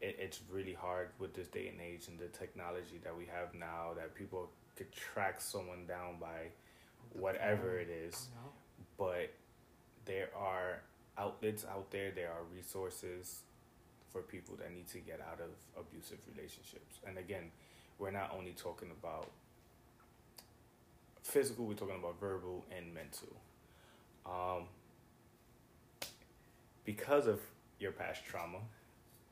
It, 0.00 0.16
it's 0.18 0.40
really 0.50 0.72
hard 0.74 1.10
with 1.18 1.34
this 1.34 1.46
day 1.48 1.68
and 1.68 1.80
age 1.80 2.08
and 2.08 2.18
the 2.18 2.28
technology 2.28 3.00
that 3.04 3.16
we 3.16 3.26
have 3.26 3.54
now 3.54 3.90
that 3.96 4.14
people 4.14 4.50
could 4.76 4.90
track 4.92 5.40
someone 5.40 5.86
down 5.86 6.16
by 6.20 6.48
whatever 7.12 7.78
it 7.78 7.88
is. 7.88 8.28
But 8.98 9.32
there 10.04 10.28
are 10.36 10.82
outlets 11.18 11.66
out 11.66 11.90
there 11.90 12.10
there 12.10 12.28
are 12.28 12.42
resources 12.54 13.40
for 14.10 14.22
people 14.22 14.56
that 14.56 14.72
need 14.72 14.88
to 14.88 14.98
get 14.98 15.20
out 15.20 15.40
of 15.40 15.50
abusive 15.78 16.18
relationships. 16.34 16.98
And 17.06 17.18
again 17.18 17.50
we're 17.98 18.10
not 18.10 18.34
only 18.36 18.52
talking 18.52 18.90
about 18.90 19.30
physical 21.22 21.66
we're 21.66 21.74
talking 21.74 21.98
about 21.98 22.18
verbal 22.20 22.64
and 22.76 22.92
mental. 22.92 23.28
Um, 24.26 24.64
because 26.84 27.26
of 27.26 27.40
your 27.78 27.92
past 27.92 28.24
trauma 28.24 28.58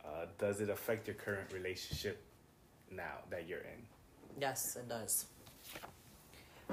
uh, 0.04 0.26
does 0.38 0.60
it 0.60 0.70
affect 0.70 1.06
your 1.06 1.14
current 1.16 1.52
relationship 1.52 2.22
now 2.90 3.18
that 3.30 3.48
you're 3.48 3.60
in? 3.60 3.82
Yes 4.40 4.76
it 4.76 4.88
does. 4.88 5.26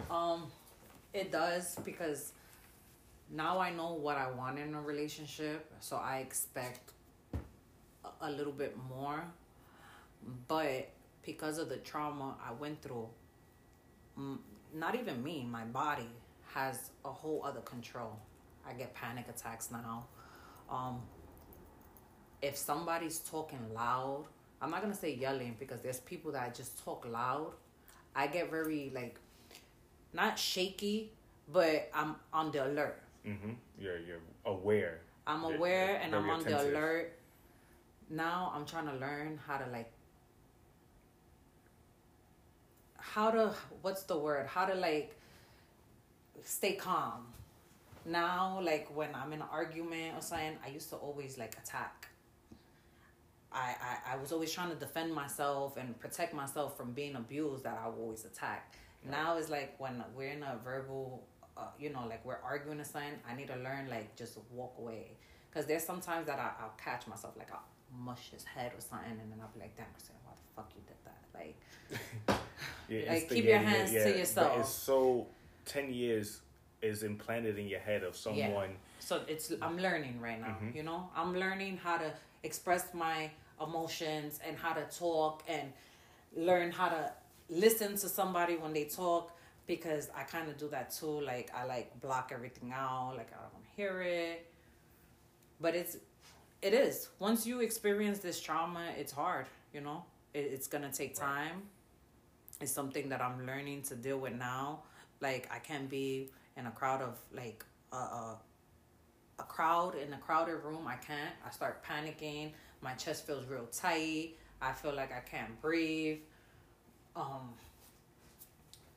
Um 0.10 0.52
it 1.14 1.32
does 1.32 1.78
because 1.86 2.34
now 3.32 3.58
i 3.60 3.72
know 3.72 3.94
what 3.94 4.18
i 4.18 4.30
want 4.30 4.60
in 4.60 4.76
a 4.76 4.82
relationship 4.82 5.72
so 5.80 5.96
i 5.96 6.18
expect 6.18 6.92
a, 8.22 8.30
little 8.30 8.54
bit 8.54 8.78
more. 8.90 9.24
But 10.48 10.90
because 11.26 11.58
of 11.58 11.70
the 11.70 11.78
trauma 11.78 12.36
i 12.48 12.52
went 12.54 12.82
through 12.82 13.08
not 14.76 14.94
even 14.96 15.24
me 15.24 15.48
my 15.50 15.64
body 15.64 16.10
has 16.54 16.92
a 17.04 17.12
whole 17.12 17.42
other 17.46 17.62
control. 17.62 18.14
I 18.68 18.74
get 18.74 18.94
panic 18.94 19.26
attacks 19.30 19.72
now. 19.72 20.08
Um 20.70 20.96
if 22.42 22.56
somebody's 22.58 23.20
talking 23.20 23.64
loud 23.74 24.26
i'm 24.62 24.70
not 24.70 24.82
gonna 24.82 24.94
say 25.06 25.14
yelling 25.16 25.56
because 25.60 25.80
there's 25.82 26.00
people 26.02 26.32
that 26.34 26.54
just 26.56 26.84
talk 26.84 27.06
loud. 27.10 27.54
I 28.16 28.28
get 28.28 28.50
very 28.52 28.92
like 28.94 29.16
not 30.14 30.38
shaky 30.38 31.12
but 31.52 31.90
i'm 31.94 32.16
on 32.34 32.52
the 32.52 32.66
alert. 32.66 33.02
Mm-hmm. 33.26 33.54
you're, 33.80 34.00
you're 34.00 34.20
aware. 34.46 35.00
I'm 35.28 35.42
You're- 35.42 35.56
aware 35.56 35.88
you're 35.88 35.96
and 36.04 36.16
i'm 36.16 36.30
on 36.30 36.44
the 36.44 36.56
alert. 36.62 37.14
Now 38.10 38.52
i'm 38.56 38.66
trying 38.66 38.88
to 38.88 38.96
learn 39.06 39.40
how 39.48 39.58
to 39.58 39.66
like 39.72 39.92
how 43.14 43.32
to 43.32 43.54
what's 43.82 44.04
the 44.04 44.18
word? 44.18 44.48
How 44.48 44.66
to 44.66 44.76
like 44.76 45.16
stay 46.44 46.74
calm. 46.74 47.28
Now 48.06 48.60
like 48.62 48.88
when 48.96 49.10
i'm 49.16 49.34
in 49.34 49.42
an 49.42 49.48
argument 49.52 50.16
or 50.16 50.22
something 50.22 50.58
i 50.64 50.70
used 50.70 50.90
to 50.90 50.96
always 50.96 51.38
like 51.38 51.56
attack. 51.64 52.08
I, 53.52 53.74
I, 53.90 54.14
I 54.14 54.16
was 54.18 54.34
always 54.34 54.52
trying 54.52 54.70
to 54.70 54.76
defend 54.76 55.14
myself 55.14 55.78
and 55.78 55.98
protect 55.98 56.34
myself 56.34 56.76
from 56.76 56.92
being 56.92 57.16
abused 57.16 57.64
that 57.64 57.80
i 57.82 57.86
always 57.86 58.26
attack. 58.26 58.76
Now 59.10 59.38
it's 59.38 59.50
like 59.50 59.76
when 59.80 60.04
we're 60.16 60.32
in 60.32 60.44
a 60.44 60.58
verbal 60.64 61.24
uh, 61.56 61.68
you 61.80 61.90
know 61.92 62.06
like 62.10 62.26
we're 62.26 62.42
arguing 62.44 62.82
or 62.82 62.84
something 62.84 63.18
i 63.30 63.34
need 63.34 63.48
to 63.48 63.56
learn 63.56 63.88
like 63.90 64.16
just 64.16 64.38
walk 64.52 64.74
away. 64.80 65.12
Because 65.50 65.68
there's 65.68 65.86
sometimes 65.86 66.26
that 66.28 66.38
I, 66.40 66.52
i'll 66.62 66.78
catch 66.78 67.08
myself 67.08 67.36
like 67.38 67.52
i'll 67.52 67.64
mush 67.98 68.30
his 68.32 68.44
head 68.44 68.72
or 68.78 68.82
something 68.82 69.18
and 69.22 69.32
then 69.32 69.40
i'll 69.42 69.54
be 69.54 69.62
like 69.62 69.76
damn 69.78 69.86
Christina, 69.94 70.20
why 70.26 70.34
the 70.36 70.56
fuck 70.56 70.70
you 70.76 70.82
did 70.86 71.00
that? 71.06 71.22
Like 71.34 72.40
Yeah, 72.88 73.12
Like, 73.14 73.30
keep 73.30 73.46
your 73.46 73.58
hands 73.58 73.92
to 73.92 73.98
yeah, 73.98 74.04
but 74.06 74.18
yourself. 74.18 74.60
It's 74.60 74.70
so 74.70 75.28
ten 75.66 75.94
years. 75.94 76.42
is 76.82 77.04
implanted 77.04 77.58
in 77.58 77.68
your 77.68 77.80
head 77.80 78.04
of 78.04 78.16
someone. 78.16 78.70
Yeah. 78.70 79.00
So 79.00 79.22
it's 79.28 79.52
I'm 79.62 79.78
learning 79.78 80.20
right 80.22 80.40
now. 80.40 80.48
Mm-hmm. 80.48 80.78
You 80.78 80.84
know, 80.84 81.10
I'm 81.16 81.34
learning 81.36 81.78
how 81.78 81.98
to 81.98 82.12
express 82.44 82.94
my 82.94 83.32
emotions 83.62 84.40
and 84.46 84.58
how 84.58 84.74
to 84.74 84.84
talk 84.98 85.44
and 85.48 85.72
learn 86.36 86.72
how 86.72 86.90
to 86.90 87.12
listen 87.50 87.92
to 87.94 88.10
somebody 88.10 88.56
when 88.58 88.74
they 88.74 88.86
talk 88.86 89.32
because 89.68 90.10
I 90.16 90.24
kind 90.24 90.50
of 90.50 90.58
do 90.58 90.68
that 90.70 90.92
too. 90.92 91.22
Like 91.22 91.52
I 91.56 91.66
like 91.66 92.00
block 92.02 92.32
everything 92.34 92.72
out. 92.74 93.14
Like 93.18 93.32
I 93.34 93.42
don't 93.42 93.66
hear 93.76 94.02
it. 94.02 94.52
But 95.60 95.76
it's 95.76 95.98
it 96.62 96.74
is 96.74 97.10
once 97.20 97.46
you 97.46 97.62
experience 97.62 98.20
this 98.20 98.40
trauma, 98.40 98.86
it's 98.98 99.12
hard. 99.12 99.46
You 99.74 99.82
know, 99.82 100.04
it, 100.34 100.50
it's 100.54 100.68
gonna 100.68 100.92
take 100.92 101.16
time. 101.16 101.64
It's 102.62 102.72
something 102.72 103.10
that 103.10 103.22
I'm 103.22 103.46
learning 103.46 103.84
to 103.84 103.96
deal 103.96 104.18
with 104.18 104.34
now. 104.34 104.84
Like 105.22 105.50
I 105.52 105.60
can't 105.60 105.90
be 105.90 106.32
in 106.58 106.68
a 106.68 106.72
crowd 106.72 107.02
of 107.02 107.18
like 107.34 107.66
a, 107.92 107.96
a, 107.96 108.38
a 109.40 109.44
crowd 109.44 109.96
in 109.96 110.14
a 110.14 110.18
crowded 110.18 110.64
room. 110.64 110.88
I 110.88 110.96
can't. 110.96 111.34
I 111.46 111.52
start 111.52 111.84
panicking. 111.84 112.52
My 112.82 112.94
chest 112.94 113.28
feels 113.28 113.46
real 113.46 113.68
tight. 113.72 114.36
I 114.62 114.72
feel 114.74 114.94
like 114.94 115.12
I 115.12 115.20
can't 115.20 115.60
breathe. 115.62 116.20
Um, 117.16 117.54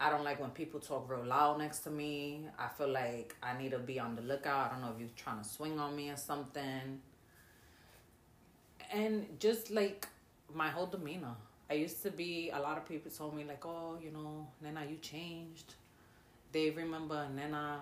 I 0.00 0.10
don't 0.10 0.22
like 0.22 0.40
when 0.40 0.50
people 0.50 0.78
talk 0.78 1.10
real 1.10 1.24
loud 1.24 1.58
next 1.58 1.80
to 1.80 1.90
me. 1.90 2.46
I 2.58 2.68
feel 2.68 2.88
like 2.88 3.34
I 3.42 3.58
need 3.58 3.72
to 3.72 3.78
be 3.78 3.98
on 3.98 4.14
the 4.14 4.22
lookout. 4.22 4.70
I 4.70 4.74
don't 4.74 4.82
know 4.82 4.92
if 4.94 5.00
you're 5.00 5.08
trying 5.16 5.42
to 5.42 5.48
swing 5.48 5.80
on 5.80 5.96
me 5.96 6.10
or 6.10 6.16
something. 6.16 7.00
And 8.92 9.26
just 9.40 9.70
like 9.70 10.06
my 10.54 10.68
whole 10.68 10.86
demeanor. 10.86 11.34
I 11.70 11.74
used 11.74 12.02
to 12.02 12.10
be, 12.10 12.50
a 12.50 12.58
lot 12.58 12.78
of 12.78 12.88
people 12.88 13.10
told 13.10 13.34
me, 13.36 13.44
like, 13.44 13.64
oh, 13.66 13.98
you 14.02 14.10
know, 14.10 14.48
Nena, 14.62 14.86
you 14.88 14.96
changed. 14.96 15.74
They 16.52 16.70
remember 16.70 17.26
Nena 17.34 17.80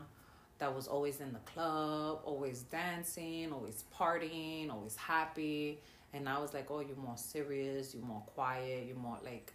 that 0.59 0.75
was 0.75 0.89
always 0.89 1.21
in 1.21 1.33
the 1.33 1.39
club, 1.41 2.21
always 2.25 2.63
dancing, 2.63 3.53
always 3.53 3.85
partying, 3.97 4.71
always 4.71 4.97
happy. 4.97 5.81
And 6.13 6.29
I 6.29 6.39
was 6.39 6.55
like, 6.55 6.71
oh, 6.71 6.81
you're 6.81 6.97
more 6.97 7.17
serious, 7.17 7.95
you're 7.95 8.05
more 8.05 8.23
quiet, 8.35 8.87
you're 8.87 8.97
more 8.97 9.19
like, 9.23 9.53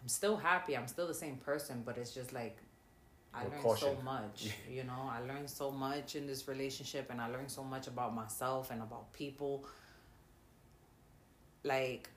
I'm 0.00 0.08
still 0.08 0.36
happy, 0.36 0.76
I'm 0.76 0.86
still 0.86 1.08
the 1.08 1.14
same 1.14 1.36
person, 1.36 1.82
but 1.84 1.98
it's 1.98 2.14
just 2.14 2.32
like, 2.32 2.56
I 3.34 3.42
learned 3.42 3.62
caution. 3.62 3.96
so 3.96 4.02
much, 4.02 4.50
you 4.70 4.84
know, 4.84 5.10
I 5.10 5.20
learned 5.20 5.50
so 5.50 5.70
much 5.70 6.16
in 6.16 6.26
this 6.26 6.48
relationship 6.48 7.10
and 7.10 7.20
I 7.20 7.28
learned 7.28 7.50
so 7.50 7.62
much 7.62 7.86
about 7.86 8.14
myself 8.14 8.70
and 8.70 8.80
about 8.80 9.12
people. 9.12 9.66
Like, 11.64 12.08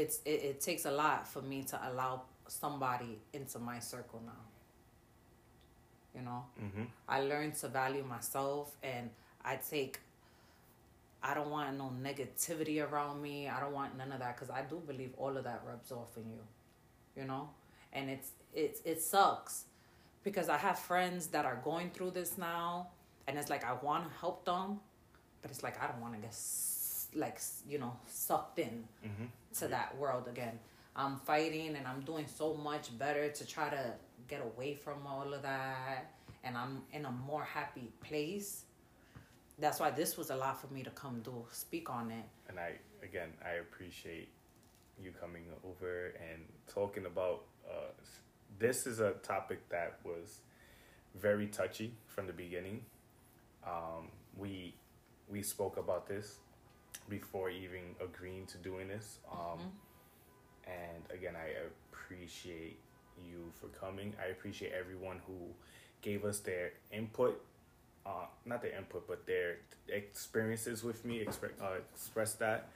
it's 0.00 0.20
it, 0.24 0.40
it 0.50 0.60
takes 0.60 0.84
a 0.84 0.90
lot 0.90 1.28
for 1.28 1.42
me 1.42 1.62
to 1.64 1.76
allow 1.88 2.22
somebody 2.46 3.18
into 3.32 3.58
my 3.58 3.78
circle 3.78 4.20
now. 4.24 4.42
You 6.14 6.22
know? 6.22 6.44
Mm-hmm. 6.60 6.82
i 7.08 7.20
learned 7.20 7.54
to 7.62 7.68
value 7.68 8.02
myself 8.02 8.74
and 8.82 9.10
i 9.44 9.54
take 9.54 10.00
i 11.22 11.34
don't 11.34 11.50
want 11.50 11.78
no 11.78 11.92
negativity 12.02 12.76
around 12.84 13.22
me. 13.22 13.48
I 13.48 13.60
don't 13.60 13.72
want 13.72 13.96
none 13.96 14.10
of 14.10 14.18
that 14.18 14.34
because 14.34 14.50
i 14.50 14.62
do 14.62 14.82
believe 14.84 15.12
all 15.16 15.36
of 15.36 15.44
that 15.44 15.62
rubs 15.64 15.92
off 15.92 16.16
on 16.16 16.24
you. 16.28 16.42
You 17.20 17.26
know? 17.28 17.50
And 17.92 18.10
it's 18.10 18.30
it's 18.54 18.80
it 18.84 19.00
sucks 19.00 19.64
because 20.24 20.48
i 20.48 20.56
have 20.56 20.78
friends 20.78 21.28
that 21.28 21.44
are 21.44 21.60
going 21.64 21.90
through 21.90 22.10
this 22.10 22.36
now 22.36 22.88
and 23.26 23.38
it's 23.38 23.50
like 23.50 23.64
i 23.64 23.72
want 23.72 24.04
to 24.04 24.10
help 24.18 24.44
them 24.44 24.80
but 25.40 25.50
it's 25.50 25.62
like 25.62 25.80
i 25.82 25.86
don't 25.86 26.00
want 26.00 26.14
to 26.14 26.20
get 26.20 26.34
like 27.14 27.40
you 27.68 27.78
know 27.78 27.92
sucked 28.06 28.58
in 28.58 28.84
mm-hmm. 29.04 29.24
to 29.58 29.68
that 29.68 29.96
world 29.98 30.28
again. 30.28 30.58
I'm 30.96 31.16
fighting 31.18 31.76
and 31.76 31.86
i'm 31.86 32.00
doing 32.00 32.26
so 32.26 32.54
much 32.54 32.96
better 32.98 33.28
to 33.30 33.46
try 33.46 33.70
to 33.70 33.94
get 34.28 34.42
away 34.42 34.74
from 34.74 35.06
all 35.06 35.32
of 35.32 35.42
that 35.42 36.12
and 36.44 36.56
i'm 36.56 36.82
in 36.92 37.04
a 37.04 37.10
more 37.10 37.44
happy 37.44 37.88
place. 38.00 38.64
That's 39.58 39.78
why 39.78 39.90
this 39.90 40.16
was 40.16 40.30
a 40.30 40.36
lot 40.36 40.58
for 40.60 40.72
me 40.72 40.82
to 40.82 40.90
come 40.90 41.20
do 41.20 41.44
speak 41.52 41.90
on 41.90 42.10
it. 42.10 42.24
And 42.48 42.58
i 42.58 42.72
again 43.02 43.30
i 43.44 43.52
appreciate 43.64 44.28
you 45.02 45.12
coming 45.18 45.44
over 45.64 46.14
and 46.30 46.42
talking 46.66 47.06
about 47.06 47.42
uh, 47.66 47.92
this 48.58 48.86
is 48.86 49.00
a 49.00 49.12
topic 49.22 49.66
that 49.70 49.98
was 50.04 50.40
very 51.14 51.46
touchy 51.46 51.92
from 52.06 52.26
the 52.26 52.32
beginning. 52.32 52.82
Um, 53.66 54.08
we 54.36 54.74
we 55.28 55.42
spoke 55.42 55.76
about 55.76 56.08
this 56.08 56.36
before 57.08 57.50
even 57.50 57.94
agreeing 58.02 58.46
to 58.46 58.58
doing 58.58 58.88
this. 58.88 59.18
Um, 59.30 59.38
mm-hmm. 59.38 59.68
And 60.66 61.18
again, 61.18 61.34
I 61.36 61.48
appreciate 61.92 62.78
you 63.26 63.52
for 63.60 63.66
coming. 63.68 64.14
I 64.22 64.30
appreciate 64.30 64.72
everyone 64.72 65.20
who 65.26 65.52
gave 66.02 66.24
us 66.24 66.38
their 66.40 66.72
input, 66.92 67.42
uh, 68.06 68.26
not 68.46 68.62
their 68.62 68.76
input, 68.76 69.06
but 69.06 69.26
their 69.26 69.56
experiences 69.88 70.82
with 70.84 71.04
me, 71.04 71.20
express, 71.20 71.52
uh, 71.60 71.78
express 71.94 72.34
that, 72.34 72.68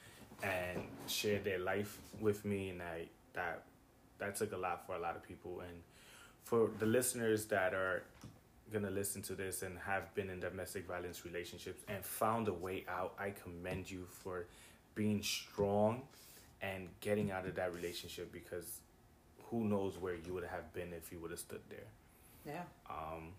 and 0.42 0.82
share 1.06 1.38
their 1.38 1.58
life 1.58 1.98
with 2.20 2.44
me. 2.44 2.70
And 2.70 2.82
I 2.82 3.06
that 3.34 3.62
that 4.18 4.36
took 4.36 4.52
a 4.52 4.56
lot 4.56 4.86
for 4.86 4.96
a 4.96 4.98
lot 4.98 5.16
of 5.16 5.22
people. 5.22 5.60
And 5.60 5.82
for 6.42 6.70
the 6.78 6.86
listeners 6.86 7.46
that 7.46 7.72
are 7.74 8.02
gonna 8.72 8.90
listen 8.90 9.22
to 9.22 9.34
this 9.34 9.62
and 9.62 9.78
have 9.78 10.14
been 10.14 10.30
in 10.30 10.40
domestic 10.40 10.86
violence 10.86 11.24
relationships 11.24 11.82
and 11.88 12.04
found 12.04 12.48
a 12.48 12.52
way 12.52 12.84
out, 12.88 13.14
I 13.18 13.30
commend 13.30 13.90
you 13.90 14.06
for 14.10 14.46
being 14.94 15.22
strong 15.22 16.02
and 16.62 16.88
getting 17.00 17.30
out 17.30 17.46
of 17.46 17.54
that 17.56 17.74
relationship 17.74 18.32
because 18.32 18.80
who 19.44 19.64
knows 19.64 19.98
where 19.98 20.14
you 20.14 20.32
would 20.34 20.44
have 20.44 20.72
been 20.72 20.92
if 20.92 21.12
you 21.12 21.18
would 21.20 21.30
have 21.30 21.40
stood 21.40 21.60
there. 21.68 21.86
Yeah. 22.46 22.62
Um, 22.88 23.32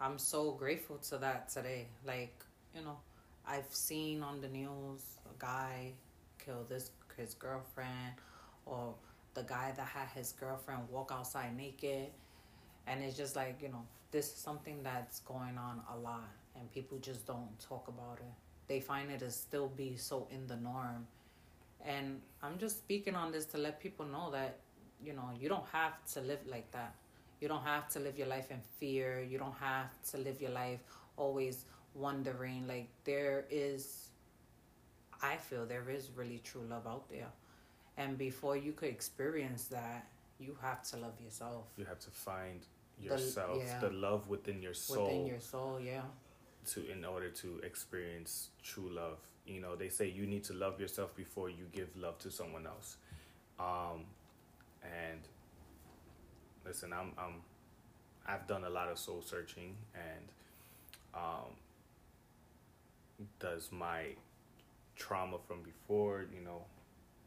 I'm 0.00 0.18
so 0.18 0.52
grateful 0.52 0.98
to 1.10 1.18
that 1.18 1.48
today. 1.48 1.88
Like, 2.06 2.34
you 2.74 2.82
know, 2.82 2.98
I've 3.46 3.72
seen 3.72 4.22
on 4.22 4.40
the 4.40 4.48
news 4.48 5.02
a 5.24 5.38
guy 5.38 5.92
kill 6.44 6.64
this 6.68 6.90
his 7.16 7.34
girlfriend 7.34 8.14
or 8.64 8.94
the 9.34 9.42
guy 9.42 9.72
that 9.76 9.86
had 9.86 10.08
his 10.08 10.32
girlfriend 10.32 10.82
walk 10.90 11.12
outside 11.12 11.56
naked 11.56 12.08
and 12.86 13.02
it's 13.02 13.16
just 13.16 13.36
like, 13.36 13.58
you 13.62 13.68
know, 13.68 13.84
this 14.10 14.26
is 14.26 14.34
something 14.34 14.82
that's 14.82 15.20
going 15.20 15.56
on 15.58 15.80
a 15.94 15.96
lot 15.98 16.30
and 16.56 16.70
people 16.72 16.98
just 16.98 17.26
don't 17.26 17.48
talk 17.60 17.88
about 17.88 18.18
it. 18.18 18.32
They 18.68 18.80
find 18.80 19.10
it 19.10 19.20
to 19.20 19.30
still 19.30 19.68
be 19.68 19.96
so 19.96 20.28
in 20.30 20.46
the 20.46 20.56
norm. 20.56 21.06
And 21.84 22.20
i'm 22.42 22.58
just 22.58 22.78
speaking 22.78 23.14
on 23.14 23.32
this 23.32 23.46
to 23.46 23.58
let 23.58 23.80
people 23.80 24.04
know 24.04 24.30
that 24.32 24.58
you 25.02 25.14
know 25.14 25.30
you 25.40 25.48
don't 25.48 25.66
have 25.72 26.04
to 26.12 26.20
live 26.20 26.40
like 26.46 26.70
that. 26.72 26.94
You 27.40 27.48
don't 27.48 27.64
have 27.64 27.88
to 27.90 27.98
live 28.00 28.18
your 28.18 28.26
life 28.26 28.50
in 28.50 28.60
fear. 28.78 29.22
You 29.22 29.38
don't 29.38 29.56
have 29.58 29.90
to 30.10 30.18
live 30.18 30.40
your 30.42 30.50
life 30.50 30.80
always 31.16 31.64
wondering. 31.94 32.66
Like 32.68 32.88
there 33.04 33.46
is 33.50 34.10
i 35.22 35.36
feel 35.36 35.66
there 35.66 35.90
is 35.90 36.10
really 36.16 36.40
true 36.44 36.62
love 36.68 36.86
out 36.86 37.08
there. 37.08 37.28
And 37.96 38.16
before 38.16 38.56
you 38.56 38.72
could 38.72 38.88
experience 38.88 39.64
that 39.64 40.06
you 40.38 40.56
have 40.62 40.82
to 40.90 40.96
love 40.96 41.20
yourself. 41.22 41.64
You 41.76 41.84
have 41.84 42.00
to 42.00 42.10
find 42.10 42.60
yourself, 43.02 43.58
the, 43.58 43.66
yeah. 43.66 43.78
the 43.80 43.90
love 43.90 44.28
within 44.28 44.62
your 44.62 44.74
soul. 44.74 45.04
Within 45.04 45.26
your 45.26 45.40
soul, 45.40 45.80
yeah. 45.82 46.02
To 46.74 46.90
in 46.90 47.04
order 47.04 47.30
to 47.30 47.58
experience 47.64 48.50
true 48.62 48.90
love, 48.90 49.18
you 49.46 49.60
know, 49.60 49.76
they 49.76 49.88
say 49.88 50.08
you 50.08 50.26
need 50.26 50.44
to 50.44 50.52
love 50.52 50.80
yourself 50.80 51.14
before 51.16 51.48
you 51.48 51.64
give 51.72 51.88
love 51.96 52.18
to 52.18 52.30
someone 52.30 52.66
else. 52.66 52.96
Um, 53.58 54.04
and 54.82 55.20
listen, 56.64 56.92
I'm 56.92 57.12
I'm 57.18 57.42
I've 58.26 58.46
done 58.46 58.64
a 58.64 58.70
lot 58.70 58.88
of 58.88 58.98
soul 58.98 59.22
searching, 59.24 59.74
and 59.94 60.24
um, 61.14 61.56
does 63.38 63.70
my 63.72 64.14
trauma 64.96 65.38
from 65.46 65.62
before, 65.62 66.26
you 66.32 66.44
know, 66.44 66.62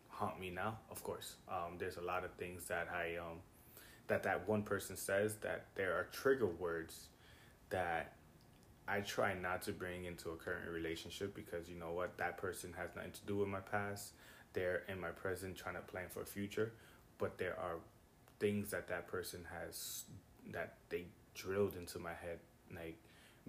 haunt 0.10 0.40
me 0.40 0.50
now? 0.52 0.78
Of 0.92 1.04
course. 1.04 1.36
Um, 1.50 1.78
there's 1.78 1.98
a 1.98 2.02
lot 2.02 2.24
of 2.24 2.32
things 2.34 2.66
that 2.66 2.88
I 2.94 3.18
um 3.18 3.40
that 4.08 4.24
that 4.24 4.48
one 4.48 4.64
person 4.64 4.96
says 4.98 5.36
that 5.38 5.66
there 5.76 5.94
are 5.94 6.08
trigger 6.12 6.48
words 6.48 7.08
that 7.70 8.14
I 8.88 9.00
try 9.00 9.34
not 9.34 9.62
to 9.64 9.72
bring 9.72 10.06
into 10.06 10.30
a 10.32 10.36
current 10.36 10.70
relationship 10.70 11.34
because 11.34 11.70
you 11.70 11.76
know 11.76 11.92
what 11.92 12.18
that 12.18 12.38
person 12.38 12.74
has 12.78 12.90
nothing 12.96 13.12
to 13.12 13.22
do 13.26 13.38
with 13.38 13.48
my 13.48 13.62
past. 13.62 14.14
They're 14.52 14.84
in 14.88 15.00
my 15.00 15.10
present 15.10 15.56
trying 15.56 15.76
to 15.76 15.82
plan 15.82 16.06
for 16.10 16.22
a 16.22 16.26
future, 16.26 16.74
but 17.18 17.38
there 17.38 17.58
are 17.60 17.78
things 18.40 18.72
that 18.72 18.88
that 18.90 19.08
person 19.08 19.46
has 19.60 20.04
that 20.52 20.76
they 20.90 21.06
drilled 21.34 21.76
into 21.76 21.98
my 21.98 22.14
head 22.14 22.40
like 22.76 22.98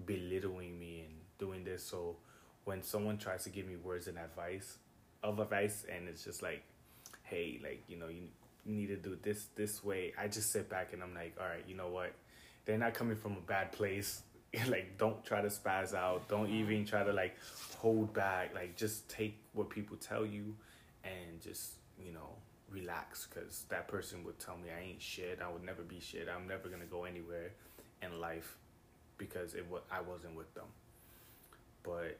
belittling 0.05 0.79
me 0.79 1.03
and 1.05 1.13
doing 1.37 1.63
this 1.63 1.83
so 1.83 2.15
when 2.63 2.81
someone 2.81 3.17
tries 3.17 3.43
to 3.43 3.49
give 3.49 3.67
me 3.67 3.75
words 3.75 4.07
and 4.07 4.17
advice 4.17 4.77
of 5.23 5.39
advice 5.39 5.85
and 5.93 6.07
it's 6.07 6.23
just 6.23 6.41
like 6.41 6.63
hey 7.23 7.59
like 7.63 7.83
you 7.87 7.97
know 7.97 8.07
you 8.07 8.23
need 8.65 8.87
to 8.87 8.95
do 8.95 9.17
this 9.21 9.47
this 9.55 9.83
way 9.83 10.13
i 10.17 10.27
just 10.27 10.51
sit 10.51 10.69
back 10.69 10.93
and 10.93 11.03
i'm 11.03 11.13
like 11.13 11.35
all 11.39 11.47
right 11.47 11.63
you 11.67 11.75
know 11.75 11.87
what 11.87 12.13
they're 12.65 12.77
not 12.77 12.93
coming 12.93 13.15
from 13.15 13.33
a 13.33 13.41
bad 13.47 13.71
place 13.71 14.23
like 14.67 14.97
don't 14.97 15.23
try 15.25 15.41
to 15.41 15.49
spaz 15.49 15.93
out 15.93 16.27
don't 16.27 16.49
even 16.49 16.85
try 16.85 17.03
to 17.03 17.13
like 17.13 17.35
hold 17.77 18.13
back 18.13 18.53
like 18.55 18.75
just 18.75 19.07
take 19.09 19.37
what 19.53 19.69
people 19.69 19.97
tell 19.97 20.25
you 20.25 20.55
and 21.03 21.41
just 21.41 21.73
you 22.03 22.11
know 22.11 22.29
relax 22.71 23.27
because 23.27 23.65
that 23.69 23.87
person 23.87 24.23
would 24.23 24.37
tell 24.39 24.57
me 24.57 24.69
i 24.75 24.89
ain't 24.89 25.01
shit 25.01 25.39
i 25.43 25.51
would 25.51 25.63
never 25.63 25.83
be 25.83 25.99
shit 25.99 26.27
i'm 26.35 26.47
never 26.47 26.67
gonna 26.67 26.85
go 26.85 27.03
anywhere 27.03 27.51
in 28.01 28.19
life 28.19 28.57
because 29.17 29.53
it 29.53 29.65
was 29.69 29.81
I 29.91 30.01
wasn't 30.01 30.35
with 30.35 30.53
them. 30.53 30.65
But 31.83 32.17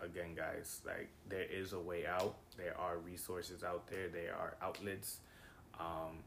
again, 0.00 0.34
guys, 0.36 0.80
like 0.86 1.08
there 1.28 1.46
is 1.50 1.72
a 1.72 1.80
way 1.80 2.06
out. 2.06 2.36
There 2.56 2.76
are 2.78 2.98
resources 2.98 3.64
out 3.64 3.86
there. 3.88 4.08
There 4.08 4.34
are 4.34 4.56
outlets. 4.62 5.18
Um, 5.78 6.18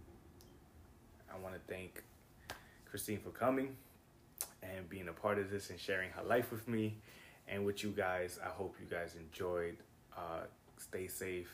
I 1.33 1.37
want 1.39 1.55
to 1.55 1.73
thank 1.73 2.03
Christine 2.89 3.19
for 3.19 3.31
coming 3.31 3.75
and 4.63 4.89
being 4.89 5.07
a 5.07 5.13
part 5.13 5.39
of 5.39 5.49
this 5.49 5.69
and 5.69 5.79
sharing 5.79 6.09
her 6.11 6.23
life 6.23 6.51
with 6.51 6.67
me 6.67 6.97
and 7.47 7.65
with 7.65 7.83
you 7.83 7.89
guys. 7.89 8.39
I 8.43 8.49
hope 8.49 8.75
you 8.79 8.85
guys 8.85 9.15
enjoyed. 9.15 9.77
Uh, 10.15 10.45
stay 10.77 11.07
safe. 11.07 11.51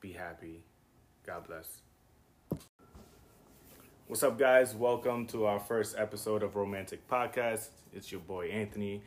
Be 0.00 0.12
happy. 0.12 0.62
God 1.26 1.46
bless. 1.46 1.82
What's 4.06 4.22
up, 4.22 4.38
guys? 4.38 4.74
Welcome 4.74 5.26
to 5.26 5.44
our 5.44 5.60
first 5.60 5.96
episode 5.98 6.42
of 6.42 6.56
Romantic 6.56 7.06
Podcast. 7.08 7.68
It's 7.92 8.10
your 8.10 8.22
boy 8.22 8.46
Anthony. 8.46 9.02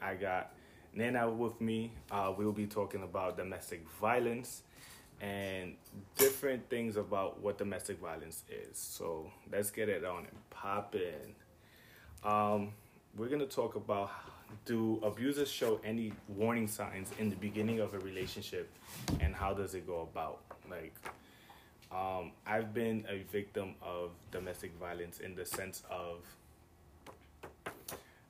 I 0.00 0.14
got 0.14 0.52
Nana 0.94 1.28
with 1.28 1.60
me. 1.60 1.92
Uh, 2.10 2.32
we'll 2.36 2.52
be 2.52 2.66
talking 2.66 3.02
about 3.02 3.36
domestic 3.36 3.84
violence 4.00 4.62
and 5.20 5.74
different 6.16 6.68
things 6.68 6.96
about 6.96 7.40
what 7.40 7.58
domestic 7.58 7.98
violence 8.00 8.44
is. 8.48 8.78
So 8.78 9.30
let's 9.52 9.70
get 9.70 9.88
it 9.88 10.04
on 10.04 10.18
and 10.18 10.50
pop 10.50 10.94
in. 10.94 11.34
Um, 12.24 12.72
we're 13.16 13.28
gonna 13.28 13.46
talk 13.46 13.76
about 13.76 14.10
do 14.64 14.98
abusers 15.02 15.50
show 15.50 15.80
any 15.84 16.12
warning 16.28 16.68
signs 16.68 17.10
in 17.18 17.28
the 17.30 17.36
beginning 17.36 17.80
of 17.80 17.94
a 17.94 17.98
relationship, 17.98 18.70
and 19.20 19.34
how 19.34 19.52
does 19.52 19.74
it 19.74 19.86
go 19.86 20.08
about? 20.12 20.40
Like, 20.70 20.94
um, 21.92 22.32
I've 22.46 22.72
been 22.72 23.04
a 23.08 23.22
victim 23.30 23.74
of 23.82 24.10
domestic 24.30 24.72
violence 24.78 25.20
in 25.20 25.34
the 25.34 25.44
sense 25.44 25.82
of 25.90 26.24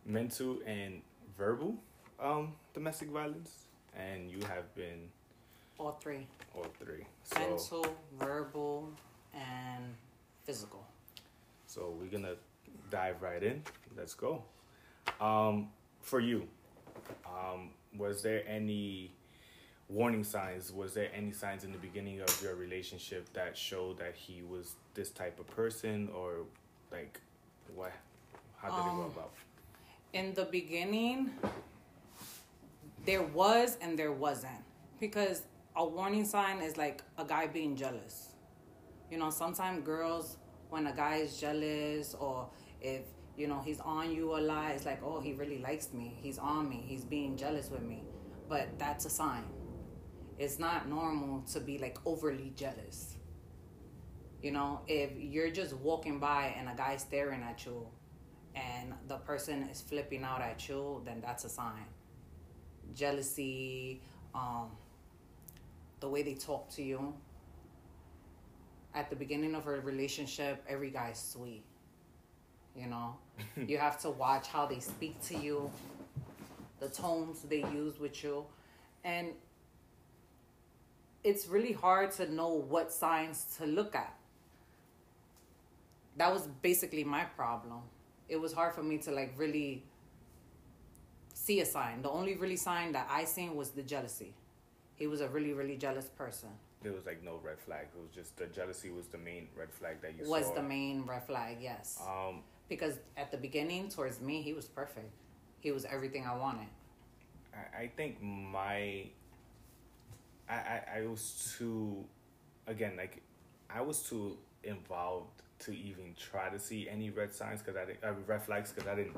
mental 0.04 0.58
and 0.66 1.02
verbal 1.36 1.76
um, 2.20 2.54
domestic 2.74 3.10
violence, 3.10 3.66
and 3.96 4.30
you 4.30 4.40
have 4.46 4.74
been 4.74 5.08
All 5.78 5.92
three 6.00 6.26
all 6.56 6.66
three. 6.80 7.04
So, 7.22 7.38
mental, 7.38 7.96
verbal, 8.18 8.90
and 9.32 9.84
physical. 10.44 10.84
so 11.66 11.94
we're 12.00 12.10
gonna 12.10 12.34
dive 12.90 13.22
right 13.22 13.42
in. 13.42 13.62
Let's 13.96 14.14
go. 14.14 14.42
Um, 15.20 15.68
for 16.00 16.20
you, 16.20 16.48
um, 17.26 17.70
was 17.96 18.22
there 18.22 18.42
any 18.48 19.12
warning 19.88 20.24
signs? 20.24 20.72
Was 20.72 20.94
there 20.94 21.10
any 21.14 21.32
signs 21.32 21.64
in 21.64 21.70
the 21.72 21.78
beginning 21.78 22.20
of 22.20 22.42
your 22.42 22.54
relationship 22.56 23.32
that 23.34 23.56
showed 23.56 23.98
that 23.98 24.14
he 24.16 24.42
was 24.42 24.74
this 24.94 25.10
type 25.10 25.38
of 25.38 25.46
person, 25.48 26.08
or 26.14 26.44
like 26.90 27.20
what? 27.74 27.92
How 28.56 28.68
did 28.70 28.78
it 28.80 28.96
go 28.96 29.02
Um, 29.02 29.12
about? 29.12 29.32
In 30.12 30.34
the 30.34 30.44
beginning, 30.46 31.30
there 33.04 33.22
was 33.22 33.76
and 33.80 33.98
there 33.98 34.12
wasn't. 34.12 34.64
Because 34.98 35.42
a 35.78 35.86
warning 35.86 36.24
sign 36.24 36.60
is 36.60 36.76
like 36.76 37.02
a 37.18 37.24
guy 37.24 37.46
being 37.46 37.76
jealous. 37.76 38.34
You 39.10 39.18
know, 39.18 39.30
sometimes 39.30 39.84
girls, 39.84 40.36
when 40.70 40.88
a 40.88 40.92
guy 40.92 41.16
is 41.18 41.40
jealous 41.40 42.14
or 42.18 42.50
if, 42.80 43.02
you 43.36 43.46
know, 43.46 43.62
he's 43.64 43.78
on 43.80 44.12
you 44.12 44.36
a 44.36 44.40
lot, 44.40 44.72
it's 44.72 44.84
like, 44.84 45.00
oh, 45.04 45.20
he 45.20 45.34
really 45.34 45.58
likes 45.58 45.92
me. 45.92 46.18
He's 46.20 46.36
on 46.36 46.68
me. 46.68 46.84
He's 46.84 47.04
being 47.04 47.36
jealous 47.36 47.70
with 47.70 47.82
me. 47.82 48.02
But 48.48 48.76
that's 48.76 49.06
a 49.06 49.10
sign. 49.10 49.44
It's 50.36 50.58
not 50.58 50.88
normal 50.88 51.42
to 51.52 51.60
be 51.60 51.78
like 51.78 51.98
overly 52.04 52.52
jealous. 52.56 53.14
You 54.42 54.50
know, 54.50 54.80
if 54.88 55.10
you're 55.16 55.50
just 55.50 55.74
walking 55.74 56.18
by 56.18 56.54
and 56.58 56.68
a 56.68 56.74
guy's 56.74 57.02
staring 57.02 57.42
at 57.42 57.64
you 57.64 57.86
and 58.56 58.94
the 59.06 59.18
person 59.18 59.68
is 59.70 59.80
flipping 59.80 60.24
out 60.24 60.42
at 60.42 60.68
you, 60.68 61.02
then 61.04 61.20
that's 61.20 61.44
a 61.44 61.48
sign. 61.48 61.86
Jealousy, 62.94 64.02
um, 64.34 64.70
the 66.00 66.08
way 66.08 66.22
they 66.22 66.34
talk 66.34 66.70
to 66.70 66.82
you. 66.82 67.14
At 68.94 69.10
the 69.10 69.16
beginning 69.16 69.54
of 69.54 69.66
a 69.66 69.80
relationship, 69.80 70.64
every 70.68 70.90
guy 70.90 71.10
is 71.10 71.18
sweet. 71.18 71.64
You 72.76 72.86
know, 72.86 73.16
you 73.66 73.78
have 73.78 74.00
to 74.02 74.10
watch 74.10 74.48
how 74.48 74.66
they 74.66 74.80
speak 74.80 75.20
to 75.28 75.36
you, 75.36 75.70
the 76.80 76.88
tones 76.88 77.42
they 77.42 77.64
use 77.72 77.98
with 77.98 78.22
you, 78.22 78.44
and 79.04 79.28
it's 81.24 81.48
really 81.48 81.72
hard 81.72 82.12
to 82.12 82.32
know 82.32 82.48
what 82.48 82.92
signs 82.92 83.56
to 83.58 83.66
look 83.66 83.94
at. 83.94 84.14
That 86.16 86.32
was 86.32 86.48
basically 86.62 87.04
my 87.04 87.24
problem. 87.24 87.80
It 88.28 88.40
was 88.40 88.52
hard 88.52 88.74
for 88.74 88.82
me 88.82 88.98
to 88.98 89.10
like 89.10 89.34
really 89.36 89.84
see 91.34 91.60
a 91.60 91.66
sign. 91.66 92.02
The 92.02 92.10
only 92.10 92.36
really 92.36 92.56
sign 92.56 92.92
that 92.92 93.08
I 93.10 93.24
seen 93.24 93.56
was 93.56 93.70
the 93.70 93.82
jealousy. 93.82 94.34
He 94.98 95.06
was 95.06 95.20
a 95.20 95.28
really, 95.28 95.52
really 95.52 95.76
jealous 95.76 96.06
person. 96.06 96.48
There 96.82 96.92
was 96.92 97.06
like 97.06 97.22
no 97.24 97.40
red 97.42 97.58
flag. 97.60 97.86
It 97.94 98.00
was 98.00 98.10
just 98.14 98.36
the 98.36 98.46
jealousy 98.46 98.90
was 98.90 99.06
the 99.06 99.18
main 99.18 99.48
red 99.56 99.72
flag 99.72 100.02
that 100.02 100.14
you 100.18 100.28
was 100.28 100.46
saw. 100.46 100.54
the 100.54 100.62
main 100.62 101.04
red 101.06 101.24
flag, 101.24 101.58
yes. 101.60 102.00
Um, 102.04 102.42
because 102.68 102.98
at 103.16 103.30
the 103.30 103.36
beginning, 103.36 103.88
towards 103.88 104.20
me, 104.20 104.42
he 104.42 104.52
was 104.52 104.66
perfect. 104.66 105.10
He 105.60 105.70
was 105.70 105.84
everything 105.84 106.26
I 106.26 106.36
wanted. 106.36 106.68
I, 107.54 107.82
I 107.82 107.86
think 107.96 108.20
my 108.22 109.06
I, 110.48 110.54
I 110.54 110.82
I 110.98 111.06
was 111.06 111.54
too 111.58 112.04
again 112.66 112.96
like 112.96 113.22
I 113.70 113.80
was 113.80 114.02
too 114.02 114.36
involved 114.64 115.42
to 115.60 115.72
even 115.72 116.14
try 116.16 116.48
to 116.48 116.58
see 116.58 116.88
any 116.88 117.10
red 117.10 117.34
signs 117.34 117.60
because 117.60 117.76
I 117.76 117.84
didn't 117.86 118.04
uh, 118.04 118.12
red 118.26 118.42
flags 118.42 118.72
because 118.72 118.88
I 118.88 118.94
didn't 118.94 119.16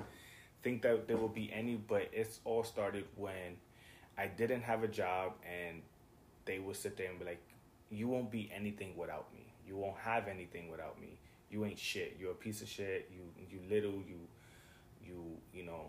think 0.63 0.83
that 0.83 1.07
there 1.09 1.17
would 1.17 1.35
be 1.35 1.51
any 1.53 1.75
but 1.77 2.09
it's 2.13 2.41
all 2.45 2.65
started 2.65 3.05
when 3.17 3.57
I 4.21 4.27
didn't 4.27 4.63
have 4.63 4.83
a 4.85 4.89
job 4.89 5.33
and 5.45 5.83
they 6.45 6.59
would 6.59 6.77
sit 6.77 6.97
there 6.97 7.09
and 7.11 7.19
be 7.19 7.25
like 7.25 7.43
you 7.91 8.09
won't 8.09 8.31
be 8.31 8.51
anything 8.55 8.97
without 8.97 9.33
me 9.35 9.45
you 9.67 9.77
won't 9.77 9.99
have 9.99 10.29
anything 10.29 10.71
without 10.71 11.01
me 11.01 11.19
you 11.51 11.65
ain't 11.65 11.79
shit 11.79 12.17
you're 12.21 12.33
a 12.33 12.43
piece 12.47 12.61
of 12.63 12.69
shit 12.69 13.11
you 13.13 13.23
you 13.51 13.61
little 13.69 13.99
you 14.07 14.21
you 15.05 15.23
you 15.55 15.65
know 15.65 15.87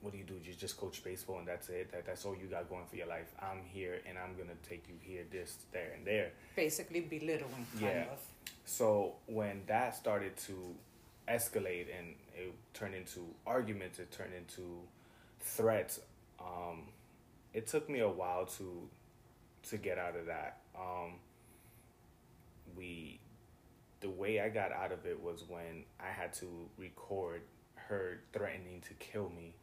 what 0.00 0.12
do 0.12 0.18
you 0.18 0.24
do? 0.24 0.34
You 0.42 0.54
just 0.54 0.78
coach 0.78 1.04
baseball 1.04 1.38
and 1.38 1.46
that's 1.46 1.68
it. 1.68 1.92
That 1.92 2.06
that's 2.06 2.24
all 2.24 2.34
you 2.34 2.46
got 2.46 2.68
going 2.70 2.86
for 2.88 2.96
your 2.96 3.06
life. 3.06 3.30
I'm 3.40 3.60
here 3.70 4.00
and 4.08 4.16
I'm 4.18 4.34
gonna 4.36 4.56
take 4.66 4.88
you 4.88 4.94
here, 5.00 5.24
this, 5.30 5.56
there, 5.72 5.92
and 5.94 6.06
there. 6.06 6.30
Basically, 6.56 7.00
belittling, 7.00 7.66
Yeah. 7.78 8.04
of. 8.12 8.18
So 8.64 9.16
when 9.26 9.62
that 9.66 9.94
started 9.94 10.36
to 10.48 10.74
escalate 11.28 11.86
and 11.96 12.14
it 12.34 12.54
turned 12.72 12.94
into 12.94 13.26
arguments, 13.46 13.98
it 13.98 14.10
turned 14.10 14.32
into 14.32 14.80
threats. 15.40 16.00
Um, 16.40 16.84
it 17.52 17.66
took 17.66 17.88
me 17.88 18.00
a 18.00 18.08
while 18.08 18.46
to 18.46 18.88
to 19.68 19.76
get 19.76 19.98
out 19.98 20.16
of 20.16 20.26
that. 20.26 20.60
Um, 20.74 21.14
we 22.76 23.20
the 24.00 24.10
way 24.10 24.40
I 24.40 24.48
got 24.48 24.72
out 24.72 24.92
of 24.92 25.04
it 25.04 25.20
was 25.22 25.44
when 25.48 25.84
I 26.00 26.10
had 26.10 26.32
to 26.34 26.46
record 26.78 27.42
her 27.74 28.20
threatening 28.32 28.80
to 28.88 28.94
kill 28.94 29.28
me 29.28 29.54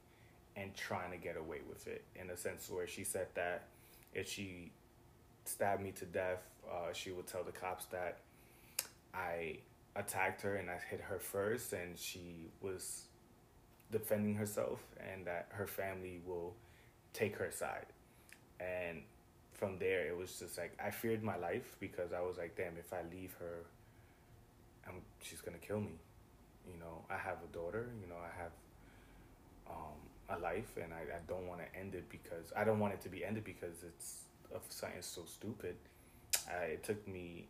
and 0.55 0.76
trying 0.76 1.11
to 1.11 1.18
get 1.18 1.38
away 1.38 1.61
with 1.68 1.88
it 1.88 2.03
in 2.15 2.30
a 2.30 2.38
sense 2.38 2.69
where 2.69 2.88
she 2.88 3.03
said 3.03 3.27
that 3.35 3.68
if 4.14 4.30
she 4.30 4.72
stabbed 5.45 5.81
me 5.81 5.91
to 5.93 6.05
death, 6.05 6.41
uh, 6.69 6.91
she 6.93 7.11
would 7.11 7.27
tell 7.27 7.43
the 7.43 7.51
cops 7.51 7.85
that 7.85 8.19
I 9.14 9.57
attacked 9.95 10.41
her 10.43 10.55
and 10.55 10.69
I 10.69 10.77
hit 10.89 11.01
her 11.01 11.19
first, 11.19 11.73
and 11.73 11.97
she 11.97 12.49
was 12.61 13.03
defending 13.91 14.35
herself, 14.35 14.84
and 15.11 15.26
that 15.26 15.47
her 15.49 15.68
family 15.68 16.22
will 16.26 16.53
take 17.13 17.35
her 17.38 17.51
side. 17.51 17.88
And 18.59 19.01
from 19.53 19.79
there, 19.79 20.07
it 20.07 20.17
was 20.17 20.39
just 20.39 20.57
like 20.57 20.77
I 20.84 20.91
feared 20.91 21.23
my 21.23 21.38
life 21.38 21.75
because 21.79 22.13
I 22.13 22.21
was 22.21 22.38
like, 22.38 22.55
damn, 22.55 22.77
if 22.77 22.93
I 22.93 23.01
leave 23.11 23.34
her, 23.39 23.65
I'm 24.88 25.01
she's 25.21 25.41
gonna 25.41 25.57
kill 25.57 25.79
me. 25.79 25.99
You 26.71 26.79
know, 26.79 27.05
I 27.09 27.17
have 27.17 27.38
a 27.43 27.53
daughter. 27.53 27.89
You 28.01 28.07
know, 28.07 28.15
I 28.15 28.41
have 28.41 28.51
um, 29.69 30.38
a 30.38 30.39
life, 30.39 30.77
and 30.81 30.93
I, 30.93 31.15
I 31.15 31.19
don't 31.27 31.47
want 31.47 31.61
to 31.61 31.79
end 31.79 31.95
it 31.95 32.09
because 32.09 32.51
I 32.55 32.63
don't 32.63 32.79
want 32.79 32.93
it 32.93 33.01
to 33.01 33.09
be 33.09 33.23
ended 33.23 33.43
because 33.43 33.84
it's 33.84 34.23
of 34.53 34.61
something 34.69 35.01
so 35.01 35.23
stupid. 35.25 35.75
I, 36.49 36.63
it 36.63 36.84
took 36.84 37.07
me 37.07 37.47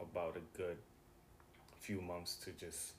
about 0.00 0.36
a 0.36 0.56
good 0.56 0.76
few 1.80 2.00
months 2.00 2.36
to 2.36 2.50
just 2.52 2.92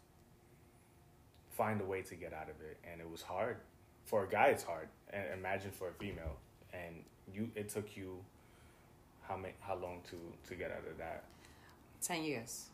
find 1.57 1.81
a 1.81 1.85
way 1.85 2.01
to 2.03 2.15
get 2.15 2.33
out 2.33 2.49
of 2.49 2.61
it, 2.61 2.77
and 2.89 3.01
it 3.01 3.09
was 3.09 3.21
hard. 3.21 3.57
For 4.05 4.23
a 4.23 4.29
guy, 4.29 4.47
it's 4.47 4.63
hard, 4.63 4.87
and 5.11 5.23
imagine 5.33 5.71
for 5.71 5.89
a 5.89 5.93
female. 5.93 6.37
And 6.73 7.03
you, 7.33 7.49
it 7.55 7.69
took 7.69 7.97
you 7.97 8.19
how 9.27 9.35
many, 9.35 9.53
how 9.59 9.75
long 9.75 10.01
to 10.09 10.17
to 10.49 10.55
get 10.55 10.71
out 10.71 10.87
of 10.89 10.97
that? 10.97 11.23
10 12.01 12.23
years. 12.23 12.65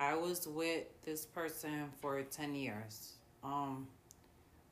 I 0.00 0.14
was 0.16 0.48
with 0.48 0.84
this 1.04 1.26
person 1.26 1.90
for 2.00 2.22
10 2.22 2.54
years. 2.54 3.12
Um, 3.44 3.86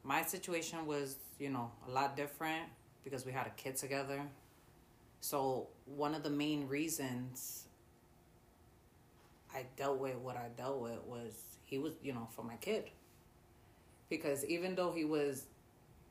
my 0.03 0.23
situation 0.23 0.87
was, 0.87 1.17
you 1.39 1.51
know, 1.51 1.71
a 1.87 1.91
lot 1.91 2.17
different 2.17 2.65
because 3.05 3.27
we 3.27 3.33
had 3.33 3.47
a 3.47 3.51
kid 3.51 3.77
together. 3.77 4.23
So, 5.21 5.69
one 5.85 6.15
of 6.15 6.23
the 6.23 6.31
main 6.31 6.67
reasons 6.67 7.67
I 9.55 9.67
dealt 9.77 9.99
with 9.99 10.17
what 10.17 10.37
I 10.37 10.49
dealt 10.57 10.81
with 10.81 11.03
was 11.07 11.33
he 11.65 11.79
was, 11.79 11.93
you 12.03 12.13
know, 12.13 12.29
for 12.35 12.43
my 12.43 12.57
kid. 12.57 12.91
Because 14.11 14.45
even 14.45 14.75
though 14.75 14.91
he 14.93 15.05
was 15.05 15.47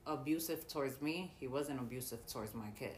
abusive 0.08 0.68
towards 0.68 1.02
me, 1.02 1.32
he 1.40 1.48
wasn't 1.48 1.80
abusive 1.80 2.26
towards 2.26 2.56
my 2.56 2.70
kid. 2.80 2.98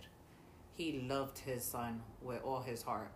He 0.75 1.05
loved 1.09 1.39
his 1.39 1.65
son 1.65 2.01
with 2.21 2.41
all 2.43 2.61
his 2.61 2.81
heart. 2.81 3.11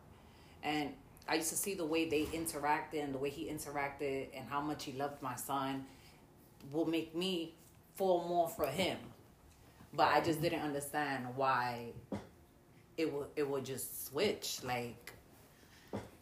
And 0.63 0.89
I 1.29 1.35
used 1.35 1.49
to 1.49 1.55
see 1.55 1.75
the 1.75 1.85
way 1.85 2.09
they 2.09 2.23
interacted 2.25 3.03
and 3.03 3.13
the 3.13 3.17
way 3.17 3.29
he 3.29 3.45
interacted 3.45 4.27
and 4.35 4.49
how 4.49 4.59
much 4.59 4.83
he 4.83 4.91
loved 4.93 5.21
my 5.21 5.35
son 5.35 5.85
will 6.71 6.85
make 6.85 7.15
me 7.15 7.53
fall 7.95 8.27
more 8.27 8.49
for 8.49 8.65
him. 8.65 8.97
But 9.93 10.07
I 10.07 10.21
just 10.21 10.41
didn't 10.41 10.61
understand 10.61 11.27
why 11.35 11.93
it 12.97 13.11
would 13.13 13.27
it 13.35 13.47
would 13.47 13.63
just 13.63 14.07
switch. 14.07 14.59
Like 14.63 15.13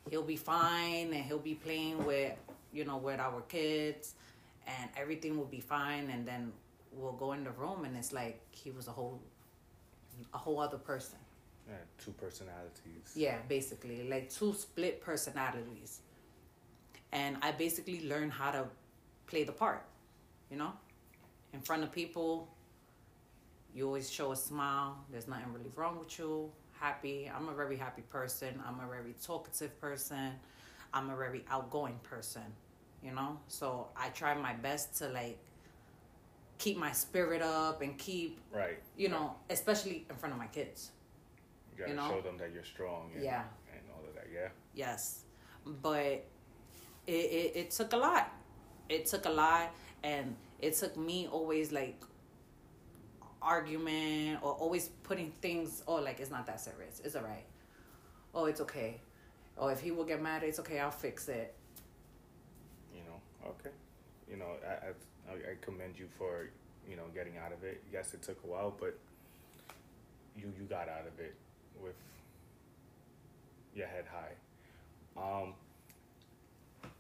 he'll 0.10 0.22
be 0.22 0.36
fine 0.36 1.12
and 1.14 1.24
he'll 1.24 1.40
be 1.40 1.56
playing 1.56 2.06
with 2.06 2.34
you 2.72 2.86
know 2.86 2.98
with 2.98 3.20
our 3.20 3.42
kids 3.42 4.14
and 4.68 4.90
everything 4.98 5.38
will 5.38 5.46
be 5.46 5.60
fine 5.60 6.10
and 6.10 6.28
then 6.28 6.52
we'll 6.92 7.14
go 7.14 7.34
in 7.34 7.44
the 7.44 7.52
room 7.52 7.86
and 7.86 7.98
it's 7.98 8.14
like 8.14 8.42
he 8.52 8.72
was 8.72 8.88
a 8.88 8.92
whole 8.92 9.22
a 10.34 10.38
whole 10.38 10.60
other 10.60 10.78
person. 10.78 11.18
Yeah, 11.68 11.76
two 12.04 12.12
personalities. 12.12 13.14
Yeah, 13.16 13.38
basically, 13.48 14.08
like 14.10 14.30
two 14.30 14.54
split 14.54 15.02
personalities. 15.02 16.02
And 17.12 17.38
I 17.42 17.52
basically 17.52 18.08
learned 18.08 18.34
how 18.34 18.52
to 18.52 18.66
play 19.28 19.44
the 19.44 19.52
part, 19.52 19.86
you 20.52 20.58
know? 20.58 20.74
In 21.54 21.62
front 21.62 21.84
of 21.84 21.92
people, 21.92 22.50
you 23.74 23.86
always 23.86 24.10
show 24.12 24.32
a 24.32 24.36
smile. 24.36 24.98
There's 25.12 25.28
nothing 25.28 25.54
really 25.54 25.72
wrong 25.76 26.00
with 26.00 26.18
you. 26.20 26.52
Happy. 26.80 27.32
I'm 27.34 27.48
a 27.50 27.54
very 27.54 27.78
happy 27.78 28.02
person. 28.02 28.62
I'm 28.68 28.80
a 28.86 28.88
very 28.90 29.14
talkative 29.24 29.80
person. 29.80 30.32
I'm 30.94 31.10
a 31.10 31.16
very 31.16 31.44
outgoing 31.50 32.00
person, 32.04 32.44
you 33.04 33.12
know? 33.14 33.40
So 33.48 33.90
I 33.96 34.10
try 34.10 34.34
my 34.36 34.54
best 34.54 34.98
to 35.00 35.10
like 35.10 35.38
keep 36.58 36.78
my 36.78 36.92
spirit 36.92 37.42
up 37.42 37.82
and 37.82 37.98
keep, 37.98 38.40
Right. 38.54 38.80
you 38.96 39.10
know, 39.10 39.36
especially 39.50 40.06
in 40.10 40.16
front 40.16 40.34
of 40.34 40.40
my 40.40 40.48
kids. 40.48 40.92
You 41.72 41.80
gotta 41.80 41.90
you 41.92 41.96
know? 41.98 42.10
show 42.10 42.22
them 42.22 42.38
that 42.38 42.52
you're 42.54 42.64
strong. 42.64 43.12
And, 43.16 43.24
Yeah. 43.24 43.44
And 43.74 43.82
all 43.94 44.08
of 44.08 44.16
that. 44.16 44.28
Yeah. 44.32 44.50
Yes, 44.74 45.24
but 45.66 46.26
it, 47.08 47.12
it 47.12 47.52
it 47.56 47.72
took 47.72 47.94
a 47.94 47.98
lot. 47.98 48.32
It 48.90 49.06
took 49.06 49.26
a 49.26 49.30
lot, 49.30 49.74
and 50.04 50.36
it 50.62 50.76
took 50.76 50.96
me 50.98 51.28
always 51.28 51.72
like 51.72 52.02
argument 53.42 54.40
or 54.42 54.54
always 54.54 54.88
putting 55.04 55.32
things. 55.42 55.84
Oh, 55.88 55.96
like 55.96 56.20
it's 56.20 56.32
not 56.32 56.46
that 56.48 56.60
serious. 56.62 57.02
It's 57.04 57.16
alright. 57.16 57.46
Oh, 58.34 58.46
it's 58.46 58.62
okay. 58.62 59.02
Oh, 59.58 59.68
if 59.68 59.80
he 59.82 59.92
will 59.92 60.06
get 60.06 60.22
mad, 60.22 60.44
it's 60.44 60.60
okay. 60.60 60.80
I'll 60.80 60.92
fix 60.92 61.28
it. 61.30 61.54
Okay. 63.46 63.70
You 64.30 64.38
know, 64.38 64.46
I, 64.66 65.32
I 65.32 65.34
I 65.34 65.56
commend 65.62 65.98
you 65.98 66.08
for 66.18 66.50
you 66.90 66.96
know 66.96 67.04
getting 67.14 67.38
out 67.38 67.52
of 67.52 67.64
it. 67.64 67.84
Yes, 67.92 68.14
it 68.14 68.22
took 68.22 68.38
a 68.44 68.48
while, 68.48 68.74
but 68.80 68.98
you 70.36 70.52
you 70.58 70.66
got 70.66 70.90
out 70.90 71.08
of 71.08 71.20
it 71.20 71.36
with 71.82 71.96
your 73.76 73.88
head 73.88 74.06
high. 74.12 74.34
Um, 75.22 75.54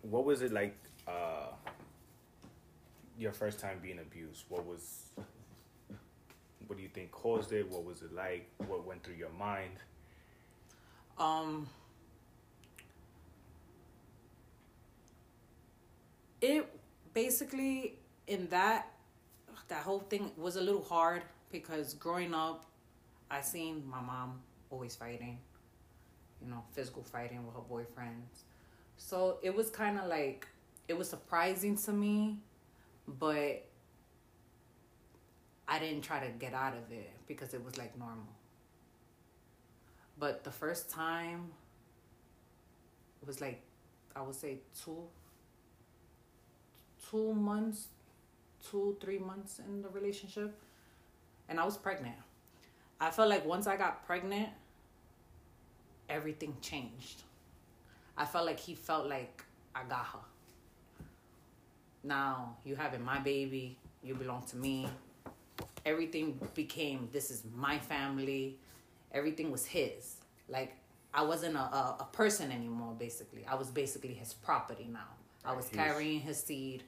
what 0.02 0.26
was 0.26 0.42
it 0.42 0.52
like? 0.52 0.76
Uh, 1.08 1.48
your 3.18 3.32
first 3.34 3.60
time 3.60 3.80
being 3.82 4.00
abused. 4.00 4.46
What 4.50 4.66
was? 4.66 5.06
What 6.68 6.78
do 6.78 6.84
you 6.84 6.90
think 6.90 7.12
caused 7.12 7.52
it? 7.52 7.70
What 7.70 7.84
was 7.84 8.02
it 8.02 8.14
like? 8.14 8.50
What 8.68 8.86
went 8.86 9.04
through 9.04 9.16
your 9.16 9.30
mind? 9.38 9.78
Um, 11.18 11.68
it 16.44 16.68
basically 17.14 17.98
in 18.28 18.48
that 18.50 18.92
that 19.70 19.84
whole 19.84 20.00
thing 20.00 20.30
was 20.36 20.58
a 20.58 20.62
little 20.62 20.84
hard 20.84 21.24
because 21.52 21.94
growing 21.94 22.34
up, 22.34 22.66
I 23.32 23.40
seen 23.42 23.84
my 23.90 24.02
mom 24.02 24.42
always 24.70 24.96
fighting, 24.96 25.40
you 26.42 26.50
know, 26.50 26.62
physical 26.74 27.02
fighting 27.02 27.46
with 27.46 27.56
her 27.56 27.62
boyfriends. 27.62 28.44
So 28.98 29.38
it 29.42 29.56
was 29.56 29.70
kind 29.70 29.98
of 29.98 30.08
like 30.08 30.48
it 30.90 30.98
was 30.98 31.10
surprising 31.10 31.78
to 31.78 31.94
me, 31.94 32.40
but 33.08 33.66
I 35.66 35.80
didn't 35.80 36.02
try 36.02 36.20
to 36.20 36.30
get 36.34 36.54
out 36.54 36.74
of 36.74 36.92
it 36.92 37.12
because 37.26 37.54
it 37.54 37.64
was 37.64 37.78
like 37.78 37.98
normal. 37.98 38.36
But 40.20 40.44
the 40.44 40.52
first 40.52 40.90
time, 40.90 41.52
it 43.22 43.28
was 43.28 43.40
like, 43.40 43.62
I 44.14 44.22
would 44.22 44.36
say 44.36 44.58
two, 44.84 45.08
two 47.14 47.34
months, 47.34 47.90
two, 48.70 48.98
three 49.00 49.20
months 49.20 49.60
in 49.60 49.84
the 49.84 49.90
relationship. 49.90 50.58
And 51.48 51.60
I 51.60 51.66
was 51.66 51.78
pregnant. 51.78 52.16
I 53.00 53.12
felt 53.12 53.30
like 53.30 53.46
once 53.46 53.68
I 53.68 53.78
got 53.78 54.06
pregnant, 54.06 54.50
everything 56.10 56.56
changed. 56.62 57.22
I 58.18 58.26
felt 58.26 58.46
like 58.48 58.60
he 58.60 58.74
felt 58.74 59.08
like 59.08 59.44
I 59.76 59.84
got 59.84 60.06
her. 60.08 60.20
Now 62.04 62.58
you 62.66 62.76
having 62.76 63.04
my 63.04 63.20
baby, 63.20 63.78
you 64.04 64.16
belong 64.16 64.44
to 64.48 64.58
me. 64.58 64.88
Everything 65.86 66.40
became 66.56 67.10
this 67.12 67.30
is 67.30 67.44
my 67.56 67.78
family. 67.78 68.58
Everything 69.12 69.52
was 69.52 69.66
his. 69.66 70.16
Like 70.50 70.76
I 71.14 71.22
wasn't 71.24 71.56
a, 71.58 71.60
a, 71.60 71.98
a 72.00 72.08
person 72.12 72.52
anymore. 72.52 72.96
Basically, 72.98 73.46
I 73.48 73.56
was 73.56 73.70
basically 73.70 74.14
his 74.16 74.34
property 74.34 74.88
now. 74.92 75.10
I 75.46 75.54
was 75.54 75.66
was- 75.66 75.76
carrying 75.76 76.22
his 76.22 76.42
seed. 76.42 76.84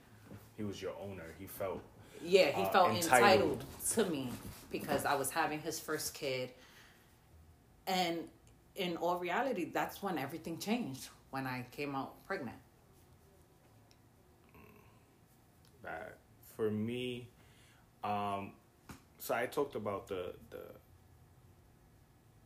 He 0.58 0.64
was 0.64 0.82
your 0.82 0.94
owner. 1.02 1.34
He 1.40 1.48
felt 1.48 1.82
Yeah, 2.24 2.52
he 2.52 2.64
uh, 2.64 2.70
felt 2.70 2.90
entitled. 2.92 3.64
entitled. 3.64 3.66
to 3.94 4.06
me 4.06 4.32
because 4.72 5.06
I 5.06 5.16
was 5.16 5.30
having 5.30 5.60
his 5.60 5.80
first 5.80 6.14
kid. 6.14 6.50
And 7.88 8.20
in 8.76 8.98
all 8.98 9.18
reality, 9.20 9.66
that's 9.74 10.02
when 10.02 10.18
everything 10.18 10.58
changed 10.58 11.10
when 11.32 11.46
I 11.46 11.66
came 11.72 11.96
out 11.96 12.26
pregnant. 12.26 12.58
that 15.84 16.18
for 16.56 16.72
me 16.72 17.28
um 18.04 18.52
so 19.20 19.36
i 19.36 19.46
talked 19.46 19.76
about 19.76 20.08
the 20.08 20.34
the 20.50 20.64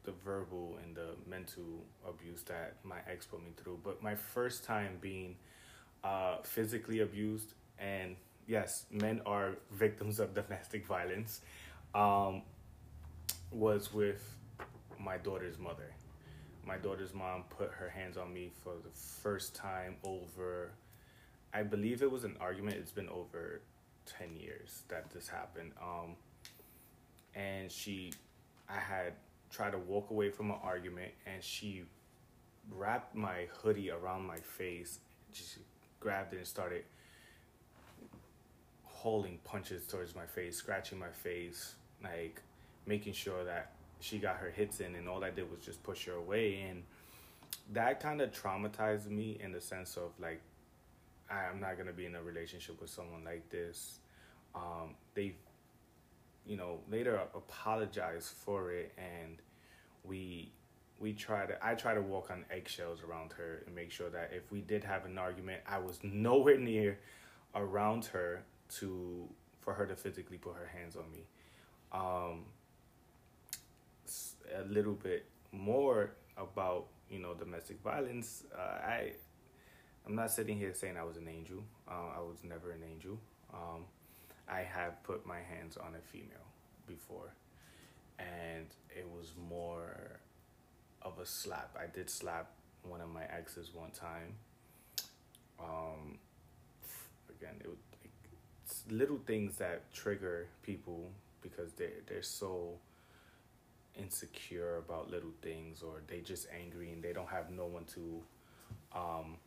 the 0.03 0.11
verbal 0.26 0.77
and 0.84 0.94
the 0.95 1.11
mental 1.26 1.64
abuse 2.07 2.44
that 2.44 2.76
my 2.84 2.98
ex 3.10 3.26
put 3.26 3.40
me 3.41 3.52
through 3.56 3.80
but 3.84 4.03
my 4.03 4.14
first 4.14 4.65
time 4.65 4.98
being 4.99 5.36
uh 6.03 6.36
physically 6.44 6.99
abused 6.99 7.53
and 7.80 8.15
yes 8.47 8.85
men 8.91 9.22
are 9.26 9.56
victims 9.72 10.19
of 10.19 10.34
domestic 10.34 10.85
violence 10.85 11.41
um 11.95 12.41
was 13.51 13.93
with 13.93 14.35
my 14.99 15.18
daughter's 15.18 15.57
mother 15.57 15.93
my 16.65 16.77
daughter's 16.77 17.14
mom 17.14 17.43
put 17.49 17.72
her 17.72 17.89
hands 17.89 18.18
on 18.18 18.34
me 18.34 18.51
for 18.64 18.73
the 18.84 18.89
first 18.91 19.56
time 19.56 19.95
over 20.03 20.72
I 21.53 21.64
believe 21.64 22.01
it 22.01 22.11
was 22.11 22.23
an 22.23 22.35
argument. 22.39 22.77
It's 22.77 22.91
been 22.91 23.10
over 23.10 23.61
10 24.06 24.35
years 24.35 24.84
that 24.89 25.10
this 25.11 25.27
happened. 25.27 25.72
Um, 25.81 26.15
and 27.34 27.72
she, 27.72 28.14
I 28.69 28.80
had 28.80 29.14
tried 29.49 29.72
to 29.72 29.80
walk 29.80 30.11
away 30.11 30.30
from 30.30 30.51
an 30.51 30.57
argument, 30.64 31.11
and 31.26 31.43
she 31.43 31.84
wrapped 32.72 33.15
my 33.15 33.47
hoodie 33.61 33.89
around 33.89 34.27
my 34.27 34.38
face. 34.38 34.99
She 35.31 35.43
grabbed 35.99 36.34
it 36.34 36.38
and 36.38 36.47
started 36.47 36.84
hauling 38.99 39.39
punches 39.45 39.88
towards 39.88 40.13
my 40.13 40.26
face, 40.26 40.57
scratching 40.57 40.99
my 40.99 41.09
face, 41.09 41.76
like 42.03 42.41
making 42.85 43.13
sure 43.13 43.45
that 43.45 43.71
she 44.01 44.17
got 44.17 44.35
her 44.35 44.49
hits 44.49 44.81
in. 44.81 44.93
And 44.95 45.07
all 45.07 45.23
I 45.23 45.30
did 45.30 45.49
was 45.49 45.61
just 45.61 45.81
push 45.84 46.05
her 46.07 46.15
away. 46.15 46.65
And 46.69 46.84
that 47.71 48.01
kind 48.01 48.19
of 48.19 48.31
traumatized 48.31 49.09
me 49.09 49.39
in 49.41 49.53
the 49.53 49.61
sense 49.61 49.95
of 49.95 50.11
like, 50.19 50.41
I'm 51.31 51.61
not 51.61 51.77
gonna 51.77 51.93
be 51.93 52.07
in 52.07 52.15
a 52.15 52.21
relationship 52.21 52.81
with 52.81 52.89
someone 52.89 53.23
like 53.23 53.49
this. 53.49 53.99
Um, 54.53 54.95
they, 55.13 55.35
you 56.45 56.57
know, 56.57 56.80
later 56.91 57.21
apologized 57.34 58.34
for 58.43 58.71
it, 58.71 58.91
and 58.97 59.38
we 60.03 60.51
we 60.99 61.13
try 61.13 61.45
to. 61.45 61.55
I 61.65 61.76
try 61.76 61.93
to 61.93 62.01
walk 62.01 62.31
on 62.31 62.43
eggshells 62.51 62.99
around 63.07 63.31
her 63.34 63.61
and 63.65 63.76
make 63.76 63.91
sure 63.91 64.09
that 64.09 64.31
if 64.35 64.51
we 64.51 64.61
did 64.61 64.84
have 64.84 65.05
an 65.05 65.19
argument, 65.19 65.61
I 65.67 65.77
was 65.77 65.99
nowhere 66.03 66.57
near 66.57 66.97
around 67.53 68.05
her 68.05 68.43
to 68.77 69.27
for 69.61 69.73
her 69.73 69.85
to 69.85 69.95
physically 69.95 70.37
put 70.37 70.55
her 70.55 70.67
hands 70.67 70.95
on 70.95 71.11
me. 71.11 71.25
Um, 71.91 72.45
a 74.55 74.63
little 74.67 74.93
bit 74.93 75.25
more 75.51 76.11
about 76.37 76.87
you 77.09 77.19
know 77.19 77.33
domestic 77.33 77.81
violence. 77.81 78.43
Uh, 78.55 78.61
I 78.85 79.11
I'm 80.05 80.15
not 80.15 80.31
sitting 80.31 80.57
here 80.57 80.73
saying 80.73 80.97
I 80.97 81.03
was 81.03 81.17
an 81.17 81.27
angel. 81.27 81.63
Uh, 81.87 82.17
I 82.17 82.19
was 82.19 82.37
never 82.43 82.71
an 82.71 82.81
angel. 82.89 83.19
Um, 83.53 83.85
I 84.47 84.61
have 84.61 85.03
put 85.03 85.25
my 85.25 85.39
hands 85.39 85.77
on 85.77 85.95
a 85.95 86.01
female 86.11 86.47
before, 86.87 87.33
and 88.17 88.65
it 88.89 89.07
was 89.07 89.33
more 89.49 90.19
of 91.01 91.19
a 91.19 91.25
slap. 91.25 91.75
I 91.79 91.85
did 91.93 92.09
slap 92.09 92.51
one 92.83 93.01
of 93.01 93.09
my 93.09 93.23
exes 93.23 93.71
one 93.73 93.91
time. 93.91 94.33
Um, 95.59 96.17
again, 97.29 97.55
it 97.59 97.67
was, 97.67 97.77
little 98.91 99.19
things 99.25 99.57
that 99.57 99.91
trigger 99.93 100.47
people 100.63 101.11
because 101.41 101.73
they 101.73 101.89
they're 102.07 102.21
so 102.21 102.73
insecure 103.97 104.77
about 104.77 105.09
little 105.11 105.33
things 105.41 105.81
or 105.81 106.01
they 106.07 106.21
just 106.21 106.47
angry 106.57 106.91
and 106.91 107.03
they 107.03 107.11
don't 107.13 107.29
have 107.29 107.49
no 107.49 107.65
one 107.65 107.83
to 107.85 108.21
um 108.95 109.37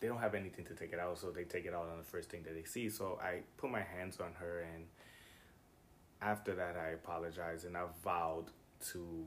they 0.00 0.08
don't 0.08 0.18
have 0.18 0.34
anything 0.34 0.64
to 0.64 0.74
take 0.74 0.92
it 0.92 0.98
out 0.98 1.18
so 1.18 1.30
they 1.30 1.44
take 1.44 1.64
it 1.64 1.74
out 1.74 1.88
on 1.90 1.96
the 1.98 2.04
first 2.04 2.28
thing 2.30 2.42
that 2.42 2.54
they 2.54 2.64
see. 2.64 2.88
So 2.90 3.18
i 3.22 3.40
put 3.56 3.70
my 3.70 3.82
hands 3.82 4.18
on 4.20 4.32
her 4.40 4.66
and 4.74 4.84
after 6.20 6.54
that 6.54 6.76
i 6.76 6.88
apologized 6.90 7.64
and 7.66 7.76
i 7.76 7.84
vowed 8.04 8.46
to 8.92 9.24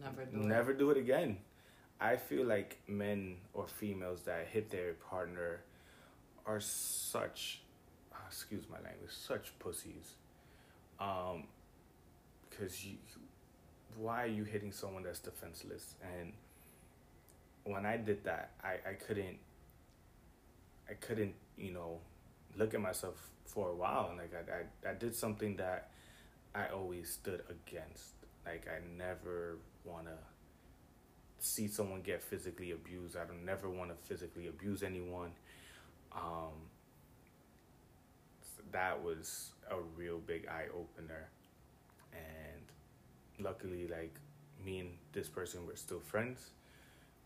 Never 0.00 0.24
do 0.24 0.36
never 0.36 0.72
do 0.72 0.90
it 0.90 0.96
again. 0.96 1.38
I 2.00 2.16
feel 2.16 2.46
like 2.46 2.78
men 2.88 3.36
or 3.52 3.66
females 3.68 4.22
that 4.22 4.46
hit 4.48 4.70
their 4.70 4.94
partner 4.94 5.60
are 6.50 6.60
such 6.60 7.60
uh, 8.12 8.16
excuse 8.26 8.64
my 8.68 8.76
language 8.76 9.10
such 9.10 9.52
pussies. 9.58 10.14
Um 10.98 11.44
because 12.48 12.84
you 12.84 12.96
why 13.96 14.24
are 14.24 14.34
you 14.38 14.44
hitting 14.44 14.72
someone 14.72 15.02
that's 15.02 15.20
defenseless? 15.20 15.94
And 16.02 16.32
when 17.64 17.84
i 17.84 17.96
did 17.96 18.24
that 18.24 18.52
i 18.64 18.76
i 18.88 18.94
couldn't 18.94 19.36
i 20.88 20.94
couldn't 20.94 21.34
you 21.58 21.72
know 21.72 21.98
look 22.56 22.72
at 22.74 22.80
myself 22.80 23.30
for 23.44 23.68
a 23.70 23.74
while. 23.74 24.08
And 24.10 24.18
like 24.18 24.32
i 24.34 24.88
i, 24.88 24.90
I 24.90 24.94
did 24.94 25.14
something 25.14 25.56
that 25.56 25.90
i 26.54 26.68
always 26.68 27.10
stood 27.10 27.42
against. 27.48 28.14
Like 28.44 28.66
i 28.68 28.78
never 28.96 29.58
want 29.84 30.06
to 30.06 30.18
see 31.38 31.68
someone 31.68 32.02
get 32.02 32.22
physically 32.22 32.72
abused. 32.72 33.16
I 33.16 33.24
don't 33.24 33.44
never 33.44 33.68
want 33.68 33.90
to 33.90 33.96
physically 34.08 34.48
abuse 34.48 34.82
anyone 34.82 35.32
um 36.14 36.52
that 38.72 39.02
was 39.02 39.50
a 39.70 39.76
real 39.96 40.18
big 40.18 40.46
eye 40.48 40.66
opener 40.74 41.28
and 42.12 42.62
luckily 43.44 43.88
like 43.88 44.14
me 44.64 44.78
and 44.80 44.90
this 45.12 45.28
person 45.28 45.66
were 45.66 45.76
still 45.76 46.00
friends. 46.00 46.50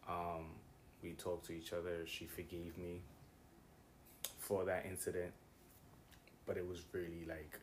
Um 0.08 0.46
we 1.02 1.12
talked 1.12 1.46
to 1.46 1.52
each 1.52 1.72
other. 1.72 2.06
She 2.06 2.26
forgave 2.26 2.78
me 2.78 3.00
for 4.38 4.64
that 4.64 4.86
incident. 4.86 5.32
But 6.46 6.56
it 6.56 6.66
was 6.66 6.82
really 6.92 7.24
like 7.26 7.58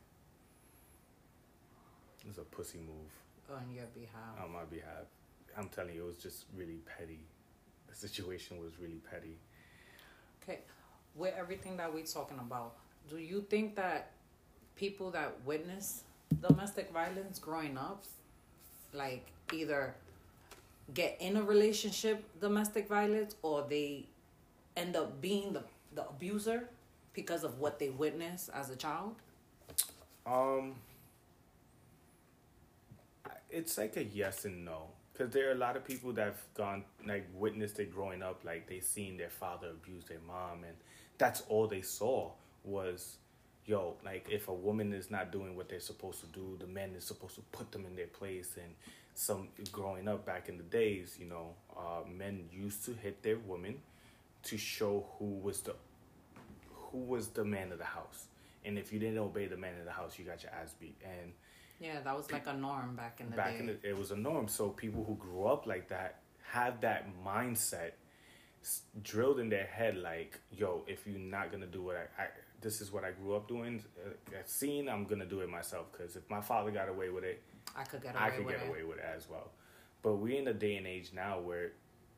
it 2.22 2.27
was 2.27 2.38
a 2.38 2.41
pussy 2.43 2.80
move 2.80 3.11
on 3.57 3.72
your 3.73 3.85
behalf. 3.93 4.39
on 4.43 4.52
my 4.53 4.64
behalf. 4.65 5.07
I'm 5.57 5.69
telling 5.69 5.95
you 5.95 6.03
it 6.03 6.07
was 6.07 6.18
just 6.18 6.45
really 6.56 6.80
petty. 6.98 7.19
The 7.89 7.95
situation 7.95 8.60
was 8.61 8.80
really 8.80 9.02
petty. 9.10 9.38
Okay, 10.43 10.60
with 11.16 11.34
everything 11.38 11.78
that 11.78 11.94
we're 11.94 12.06
talking 12.06 12.40
about, 12.40 12.74
do 13.10 13.18
you 13.18 13.42
think 13.50 13.76
that 13.76 14.12
people 14.76 15.12
that 15.12 15.36
witness 15.46 16.04
domestic 16.48 16.92
violence 16.92 17.40
growing 17.40 17.78
up, 17.78 18.04
like 18.94 19.28
either 19.54 19.94
get 20.94 21.18
in 21.20 21.38
a 21.38 21.44
relationship 21.44 22.24
domestic 22.40 22.88
violence 22.88 23.36
or 23.42 23.66
they 23.70 24.06
end 24.76 24.96
up 24.96 25.22
being 25.22 25.54
the, 25.54 25.64
the 25.96 26.08
abuser 26.08 26.70
because 27.14 27.44
of 27.44 27.60
what 27.60 27.80
they 27.80 27.90
witnessed 27.90 28.50
as 28.54 28.70
a 28.70 28.76
child? 28.76 29.16
Um, 30.26 30.76
it's 33.50 33.78
like 33.78 33.98
a 33.98 34.04
yes 34.04 34.46
and 34.46 34.64
no 34.64 34.88
because 35.22 35.34
there 35.34 35.50
are 35.50 35.54
a 35.54 35.58
lot 35.58 35.76
of 35.76 35.86
people 35.86 36.12
that 36.14 36.26
have 36.26 36.54
gone 36.56 36.84
like 37.06 37.28
witnessed 37.36 37.80
it 37.80 37.94
growing 37.94 38.24
up, 38.24 38.42
like 38.44 38.68
they 38.68 38.80
seen 38.80 39.18
their 39.18 39.30
father 39.30 39.70
abuse 39.70 40.06
their 40.06 40.20
mom, 40.26 40.64
and 40.64 40.76
that's 41.22 41.41
all 41.49 41.68
they 41.68 41.84
saw 41.84 42.31
was, 42.64 43.18
yo, 43.65 43.95
like 44.03 44.27
if 44.30 44.48
a 44.48 44.53
woman 44.53 44.91
is 44.91 45.11
not 45.11 45.31
doing 45.31 45.56
what 45.56 45.69
they're 45.69 45.80
supposed 45.80 46.19
to 46.22 46.26
do, 46.27 46.57
the 46.60 46.65
men 46.65 46.95
is 46.98 47.03
supposed 47.03 47.35
to 47.35 47.41
put 47.52 47.72
them 47.72 47.85
in 47.85 47.95
their 47.95 48.07
place. 48.07 48.57
And 48.57 48.73
some 49.14 49.49
growing 49.72 50.07
up 50.07 50.26
back 50.26 50.49
in 50.49 50.57
the 50.57 50.64
days, 50.64 51.18
you 51.19 51.27
know, 51.27 51.53
uh, 51.77 52.02
men 52.10 52.49
used 52.52 52.84
to 52.85 52.93
hit 52.93 53.22
their 53.22 53.38
women 53.38 53.76
to 54.43 54.57
show 54.57 55.06
who 55.19 55.26
was 55.26 55.61
the 55.61 55.76
who 56.73 56.98
was 56.98 57.27
the 57.27 57.45
man 57.45 57.72
of 57.72 57.77
the 57.77 57.85
house. 57.85 58.26
And 58.65 58.80
if 58.80 58.91
you 58.91 58.99
didn't 58.99 59.19
obey 59.19 59.45
the 59.45 59.57
man 59.57 59.77
of 59.80 59.85
the 59.85 59.91
house, 59.91 60.18
you 60.18 60.26
got 60.26 60.41
your 60.41 60.52
ass 60.52 60.73
beat. 60.80 60.98
And 61.03 61.34
Yeah, 61.80 61.99
that 62.02 62.18
was 62.18 62.31
like 62.31 62.48
a 62.48 62.53
norm 62.53 62.95
back 62.95 63.19
in 63.22 63.30
the 63.30 63.35
back 63.35 63.53
day. 63.53 63.60
in 63.60 63.65
the, 63.68 63.77
it 63.84 63.95
was 63.98 64.10
a 64.10 64.15
norm. 64.18 64.48
So 64.48 64.69
people 64.69 65.03
who 65.03 65.15
grew 65.15 65.45
up 65.45 65.68
like 65.68 65.88
that 65.89 66.22
have 66.52 66.81
that 66.81 67.06
mindset 67.23 67.91
drilled 69.04 69.40
in 69.40 69.50
their 69.50 69.66
head, 69.66 69.98
like, 69.98 70.40
yo, 70.52 70.84
if 70.88 71.06
you're 71.08 71.20
not 71.20 71.52
gonna 71.52 71.68
do 71.68 71.82
what 71.82 71.96
I, 71.96 72.24
I 72.24 72.28
this 72.62 72.80
is 72.80 72.92
what 72.92 73.04
I 73.04 73.12
grew 73.12 73.36
up 73.36 73.48
doing, 73.48 73.84
uh, 74.06 74.38
scene, 74.46 74.88
I'm 74.88 75.06
gonna 75.06 75.26
do 75.26 75.42
it 75.42 75.50
myself. 75.50 75.88
Because 75.92 76.16
if 76.16 76.30
my 76.30 76.42
father 76.42 76.72
got 76.72 76.90
away 76.90 77.10
with 77.10 77.24
it, 77.24 77.42
I 77.76 77.84
could 77.84 78.04
get 78.04 78.16
away 78.16 78.24
I 78.24 78.30
could 78.30 78.46
with 78.46 78.56
get 78.56 78.64
it. 78.66 78.70
away 78.70 78.84
with 78.84 78.98
it 78.98 79.06
as 79.16 79.28
well. 79.30 79.52
But 80.04 80.16
we're 80.16 80.40
in 80.40 80.48
a 80.48 80.54
day 80.54 80.76
and 80.78 80.88
age 80.88 81.12
now 81.14 81.40
where 81.40 81.72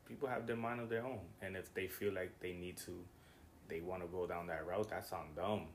people 0.06 0.28
have 0.28 0.46
their 0.46 0.56
mind 0.56 0.80
of 0.80 0.88
their 0.88 1.04
own, 1.04 1.20
and 1.42 1.56
if 1.56 1.72
they 1.74 1.86
feel 1.86 2.12
like 2.12 2.40
they 2.40 2.52
need 2.52 2.76
to, 2.78 2.92
they 3.68 3.80
want 3.80 4.02
to 4.02 4.08
go 4.08 4.26
down 4.26 4.46
that 4.48 4.66
route. 4.66 4.90
That 4.90 5.06
sounds 5.06 5.34
dumb, 5.36 5.66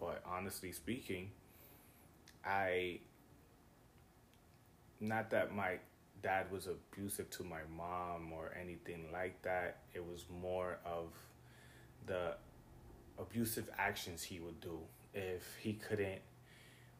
but 0.00 0.22
honestly 0.26 0.72
speaking, 0.72 1.30
I. 2.44 3.00
Not 5.00 5.30
that 5.30 5.54
my 5.54 5.78
dad 6.22 6.50
was 6.50 6.68
abusive 6.68 7.30
to 7.30 7.44
my 7.44 7.60
mom 7.76 8.32
or 8.32 8.54
anything 8.60 9.06
like 9.12 9.40
that. 9.42 9.78
It 9.94 10.04
was 10.04 10.24
more 10.42 10.78
of 10.84 11.08
the 12.06 12.34
abusive 13.18 13.68
actions 13.78 14.22
he 14.22 14.40
would 14.40 14.60
do 14.60 14.78
if 15.14 15.56
he 15.60 15.74
couldn't 15.74 16.20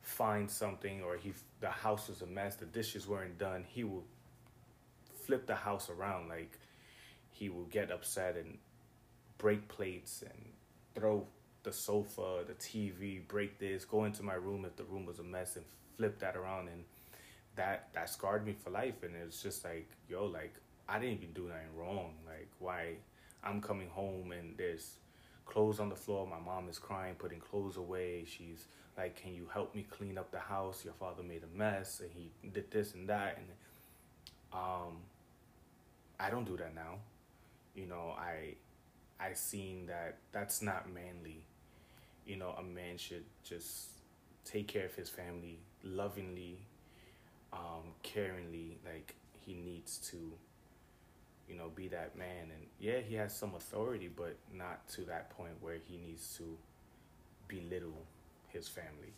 find 0.02 0.50
something 0.50 1.02
or 1.02 1.16
he 1.16 1.32
the 1.60 1.68
house 1.68 2.08
was 2.08 2.22
a 2.22 2.26
mess 2.26 2.54
the 2.56 2.64
dishes 2.64 3.06
weren't 3.06 3.38
done 3.38 3.64
he 3.68 3.84
would 3.84 4.04
flip 5.26 5.46
the 5.46 5.54
house 5.54 5.90
around 5.90 6.28
like 6.28 6.58
he 7.30 7.48
would 7.48 7.70
get 7.70 7.90
upset 7.90 8.34
and 8.36 8.56
break 9.36 9.68
plates 9.68 10.22
and 10.22 10.46
throw 10.94 11.26
the 11.62 11.72
sofa 11.72 12.42
the 12.46 12.54
tv 12.54 13.26
break 13.28 13.58
this 13.58 13.84
go 13.84 14.04
into 14.04 14.22
my 14.22 14.34
room 14.34 14.64
if 14.64 14.74
the 14.76 14.84
room 14.84 15.04
was 15.04 15.18
a 15.18 15.22
mess 15.22 15.56
and 15.56 15.64
flip 15.96 16.18
that 16.18 16.36
around 16.36 16.68
and 16.68 16.84
that 17.58 17.88
that 17.92 18.08
scarred 18.08 18.46
me 18.46 18.54
for 18.54 18.70
life. 18.70 19.02
And 19.02 19.14
it's 19.14 19.42
just 19.42 19.64
like 19.64 19.88
yo 20.08 20.24
like 20.24 20.54
i 20.88 20.98
didn't 20.98 21.18
even 21.18 21.32
do 21.34 21.48
nothing 21.48 21.76
wrong. 21.76 22.14
Like 22.26 22.48
why 22.58 22.94
i'm 23.44 23.60
coming 23.60 23.88
home 23.88 24.32
and 24.32 24.56
there's 24.56 24.94
clothes 25.44 25.80
on 25.80 25.90
the 25.90 25.96
floor. 25.96 26.26
My 26.26 26.38
mom 26.40 26.68
is 26.68 26.78
crying 26.78 27.14
putting 27.16 27.40
clothes 27.40 27.76
away. 27.76 28.24
She's 28.26 28.64
like 28.96 29.20
can 29.20 29.34
you 29.34 29.48
help 29.52 29.74
me 29.74 29.86
clean 29.90 30.16
up 30.16 30.30
the 30.30 30.38
house? 30.38 30.84
Your 30.84 30.94
father 30.94 31.22
made 31.22 31.42
a 31.42 31.58
mess 31.58 32.00
and 32.00 32.10
he 32.14 32.30
did 32.48 32.70
this 32.70 32.94
and 32.94 33.08
that. 33.08 33.38
And 33.38 33.46
um 34.52 34.96
i 36.18 36.30
don't 36.30 36.46
do 36.46 36.56
that 36.56 36.74
now. 36.74 36.94
You 37.74 37.86
know 37.86 38.14
i 38.18 38.54
i 39.20 39.32
seen 39.34 39.86
that 39.86 40.18
that's 40.32 40.62
not 40.62 40.86
manly. 40.92 41.42
You 42.24 42.36
know 42.36 42.54
a 42.58 42.62
man 42.62 42.98
should 42.98 43.24
just 43.44 43.88
take 44.44 44.68
care 44.68 44.86
of 44.86 44.94
his 44.94 45.08
family 45.10 45.58
lovingly 45.84 46.58
um 47.52 47.94
caringly 48.02 48.76
like 48.84 49.14
he 49.32 49.54
needs 49.54 49.98
to 49.98 50.16
you 51.48 51.56
know 51.56 51.70
be 51.74 51.88
that 51.88 52.16
man 52.16 52.50
and 52.50 52.66
yeah 52.78 52.98
he 52.98 53.14
has 53.14 53.34
some 53.34 53.54
authority 53.54 54.08
but 54.14 54.36
not 54.52 54.86
to 54.88 55.02
that 55.02 55.30
point 55.30 55.52
where 55.60 55.76
he 55.88 55.96
needs 55.96 56.36
to 56.36 56.56
belittle 57.48 58.04
his 58.48 58.68
family 58.68 59.12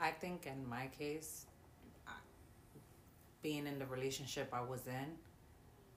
I 0.00 0.10
think 0.10 0.46
in 0.46 0.68
my 0.68 0.88
case, 0.98 1.46
being 3.42 3.66
in 3.66 3.78
the 3.78 3.86
relationship 3.86 4.48
I 4.52 4.60
was 4.60 4.86
in, 4.86 5.06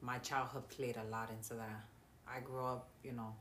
my 0.02 0.18
childhood 0.20 0.68
played 0.70 0.98
a 0.98 1.10
lot 1.10 1.30
into 1.30 1.56
that. 1.56 1.86
I 2.28 2.40
grew 2.42 2.64
up, 2.64 2.90
you 3.04 3.14
know, 3.14 3.34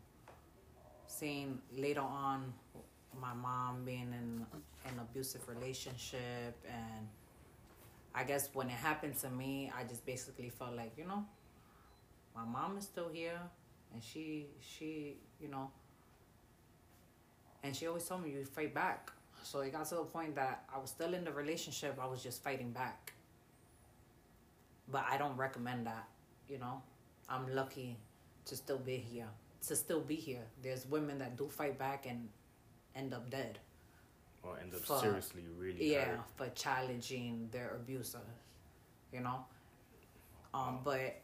seeing 1.07 1.59
later 1.77 2.01
on 2.01 2.53
my 3.21 3.35
mom 3.35 3.85
being 3.85 4.13
in 4.13 4.47
an 4.87 4.99
abusive 5.01 5.47
relationship 5.49 6.57
and 6.67 7.07
I 8.17 8.25
guess 8.25 8.49
when 8.55 8.69
it 8.69 8.73
happened 8.73 9.17
to 9.19 9.29
me, 9.29 9.71
I 9.79 9.85
just 9.85 10.07
basically 10.07 10.49
felt 10.49 10.75
like, 10.75 10.93
you 10.97 11.05
know, 11.07 11.27
my 12.35 12.45
mom 12.45 12.79
is 12.79 12.85
still 12.85 13.11
here 13.13 13.39
and 13.93 14.03
she 14.03 14.47
she, 14.61 15.19
you 15.39 15.49
know, 15.49 15.71
and 17.63 17.77
she 17.77 17.87
always 17.87 18.07
told 18.07 18.25
me 18.25 18.31
you 18.31 18.45
fight 18.47 18.75
back. 18.75 19.13
So 19.43 19.61
it 19.61 19.73
got 19.73 19.87
to 19.91 19.97
the 19.97 20.05
point 20.05 20.35
that 20.37 20.65
I 20.75 20.79
was 20.79 20.91
still 20.91 21.13
in 21.13 21.25
the 21.25 21.33
relationship, 21.33 21.99
I 22.01 22.07
was 22.07 22.23
just 22.23 22.43
fighting 22.43 22.71
back. 22.71 23.13
But 24.91 25.05
I 25.11 25.19
don't 25.19 25.37
recommend 25.37 25.87
that, 25.87 26.09
you 26.49 26.59
know. 26.59 26.83
I'm 27.29 27.55
lucky 27.55 27.99
to 28.47 28.57
still 28.57 28.79
be 28.79 28.97
here. 28.97 29.29
To 29.69 29.77
still 29.77 30.01
be 30.01 30.15
here. 30.15 30.45
There's 30.63 30.87
women 30.87 31.19
that 31.19 31.37
do 31.37 31.49
fight 31.49 31.79
back 31.79 32.07
and 32.09 32.29
end 32.95 33.13
up 33.13 33.29
dead. 33.31 33.59
Or 34.47 34.59
end 34.59 34.75
up 34.75 34.81
For- 34.81 34.99
seriously 35.01 35.43
really 35.59 35.93
Yeah, 35.93 36.05
hurt. 36.05 36.21
for 36.37 36.49
challenging 36.51 37.49
their 37.53 37.75
abuser 37.75 38.21
you 39.13 39.21
know. 39.21 39.45
Um, 40.55 40.81
but 40.85 41.23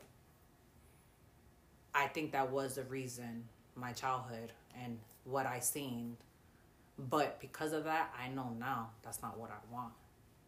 I 1.94 2.06
think 2.08 2.32
that 2.32 2.50
was 2.50 2.76
the 2.76 2.84
reason 2.84 3.44
my 3.74 3.92
childhood 3.92 4.52
and 4.82 4.98
what 5.24 5.46
I 5.46 5.60
seen. 5.60 6.16
But 6.98 7.40
because 7.40 7.72
of 7.72 7.84
that, 7.84 8.14
I 8.18 8.28
know 8.28 8.54
now 8.58 8.90
that's 9.02 9.22
not 9.22 9.38
what 9.38 9.50
I 9.50 9.72
want 9.72 9.92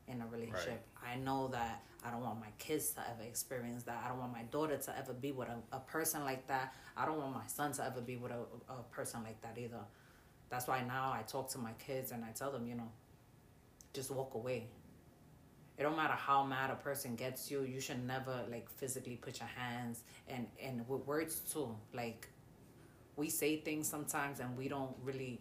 in 0.07 0.21
a 0.21 0.27
relationship. 0.27 0.85
Right. 1.03 1.13
I 1.13 1.17
know 1.17 1.49
that 1.49 1.83
I 2.05 2.11
don't 2.11 2.21
want 2.23 2.39
my 2.41 2.51
kids 2.59 2.91
to 2.91 3.01
ever 3.01 3.23
experience 3.23 3.83
that. 3.85 4.03
I 4.05 4.09
don't 4.09 4.19
want 4.19 4.33
my 4.33 4.43
daughter 4.43 4.77
to 4.77 4.99
ever 4.99 5.15
be 5.15 5.33
with 5.33 5.49
a, 5.49 5.59
a 5.77 5.81
person 5.81 6.23
like 6.25 6.47
that. 6.49 6.75
I 6.97 7.07
don't 7.07 7.19
want 7.19 7.35
my 7.35 7.47
son 7.47 7.73
to 7.73 7.85
ever 7.85 8.03
be 8.03 8.17
with 8.17 8.31
a, 8.33 8.73
a 8.73 8.83
person 8.91 9.23
like 9.25 9.41
that 9.41 9.57
either. 9.59 9.81
That's 10.51 10.67
why 10.69 10.83
now 10.83 11.13
I 11.13 11.23
talk 11.23 11.51
to 11.51 11.59
my 11.59 11.73
kids 11.73 12.13
and 12.13 12.25
I 12.25 12.31
tell 12.31 12.53
them, 12.53 12.67
you 12.67 12.75
know, 12.75 12.91
just 13.93 14.11
walk 14.11 14.35
away. 14.35 14.69
It 15.77 15.83
don't 15.83 15.97
matter 15.97 16.15
how 16.15 16.45
mad 16.45 16.71
a 16.71 16.77
person 16.77 17.17
gets 17.17 17.51
you, 17.51 17.63
you 17.63 17.81
should 17.81 18.07
never 18.07 18.45
like 18.49 18.69
physically 18.69 19.17
put 19.17 19.41
your 19.41 19.49
hands 19.49 20.05
and 20.29 20.47
and 20.63 20.89
with 20.89 21.05
words 21.07 21.41
too. 21.41 21.75
Like 21.93 22.29
we 23.17 23.29
say 23.29 23.57
things 23.57 23.89
sometimes 23.89 24.41
and 24.41 24.57
we 24.57 24.69
don't 24.69 24.95
really 25.03 25.41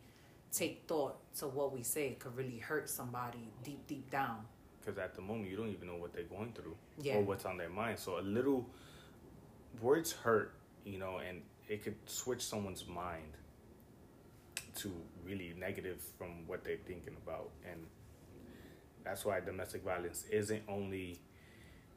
take 0.52 0.84
thought 0.88 1.18
to 1.36 1.48
what 1.48 1.74
we 1.74 1.84
say 1.84 2.16
could 2.20 2.36
really 2.36 2.58
hurt 2.58 2.90
somebody 2.90 3.52
deep 3.64 3.86
deep 3.88 4.10
down 4.10 4.38
because 4.84 4.98
at 5.00 5.16
the 5.16 5.22
moment 5.22 5.50
you 5.50 5.58
don't 5.58 5.70
even 5.70 5.88
know 5.88 5.96
what 5.96 6.14
they're 6.14 6.24
going 6.24 6.52
through 6.54 6.76
yeah. 7.02 7.16
or 7.16 7.22
what's 7.22 7.46
on 7.46 7.58
their 7.58 7.70
mind. 7.70 7.98
So 7.98 8.20
a 8.20 8.22
little 8.22 8.68
words 9.82 10.12
hurt, 10.12 10.54
you 10.86 11.00
know, 11.00 11.20
and 11.28 11.42
it 11.70 11.84
could 11.84 11.96
switch 12.06 12.44
someone's 12.44 12.86
mind 12.88 13.38
to 14.76 14.91
really 15.26 15.54
negative 15.58 16.02
from 16.18 16.48
what 16.48 16.64
they're 16.64 16.78
thinking 16.88 17.16
about. 17.26 17.50
And 17.70 17.86
that's 19.04 19.26
why 19.26 19.40
domestic 19.40 19.84
violence 19.84 20.26
isn't 20.32 20.64
only 20.68 21.20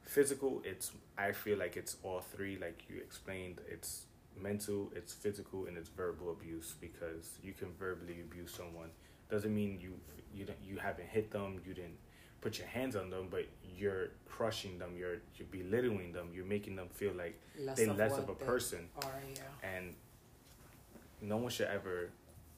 physical, 0.03 0.61
it's 0.63 0.91
I 1.17 1.31
feel 1.31 1.57
like 1.57 1.77
it's 1.77 1.97
all 2.03 2.21
three, 2.21 2.57
like 2.57 2.83
you 2.89 2.97
explained, 2.97 3.59
it's 3.67 4.03
mental, 4.39 4.91
it's 4.95 5.13
physical, 5.13 5.65
and 5.65 5.77
it's 5.77 5.89
verbal 5.89 6.31
abuse 6.31 6.75
because 6.79 7.37
you 7.43 7.53
can 7.53 7.69
verbally 7.79 8.21
abuse 8.21 8.53
someone. 8.53 8.89
Doesn't 9.29 9.53
mean 9.53 9.79
you 9.81 9.93
you 10.33 10.45
you 10.63 10.77
haven't 10.77 11.07
hit 11.07 11.31
them, 11.31 11.59
you 11.65 11.73
didn't 11.73 11.97
put 12.41 12.57
your 12.57 12.67
hands 12.67 12.95
on 12.95 13.09
them, 13.09 13.27
but 13.29 13.47
you're 13.75 14.09
crushing 14.25 14.79
them, 14.79 14.95
you're 14.97 15.17
you're 15.35 15.47
belittling 15.51 16.13
them, 16.13 16.29
you're 16.33 16.45
making 16.45 16.75
them 16.75 16.87
feel 16.93 17.13
like 17.13 17.39
less 17.59 17.77
they're 17.77 17.93
less 17.93 18.17
of 18.17 18.29
a 18.29 18.35
person. 18.35 18.87
Are, 19.01 19.11
yeah. 19.33 19.69
And 19.75 19.95
no 21.21 21.37
one 21.37 21.49
should 21.49 21.67
ever 21.67 22.09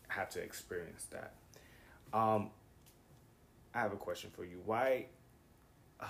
have 0.10 0.30
to 0.32 0.42
experience 0.42 1.08
that. 1.12 1.34
Um, 2.14 2.50
I 3.74 3.80
have 3.80 3.94
a 3.94 3.98
question 3.98 4.30
for 4.36 4.44
you. 4.44 4.62
Why? 4.66 5.06
Uh, 6.00 6.06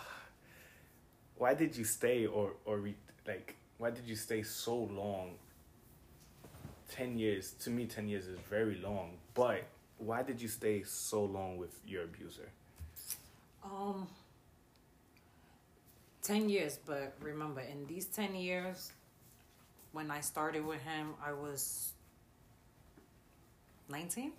why 1.38 1.54
did 1.54 1.78
you 1.78 1.84
stay, 1.84 2.26
or 2.26 2.54
or 2.66 2.80
re, 2.80 2.96
like, 3.28 3.56
why 3.78 3.92
did 3.92 4.06
you 4.06 4.16
stay 4.16 4.44
so 4.44 4.76
long? 4.76 5.36
Ten 6.90 7.20
years 7.20 7.52
to 7.64 7.70
me, 7.70 7.86
ten 7.86 8.08
years 8.10 8.28
is 8.28 8.40
very 8.50 8.80
long. 8.82 9.18
But 9.34 9.64
why 10.00 10.24
did 10.24 10.42
you 10.42 10.48
stay 10.48 10.84
so 10.84 11.24
long 11.24 11.58
with 11.58 11.80
your 11.86 12.04
abuser? 12.04 12.50
Um, 13.64 14.08
10 16.24 16.50
years, 16.50 16.80
but 16.86 17.14
remember, 17.22 17.62
in 17.62 17.86
these 17.88 18.06
10 18.06 18.36
years, 18.36 18.92
when 19.92 20.12
I 20.12 20.22
started 20.22 20.66
with 20.66 20.82
him, 20.82 21.14
I 21.26 21.34
was 21.34 21.94
19. 23.90 24.32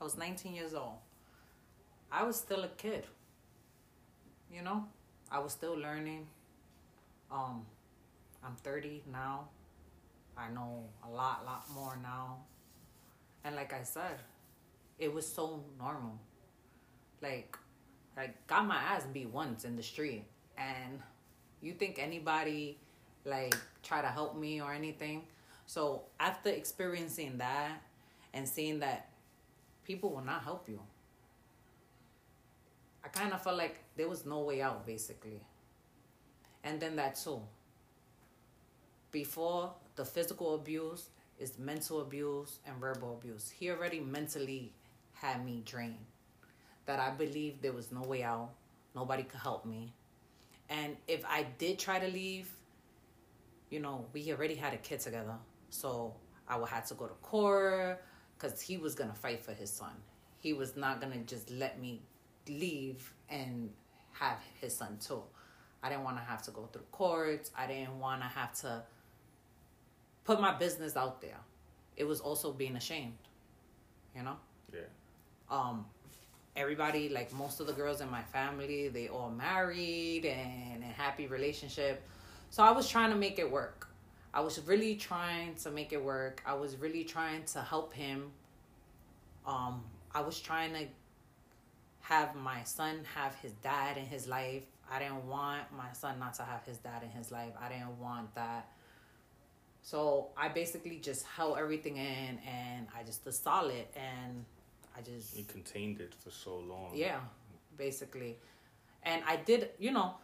I 0.00 0.04
was 0.04 0.16
19 0.16 0.54
years 0.54 0.74
old. 0.74 0.94
I 2.10 2.24
was 2.24 2.36
still 2.36 2.64
a 2.64 2.68
kid. 2.68 3.06
You 4.52 4.62
know, 4.62 4.84
I 5.30 5.38
was 5.38 5.52
still 5.52 5.74
learning. 5.74 6.26
Um, 7.30 7.64
I'm 8.44 8.56
30 8.56 9.04
now. 9.12 9.48
I 10.36 10.50
know 10.50 10.84
a 11.06 11.10
lot, 11.10 11.44
lot 11.44 11.66
more 11.74 11.96
now. 12.02 12.38
And 13.44 13.54
like 13.54 13.72
I 13.72 13.82
said, 13.82 14.18
it 14.98 15.12
was 15.12 15.26
so 15.26 15.62
normal. 15.78 16.18
Like 17.22 17.56
I 18.16 18.30
got 18.46 18.66
my 18.66 18.76
ass 18.76 19.06
beat 19.12 19.28
once 19.28 19.64
in 19.64 19.76
the 19.76 19.82
street, 19.82 20.24
and 20.58 21.00
you 21.60 21.72
think 21.72 21.98
anybody 21.98 22.78
like 23.24 23.54
try 23.82 24.02
to 24.02 24.08
help 24.08 24.36
me 24.36 24.60
or 24.60 24.72
anything? 24.72 25.22
So 25.66 26.02
after 26.18 26.50
experiencing 26.50 27.38
that 27.38 27.82
and 28.34 28.48
seeing 28.48 28.80
that 28.80 29.10
people 29.84 30.10
will 30.10 30.24
not 30.24 30.42
help 30.42 30.68
you, 30.68 30.80
I 33.04 33.08
kind 33.08 33.32
of 33.32 33.42
felt 33.42 33.56
like 33.56 33.78
there 33.96 34.08
was 34.08 34.26
no 34.26 34.40
way 34.40 34.62
out, 34.62 34.86
basically. 34.86 35.40
And 36.62 36.80
then 36.80 36.96
that 36.96 37.16
too. 37.16 37.40
Before 39.10 39.72
the 39.96 40.04
physical 40.04 40.54
abuse 40.54 41.08
is 41.38 41.58
mental 41.58 42.02
abuse 42.02 42.58
and 42.66 42.76
verbal 42.76 43.18
abuse. 43.20 43.50
He 43.50 43.70
already 43.70 43.98
mentally 43.98 44.72
had 45.14 45.44
me 45.44 45.62
drained 45.64 46.06
that 46.86 47.00
I 47.00 47.10
believed 47.10 47.62
there 47.62 47.72
was 47.72 47.90
no 47.90 48.02
way 48.02 48.22
out. 48.22 48.50
Nobody 48.94 49.22
could 49.22 49.40
help 49.40 49.64
me. 49.64 49.92
And 50.68 50.96
if 51.08 51.24
I 51.26 51.46
did 51.58 51.78
try 51.78 51.98
to 51.98 52.06
leave, 52.06 52.50
you 53.70 53.80
know, 53.80 54.04
we 54.12 54.30
already 54.32 54.54
had 54.54 54.74
a 54.74 54.76
kid 54.76 55.00
together. 55.00 55.34
So 55.70 56.14
I 56.46 56.56
would 56.56 56.68
have 56.68 56.86
to 56.86 56.94
go 56.94 57.06
to 57.06 57.14
court 57.14 58.02
because 58.40 58.60
he 58.60 58.76
was 58.76 58.94
going 58.94 59.10
to 59.10 59.16
fight 59.16 59.44
for 59.44 59.52
his 59.52 59.70
son. 59.70 59.92
He 60.40 60.52
was 60.52 60.76
not 60.76 61.00
going 61.00 61.12
to 61.12 61.18
just 61.18 61.50
let 61.50 61.80
me 61.80 62.00
leave 62.48 63.12
and 63.28 63.70
have 64.12 64.38
his 64.60 64.74
son 64.74 64.98
too. 65.04 65.22
I 65.82 65.88
didn't 65.88 66.04
want 66.04 66.16
to 66.16 66.22
have 66.22 66.42
to 66.42 66.50
go 66.50 66.68
through 66.72 66.84
courts. 66.90 67.50
I 67.56 67.66
didn't 67.66 67.98
want 67.98 68.22
to 68.22 68.28
have 68.28 68.54
to 68.60 68.82
put 70.24 70.40
my 70.40 70.54
business 70.54 70.96
out 70.96 71.20
there. 71.20 71.38
It 71.96 72.04
was 72.04 72.20
also 72.20 72.52
being 72.52 72.76
ashamed, 72.76 73.18
you 74.16 74.22
know? 74.22 74.36
Yeah. 74.72 74.80
Um, 75.50 75.84
everybody 76.56 77.08
like 77.08 77.32
most 77.32 77.60
of 77.60 77.66
the 77.66 77.72
girls 77.72 78.00
in 78.00 78.10
my 78.10 78.22
family 78.22 78.88
they 78.88 79.08
all 79.08 79.30
married 79.30 80.24
and 80.26 80.82
in 80.82 80.90
happy 80.90 81.28
relationship 81.28 82.02
so 82.50 82.62
i 82.62 82.72
was 82.72 82.88
trying 82.88 83.08
to 83.08 83.16
make 83.16 83.38
it 83.38 83.48
work 83.48 83.88
i 84.32 84.40
was 84.40 84.60
really 84.66 84.94
trying 84.94 85.54
to 85.56 85.70
make 85.70 85.92
it 85.92 86.02
work. 86.02 86.42
I 86.46 86.54
was 86.54 86.76
really 86.76 87.04
trying 87.04 87.44
to 87.54 87.60
help 87.60 87.92
him. 87.92 88.30
Um 89.46 89.82
i 90.14 90.20
was 90.20 90.40
trying 90.40 90.72
to 90.74 90.86
have 92.00 92.34
my 92.34 92.62
son 92.64 93.00
have 93.14 93.34
his 93.36 93.52
dad 93.62 93.96
in 93.96 94.06
his 94.06 94.26
life. 94.26 94.64
I 94.92 94.98
didn't 94.98 95.24
want 95.26 95.62
my 95.76 95.92
son 95.92 96.18
not 96.18 96.34
to 96.34 96.42
have 96.42 96.64
his 96.64 96.78
dad 96.78 97.02
in 97.02 97.10
his 97.10 97.30
life. 97.30 97.52
I 97.60 97.68
didn't 97.68 97.98
want 97.98 98.34
that. 98.34 98.68
So 99.82 100.28
i 100.36 100.48
basically 100.48 100.98
just 100.98 101.24
held 101.26 101.58
everything 101.58 101.96
in 101.96 102.38
and 102.46 102.86
i 102.96 103.02
just 103.02 103.20
stood 103.22 103.34
solid 103.34 103.86
and 103.96 104.44
I 104.96 105.02
just 105.02 105.36
you 105.36 105.44
contained 105.44 106.00
it 106.00 106.14
for 106.14 106.30
so 106.30 106.58
long. 106.58 106.90
Yeah, 106.94 107.20
basically, 107.76 108.36
and 109.02 109.22
I 109.26 109.36
did. 109.36 109.70
You 109.78 109.92
know, 109.92 110.14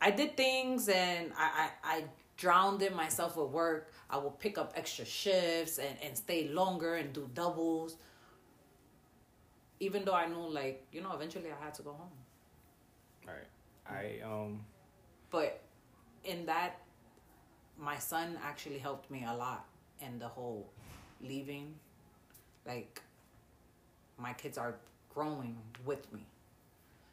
I 0.00 0.10
did 0.10 0.36
things, 0.36 0.88
and 0.88 1.32
I 1.36 1.70
I, 1.82 1.96
I 1.96 2.04
drowned 2.40 2.80
in 2.82 2.96
myself 2.96 3.36
with 3.36 3.50
work. 3.50 3.92
I 4.08 4.16
would 4.16 4.38
pick 4.38 4.56
up 4.56 4.72
extra 4.74 5.04
shifts 5.04 5.78
and 5.78 5.94
and 6.02 6.16
stay 6.16 6.48
longer 6.48 6.96
and 6.96 7.12
do 7.12 7.28
doubles. 7.34 7.96
Even 9.78 10.04
though 10.04 10.18
I 10.24 10.26
knew, 10.26 10.48
like 10.48 10.86
you 10.90 11.02
know, 11.02 11.12
eventually 11.12 11.50
I 11.52 11.64
had 11.64 11.74
to 11.74 11.82
go 11.82 11.92
home. 11.92 12.18
Right. 13.26 13.50
I 13.86 14.24
um. 14.24 14.64
But 15.30 15.60
in 16.24 16.46
that, 16.46 16.80
my 17.78 17.98
son 17.98 18.38
actually 18.42 18.78
helped 18.78 19.10
me 19.10 19.24
a 19.28 19.34
lot 19.34 19.66
in 20.00 20.18
the 20.18 20.28
whole 20.28 20.66
leaving. 21.20 21.74
Like 22.66 23.02
my 24.18 24.32
kids 24.32 24.56
are 24.58 24.74
growing 25.14 25.56
with 25.84 26.10
me. 26.12 26.26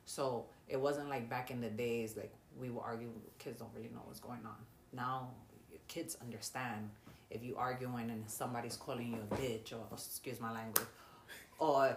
So 0.06 0.46
it 0.70 0.80
wasn't 0.80 1.10
like 1.10 1.30
back 1.30 1.52
in 1.52 1.60
the 1.60 1.70
days, 1.70 2.16
like 2.16 2.34
we 2.60 2.70
would 2.70 2.82
argue, 2.82 3.10
kids 3.40 3.60
don't 3.60 3.72
really 3.76 3.90
know 3.94 4.02
what's 4.06 4.22
going 4.22 4.46
on. 4.46 4.56
Now, 4.94 5.30
your 5.70 5.80
kids 5.88 6.18
understand 6.22 6.90
if 7.30 7.44
you 7.44 7.56
arguing 7.58 8.10
and 8.10 8.24
somebody's 8.30 8.78
calling 8.78 9.14
you 9.14 9.20
a 9.30 9.36
bitch 9.36 9.74
or 9.74 9.86
excuse 9.92 10.40
my 10.40 10.52
language 10.52 10.86
or 11.60 11.96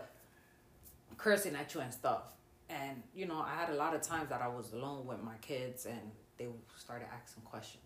cursing 1.16 1.54
at 1.54 1.72
you 1.74 1.80
and 1.80 1.92
stuff. 1.92 2.22
And 2.68 3.02
you 3.14 3.26
know, 3.26 3.40
I 3.40 3.54
had 3.54 3.70
a 3.70 3.74
lot 3.74 3.94
of 3.94 4.02
times 4.02 4.28
that 4.30 4.42
I 4.42 4.48
was 4.48 4.72
alone 4.72 5.06
with 5.06 5.22
my 5.22 5.36
kids 5.40 5.86
and 5.86 6.00
they 6.38 6.46
started 6.76 7.06
asking 7.12 7.42
questions. 7.44 7.82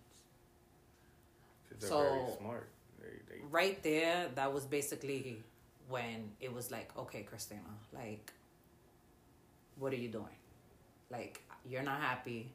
so, 1.78 2.36
smart. 2.40 2.68
They, 3.01 3.06
they... 3.28 3.40
Right 3.51 3.82
there, 3.82 4.28
that 4.35 4.52
was 4.52 4.64
basically 4.64 5.43
when 5.89 6.31
it 6.40 6.52
was 6.52 6.70
like, 6.70 6.90
okay, 6.97 7.22
Christina, 7.22 7.60
like, 7.93 8.32
what 9.78 9.93
are 9.93 9.97
you 9.97 10.09
doing? 10.09 10.39
Like, 11.10 11.43
you're 11.68 11.82
not 11.82 12.01
happy. 12.01 12.52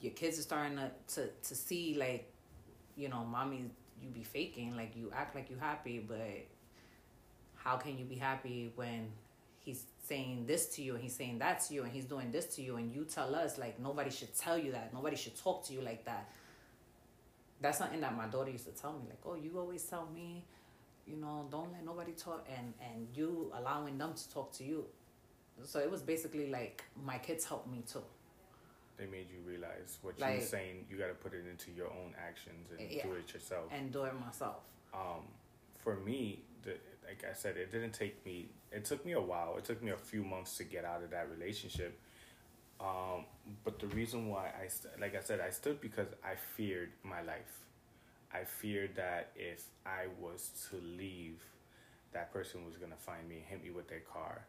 Your 0.00 0.12
kids 0.12 0.38
are 0.38 0.42
starting 0.42 0.76
to, 0.76 0.90
to, 1.14 1.28
to 1.48 1.54
see, 1.54 1.96
like, 1.98 2.30
you 2.96 3.08
know, 3.08 3.24
mommy, 3.24 3.70
you 4.00 4.08
be 4.10 4.22
faking. 4.22 4.76
Like, 4.76 4.96
you 4.96 5.10
act 5.14 5.34
like 5.34 5.50
you 5.50 5.56
happy, 5.58 5.98
but 5.98 6.46
how 7.56 7.76
can 7.76 7.98
you 7.98 8.04
be 8.04 8.14
happy 8.14 8.72
when 8.76 9.08
he's 9.58 9.84
saying 10.06 10.46
this 10.46 10.66
to 10.76 10.82
you 10.82 10.94
and 10.94 11.02
he's 11.02 11.14
saying 11.14 11.38
that 11.40 11.60
to 11.66 11.74
you 11.74 11.82
and 11.82 11.92
he's 11.92 12.04
doing 12.04 12.30
this 12.30 12.46
to 12.56 12.62
you 12.62 12.76
and 12.76 12.94
you 12.94 13.04
tell 13.04 13.34
us, 13.34 13.58
like, 13.58 13.80
nobody 13.80 14.10
should 14.10 14.34
tell 14.36 14.56
you 14.56 14.72
that. 14.72 14.94
Nobody 14.94 15.16
should 15.16 15.36
talk 15.36 15.66
to 15.66 15.72
you 15.72 15.80
like 15.80 16.04
that. 16.04 16.30
That's 17.60 17.78
something 17.78 18.00
that 18.00 18.16
my 18.16 18.26
daughter 18.26 18.50
used 18.50 18.66
to 18.66 18.70
tell 18.72 18.92
me, 18.92 19.00
like, 19.08 19.18
oh, 19.26 19.34
you 19.34 19.58
always 19.58 19.82
tell 19.82 20.08
me 20.14 20.44
you 21.08 21.16
know, 21.16 21.46
don't 21.50 21.72
let 21.72 21.84
nobody 21.84 22.12
talk, 22.12 22.46
and 22.54 22.74
and 22.80 23.08
you 23.14 23.50
allowing 23.54 23.96
them 23.98 24.12
to 24.14 24.32
talk 24.32 24.52
to 24.54 24.64
you. 24.64 24.84
So 25.64 25.80
it 25.80 25.90
was 25.90 26.02
basically 26.02 26.50
like 26.50 26.84
my 27.04 27.18
kids 27.18 27.44
helped 27.44 27.68
me 27.70 27.82
too. 27.90 28.02
They 28.98 29.06
made 29.06 29.30
you 29.30 29.38
realize 29.46 29.98
what 30.02 30.18
Like- 30.18 30.38
you're 30.38 30.46
saying. 30.46 30.86
You 30.90 30.98
got 30.98 31.06
to 31.06 31.14
put 31.14 31.32
it 31.32 31.46
into 31.46 31.70
your 31.70 31.86
own 31.90 32.14
actions 32.18 32.70
and 32.72 32.90
Yeah. 32.90 33.04
do 33.04 33.14
it 33.14 33.32
yourself. 33.32 33.72
and 33.72 33.92
do 33.92 34.04
it 34.04 34.12
myself. 34.14 34.62
um, 34.94 35.28
for 35.84 35.96
me, 35.96 36.42
the, 36.62 36.76
like 37.06 37.22
I 37.24 37.32
said, 37.34 37.56
it 37.56 37.70
didn't 37.70 37.92
take 37.92 38.24
me. 38.24 38.48
It 38.72 38.84
took 38.86 39.04
me 39.04 39.12
a 39.12 39.20
while. 39.20 39.56
It 39.58 39.64
took 39.64 39.80
me 39.82 39.90
a 39.92 39.96
few 39.98 40.24
months 40.24 40.56
to 40.56 40.64
get 40.64 40.84
out 40.84 41.02
of 41.02 41.10
that 41.10 41.30
relationship. 41.30 41.98
Um, 42.80 43.26
but 43.64 43.78
the 43.78 43.86
reason 43.88 44.28
why 44.28 44.50
I, 44.60 44.66
st- 44.68 44.98
like 45.00 45.14
I 45.14 45.20
said, 45.20 45.40
I 45.40 45.50
stood 45.50 45.80
because 45.80 46.08
I 46.24 46.34
feared 46.36 46.90
my 47.02 47.20
life. 47.22 47.64
I 48.32 48.44
feared 48.44 48.96
that 48.96 49.30
if 49.36 49.64
I 49.86 50.06
was 50.20 50.68
to 50.70 50.76
leave, 50.80 51.42
that 52.12 52.32
person 52.32 52.64
was 52.64 52.76
gonna 52.76 52.96
find 52.96 53.28
me 53.28 53.36
and 53.36 53.44
hit 53.44 53.62
me 53.62 53.70
with 53.70 53.88
their 53.88 54.00
car. 54.00 54.44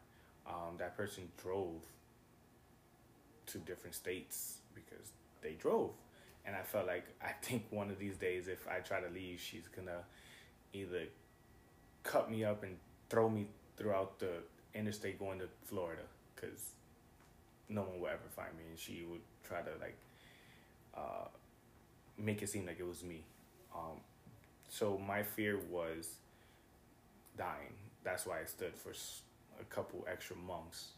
Um, 0.46 0.76
that 0.78 0.96
person 0.96 1.30
drove 1.36 1.82
to 3.52 3.58
different 3.58 3.94
states 3.94 4.58
because 4.74 5.12
they 5.42 5.52
drove, 5.52 5.90
and 6.46 6.54
I 6.56 6.62
felt 6.62 6.86
like 6.86 7.06
I 7.22 7.32
think 7.42 7.66
one 7.70 7.90
of 7.90 7.98
these 7.98 8.16
days, 8.16 8.48
if 8.48 8.66
I 8.68 8.80
try 8.80 9.00
to 9.00 9.08
leave, 9.08 9.40
she's 9.40 9.68
gonna 9.68 10.04
either 10.72 11.04
cut 12.02 12.30
me 12.30 12.44
up 12.44 12.62
and 12.62 12.76
throw 13.08 13.28
me 13.28 13.46
throughout 13.76 14.18
the 14.18 14.30
interstate 14.74 15.18
going 15.18 15.38
to 15.40 15.46
Florida 15.64 16.02
because 16.34 16.70
no 17.68 17.82
one 17.82 18.00
will 18.00 18.08
ever 18.08 18.28
find 18.34 18.50
me, 18.56 18.64
and 18.68 18.78
she 18.78 19.04
would 19.10 19.20
try 19.44 19.60
to 19.60 19.70
like 19.80 19.96
uh, 20.96 21.28
make 22.18 22.42
it 22.42 22.48
seem 22.48 22.66
like 22.66 22.78
it 22.80 22.86
was 22.86 23.02
me. 23.02 23.22
Um, 23.74 24.00
so 24.68 24.98
my 24.98 25.22
fear 25.22 25.58
was 25.70 26.08
dying. 27.36 27.74
That's 28.04 28.26
why 28.26 28.40
I 28.40 28.44
stood 28.44 28.74
for 28.74 28.92
a 29.60 29.64
couple 29.64 30.06
extra 30.10 30.36
months, 30.36 30.92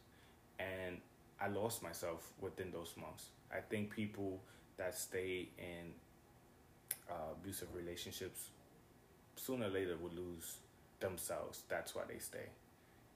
and 0.58 0.98
I 1.42 1.48
lost 1.48 1.82
myself 1.82 2.30
within 2.40 2.70
those 2.70 2.94
months. 2.96 3.26
I 3.52 3.60
think 3.60 3.90
people 3.94 4.40
that 4.76 4.94
stay 4.96 5.48
in 5.58 5.92
uh, 7.10 7.32
abusive 7.32 7.68
relationships 7.74 8.48
sooner 9.36 9.66
or 9.66 9.70
later 9.70 9.96
will 10.00 10.10
lose 10.14 10.56
themselves. 11.00 11.62
That's 11.68 11.94
why 11.94 12.02
they 12.08 12.18
stay, 12.18 12.48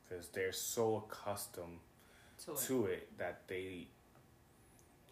because 0.09 0.29
they're 0.29 0.53
so 0.53 1.05
accustomed 1.07 1.79
To 2.45 2.53
it. 2.53 2.59
to 2.67 2.87
it 2.87 3.19
that 3.19 3.43
they 3.49 3.87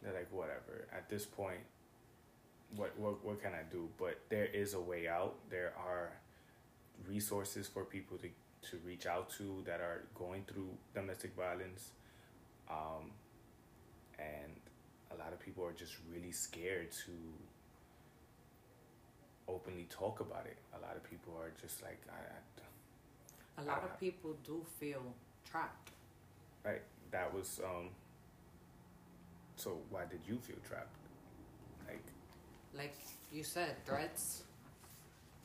they're 0.02 0.12
like 0.12 0.32
whatever. 0.32 0.86
At 0.92 1.08
this 1.08 1.24
point, 1.24 1.60
what 2.76 2.98
what 2.98 3.24
what 3.24 3.42
can 3.42 3.52
I 3.52 3.62
do? 3.70 3.88
But 3.98 4.18
there 4.28 4.46
is 4.46 4.74
a 4.74 4.80
way 4.80 5.08
out. 5.08 5.34
There 5.50 5.72
are 5.78 6.10
resources 7.08 7.68
for 7.68 7.84
people 7.84 8.18
to 8.18 8.28
to 8.70 8.78
reach 8.86 9.06
out 9.06 9.30
to 9.38 9.62
that 9.66 9.80
are 9.80 10.04
going 10.14 10.44
through 10.46 10.68
domestic 10.94 11.34
violence. 11.36 11.90
Um, 12.70 13.10
and 14.18 14.52
a 15.12 15.16
lot 15.16 15.32
of 15.32 15.40
people 15.40 15.64
are 15.64 15.72
just 15.72 15.94
really 16.12 16.32
scared 16.32 16.90
to 17.06 17.12
openly 19.48 19.86
talk 19.90 20.20
about 20.20 20.46
it. 20.46 20.56
A 20.76 20.80
lot 20.80 20.96
of 20.96 21.04
people 21.08 21.34
are 21.38 21.50
just 21.60 21.82
like, 21.82 22.00
I, 22.08 23.60
I 23.60 23.62
A 23.62 23.64
lot 23.64 23.82
Uh, 23.82 23.86
of 23.86 24.00
people 24.00 24.34
do 24.44 24.64
feel 24.80 25.02
trapped. 25.44 25.90
right. 26.64 26.82
That 27.10 27.32
was 27.32 27.60
um. 27.64 27.90
So 29.56 29.78
why 29.90 30.04
did 30.06 30.20
you 30.26 30.38
feel 30.38 30.56
trapped? 30.66 30.96
Like, 31.86 32.02
Like 32.74 32.96
you 33.30 33.44
said, 33.44 33.76
threats. 33.86 34.42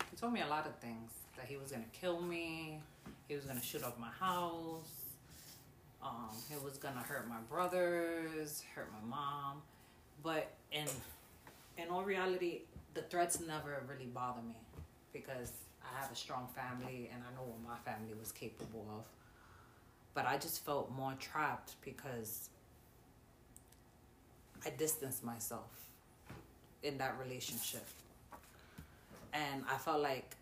He 0.10 0.16
told 0.18 0.34
me 0.34 0.42
a 0.42 0.48
lot 0.48 0.66
of 0.66 0.76
things. 0.78 1.12
That 1.38 1.46
he 1.46 1.58
was 1.58 1.72
gonna 1.72 1.84
kill 1.94 2.20
me. 2.22 2.82
He 3.28 3.36
was 3.36 3.46
gonna 3.46 3.62
shoot 3.62 3.84
up 3.84 4.00
my 4.00 4.10
house. 4.10 4.99
Um, 6.02 6.30
he 6.50 6.56
was 6.64 6.78
gonna 6.78 7.02
hurt 7.02 7.28
my 7.28 7.40
brothers, 7.50 8.64
hurt 8.74 8.90
my 8.92 9.10
mom. 9.10 9.62
But 10.24 10.52
in 10.72 10.86
in 11.78 11.90
all 11.90 12.04
reality, 12.04 12.62
the 12.94 13.02
threats 13.04 13.40
never 13.40 13.84
really 13.88 14.06
bother 14.06 14.42
me 14.42 14.56
because 15.14 15.52
I 15.84 16.02
have 16.02 16.12
a 16.12 16.16
strong 16.16 16.48
family 16.56 17.10
and 17.14 17.24
I 17.24 17.34
know 17.36 17.48
what 17.48 17.62
my 17.64 17.92
family 17.92 18.14
was 18.20 18.32
capable 18.32 18.86
of. 18.98 19.06
But 20.14 20.26
I 20.26 20.38
just 20.38 20.66
felt 20.66 20.92
more 20.92 21.14
trapped 21.20 21.76
because 21.84 22.50
I 24.66 24.72
distanced 24.72 25.24
myself 25.24 25.72
in 26.84 26.98
that 26.98 27.16
relationship. 27.20 27.86
And 29.34 29.64
I 29.72 29.78
felt 29.78 30.02
like 30.02 30.36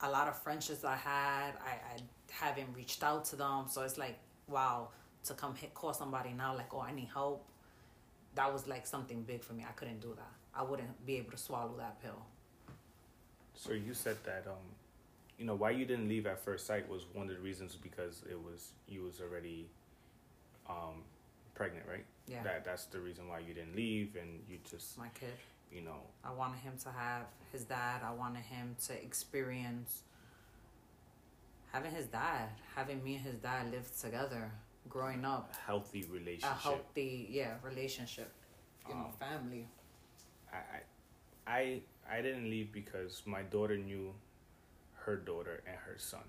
a 0.00 0.10
lot 0.10 0.28
of 0.28 0.38
friendships 0.40 0.84
I 0.84 0.96
had, 0.96 1.52
I, 1.64 1.72
I 1.94 2.00
haven't 2.30 2.68
reached 2.74 3.02
out 3.02 3.24
to 3.26 3.36
them. 3.36 3.64
So 3.68 3.82
it's 3.82 3.98
like, 3.98 4.18
wow, 4.48 4.88
to 5.24 5.34
come 5.34 5.54
hit, 5.54 5.74
call 5.74 5.92
somebody 5.94 6.32
now, 6.32 6.54
like, 6.54 6.72
oh, 6.74 6.80
I 6.80 6.92
need 6.92 7.08
help. 7.12 7.44
That 8.34 8.52
was 8.52 8.66
like 8.66 8.86
something 8.86 9.22
big 9.22 9.42
for 9.42 9.52
me. 9.52 9.64
I 9.68 9.72
couldn't 9.72 10.00
do 10.00 10.14
that. 10.16 10.32
I 10.54 10.62
wouldn't 10.62 11.04
be 11.06 11.16
able 11.16 11.30
to 11.32 11.36
swallow 11.38 11.74
that 11.78 12.00
pill. 12.02 12.22
so 13.54 13.72
you 13.72 13.94
said 13.94 14.16
that 14.24 14.44
um, 14.46 14.54
you 15.38 15.44
know, 15.44 15.54
why 15.54 15.70
you 15.70 15.84
didn't 15.84 16.08
leave 16.08 16.26
at 16.26 16.38
first 16.44 16.66
sight 16.66 16.88
was 16.88 17.02
one 17.12 17.28
of 17.28 17.34
the 17.34 17.40
reasons 17.40 17.76
because 17.80 18.22
it 18.30 18.38
was 18.40 18.70
you 18.88 19.02
was 19.02 19.20
already, 19.20 19.68
um, 20.68 21.02
pregnant, 21.54 21.86
right? 21.88 22.04
Yeah. 22.28 22.42
That 22.42 22.64
that's 22.64 22.86
the 22.86 23.00
reason 23.00 23.28
why 23.28 23.40
you 23.40 23.52
didn't 23.54 23.74
leave, 23.76 24.16
and 24.20 24.40
you 24.48 24.58
just 24.68 24.96
My 24.98 25.08
kid. 25.14 25.32
you 25.72 25.82
know 25.82 26.00
I 26.24 26.32
wanted 26.32 26.58
him 26.60 26.74
to 26.84 26.90
have 26.90 27.22
his 27.52 27.64
dad. 27.64 28.02
I 28.04 28.12
wanted 28.12 28.42
him 28.44 28.76
to 28.86 28.92
experience 29.02 30.02
having 31.74 31.92
his 31.92 32.06
dad, 32.06 32.48
having 32.76 33.02
me 33.02 33.16
and 33.16 33.24
his 33.24 33.34
dad 33.36 33.70
live 33.72 33.88
together, 34.00 34.50
growing 34.88 35.24
up. 35.24 35.52
a 35.52 35.66
healthy 35.70 36.02
relationship, 36.18 36.50
a 36.58 36.62
healthy 36.68 37.12
yeah 37.38 37.54
relationship 37.62 38.30
you 38.88 38.94
know 38.94 39.06
Um, 39.10 39.12
family 39.26 39.66
I, 40.52 40.60
I 41.58 41.62
I 42.16 42.22
didn't 42.22 42.48
leave 42.54 42.70
because 42.80 43.22
my 43.26 43.42
daughter 43.42 43.76
knew 43.88 44.14
her 45.04 45.16
daughter 45.16 45.56
and 45.66 45.76
her 45.86 45.96
son. 45.98 46.26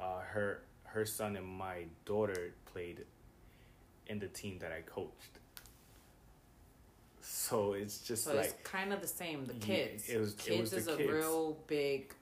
Uh, 0.00 0.20
her 0.34 0.62
her 0.94 1.04
son 1.06 1.36
and 1.36 1.46
my 1.46 1.78
daughter 2.04 2.42
played 2.72 2.98
in 4.06 4.18
the 4.18 4.28
team 4.40 4.58
that 4.62 4.72
I 4.72 4.80
coached. 4.96 5.34
So 7.20 7.72
it's 7.74 7.98
just 8.08 8.24
so 8.24 8.34
like 8.34 8.46
it's 8.46 8.54
kind 8.64 8.92
of 8.92 9.00
the 9.00 9.06
same 9.22 9.44
the 9.46 9.54
Yeah, 9.54 9.60
kids 9.76 10.08
it 10.08 10.18
was- 10.18 10.34
it 10.34 10.38
kids 10.46 10.60
was 10.60 10.70
the 10.72 10.76
is 10.78 10.88
a 10.88 10.96
kids. 10.96 11.12
real 11.12 11.58
big 11.66 12.14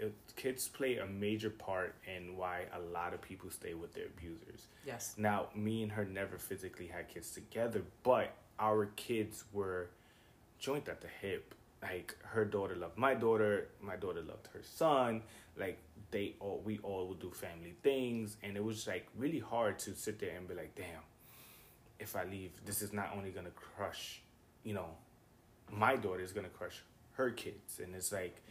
it, 0.00 0.14
kids 0.36 0.66
play 0.68 0.96
a 0.96 1.06
major 1.06 1.50
part 1.50 1.94
in 2.16 2.36
why 2.36 2.62
a 2.74 2.80
lot 2.80 3.12
of 3.14 3.20
people 3.20 3.50
stay 3.50 3.74
with 3.74 3.92
their 3.94 4.06
abusers. 4.06 4.66
yes 4.86 5.14
Now, 5.16 5.48
me 5.54 5.82
and 5.82 5.92
her 5.92 6.04
never 6.04 6.38
physically 6.38 6.86
had 6.86 7.08
kids 7.08 7.30
together, 7.30 7.82
but 8.02 8.32
our 8.58 8.86
kids 8.96 9.44
were 9.52 9.90
joint 10.58 10.88
at 10.88 11.00
the 11.00 11.08
hip. 11.20 11.54
Like 11.82 12.16
her 12.22 12.44
daughter 12.44 12.74
loved 12.76 12.98
my 12.98 13.14
daughter, 13.14 13.68
my 13.80 13.96
daughter 13.96 14.22
loved 14.22 14.48
her 14.54 14.62
son. 14.62 15.22
Like 15.56 15.78
they 16.10 16.34
all, 16.40 16.60
we 16.64 16.78
all 16.82 17.06
would 17.08 17.20
do 17.20 17.30
family 17.30 17.74
things, 17.82 18.36
and 18.42 18.56
it 18.56 18.64
was 18.64 18.86
like 18.86 19.06
really 19.16 19.38
hard 19.38 19.78
to 19.80 19.94
sit 19.94 20.18
there 20.18 20.36
and 20.36 20.48
be 20.48 20.54
like, 20.54 20.74
damn, 20.74 21.04
if 21.98 22.16
I 22.16 22.24
leave, 22.24 22.52
this 22.64 22.82
is 22.82 22.92
not 22.92 23.10
only 23.16 23.30
gonna 23.30 23.50
crush, 23.50 24.22
you 24.64 24.74
know, 24.74 24.88
my 25.70 25.96
daughter 25.96 26.20
is 26.20 26.32
gonna 26.32 26.48
crush 26.48 26.82
her 27.12 27.30
kids, 27.30 27.80
and 27.82 27.94
it's 27.94 28.12
like 28.12 28.42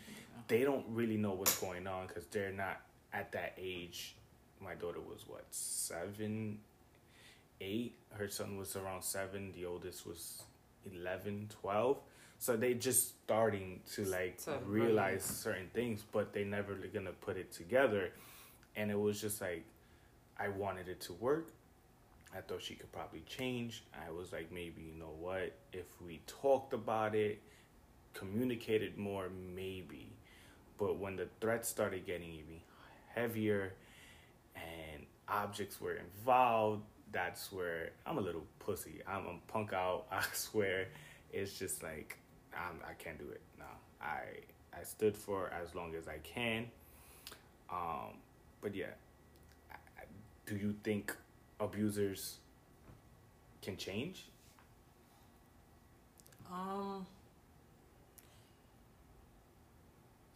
they 0.48 0.64
don't 0.64 0.86
really 0.90 1.18
know 1.18 1.32
what's 1.32 1.58
going 1.60 1.88
on 1.88 2.08
because 2.08 2.26
they're 2.28 2.52
not 2.52 2.82
at 3.14 3.32
that 3.34 3.54
age. 3.58 4.16
My 4.62 4.76
daughter 4.76 5.00
was 5.00 5.24
what 5.28 5.46
seven, 5.52 6.60
eight. 7.62 7.96
Her 8.12 8.28
son 8.28 8.58
was 8.58 8.76
around 8.76 9.04
seven. 9.04 9.52
The 9.54 9.66
oldest 9.66 10.06
was 10.06 10.44
11, 10.92 11.50
12. 11.62 11.98
So 12.40 12.56
they 12.56 12.74
just 12.74 13.10
starting 13.24 13.82
to 13.94 14.06
like 14.06 14.38
To 14.46 14.60
realize 14.66 15.24
certain 15.24 15.70
things, 15.74 16.04
but 16.12 16.32
they 16.34 16.44
never 16.46 16.74
gonna 16.76 17.12
put 17.12 17.38
it 17.38 17.52
together. 17.52 18.12
And 18.76 18.90
it 18.90 19.00
was 19.00 19.20
just 19.20 19.42
like, 19.42 19.66
I 20.38 20.48
wanted 20.48 20.88
it 20.88 21.02
to 21.02 21.14
work. 21.14 21.52
I 22.36 22.42
thought 22.42 22.62
she 22.62 22.76
could 22.76 22.92
probably 22.92 23.24
change. 23.28 23.84
I 23.94 24.12
was 24.12 24.32
like, 24.32 24.52
maybe 24.52 24.82
you 24.84 24.94
know 24.98 25.14
what? 25.20 25.54
If 25.74 25.86
we 26.06 26.22
talked 26.28 26.74
about 26.74 27.16
it, 27.16 27.42
communicated 28.14 28.98
more, 28.98 29.30
maybe. 29.56 30.09
But 30.80 30.98
when 30.98 31.16
the 31.18 31.28
threats 31.42 31.68
started 31.68 32.06
getting 32.06 32.30
even 32.30 32.62
heavier 33.14 33.74
and 34.56 35.06
objects 35.28 35.82
were 35.82 35.96
involved, 35.96 36.84
that's 37.12 37.52
where 37.52 37.92
I'm 38.06 38.18
a 38.18 38.22
little 38.22 38.46
pussy. 38.60 39.02
I'm 39.08 39.26
a 39.26 39.36
punk 39.52 39.74
out. 39.74 40.06
I 40.12 40.24
swear, 40.34 40.88
it's 41.34 41.60
just 41.60 41.84
like 41.84 42.18
I'm, 42.54 42.80
I 42.88 42.94
can't 42.94 43.18
do 43.20 43.30
it. 43.30 43.42
No, 43.58 43.66
I 44.02 44.22
I 44.74 44.84
stood 44.84 45.18
for 45.18 45.52
as 45.52 45.76
long 45.76 45.96
as 45.96 46.08
I 46.08 46.20
can. 46.24 46.68
Um, 47.72 48.18
but 48.62 48.74
yeah, 48.74 48.94
do 50.46 50.56
you 50.56 50.74
think 50.84 51.16
abusers 51.60 52.38
can 53.62 53.78
change? 53.78 54.26
um 56.52 57.06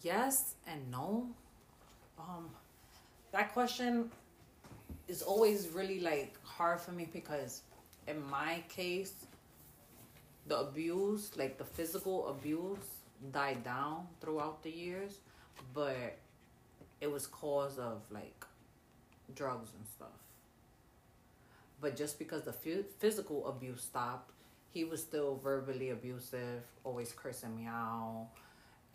yes 0.04 0.56
and 0.68 0.92
no 0.92 1.28
Um, 2.20 2.50
that 3.32 3.54
question 3.54 4.12
is 5.08 5.22
always 5.22 5.70
really 5.70 6.00
like 6.00 6.36
hard 6.44 6.82
for 6.82 6.92
me 6.92 7.08
because 7.12 7.64
in 8.08 8.22
my 8.30 8.64
case, 8.70 9.14
the 10.48 10.60
abuse, 10.60 11.32
like 11.38 11.58
the 11.58 11.66
physical 11.66 12.28
abuse, 12.28 12.88
died 13.32 13.64
down 13.64 14.08
throughout 14.22 14.64
the 14.64 14.70
years, 14.72 15.20
but 15.74 16.18
it 17.02 17.12
was 17.12 17.28
cause 17.28 17.80
of 17.80 18.02
like 18.12 18.46
drugs 19.36 19.72
and 19.78 19.88
stuff. 19.88 20.20
But 21.82 21.96
just 21.96 22.18
because 22.20 22.44
the 22.44 22.54
physical 22.54 23.48
abuse 23.48 23.82
stopped, 23.82 24.32
he 24.72 24.86
was 24.86 25.02
still 25.02 25.36
verbally 25.44 25.90
abusive, 25.92 26.64
always 26.84 27.12
cursing 27.14 27.56
me 27.56 27.66
out, 27.68 28.28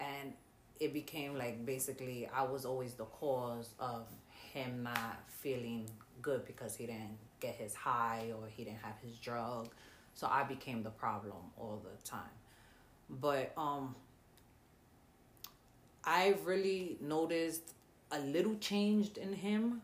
and 0.01 0.33
it 0.81 0.93
became 0.93 1.37
like 1.37 1.65
basically 1.65 2.29
I 2.33 2.43
was 2.43 2.65
always 2.65 2.95
the 2.95 3.05
cause 3.05 3.71
of 3.79 4.07
him 4.53 4.83
not 4.83 5.19
feeling 5.29 5.89
good 6.23 6.45
because 6.47 6.77
he 6.77 6.87
didn't 6.87 7.19
get 7.41 7.55
his 7.55 7.75
high 7.75 8.33
or 8.37 8.49
he 8.49 8.65
didn't 8.65 8.83
have 8.83 8.97
his 9.03 9.19
drug. 9.19 9.69
So 10.15 10.27
I 10.31 10.43
became 10.45 10.83
the 10.83 10.91
problem 10.91 11.37
all 11.57 11.83
the 11.85 12.09
time. 12.09 12.37
But 13.09 13.53
um 13.57 13.95
I 16.05 16.35
really 16.45 16.97
noticed 17.01 17.75
a 18.11 18.19
little 18.21 18.57
changed 18.57 19.19
in 19.19 19.33
him 19.33 19.83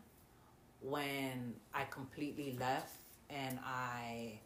when 0.81 1.53
I 1.73 1.83
completely 1.85 2.57
left 2.59 2.95
and 3.29 3.59
I 3.63 4.39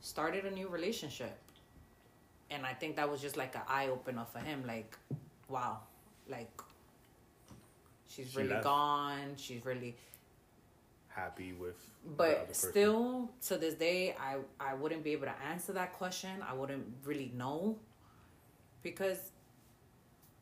started 0.00 0.44
a 0.44 0.50
new 0.50 0.68
relationship. 0.68 1.36
And 2.50 2.64
I 2.64 2.74
think 2.74 2.96
that 2.96 3.10
was 3.10 3.20
just 3.20 3.36
like 3.36 3.54
an 3.56 3.62
eye 3.68 3.88
opener 3.88 4.24
for 4.32 4.38
him. 4.38 4.64
Like, 4.66 4.96
wow, 5.48 5.80
like 6.28 6.50
she's 8.08 8.30
she 8.30 8.38
really 8.38 8.50
left. 8.50 8.64
gone. 8.64 9.34
She's 9.36 9.64
really 9.64 9.96
happy 11.08 11.52
with. 11.52 11.76
But 12.16 12.54
still, 12.54 13.30
to 13.48 13.56
this 13.56 13.74
day, 13.74 14.14
I 14.20 14.36
I 14.60 14.74
wouldn't 14.74 15.02
be 15.02 15.12
able 15.12 15.26
to 15.26 15.34
answer 15.50 15.72
that 15.72 15.94
question. 15.94 16.30
I 16.48 16.54
wouldn't 16.54 16.86
really 17.04 17.32
know 17.34 17.78
because 18.82 19.18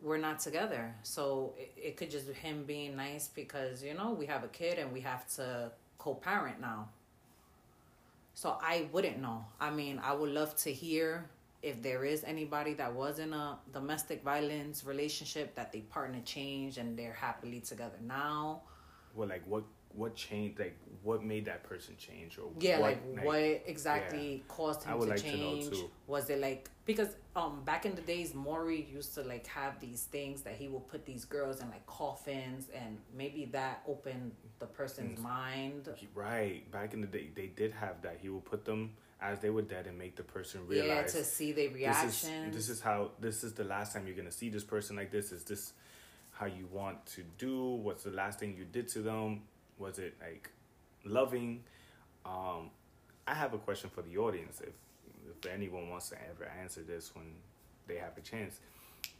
we're 0.02 0.18
not 0.18 0.38
together. 0.40 0.94
So 1.02 1.54
it, 1.56 1.72
it 1.76 1.96
could 1.96 2.10
just 2.10 2.26
be 2.28 2.34
him 2.34 2.64
being 2.64 2.96
nice 2.96 3.28
because 3.28 3.82
you 3.82 3.94
know 3.94 4.12
we 4.12 4.26
have 4.26 4.44
a 4.44 4.48
kid 4.48 4.78
and 4.78 4.92
we 4.92 5.00
have 5.00 5.26
to 5.36 5.70
co-parent 5.98 6.60
now. 6.60 6.88
So 8.34 8.58
I 8.60 8.88
wouldn't 8.92 9.20
know. 9.20 9.44
I 9.60 9.70
mean, 9.70 10.00
I 10.02 10.12
would 10.12 10.30
love 10.30 10.56
to 10.56 10.72
hear 10.72 11.30
if 11.64 11.82
there 11.82 12.04
is 12.04 12.22
anybody 12.24 12.74
that 12.74 12.92
was 12.92 13.18
in 13.18 13.32
a 13.32 13.58
domestic 13.72 14.22
violence 14.22 14.84
relationship 14.84 15.54
that 15.54 15.72
they 15.72 15.80
partner 15.80 16.20
changed 16.24 16.76
and 16.76 16.96
they're 16.96 17.14
happily 17.14 17.60
together 17.60 17.96
now. 18.06 18.60
Well, 19.14 19.28
like 19.28 19.42
what 19.46 19.64
what 19.94 20.14
changed? 20.14 20.58
Like 20.58 20.76
what 21.02 21.24
made 21.24 21.46
that 21.46 21.62
person 21.62 21.94
change? 21.96 22.36
Or 22.38 22.50
yeah, 22.60 22.80
what, 22.80 22.90
like, 22.90 23.16
like, 23.16 23.24
what 23.24 23.62
exactly 23.66 24.36
yeah. 24.36 24.42
caused 24.48 24.84
him 24.84 25.00
to 25.00 25.06
like 25.06 25.22
change? 25.22 25.70
To 25.70 25.90
was 26.06 26.28
it 26.28 26.40
like 26.40 26.68
because 26.84 27.16
um 27.34 27.62
back 27.64 27.86
in 27.86 27.94
the 27.94 28.02
days, 28.02 28.34
Maury 28.34 28.86
used 28.92 29.14
to 29.14 29.22
like 29.22 29.46
have 29.46 29.80
these 29.80 30.02
things 30.02 30.42
that 30.42 30.56
he 30.56 30.68
would 30.68 30.86
put 30.86 31.06
these 31.06 31.24
girls 31.24 31.60
in 31.62 31.70
like 31.70 31.86
coffins, 31.86 32.66
and 32.74 32.98
maybe 33.16 33.46
that 33.52 33.82
opened 33.88 34.32
the 34.58 34.66
person's 34.66 35.18
mm. 35.18 35.22
mind. 35.22 35.88
Right, 36.14 36.70
back 36.70 36.92
in 36.92 37.00
the 37.00 37.06
day, 37.06 37.30
they 37.34 37.46
did 37.46 37.72
have 37.72 38.02
that. 38.02 38.18
He 38.20 38.28
would 38.28 38.44
put 38.44 38.66
them 38.66 38.90
as 39.24 39.40
they 39.40 39.50
were 39.50 39.62
dead 39.62 39.86
and 39.86 39.98
make 39.98 40.16
the 40.16 40.22
person 40.22 40.66
realize 40.68 41.14
yeah 41.14 41.20
to 41.20 41.24
see 41.24 41.52
their 41.52 41.70
reaction. 41.70 42.06
This 42.06 42.24
is, 42.24 42.52
this 42.52 42.68
is 42.68 42.80
how 42.82 43.10
this 43.18 43.42
is 43.42 43.54
the 43.54 43.64
last 43.64 43.92
time 43.92 44.06
you're 44.06 44.16
gonna 44.16 44.30
see 44.30 44.50
this 44.50 44.64
person 44.64 44.96
like 44.96 45.10
this. 45.10 45.32
Is 45.32 45.44
this 45.44 45.72
how 46.32 46.46
you 46.46 46.68
want 46.70 47.04
to 47.06 47.22
do? 47.38 47.58
What's 47.76 48.04
the 48.04 48.10
last 48.10 48.38
thing 48.38 48.54
you 48.56 48.64
did 48.64 48.88
to 48.88 49.00
them? 49.00 49.42
Was 49.78 49.98
it 49.98 50.14
like 50.20 50.50
loving? 51.04 51.64
Um, 52.26 52.70
I 53.26 53.34
have 53.34 53.54
a 53.54 53.58
question 53.58 53.90
for 53.90 54.02
the 54.02 54.18
audience. 54.18 54.60
If 54.60 54.74
if 55.30 55.50
anyone 55.50 55.88
wants 55.88 56.10
to 56.10 56.16
ever 56.30 56.50
answer 56.60 56.82
this 56.82 57.12
when 57.14 57.26
they 57.86 57.96
have 57.96 58.16
a 58.18 58.20
chance, 58.20 58.60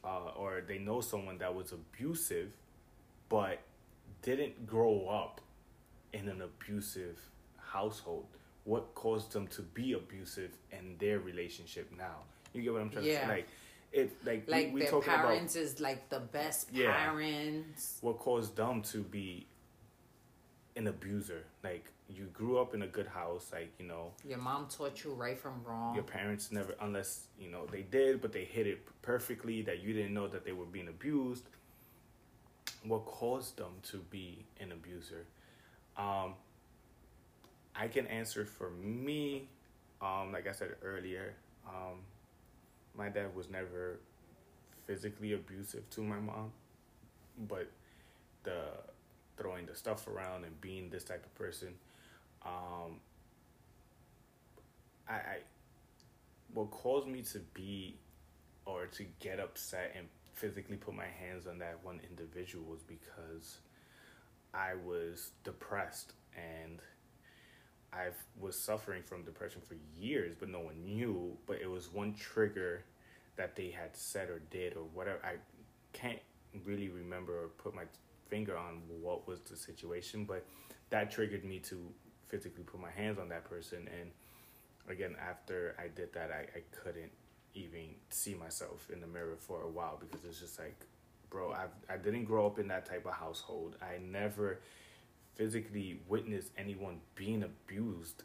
uh, 0.04 0.30
or 0.36 0.62
they 0.66 0.78
know 0.78 1.00
someone 1.00 1.38
that 1.38 1.54
was 1.54 1.72
abusive, 1.72 2.50
but 3.30 3.60
didn't 4.22 4.66
grow 4.66 5.08
up 5.08 5.40
in 6.12 6.28
an 6.28 6.42
abusive 6.42 7.18
household 7.58 8.26
what 8.64 8.94
caused 8.94 9.32
them 9.32 9.46
to 9.48 9.62
be 9.62 9.92
abusive 9.92 10.50
in 10.72 10.96
their 10.98 11.20
relationship 11.20 11.90
now. 11.96 12.16
You 12.52 12.62
get 12.62 12.72
what 12.72 12.82
I'm 12.82 12.90
trying 12.90 13.04
yeah. 13.04 13.20
to 13.20 13.26
say? 13.26 13.28
Like 13.28 13.48
it 13.92 14.12
like 14.24 14.44
like 14.48 14.66
we, 14.66 14.72
we 14.72 14.80
their 14.82 15.00
parents 15.00 15.54
about, 15.54 15.64
is 15.64 15.80
like 15.80 16.08
the 16.08 16.20
best 16.20 16.68
yeah, 16.72 16.92
parents. 16.92 17.98
What 18.00 18.18
caused 18.18 18.56
them 18.56 18.82
to 18.82 19.02
be 19.02 19.46
an 20.76 20.88
abuser? 20.88 21.44
Like 21.62 21.90
you 22.08 22.24
grew 22.32 22.58
up 22.58 22.74
in 22.74 22.82
a 22.82 22.86
good 22.86 23.06
house, 23.06 23.50
like 23.52 23.72
you 23.78 23.86
know. 23.86 24.12
Your 24.26 24.38
mom 24.38 24.66
taught 24.68 25.04
you 25.04 25.12
right 25.12 25.38
from 25.38 25.62
wrong. 25.64 25.94
Your 25.94 26.04
parents 26.04 26.50
never, 26.50 26.74
unless 26.80 27.26
you 27.38 27.50
know 27.50 27.66
they 27.70 27.82
did, 27.82 28.20
but 28.20 28.32
they 28.32 28.44
hid 28.44 28.66
it 28.66 28.80
perfectly 29.02 29.62
that 29.62 29.82
you 29.82 29.92
didn't 29.92 30.14
know 30.14 30.28
that 30.28 30.44
they 30.44 30.52
were 30.52 30.66
being 30.66 30.88
abused. 30.88 31.44
What 32.82 33.06
caused 33.06 33.56
them 33.56 33.72
to 33.90 33.98
be 34.10 34.44
an 34.60 34.72
abuser? 34.72 35.26
Um, 35.96 36.34
I 37.76 37.88
can 37.88 38.06
answer 38.06 38.44
for 38.44 38.70
me. 38.70 39.48
Um, 40.00 40.32
like 40.32 40.46
I 40.46 40.52
said 40.52 40.76
earlier, 40.82 41.34
um, 41.66 42.00
my 42.96 43.08
dad 43.08 43.34
was 43.34 43.48
never 43.50 43.98
physically 44.86 45.32
abusive 45.32 45.88
to 45.90 46.02
my 46.02 46.18
mom, 46.18 46.52
but 47.48 47.70
the 48.44 48.64
throwing 49.36 49.66
the 49.66 49.74
stuff 49.74 50.06
around 50.06 50.44
and 50.44 50.60
being 50.60 50.90
this 50.90 51.04
type 51.04 51.24
of 51.24 51.34
person, 51.34 51.74
um, 52.44 53.00
I, 55.08 55.14
I 55.14 55.36
what 56.52 56.70
caused 56.70 57.08
me 57.08 57.22
to 57.22 57.40
be 57.52 57.96
or 58.66 58.86
to 58.86 59.04
get 59.20 59.40
upset 59.40 59.92
and 59.96 60.06
physically 60.34 60.76
put 60.76 60.94
my 60.94 61.06
hands 61.06 61.46
on 61.46 61.58
that 61.58 61.78
one 61.82 62.00
individual 62.08 62.64
was 62.64 62.82
because 62.82 63.58
I 64.52 64.74
was 64.74 65.30
depressed 65.42 66.12
and 66.36 66.80
I 67.94 68.08
was 68.38 68.58
suffering 68.58 69.02
from 69.02 69.22
depression 69.24 69.62
for 69.66 69.76
years, 69.96 70.34
but 70.38 70.48
no 70.48 70.60
one 70.60 70.84
knew. 70.84 71.36
But 71.46 71.60
it 71.60 71.70
was 71.70 71.92
one 71.92 72.14
trigger 72.14 72.84
that 73.36 73.56
they 73.56 73.70
had 73.70 73.96
said 73.96 74.28
or 74.30 74.40
did 74.50 74.76
or 74.76 74.84
whatever. 74.92 75.20
I 75.24 75.36
can't 75.92 76.20
really 76.64 76.88
remember 76.88 77.44
or 77.44 77.48
put 77.48 77.74
my 77.74 77.84
finger 78.28 78.56
on 78.56 78.82
what 79.00 79.26
was 79.26 79.40
the 79.40 79.56
situation, 79.56 80.24
but 80.24 80.44
that 80.90 81.10
triggered 81.10 81.44
me 81.44 81.58
to 81.60 81.78
physically 82.28 82.64
put 82.64 82.80
my 82.80 82.90
hands 82.90 83.18
on 83.18 83.28
that 83.28 83.44
person. 83.44 83.88
And 84.00 84.10
again, 84.88 85.16
after 85.20 85.76
I 85.78 85.88
did 85.88 86.12
that, 86.14 86.30
I, 86.30 86.58
I 86.58 86.62
couldn't 86.70 87.12
even 87.54 87.94
see 88.10 88.34
myself 88.34 88.88
in 88.92 89.00
the 89.00 89.06
mirror 89.06 89.36
for 89.38 89.62
a 89.62 89.68
while 89.68 90.00
because 90.00 90.24
it's 90.24 90.40
just 90.40 90.58
like, 90.58 90.86
bro, 91.30 91.52
I 91.52 91.66
I 91.92 91.96
didn't 91.96 92.24
grow 92.24 92.46
up 92.46 92.58
in 92.58 92.68
that 92.68 92.86
type 92.86 93.06
of 93.06 93.14
household. 93.14 93.76
I 93.82 93.98
never 93.98 94.60
physically 95.34 96.00
witness 96.08 96.50
anyone 96.56 97.00
being 97.14 97.42
abused 97.42 98.22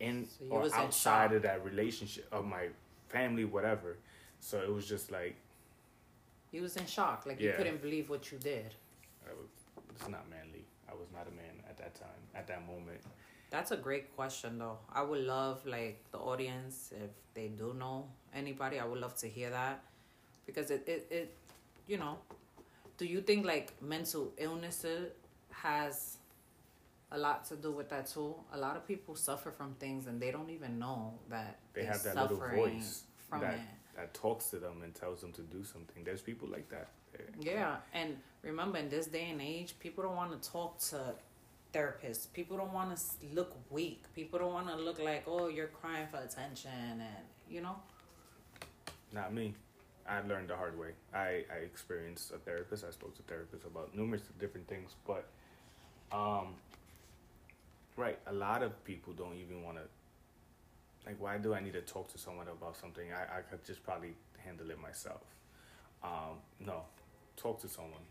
in 0.00 0.26
so 0.26 0.44
or 0.50 0.74
outside 0.74 1.32
of 1.32 1.42
that 1.42 1.64
relationship 1.64 2.26
of 2.32 2.44
my 2.44 2.68
family, 3.08 3.44
whatever. 3.44 3.96
So 4.40 4.58
it 4.58 4.72
was 4.72 4.86
just 4.86 5.10
like 5.10 5.36
he 6.52 6.60
was 6.60 6.76
in 6.76 6.86
shock, 6.86 7.24
like 7.26 7.40
yeah. 7.40 7.50
you 7.50 7.56
couldn't 7.56 7.82
believe 7.82 8.10
what 8.10 8.30
you 8.30 8.38
did. 8.38 8.74
Was, 9.26 9.48
it's 9.90 10.08
not 10.08 10.28
manly. 10.30 10.64
I 10.88 10.94
was 10.94 11.08
not 11.12 11.26
a 11.26 11.34
man 11.34 11.62
at 11.68 11.76
that 11.78 11.94
time, 11.94 12.22
at 12.34 12.46
that 12.46 12.66
moment. 12.66 13.00
That's 13.50 13.70
a 13.70 13.76
great 13.76 14.14
question, 14.14 14.58
though. 14.58 14.78
I 14.92 15.02
would 15.02 15.24
love, 15.24 15.64
like, 15.66 16.04
the 16.10 16.18
audience, 16.18 16.92
if 16.92 17.10
they 17.34 17.48
do 17.48 17.74
know 17.74 18.08
anybody, 18.34 18.78
I 18.78 18.84
would 18.84 19.00
love 19.00 19.16
to 19.18 19.28
hear 19.28 19.50
that. 19.50 19.82
Because 20.46 20.70
it, 20.70 20.82
it, 20.86 21.06
it 21.10 21.34
you 21.86 21.96
know, 21.96 22.18
do 22.98 23.04
you 23.04 23.20
think, 23.20 23.46
like, 23.46 23.80
mental 23.80 24.32
illnesses 24.38 25.12
has 25.66 26.18
a 27.12 27.18
lot 27.18 27.44
to 27.46 27.56
do 27.56 27.72
with 27.72 27.88
that 27.90 28.06
too. 28.06 28.34
A 28.52 28.58
lot 28.58 28.76
of 28.76 28.86
people 28.86 29.14
suffer 29.14 29.50
from 29.50 29.74
things 29.74 30.06
and 30.06 30.20
they 30.20 30.30
don't 30.30 30.50
even 30.50 30.78
know 30.78 31.14
that 31.28 31.58
they 31.74 31.84
have 31.84 32.02
that 32.02 32.16
little 32.16 32.36
voice 32.36 33.04
from 33.28 33.40
that, 33.40 33.54
it. 33.54 33.60
that 33.96 34.14
talks 34.14 34.46
to 34.50 34.56
them 34.56 34.82
and 34.82 34.94
tells 34.94 35.20
them 35.20 35.32
to 35.32 35.42
do 35.42 35.64
something. 35.64 36.04
There's 36.04 36.22
people 36.22 36.48
like 36.48 36.68
that. 36.70 36.88
Yeah, 37.40 37.76
and 37.94 38.16
remember 38.42 38.78
in 38.78 38.90
this 38.90 39.06
day 39.06 39.30
and 39.30 39.40
age, 39.40 39.74
people 39.78 40.04
don't 40.04 40.16
want 40.16 40.30
to 40.40 40.50
talk 40.50 40.78
to 40.90 41.14
therapists. 41.72 42.30
People 42.32 42.58
don't 42.58 42.72
want 42.72 42.94
to 42.96 43.02
look 43.32 43.56
weak. 43.70 44.02
People 44.14 44.38
don't 44.38 44.52
want 44.52 44.68
to 44.68 44.76
look 44.76 44.98
like, 45.02 45.24
oh, 45.26 45.48
you're 45.48 45.68
crying 45.68 46.06
for 46.10 46.18
attention, 46.18 46.70
and 46.90 47.24
you 47.48 47.62
know. 47.62 47.76
Not 49.12 49.32
me. 49.32 49.54
I 50.06 50.20
learned 50.20 50.48
the 50.48 50.56
hard 50.56 50.78
way. 50.78 50.90
I, 51.14 51.44
I 51.50 51.58
experienced 51.64 52.32
a 52.32 52.38
therapist. 52.38 52.84
I 52.84 52.90
spoke 52.90 53.16
to 53.16 53.22
therapists 53.22 53.66
about 53.66 53.94
numerous 53.94 54.22
different 54.38 54.68
things, 54.68 54.94
but 55.06 55.30
um, 56.12 56.54
right. 57.96 58.18
A 58.26 58.32
lot 58.32 58.62
of 58.62 58.84
people 58.84 59.12
don't 59.12 59.36
even 59.36 59.62
want 59.62 59.78
to. 59.78 59.84
Like, 61.06 61.20
why 61.20 61.38
do 61.38 61.54
I 61.54 61.60
need 61.60 61.74
to 61.74 61.82
talk 61.82 62.10
to 62.12 62.18
someone 62.18 62.48
about 62.48 62.76
something? 62.76 63.06
I, 63.12 63.38
I 63.38 63.40
could 63.42 63.64
just 63.64 63.82
probably 63.84 64.14
handle 64.44 64.70
it 64.70 64.80
myself. 64.80 65.22
Um, 66.02 66.38
no, 66.60 66.82
talk 67.36 67.60
to 67.62 67.68
someone. 67.68 68.02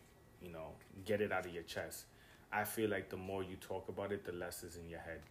you 0.41 0.51
know, 0.51 0.67
get 1.05 1.21
it 1.21 1.31
out 1.31 1.45
of 1.45 1.53
your 1.53 1.63
chest. 1.63 2.05
I 2.51 2.63
feel 2.63 2.89
like 2.89 3.09
the 3.09 3.17
more 3.17 3.43
you 3.43 3.55
talk 3.57 3.89
about 3.89 4.11
it, 4.11 4.23
the 4.25 4.31
less 4.31 4.63
is 4.63 4.77
in 4.77 4.89
your 4.89 4.99
head. 4.99 5.21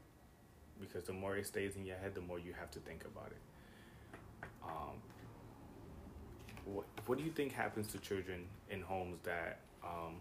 Because 0.80 1.04
the 1.04 1.12
more 1.12 1.36
it 1.36 1.46
stays 1.46 1.76
in 1.76 1.84
your 1.84 1.96
head, 1.96 2.14
the 2.14 2.20
more 2.20 2.38
you 2.38 2.52
have 2.58 2.70
to 2.72 2.80
think 2.80 3.04
about 3.04 3.30
it. 3.30 4.48
Um, 4.64 4.96
what, 6.64 6.84
what 7.06 7.18
do 7.18 7.24
you 7.24 7.30
think 7.30 7.52
happens 7.52 7.86
to 7.88 7.98
children 7.98 8.46
in 8.70 8.80
homes 8.80 9.18
that 9.24 9.60
um, 9.84 10.16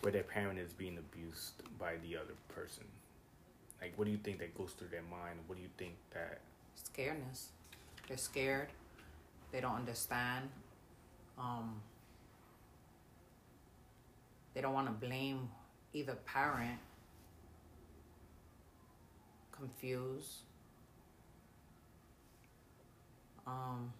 where 0.00 0.12
their 0.12 0.22
parent 0.22 0.58
is 0.58 0.72
being 0.72 0.98
abused 0.98 1.62
by 1.78 1.94
the 2.02 2.16
other 2.16 2.34
person? 2.48 2.84
Like, 3.80 3.92
what 3.96 4.04
do 4.06 4.10
you 4.10 4.18
think 4.18 4.38
that 4.38 4.56
goes 4.56 4.72
through 4.72 4.88
their 4.88 5.02
mind? 5.02 5.38
What 5.46 5.56
do 5.56 5.62
you 5.62 5.70
think 5.76 5.94
that? 6.12 6.40
Scaredness. 6.76 7.46
They're 8.08 8.16
scared. 8.16 8.68
They 9.52 9.60
don't 9.60 9.74
understand. 9.74 10.48
Um, 11.38 11.80
they 14.54 14.60
don't 14.60 14.72
want 14.72 14.86
to 14.86 15.06
blame 15.06 15.48
either 15.92 16.14
parent. 16.24 16.78
Confused. 19.52 20.40
Um, 23.46 23.92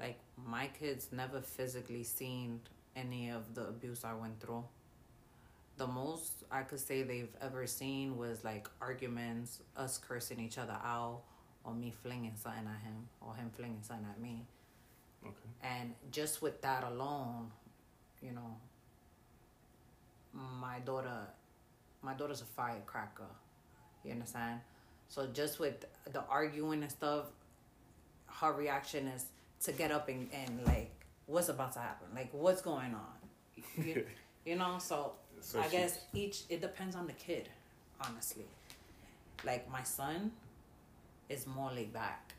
like 0.00 0.18
my 0.46 0.68
kids 0.78 1.08
never 1.12 1.40
physically 1.40 2.04
seen 2.04 2.60
any 2.96 3.30
of 3.30 3.54
the 3.54 3.68
abuse 3.68 4.04
I 4.04 4.14
went 4.14 4.40
through. 4.40 4.64
The 5.76 5.86
most 5.86 6.32
I 6.50 6.62
could 6.62 6.80
say 6.80 7.02
they've 7.02 7.36
ever 7.40 7.66
seen 7.66 8.16
was 8.16 8.42
like 8.42 8.68
arguments, 8.80 9.60
us 9.76 9.98
cursing 9.98 10.40
each 10.40 10.56
other 10.58 10.76
out, 10.82 11.20
or 11.64 11.74
me 11.74 11.92
flinging 12.02 12.34
something 12.42 12.66
at 12.66 12.82
him, 12.82 13.08
or 13.20 13.34
him 13.34 13.50
flinging 13.54 13.82
something 13.82 14.06
at 14.10 14.20
me. 14.20 14.46
Okay. 15.22 15.34
And 15.62 15.94
just 16.10 16.40
with 16.40 16.62
that 16.62 16.84
alone, 16.84 17.50
you 18.22 18.32
know, 18.32 18.56
my 20.32 20.78
daughter, 20.80 21.26
my 22.02 22.14
daughter's 22.14 22.40
a 22.40 22.44
firecracker. 22.44 23.24
You 24.04 24.12
understand? 24.12 24.60
So 25.08 25.26
just 25.26 25.58
with 25.58 25.84
the 26.12 26.22
arguing 26.28 26.82
and 26.82 26.90
stuff, 26.90 27.26
her 28.26 28.52
reaction 28.52 29.08
is 29.08 29.26
to 29.64 29.72
get 29.72 29.90
up 29.90 30.08
and, 30.08 30.28
and 30.32 30.64
like, 30.64 30.90
what's 31.26 31.48
about 31.48 31.72
to 31.72 31.78
happen? 31.80 32.08
Like, 32.14 32.30
what's 32.32 32.62
going 32.62 32.94
on? 32.94 33.84
You, 33.84 34.04
you 34.44 34.56
know, 34.56 34.76
so, 34.78 35.12
So 35.40 35.60
I 35.60 35.68
guess 35.68 36.00
each, 36.14 36.42
it 36.48 36.60
depends 36.60 36.96
on 36.96 37.06
the 37.06 37.12
kid, 37.12 37.48
honestly. 38.00 38.46
Like, 39.44 39.70
my 39.70 39.82
son 39.82 40.32
is 41.28 41.46
more 41.46 41.70
laid 41.70 41.92
back. 41.92 42.32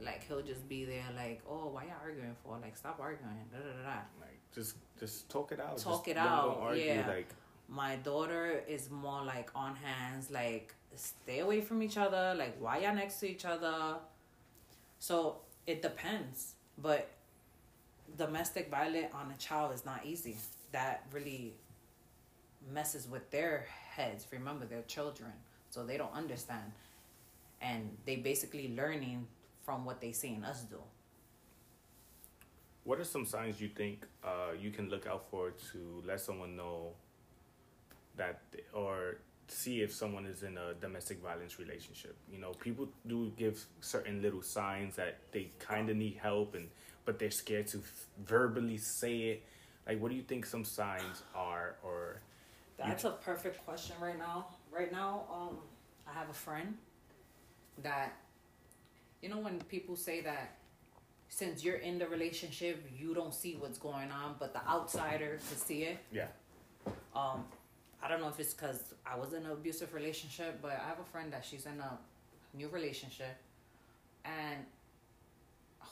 Like, 0.00 0.22
he'll 0.28 0.42
just 0.42 0.68
be 0.68 0.84
there, 0.84 1.04
like, 1.16 1.40
oh, 1.48 1.68
why 1.72 1.84
y'all 1.84 1.94
arguing 2.02 2.36
for? 2.44 2.58
Like, 2.60 2.76
stop 2.76 2.98
arguing. 3.00 3.34
Da, 3.50 3.58
da, 3.58 3.64
da, 3.64 3.82
da. 3.82 3.96
Like, 4.20 4.38
just 4.54 4.76
just 5.00 5.28
talk 5.28 5.52
it 5.52 5.60
out. 5.60 5.78
Talk 5.78 6.04
Just 6.04 6.08
it 6.08 6.16
out, 6.16 6.58
argue. 6.60 6.84
yeah. 6.84 7.06
Like, 7.08 7.28
My 7.68 7.96
daughter 7.96 8.62
is 8.68 8.90
more 8.90 9.22
like 9.24 9.50
on 9.54 9.74
hands, 9.76 10.30
like 10.30 10.74
stay 10.96 11.40
away 11.40 11.60
from 11.60 11.82
each 11.82 11.96
other, 11.98 12.34
like 12.36 12.56
why 12.60 12.78
y'all 12.78 12.94
next 12.94 13.20
to 13.20 13.28
each 13.30 13.44
other. 13.44 13.96
So 14.98 15.38
it 15.66 15.82
depends, 15.82 16.54
but 16.78 17.08
domestic 18.18 18.70
violence 18.70 19.14
on 19.14 19.30
a 19.30 19.38
child 19.38 19.74
is 19.74 19.84
not 19.84 20.04
easy. 20.04 20.36
That 20.72 21.06
really 21.12 21.54
messes 22.72 23.08
with 23.08 23.30
their 23.30 23.66
heads. 23.96 24.26
Remember, 24.32 24.66
they're 24.66 24.82
children, 24.82 25.32
so 25.70 25.84
they 25.84 25.96
don't 25.96 26.12
understand, 26.14 26.72
and 27.62 27.96
they 28.06 28.16
basically 28.16 28.74
learning 28.76 29.26
from 29.64 29.84
what 29.84 30.00
they 30.00 30.12
seen 30.12 30.44
us 30.44 30.62
do. 30.62 30.80
what 32.84 32.98
are 32.98 33.04
some 33.04 33.26
signs 33.26 33.60
you 33.60 33.68
think 33.68 34.06
uh, 34.24 34.52
you 34.58 34.70
can 34.70 34.88
look 34.88 35.06
out 35.06 35.26
for 35.30 35.50
to 35.72 36.02
let 36.06 36.20
someone 36.20 36.56
know 36.56 36.92
that, 38.16 38.40
or 38.72 39.18
see 39.48 39.82
if 39.82 39.92
someone 39.94 40.24
is 40.24 40.42
in 40.42 40.56
a 40.56 40.72
domestic 40.80 41.22
violence 41.22 41.58
relationship? 41.58 42.16
You 42.32 42.38
know, 42.40 42.52
people 42.52 42.88
do 43.06 43.30
give 43.36 43.62
certain 43.82 44.22
little 44.22 44.40
signs 44.40 44.96
that 44.96 45.18
they 45.32 45.50
kind 45.58 45.90
of 45.90 45.96
need 45.96 46.16
help, 46.22 46.54
and 46.54 46.68
but 47.08 47.18
they're 47.18 47.30
scared 47.30 47.66
to 47.66 47.80
verbally 48.22 48.76
say 48.76 49.16
it. 49.30 49.42
Like, 49.86 49.98
what 49.98 50.10
do 50.10 50.14
you 50.14 50.22
think 50.22 50.44
some 50.44 50.62
signs 50.62 51.22
are, 51.34 51.76
or 51.82 52.20
That's 52.76 53.04
a 53.04 53.12
perfect 53.12 53.64
question 53.64 53.96
right 53.98 54.18
now. 54.18 54.48
Right 54.70 54.92
now, 54.92 55.22
um, 55.32 55.56
I 56.06 56.12
have 56.12 56.28
a 56.28 56.34
friend 56.34 56.76
that, 57.82 58.14
you 59.22 59.30
know, 59.30 59.38
when 59.38 59.58
people 59.70 59.96
say 59.96 60.20
that 60.20 60.58
since 61.30 61.64
you're 61.64 61.76
in 61.76 61.98
the 61.98 62.06
relationship, 62.06 62.86
you 62.94 63.14
don't 63.14 63.34
see 63.34 63.56
what's 63.58 63.78
going 63.78 64.10
on, 64.10 64.34
but 64.38 64.52
the 64.52 64.62
outsider 64.68 65.38
can 65.48 65.56
see 65.56 65.84
it. 65.84 65.98
yeah, 66.12 66.26
Um, 67.16 67.42
I 68.02 68.08
don't 68.08 68.20
know 68.20 68.28
if 68.28 68.38
it's 68.38 68.52
because 68.52 68.92
I 69.06 69.16
was 69.16 69.32
in 69.32 69.46
an 69.46 69.52
abusive 69.52 69.94
relationship, 69.94 70.60
but 70.60 70.72
I 70.72 70.86
have 70.86 71.00
a 71.00 71.10
friend 71.10 71.32
that 71.32 71.42
she's 71.42 71.64
in 71.64 71.80
a 71.80 71.98
new 72.54 72.68
relationship, 72.68 73.34
and 74.26 74.58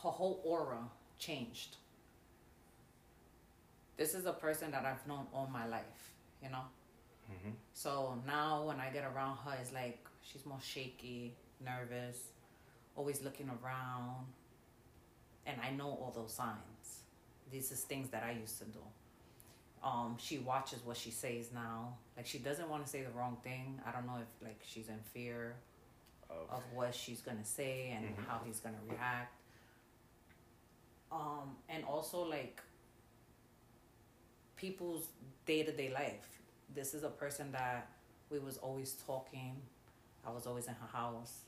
her 0.03 0.11
whole 0.11 0.43
aura 0.45 0.91
changed. 1.19 1.77
This 3.97 4.15
is 4.15 4.27
a 4.27 4.33
person 4.33 4.71
that 4.73 4.85
I've 4.85 5.07
known 5.07 5.27
all 5.33 5.49
my 5.51 5.67
life, 5.67 6.13
you 6.43 6.51
know. 6.51 6.65
hmm 7.29 7.51
So 7.73 8.21
now 8.27 8.65
when 8.65 8.79
I 8.81 8.91
get 8.91 9.05
around 9.05 9.39
her, 9.39 9.57
it's 9.61 9.73
like 9.73 10.07
she's 10.23 10.45
more 10.45 10.61
shaky, 10.63 11.35
nervous, 11.65 12.19
always 12.95 13.23
looking 13.23 13.49
around. 13.49 14.27
And 15.47 15.57
I 15.63 15.71
know 15.71 15.87
all 15.89 16.13
those 16.15 16.33
signs. 16.35 17.01
These 17.51 17.71
is 17.73 17.81
things 17.83 18.09
that 18.11 18.23
I 18.25 18.33
used 18.33 18.59
to 18.59 18.65
do. 18.65 18.81
Um, 19.83 20.17
she 20.19 20.39
watches 20.39 20.81
what 20.85 20.97
she 20.97 21.11
says 21.11 21.51
now. 21.55 21.97
Like 22.17 22.27
she 22.27 22.39
doesn't 22.39 22.69
want 22.69 22.85
to 22.85 22.91
say 22.91 23.03
the 23.03 23.11
wrong 23.11 23.37
thing. 23.45 23.81
I 23.87 23.93
don't 23.93 24.07
know 24.07 24.17
if 24.21 24.43
like 24.47 24.61
she's 24.67 24.89
in 24.89 24.99
fear 25.15 25.55
of, 26.29 26.51
of 26.57 26.63
what 26.75 26.93
she's 26.95 27.21
gonna 27.21 27.45
say 27.45 27.91
and 27.97 28.05
Mhm. 28.05 28.27
how 28.27 28.41
he's 28.45 28.59
gonna 28.59 28.81
react. 28.89 29.36
Um, 31.13 31.57
and 31.69 31.85
also 31.85 32.23
like 32.23 32.61
people's 34.57 35.09
day 35.45 35.63
to 35.63 35.73
day 35.73 35.91
life. 35.93 36.41
This 36.75 36.95
is 36.95 37.05
a 37.05 37.09
person 37.09 37.53
that 37.53 37.89
we 38.31 38.39
was 38.39 38.57
always 38.59 38.93
talking. 39.07 39.57
I 40.27 40.31
was 40.31 40.47
always 40.47 40.67
in 40.67 40.75
her 40.75 40.89
house. 40.99 41.41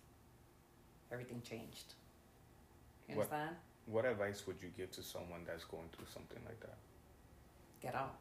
Everything 1.10 1.43
changed. 1.43 1.94
You 3.09 3.16
What- 3.16 3.32
understand? 3.32 3.56
what 3.86 4.05
advice 4.05 4.47
would 4.47 4.60
you 4.62 4.68
give 4.76 4.90
to 4.93 5.02
someone 5.02 5.44
that's 5.44 5.64
going 5.64 5.89
through 5.90 6.06
something 6.06 6.39
like 6.44 6.60
that? 6.60 6.76
Get 7.80 7.94
out. 7.94 8.16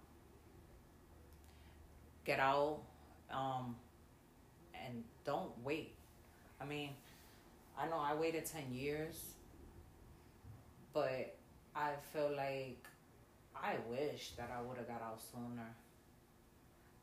Get 2.23 2.39
out. 2.39 2.81
Um, 3.29 3.75
and 4.73 5.03
don't 5.25 5.57
wait. 5.63 5.93
I 6.61 6.65
mean, 6.65 6.95
I 7.77 7.87
know 7.87 7.97
I 7.99 8.15
waited 8.15 8.45
10 8.45 8.73
years, 8.73 9.33
but 10.97 11.35
I 11.75 11.91
feel 12.11 12.31
like 12.35 12.83
I 13.55 13.75
wish 13.87 14.31
that 14.37 14.49
I 14.57 14.59
would 14.63 14.77
have 14.77 14.87
got 14.87 15.01
out 15.03 15.21
sooner. 15.21 15.69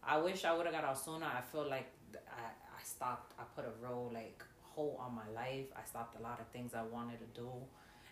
I 0.03 0.19
wish 0.19 0.45
I 0.45 0.53
would 0.57 0.66
have 0.66 0.75
got 0.75 0.85
out 0.85 0.99
sooner. 0.99 1.27
I 1.27 1.41
feel 1.53 1.69
like 1.71 1.93
I, 2.12 2.43
I 2.79 2.83
stopped, 2.83 3.35
I 3.39 3.45
put 3.55 3.65
a 3.65 3.73
real 3.81 4.11
like 4.12 4.43
hole 4.62 5.01
on 5.01 5.15
my 5.15 5.29
life. 5.33 5.66
I 5.77 5.85
stopped 5.89 6.19
a 6.19 6.23
lot 6.23 6.41
of 6.41 6.49
things 6.49 6.73
I 6.75 6.83
wanted 6.83 7.21
to 7.21 7.41
do. 7.41 7.49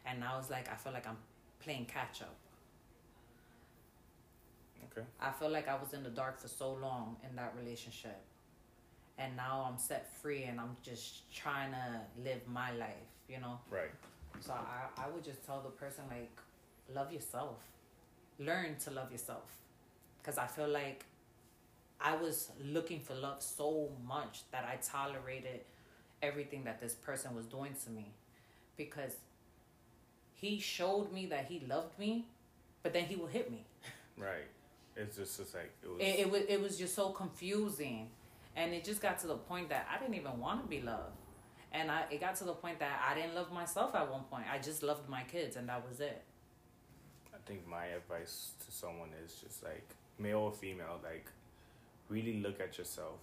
And 0.06 0.20
now 0.20 0.38
it's 0.38 0.50
like, 0.50 0.70
I 0.70 0.76
feel 0.76 0.92
like 0.92 1.08
I'm 1.08 1.18
playing 1.58 1.86
catch 1.86 2.22
up. 2.22 2.36
Okay. 4.84 5.06
I 5.20 5.32
feel 5.32 5.50
like 5.50 5.66
I 5.66 5.74
was 5.74 5.94
in 5.94 6.04
the 6.04 6.10
dark 6.10 6.38
for 6.40 6.48
so 6.48 6.74
long 6.74 7.16
in 7.28 7.34
that 7.34 7.54
relationship. 7.58 8.20
And 9.18 9.34
now 9.36 9.66
I'm 9.68 9.78
set 9.78 10.14
free 10.16 10.44
and 10.44 10.60
I'm 10.60 10.76
just 10.82 11.32
trying 11.32 11.72
to 11.72 12.00
live 12.22 12.40
my 12.46 12.70
life, 12.72 13.10
you 13.28 13.40
know? 13.40 13.58
Right. 13.68 13.90
So 14.42 14.52
I, 14.52 15.04
I 15.04 15.08
would 15.08 15.24
just 15.24 15.44
tell 15.46 15.60
the 15.60 15.70
person, 15.70 16.04
like, 16.10 16.30
love 16.94 17.12
yourself. 17.12 17.58
Learn 18.38 18.76
to 18.84 18.90
love 18.90 19.12
yourself. 19.12 19.56
Because 20.20 20.38
I 20.38 20.46
feel 20.46 20.68
like 20.68 21.04
I 22.00 22.16
was 22.16 22.50
looking 22.62 23.00
for 23.00 23.14
love 23.14 23.42
so 23.42 23.90
much 24.06 24.40
that 24.50 24.64
I 24.64 24.76
tolerated 24.76 25.60
everything 26.22 26.64
that 26.64 26.80
this 26.80 26.94
person 26.94 27.34
was 27.34 27.46
doing 27.46 27.74
to 27.84 27.90
me. 27.90 28.12
Because 28.76 29.12
he 30.34 30.58
showed 30.58 31.12
me 31.12 31.26
that 31.26 31.46
he 31.46 31.62
loved 31.68 31.98
me, 31.98 32.26
but 32.82 32.92
then 32.92 33.04
he 33.04 33.16
would 33.16 33.30
hit 33.30 33.50
me. 33.50 33.64
Right. 34.16 34.48
It's 34.96 35.16
just, 35.16 35.38
just 35.38 35.54
like 35.54 35.72
it 35.82 35.88
was. 35.88 36.00
it, 36.00 36.18
it 36.20 36.30
was 36.30 36.42
it 36.48 36.60
was 36.60 36.78
just 36.78 36.94
so 36.94 37.10
confusing 37.10 38.08
and 38.54 38.74
it 38.74 38.84
just 38.84 39.00
got 39.00 39.18
to 39.20 39.26
the 39.26 39.36
point 39.36 39.70
that 39.70 39.86
i 39.90 39.98
didn't 39.98 40.14
even 40.14 40.38
want 40.38 40.62
to 40.62 40.68
be 40.68 40.82
loved 40.82 41.16
and 41.72 41.90
I, 41.90 42.04
it 42.10 42.20
got 42.20 42.36
to 42.36 42.44
the 42.44 42.52
point 42.52 42.78
that 42.80 43.00
i 43.08 43.14
didn't 43.14 43.34
love 43.34 43.52
myself 43.52 43.94
at 43.94 44.10
one 44.10 44.22
point 44.24 44.44
i 44.52 44.58
just 44.58 44.82
loved 44.82 45.08
my 45.08 45.22
kids 45.22 45.56
and 45.56 45.68
that 45.68 45.86
was 45.88 46.00
it 46.00 46.22
I 47.42 47.48
think 47.48 47.66
my 47.66 47.86
advice 47.86 48.52
to 48.64 48.72
someone 48.72 49.10
is 49.24 49.34
just 49.34 49.64
like 49.64 49.88
male 50.18 50.38
or 50.38 50.52
female, 50.52 51.00
like 51.02 51.26
really 52.08 52.40
look 52.40 52.60
at 52.60 52.78
yourself 52.78 53.18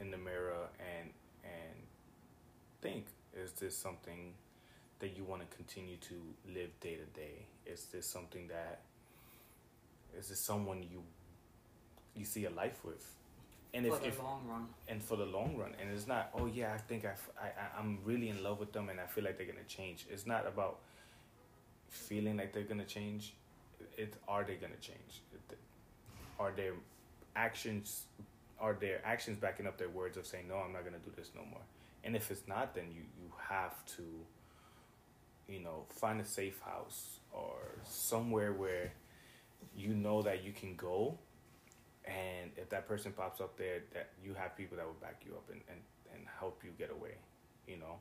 in 0.00 0.10
the 0.10 0.16
mirror 0.16 0.68
and 0.78 1.10
and 1.44 1.74
think: 2.80 3.06
Is 3.34 3.52
this 3.52 3.76
something 3.76 4.32
that 5.00 5.16
you 5.16 5.24
want 5.24 5.48
to 5.48 5.56
continue 5.56 5.96
to 5.96 6.14
live 6.54 6.70
day 6.80 6.96
to 6.96 7.04
day? 7.18 7.46
Is 7.66 7.84
this 7.86 8.06
something 8.06 8.48
that 8.48 8.80
is 10.18 10.28
this 10.28 10.40
someone 10.40 10.82
you 10.82 11.02
you 12.14 12.24
see 12.24 12.46
a 12.46 12.50
life 12.50 12.84
with? 12.84 13.14
And 13.74 13.86
for 13.86 13.94
if, 13.96 14.00
the 14.02 14.08
if 14.08 14.18
long 14.20 14.46
run. 14.48 14.66
and 14.88 15.02
for 15.02 15.16
the 15.16 15.26
long 15.26 15.56
run, 15.56 15.74
and 15.80 15.90
it's 15.90 16.06
not 16.06 16.30
oh 16.38 16.46
yeah 16.46 16.72
I 16.74 16.78
think 16.78 17.04
I, 17.04 17.14
I 17.40 17.50
I'm 17.78 17.98
really 18.04 18.28
in 18.30 18.42
love 18.42 18.60
with 18.60 18.72
them 18.72 18.88
and 18.88 19.00
I 19.00 19.06
feel 19.06 19.24
like 19.24 19.36
they're 19.36 19.46
gonna 19.46 19.64
change. 19.68 20.06
It's 20.10 20.26
not 20.26 20.46
about 20.46 20.78
feeling 21.88 22.36
like 22.36 22.52
they're 22.52 22.62
gonna 22.64 22.84
change. 22.84 23.34
It 23.96 24.14
are 24.28 24.44
they 24.44 24.54
gonna 24.56 24.76
change? 24.80 25.22
It- 25.32 25.58
Are 26.38 26.52
their 26.52 26.74
actions 27.36 28.06
are 28.58 28.74
their 28.74 29.00
actions 29.04 29.38
backing 29.38 29.66
up 29.68 29.78
their 29.78 29.88
words 29.88 30.16
of 30.16 30.26
saying 30.26 30.48
no 30.48 30.56
I'm 30.58 30.72
not 30.72 30.84
gonna 30.84 30.98
do 30.98 31.12
this 31.16 31.30
no 31.34 31.44
more? 31.44 31.62
And 32.04 32.16
if 32.16 32.30
it's 32.30 32.46
not, 32.48 32.74
then 32.74 32.86
you 32.96 33.02
you 33.20 33.32
have 33.50 33.84
to 33.96 34.04
you 35.48 35.60
know 35.60 35.84
find 35.90 36.20
a 36.20 36.24
safe 36.24 36.60
house 36.60 37.18
or 37.32 37.56
somewhere 37.84 38.52
where 38.52 38.92
you 39.76 39.94
know 39.94 40.22
that 40.22 40.44
you 40.44 40.52
can 40.52 40.74
go 40.76 41.18
and 42.06 42.50
if 42.56 42.68
that 42.70 42.86
person 42.86 43.12
pops 43.12 43.40
up 43.40 43.56
there 43.56 43.82
that 43.92 44.10
you 44.22 44.34
have 44.34 44.56
people 44.56 44.76
that 44.76 44.86
will 44.86 44.92
back 44.94 45.22
you 45.26 45.32
up 45.32 45.48
and, 45.50 45.60
and, 45.68 45.80
and 46.14 46.24
help 46.38 46.62
you 46.64 46.70
get 46.78 46.90
away 46.90 47.14
you 47.66 47.76
know? 47.76 47.96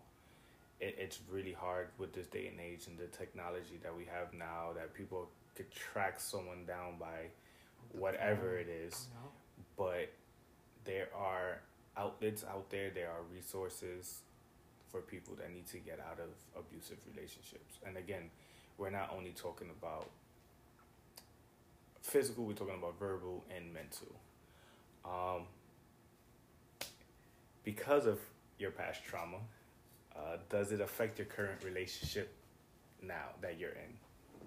It, 0.80 0.96
it's 0.98 1.20
really 1.30 1.54
hard 1.54 1.90
with 1.98 2.14
this 2.14 2.28
day 2.28 2.48
and 2.48 2.60
age 2.60 2.88
and 2.88 2.98
the 2.98 3.08
technology 3.08 3.80
that 3.84 3.96
we 3.96 4.06
have 4.06 4.34
now 4.34 4.72
that 4.76 4.94
people 4.94 5.30
could 5.56 5.72
track 5.72 6.20
someone 6.20 6.66
down 6.66 6.98
by 7.00 7.30
whatever 7.92 8.58
it 8.58 8.68
is. 8.68 9.08
But 9.78 10.12
there 10.86 11.10
are 11.16 11.62
outlets 11.96 12.44
out 12.44 12.70
there 12.72 12.90
there 12.90 13.08
are 13.10 13.22
resources 13.34 14.22
for 14.90 15.02
people 15.02 15.36
that 15.36 15.54
need 15.54 15.68
to 15.68 15.78
get 15.78 16.00
out 16.00 16.20
of 16.20 16.30
abusive 16.60 16.98
relationships. 17.14 17.78
And 17.86 17.98
again 17.98 18.30
we're 18.78 18.90
not 18.90 19.14
only 19.16 19.32
talking 19.32 19.70
about 19.80 20.10
physical 22.04 22.46
we're 22.46 22.54
talking 22.54 22.76
about 22.76 22.98
verbal 23.00 23.44
and 23.56 23.74
mental 23.74 24.16
um, 25.06 25.48
because 27.64 28.06
of 28.06 28.20
your 28.60 28.72
past 28.72 29.04
trauma 29.04 29.38
uh, 30.16 30.38
does 30.50 30.72
it 30.72 30.80
affect 30.80 31.18
your 31.18 31.26
current 31.26 31.64
relationship 31.64 32.32
now 33.02 33.30
that 33.42 33.60
you're 33.60 33.72
in 33.72 33.98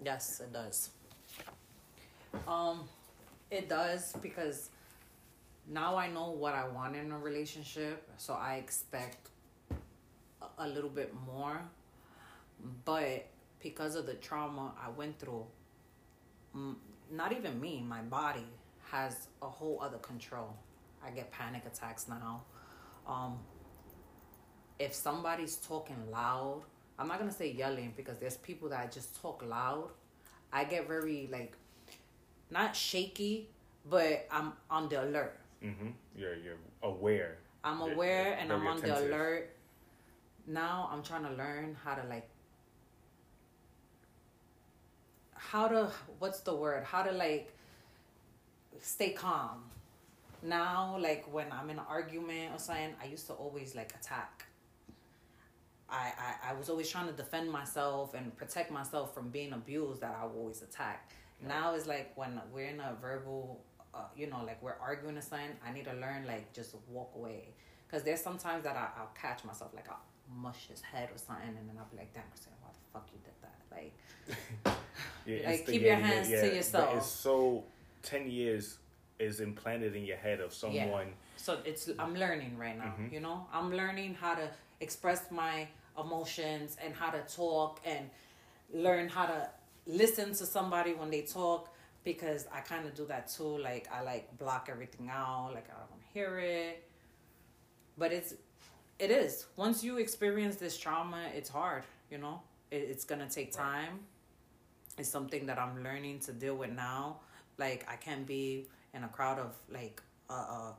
Yes, 0.05 0.41
it 0.41 0.53
does. 0.53 0.91
Um, 2.47 2.89
it 3.51 3.69
does 3.69 4.13
because 4.21 4.71
now 5.69 5.97
I 5.97 6.09
know 6.09 6.31
what 6.31 6.55
I 6.55 6.69
want 6.69 6.97
in 6.97 7.13
a 7.13 7.19
relationship, 7.19 8.09
so 8.17 8.35
I 8.35 8.57
expect 8.57 9.31
a, 10.59 10.69
little 10.69 10.91
bit 10.91 11.15
more. 11.27 11.61
But 12.85 13.27
because 13.61 13.95
of 13.95 14.07
the 14.07 14.15
trauma 14.15 14.73
I 14.83 14.91
went 14.91 15.19
through, 15.19 15.47
not 17.11 17.33
even 17.33 17.61
me, 17.61 17.83
my 17.87 18.01
body 18.03 18.47
has 18.91 19.29
a 19.43 19.47
whole 19.49 19.79
other 19.83 19.99
control. 19.99 20.55
I 21.05 21.11
get 21.11 21.31
panic 21.31 21.63
attacks 21.67 22.09
now. 22.09 22.43
Um, 23.07 23.39
if 24.79 24.95
somebody's 24.95 25.57
talking 25.57 26.11
loud, 26.11 26.63
I'm 26.99 27.09
not 27.09 27.19
gonna 27.19 27.33
say 27.33 27.51
yelling 27.53 27.95
because 27.97 28.19
there's 28.19 28.37
people 28.37 28.69
that 28.71 28.93
just 28.93 29.21
talk 29.21 29.45
loud. 29.47 29.91
I 30.53 30.65
get 30.65 30.87
very 30.89 31.29
like 31.31 31.57
not 32.51 32.75
shaky, 32.77 33.49
but 33.89 34.27
I'm 34.31 34.53
on 34.71 34.89
the 34.89 35.03
alert. 35.05 35.39
mm-hmm. 35.63 35.89
you're, 36.17 36.37
you're 36.37 36.59
aware 36.83 37.39
I'm 37.65 37.81
You're- 37.81 37.93
aware 37.95 38.25
you're 38.25 38.33
and 38.35 38.53
I'm 38.53 38.67
on 38.67 38.81
the 38.81 38.99
alert. 38.99 39.51
Now 40.47 40.89
I'm 40.93 41.03
trying 41.03 41.25
to 41.25 41.31
learn 41.33 41.77
how 41.85 41.95
to 41.97 42.05
like 42.09 42.29
how 45.39 45.69
to 45.69 45.91
what's 46.19 46.41
the 46.41 46.55
word? 46.55 46.85
How 46.85 47.03
to 47.03 47.13
like 47.13 47.53
stay 48.81 49.11
calm. 49.11 49.65
Now 50.43 50.97
like 51.01 51.33
when 51.33 51.47
I'm 51.53 51.71
in 51.71 51.79
an 51.79 51.85
argument 51.89 52.53
or 52.55 52.59
something, 52.59 52.95
I 53.03 53.07
used 53.07 53.27
to 53.29 53.33
always 53.33 53.75
like 53.75 53.95
attack. 53.95 54.47
I, 55.89 56.13
I, 56.19 56.51
I 56.51 56.53
was 56.55 56.69
always 56.69 56.89
trying 56.89 57.07
to 57.07 57.13
defend 57.13 57.51
myself 57.51 58.15
and 58.15 58.37
protect 58.37 58.73
myself 58.73 59.15
from 59.15 59.29
being 59.29 59.53
abused 59.53 60.01
that 60.01 60.17
I 60.21 60.25
always 60.25 60.63
attack. 60.63 61.13
Now 61.47 61.75
it's 61.75 61.87
like 61.87 62.13
when 62.17 62.41
we're 62.53 62.67
in 62.67 62.81
a 62.81 62.97
verbal, 63.01 63.61
uh, 63.95 64.01
you 64.17 64.27
know, 64.27 64.43
like 64.45 64.61
we're 64.63 64.77
arguing 64.81 65.17
or 65.17 65.21
something, 65.21 65.51
I 65.65 65.73
need 65.73 65.85
to 65.85 65.93
learn 65.95 66.27
like 66.27 66.53
just 66.53 66.75
walk 66.89 67.13
away. 67.15 67.51
Because 67.87 68.03
there's 68.03 68.21
sometimes 68.21 68.65
that 68.65 68.75
I, 68.77 68.89
I'll 68.99 69.13
catch 69.21 69.45
myself, 69.45 69.73
like 69.75 69.89
I'll 69.89 70.03
mush 70.35 70.67
his 70.69 70.81
head 70.81 71.09
or 71.15 71.19
something, 71.19 71.49
and 71.49 71.69
then 71.69 71.77
I'll 71.79 71.87
be 71.91 71.97
like, 71.99 72.13
damn, 72.13 72.25
Christina, 72.31 72.57
why 72.61 72.71
the 72.73 72.93
fuck 72.93 73.09
you 73.13 73.21
did 73.23 73.35
that? 73.43 73.61
Like, 73.71 74.77
Yeah, 75.27 75.37
Like, 75.47 75.55
it's 75.59 75.67
the- 75.67 75.73
keep 75.73 75.83
your 75.83 75.91
yeah, 75.93 75.99
yeah, 75.99 76.07
hands 76.07 76.29
to 76.29 76.35
yeah, 76.55 76.63
but. 76.87 76.97
It's 76.97 77.07
so 77.07 77.65
ten 78.03 78.31
years 78.31 78.79
is 79.19 79.41
implanted 79.41 79.97
in 79.97 80.05
your 80.05 80.17
head 80.19 80.41
of 80.41 80.53
someone. 80.53 81.13
So 81.37 81.61
it's 81.65 81.89
I'm 81.99 82.15
learning 82.15 82.57
right 82.59 82.77
now, 82.77 82.95
Mhm. 82.99 83.13
you 83.13 83.21
know? 83.21 83.47
I'm 83.53 83.71
learning 83.73 84.15
how 84.15 84.35
to 84.35 84.51
express 84.81 85.31
my 85.31 85.69
emotions 85.99 86.77
and 86.83 86.95
how 86.95 87.11
to 87.11 87.23
talk 87.23 87.81
and 87.85 88.11
learn 88.73 89.09
how 89.09 89.27
to 89.27 89.51
listen 89.87 90.29
to 90.35 90.45
somebody 90.47 90.93
when 90.95 91.11
they 91.11 91.23
talk 91.23 91.75
because 92.05 92.47
I 92.53 92.61
kind 92.61 92.87
of 92.87 92.95
do 92.95 93.07
that 93.07 93.29
too. 93.29 93.59
Like 93.59 93.89
I 93.91 94.03
like 94.03 94.37
block 94.39 94.69
everything 94.71 95.09
out, 95.09 95.53
like 95.55 95.69
I 95.71 95.79
don't 95.81 95.91
want 95.91 96.03
to 96.03 96.09
hear 96.13 96.39
it. 96.39 96.83
But 97.99 98.13
it's 98.13 98.35
it 98.99 99.11
is. 99.11 99.47
Once 99.57 99.83
you 99.85 99.99
experience 99.99 100.57
this 100.57 100.77
trauma, 100.79 101.23
it's 101.35 101.51
hard, 101.51 101.85
you 102.11 102.17
know? 102.19 102.41
It, 102.71 102.77
it's 102.91 103.05
going 103.05 103.21
to 103.21 103.29
take 103.29 103.53
time. 103.53 104.01
It's 104.99 105.09
something 105.09 105.47
that 105.47 105.59
I'm 105.59 105.83
learning 105.83 106.21
to 106.21 106.33
deal 106.33 106.57
with 106.57 106.71
now. 106.71 107.21
Like 107.59 107.87
I 107.89 107.97
can't 107.97 108.27
be 108.27 108.69
in 108.95 109.05
a 109.05 109.09
crowd 109.09 109.39
of 109.39 109.55
like 109.71 110.03
a 110.31 110.33
a, 110.33 110.75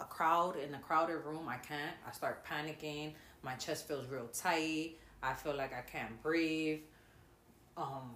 a 0.00 0.04
crowd 0.04 0.56
in 0.56 0.74
a 0.74 0.78
crowded 0.78 1.18
room. 1.24 1.48
I 1.48 1.56
can't. 1.56 1.94
I 2.06 2.12
start 2.12 2.44
panicking. 2.46 3.12
My 3.42 3.54
chest 3.54 3.88
feels 3.88 4.06
real 4.06 4.28
tight. 4.32 4.92
I 5.22 5.34
feel 5.34 5.54
like 5.54 5.72
I 5.74 5.82
can't 5.82 6.22
breathe. 6.22 6.80
Um, 7.76 8.14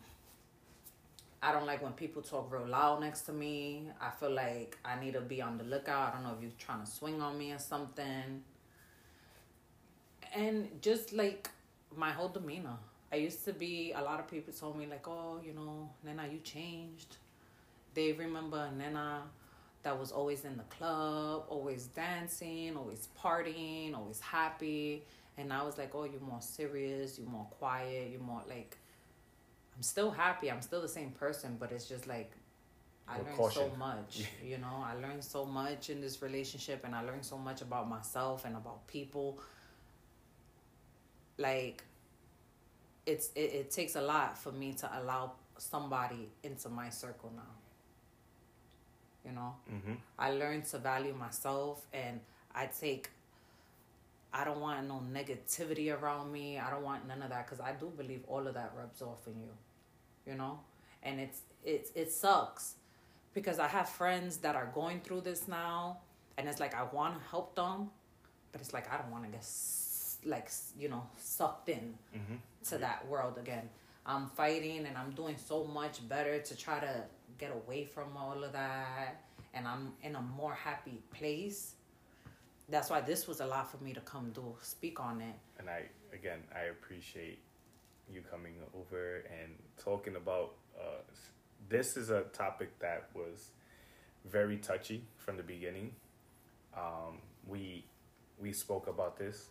I 1.43 1.53
don't 1.53 1.67
like 1.67 1.83
when 1.83 1.93
people 1.93 2.23
talk 2.23 2.51
real 2.51 2.67
loud 2.67 3.03
next 3.03 3.23
to 3.23 3.33
me. 3.33 3.89
I 4.01 4.11
feel 4.11 4.31
like 4.31 4.79
I 4.85 4.99
need 4.99 5.13
to 5.13 5.21
be 5.21 5.43
on 5.43 5.59
the 5.59 5.65
lookout. 5.65 6.13
I 6.13 6.17
don't 6.17 6.25
know 6.25 6.35
if 6.35 6.43
you're 6.43 6.51
trying 6.59 6.83
to 6.83 6.91
swing 6.91 7.21
on 7.21 7.37
me 7.37 7.53
or 7.53 7.59
something. 7.59 8.43
And 10.35 10.69
just 10.81 11.13
like 11.13 11.51
my 11.95 12.13
whole 12.13 12.31
demeanor. 12.31 12.79
I 13.15 13.19
used 13.19 13.45
to 13.45 13.53
be, 13.53 13.93
a 13.95 14.03
lot 14.03 14.19
of 14.19 14.29
people 14.29 14.53
told 14.53 14.77
me, 14.77 14.87
like, 14.87 15.07
oh, 15.07 15.39
you 15.47 15.53
know, 15.53 15.89
Nena, 16.05 16.25
you 16.33 16.41
changed. 16.41 17.17
They 17.95 18.11
remember 18.11 18.69
Nena 18.77 19.23
that 19.85 19.97
was 19.97 20.11
always 20.11 20.45
in 20.45 20.57
the 20.57 20.65
club, 20.65 21.45
always 21.49 21.87
dancing, 21.87 22.77
always 22.77 23.07
partying, 23.23 23.95
always 23.95 24.19
happy. 24.19 25.05
And 25.39 25.53
I 25.53 25.63
was 25.63 25.79
like, 25.79 25.95
oh, 25.95 26.03
you're 26.03 26.29
more 26.29 26.41
serious, 26.41 27.17
you're 27.17 27.29
more 27.29 27.47
quiet, 27.61 28.09
you're 28.11 28.21
more 28.21 28.43
like, 28.49 28.77
I'm 29.77 29.83
still 29.83 30.11
happy, 30.11 30.51
I'm 30.51 30.63
still 30.63 30.83
the 30.83 30.89
same 30.89 31.13
person, 31.13 31.57
but 31.61 31.71
it's 31.71 31.89
just 31.89 32.09
like, 32.09 32.33
I 33.07 33.19
learned 33.19 33.37
caution. 33.37 33.71
so 33.71 33.77
much, 33.77 34.25
you 34.45 34.59
know. 34.59 34.85
I 34.85 34.95
learned 34.95 35.23
so 35.23 35.45
much 35.45 35.89
in 35.89 36.01
this 36.01 36.21
relationship, 36.21 36.85
and 36.85 36.97
I 36.97 37.03
learned 37.03 37.25
so 37.25 37.39
much 37.39 37.63
about 37.63 37.89
myself 37.89 38.45
and 38.45 38.57
about 38.57 38.89
people. 38.89 39.39
Like, 41.39 41.85
it's 43.07 43.31
it, 43.35 43.41
it 43.61 43.71
takes 43.71 43.97
a 43.97 44.01
lot 44.03 44.39
for 44.39 44.53
me 44.53 44.73
to 44.75 44.91
allow 45.01 45.33
somebody 45.59 46.29
into 46.43 46.69
my 46.69 46.89
circle 46.91 47.33
now. 47.37 47.43
You 49.25 49.33
know, 49.33 49.55
Mm-hmm. 49.73 49.95
I 50.19 50.31
learned 50.33 50.67
to 50.67 50.79
value 50.79 51.15
myself, 51.15 51.87
and 51.93 52.21
I 52.55 52.67
take. 52.67 53.11
I 54.33 54.45
don't 54.45 54.61
want 54.61 54.87
no 54.89 55.01
negativity 55.13 55.97
around 55.97 56.33
me. 56.33 56.59
I 56.59 56.69
don't 56.71 56.83
want 56.83 57.07
none 57.07 57.23
of 57.23 57.31
that 57.31 57.47
because 57.47 57.61
I 57.61 57.73
do 57.73 57.91
believe 57.97 58.23
all 58.27 58.47
of 58.47 58.55
that 58.55 58.73
rubs 58.77 59.01
off 59.01 59.27
on 59.29 59.35
you, 59.41 60.33
you 60.33 60.37
know, 60.37 60.61
and 61.03 61.21
it's 61.21 61.41
it's 61.65 61.91
it 61.95 62.11
sucks 62.13 62.75
because 63.33 63.59
I 63.59 63.69
have 63.69 63.89
friends 63.89 64.39
that 64.39 64.57
are 64.57 64.71
going 64.75 65.01
through 65.01 65.23
this 65.23 65.49
now, 65.49 65.99
and 66.37 66.49
it's 66.49 66.61
like 66.61 66.75
I 66.75 66.83
want 66.85 67.15
to 67.21 67.29
help 67.31 67.55
them, 67.55 67.91
but 68.53 68.61
it's 68.61 68.73
like 68.75 68.93
I 68.93 68.99
don't 68.99 69.11
want 69.11 69.25
to 69.25 69.31
get 69.31 69.45
like 70.25 70.49
you 70.79 70.89
know 70.89 71.03
sucked 71.17 71.69
in 71.69 71.95
Mm-hmm. 72.17 72.35
to 72.71 72.79
that 72.79 73.07
world 73.09 73.39
again. 73.39 73.69
I'm 74.07 74.27
fighting 74.29 74.87
and 74.87 74.97
I'm 74.99 75.13
doing 75.13 75.37
so 75.39 75.65
much 75.65 76.07
better 76.09 76.39
to 76.39 76.57
try 76.57 76.79
to 76.79 77.05
get 77.39 77.51
away 77.53 77.85
from 77.85 78.17
all 78.17 78.45
of 78.45 78.53
that, 78.53 79.23
and 79.55 79.67
I'm 79.67 79.93
in 80.03 80.15
a 80.17 80.21
more 80.23 80.55
happy 80.55 81.03
place. 81.19 81.75
That's 82.69 82.89
why 82.91 83.01
this 83.01 83.27
was 83.29 83.41
a 83.41 83.47
lot 83.47 83.71
for 83.71 83.83
me 83.85 83.93
to 83.95 84.01
come 84.01 84.31
do 84.31 84.55
speak 84.63 85.01
on 85.01 85.21
it. 85.21 85.35
And 85.59 85.69
I 85.69 85.83
again 86.13 86.41
I 86.55 86.65
appreciate 86.71 87.39
you 88.13 88.23
coming 88.31 88.55
over 88.75 89.25
and 89.41 89.53
talking 89.83 90.17
about 90.17 90.53
uh, 90.79 91.01
this 91.69 91.97
is 91.97 92.11
a 92.11 92.23
topic 92.33 92.79
that 92.81 93.09
was 93.15 93.51
very 94.27 94.59
touchy 94.59 95.05
from 95.17 95.37
the 95.37 95.43
beginning. 95.43 95.93
Um, 96.77 97.19
we 97.47 97.85
we 98.39 98.53
spoke 98.53 98.87
about 98.89 99.19
this 99.19 99.49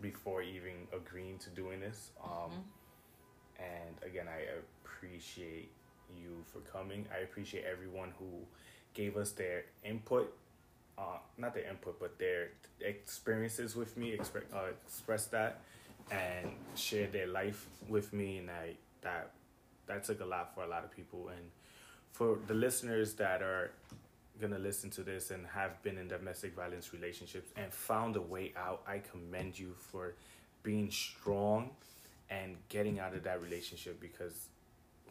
before 0.00 0.42
even 0.42 0.88
agreeing 0.92 1.38
to 1.38 1.50
doing 1.50 1.80
this. 1.80 2.10
Um, 2.22 2.50
Mhm. 2.50 2.62
And 3.58 3.96
again, 4.02 4.28
I 4.28 4.40
appreciate 4.84 5.70
you 6.10 6.44
for 6.52 6.60
coming. 6.60 7.06
I 7.10 7.18
appreciate 7.18 7.64
everyone 7.64 8.12
who 8.18 8.46
gave 8.92 9.16
us 9.16 9.32
their 9.32 9.64
input, 9.82 10.36
uh, 10.98 11.18
not 11.38 11.54
their 11.54 11.64
input, 11.64 11.98
but 11.98 12.18
their 12.18 12.50
experiences 12.80 13.74
with 13.74 13.96
me, 13.96 14.12
express 14.12 14.44
uh, 14.52 14.66
express 14.84 15.26
that, 15.28 15.60
and 16.10 16.50
share 16.74 17.06
their 17.06 17.26
life 17.26 17.66
with 17.88 18.12
me, 18.12 18.38
and 18.38 18.50
I 18.50 18.76
that 19.00 19.30
that 19.86 20.04
took 20.04 20.20
a 20.20 20.26
lot 20.26 20.54
for 20.54 20.64
a 20.64 20.66
lot 20.66 20.84
of 20.84 20.90
people, 20.90 21.28
and 21.28 21.50
for 22.12 22.38
the 22.46 22.54
listeners 22.54 23.14
that 23.14 23.42
are 23.42 23.72
gonna 24.40 24.58
listen 24.58 24.90
to 24.90 25.02
this 25.02 25.30
and 25.30 25.46
have 25.46 25.82
been 25.82 25.98
in 25.98 26.08
domestic 26.08 26.54
violence 26.54 26.92
relationships 26.92 27.50
and 27.56 27.72
found 27.72 28.16
a 28.16 28.20
way 28.20 28.52
out, 28.56 28.82
I 28.86 28.98
commend 28.98 29.58
you 29.58 29.74
for 29.78 30.14
being 30.62 30.90
strong 30.90 31.70
and 32.30 32.56
getting 32.68 32.98
out 32.98 33.14
of 33.14 33.22
that 33.24 33.40
relationship 33.40 34.00
because 34.00 34.48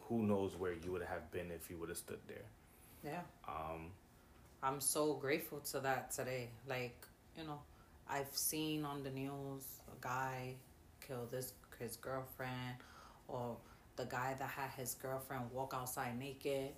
who 0.02 0.22
knows 0.22 0.54
where 0.56 0.72
you 0.72 0.92
would 0.92 1.02
have 1.02 1.30
been 1.32 1.50
if 1.50 1.70
you 1.70 1.76
would 1.78 1.88
have 1.88 1.98
stood 1.98 2.20
there. 2.28 2.44
Yeah. 3.04 3.20
Um, 3.48 3.90
I'm 4.62 4.80
so 4.80 5.14
grateful 5.14 5.60
to 5.60 5.80
that 5.80 6.10
today. 6.10 6.50
Like, 6.68 7.06
you 7.36 7.44
know, 7.44 7.60
I've 8.08 8.34
seen 8.34 8.84
on 8.84 9.02
the 9.02 9.10
news 9.10 9.64
a 9.88 10.00
guy 10.00 10.54
kill 11.06 11.26
this 11.30 11.52
his 11.78 11.96
girlfriend 11.96 12.76
or 13.28 13.56
the 13.96 14.04
guy 14.04 14.34
that 14.38 14.48
had 14.48 14.70
his 14.70 14.94
girlfriend 14.94 15.44
walk 15.52 15.74
outside 15.76 16.18
naked 16.18 16.70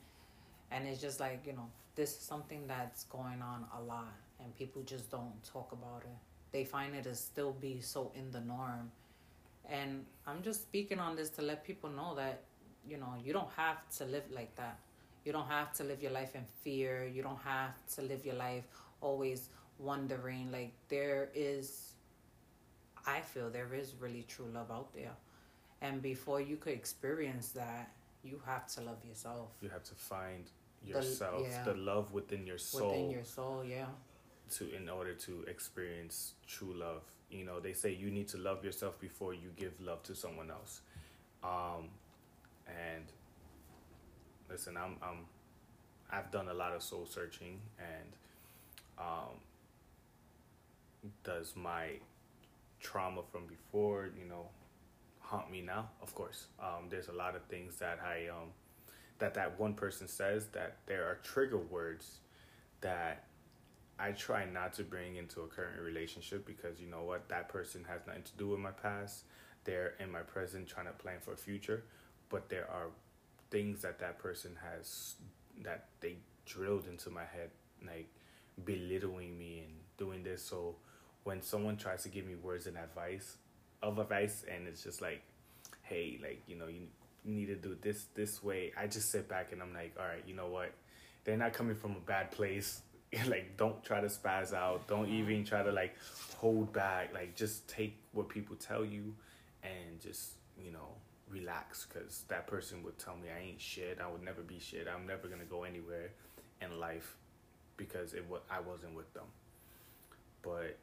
and 0.70 0.86
it's 0.86 1.00
just 1.00 1.20
like, 1.20 1.42
you 1.46 1.52
know, 1.52 1.68
this 1.94 2.10
is 2.10 2.18
something 2.18 2.66
that's 2.66 3.04
going 3.04 3.42
on 3.42 3.66
a 3.78 3.82
lot 3.82 4.14
and 4.40 4.54
people 4.56 4.82
just 4.82 5.10
don't 5.10 5.32
talk 5.44 5.72
about 5.72 6.02
it. 6.04 6.16
They 6.52 6.64
find 6.64 6.94
it 6.94 7.04
to 7.04 7.14
still 7.14 7.52
be 7.52 7.80
so 7.80 8.12
in 8.14 8.30
the 8.30 8.40
norm. 8.40 8.90
And 9.68 10.04
I'm 10.26 10.42
just 10.42 10.62
speaking 10.62 10.98
on 10.98 11.16
this 11.16 11.30
to 11.30 11.42
let 11.42 11.64
people 11.64 11.90
know 11.90 12.14
that, 12.16 12.42
you 12.88 12.96
know, 12.96 13.14
you 13.22 13.32
don't 13.32 13.50
have 13.56 13.88
to 13.98 14.04
live 14.04 14.24
like 14.30 14.54
that. 14.56 14.78
You 15.24 15.32
don't 15.32 15.48
have 15.48 15.72
to 15.74 15.84
live 15.84 16.02
your 16.02 16.12
life 16.12 16.34
in 16.34 16.44
fear. 16.62 17.06
You 17.06 17.22
don't 17.22 17.40
have 17.44 17.74
to 17.96 18.02
live 18.02 18.24
your 18.24 18.36
life 18.36 18.64
always 19.00 19.50
wondering. 19.78 20.50
Like, 20.50 20.72
there 20.88 21.28
is, 21.34 21.94
I 23.06 23.20
feel 23.20 23.50
there 23.50 23.74
is 23.74 23.94
really 24.00 24.24
true 24.26 24.46
love 24.54 24.70
out 24.70 24.94
there. 24.94 25.12
And 25.82 26.00
before 26.00 26.40
you 26.40 26.56
could 26.56 26.72
experience 26.72 27.50
that, 27.50 27.90
you 28.24 28.40
have 28.46 28.66
to 28.74 28.80
love 28.80 29.04
yourself. 29.06 29.48
You 29.60 29.68
have 29.68 29.84
to 29.84 29.94
find 29.94 30.44
yourself, 30.84 31.42
the, 31.42 31.48
yeah. 31.48 31.62
the 31.64 31.74
love 31.74 32.12
within 32.12 32.46
your 32.46 32.58
soul. 32.58 32.90
Within 32.90 33.10
your 33.10 33.24
soul, 33.24 33.64
yeah. 33.64 33.86
To 34.56 34.74
in 34.74 34.88
order 34.88 35.14
to 35.14 35.44
experience 35.46 36.34
true 36.46 36.74
love, 36.74 37.02
you 37.30 37.44
know, 37.44 37.60
they 37.60 37.72
say 37.74 37.92
you 37.92 38.10
need 38.10 38.28
to 38.28 38.38
love 38.38 38.64
yourself 38.64 38.98
before 38.98 39.34
you 39.34 39.50
give 39.56 39.78
love 39.80 40.02
to 40.04 40.14
someone 40.14 40.50
else. 40.50 40.80
Um, 41.42 41.88
and 42.66 43.04
listen, 44.50 44.76
I'm 44.76 44.96
I'm 45.02 45.26
I've 46.10 46.30
done 46.30 46.48
a 46.48 46.54
lot 46.54 46.72
of 46.74 46.82
soul 46.82 47.06
searching, 47.08 47.60
and 47.78 48.08
um, 48.98 49.36
does 51.24 51.54
my 51.54 51.90
trauma 52.80 53.22
from 53.30 53.46
before, 53.46 54.08
you 54.18 54.26
know, 54.28 54.46
haunt 55.20 55.50
me 55.50 55.60
now? 55.60 55.90
Of 56.02 56.14
course. 56.14 56.46
Um, 56.60 56.88
there's 56.88 57.08
a 57.08 57.12
lot 57.12 57.36
of 57.36 57.42
things 57.44 57.76
that 57.76 58.00
I 58.02 58.28
um 58.28 58.48
that 59.18 59.34
that 59.34 59.58
one 59.58 59.74
person 59.74 60.08
says 60.08 60.46
that 60.52 60.76
there 60.86 61.04
are 61.04 61.18
trigger 61.22 61.58
words 61.58 62.18
that 62.80 63.24
I 63.98 64.12
try 64.12 64.44
not 64.44 64.72
to 64.74 64.84
bring 64.84 65.16
into 65.16 65.40
a 65.40 65.46
current 65.48 65.80
relationship 65.80 66.46
because 66.46 66.80
you 66.80 66.88
know 66.88 67.02
what 67.02 67.28
that 67.28 67.48
person 67.48 67.84
has 67.88 68.06
nothing 68.06 68.22
to 68.22 68.32
do 68.36 68.48
with 68.48 68.60
my 68.60 68.70
past. 68.70 69.24
They're 69.64 69.94
in 69.98 70.12
my 70.12 70.20
present 70.20 70.68
trying 70.68 70.86
to 70.86 70.92
plan 70.92 71.16
for 71.20 71.32
a 71.32 71.36
future, 71.36 71.82
but 72.28 72.48
there 72.48 72.68
are 72.70 72.86
things 73.50 73.82
that 73.82 73.98
that 73.98 74.18
person 74.18 74.56
has 74.62 75.14
that 75.62 75.86
they 76.00 76.16
drilled 76.46 76.86
into 76.86 77.10
my 77.10 77.24
head 77.24 77.50
like 77.86 78.08
belittling 78.64 79.38
me 79.38 79.64
and 79.66 79.74
doing 79.96 80.22
this 80.22 80.42
so 80.42 80.74
when 81.24 81.42
someone 81.42 81.76
tries 81.76 82.02
to 82.02 82.08
give 82.08 82.26
me 82.26 82.34
words 82.34 82.66
and 82.66 82.76
advice 82.76 83.36
of 83.82 83.98
advice 83.98 84.44
and 84.52 84.66
it's 84.66 84.82
just 84.82 85.00
like 85.00 85.22
hey 85.82 86.18
like 86.22 86.42
you 86.46 86.56
know 86.56 86.66
you 86.66 86.82
need 87.34 87.46
to 87.46 87.56
do 87.56 87.76
this 87.80 88.06
this 88.14 88.42
way. 88.42 88.72
I 88.76 88.86
just 88.86 89.10
sit 89.10 89.28
back 89.28 89.52
and 89.52 89.62
i'm 89.62 89.74
like 89.74 89.94
all 89.98 90.06
right 90.06 90.22
you 90.26 90.34
know 90.34 90.48
what? 90.48 90.72
They're 91.24 91.36
not 91.36 91.52
coming 91.52 91.76
from 91.76 91.92
a 91.92 92.00
bad 92.00 92.30
place. 92.30 92.82
Like 93.26 93.56
don't 93.56 93.82
try 93.82 94.02
to 94.02 94.08
spaz 94.08 94.52
out. 94.52 94.86
Don't 94.86 95.08
even 95.08 95.42
try 95.42 95.62
to 95.62 95.72
like 95.72 95.96
hold 96.36 96.72
back. 96.74 97.14
Like 97.14 97.34
just 97.34 97.66
take 97.66 97.96
what 98.12 98.28
people 98.28 98.54
tell 98.56 98.84
you 98.84 99.14
and 99.62 100.00
just 100.00 100.32
you 100.62 100.70
know 100.70 100.88
relax 101.30 101.86
because 101.86 102.24
that 102.28 102.46
person 102.46 102.82
would 102.82 102.98
tell 102.98 103.16
me 103.16 103.28
i 103.34 103.48
ain't 103.48 103.60
shit. 103.60 103.98
I 104.02 104.10
would 104.10 104.22
never 104.22 104.42
be 104.42 104.58
shit. 104.58 104.86
I'm 104.94 105.06
never 105.06 105.28
gonna 105.28 105.44
go 105.44 105.64
anywhere 105.64 106.10
in 106.60 106.78
life 106.78 107.16
because 107.76 108.12
it 108.12 108.24
was 108.28 108.40
i 108.50 108.60
wasn't 108.60 108.94
with 108.94 109.12
them. 109.14 109.28
But 110.42 110.76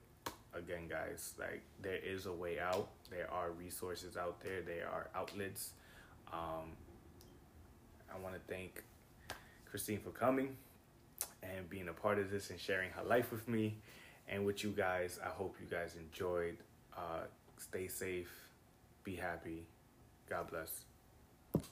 again 0.53 0.87
guys 0.89 1.33
like 1.39 1.61
there 1.81 1.99
is 2.03 2.25
a 2.25 2.33
way 2.33 2.59
out. 2.59 2.89
There 3.09 3.31
are 3.31 3.51
resources 3.51 4.17
out 4.17 4.41
there. 4.41 4.61
There 4.61 4.87
are 4.87 5.09
outlets 5.15 5.71
um, 6.35 6.71
I 8.13 8.19
want 8.19 8.35
to 8.35 8.41
thank 8.53 8.83
Christine 9.69 9.99
for 9.99 10.09
coming 10.09 10.55
and 11.41 11.69
being 11.69 11.87
a 11.87 11.93
part 11.93 12.19
of 12.19 12.29
this 12.29 12.49
and 12.49 12.59
sharing 12.59 12.89
her 12.91 13.03
life 13.03 13.31
with 13.31 13.47
me 13.47 13.77
and 14.27 14.45
with 14.45 14.63
you 14.63 14.71
guys. 14.71 15.19
I 15.23 15.29
hope 15.29 15.55
you 15.59 15.67
guys 15.69 15.95
enjoyed. 15.95 16.57
Uh, 16.95 17.23
stay 17.57 17.87
safe, 17.87 18.31
be 19.03 19.15
happy. 19.15 19.65
God 20.29 20.49
bless. 20.49 20.85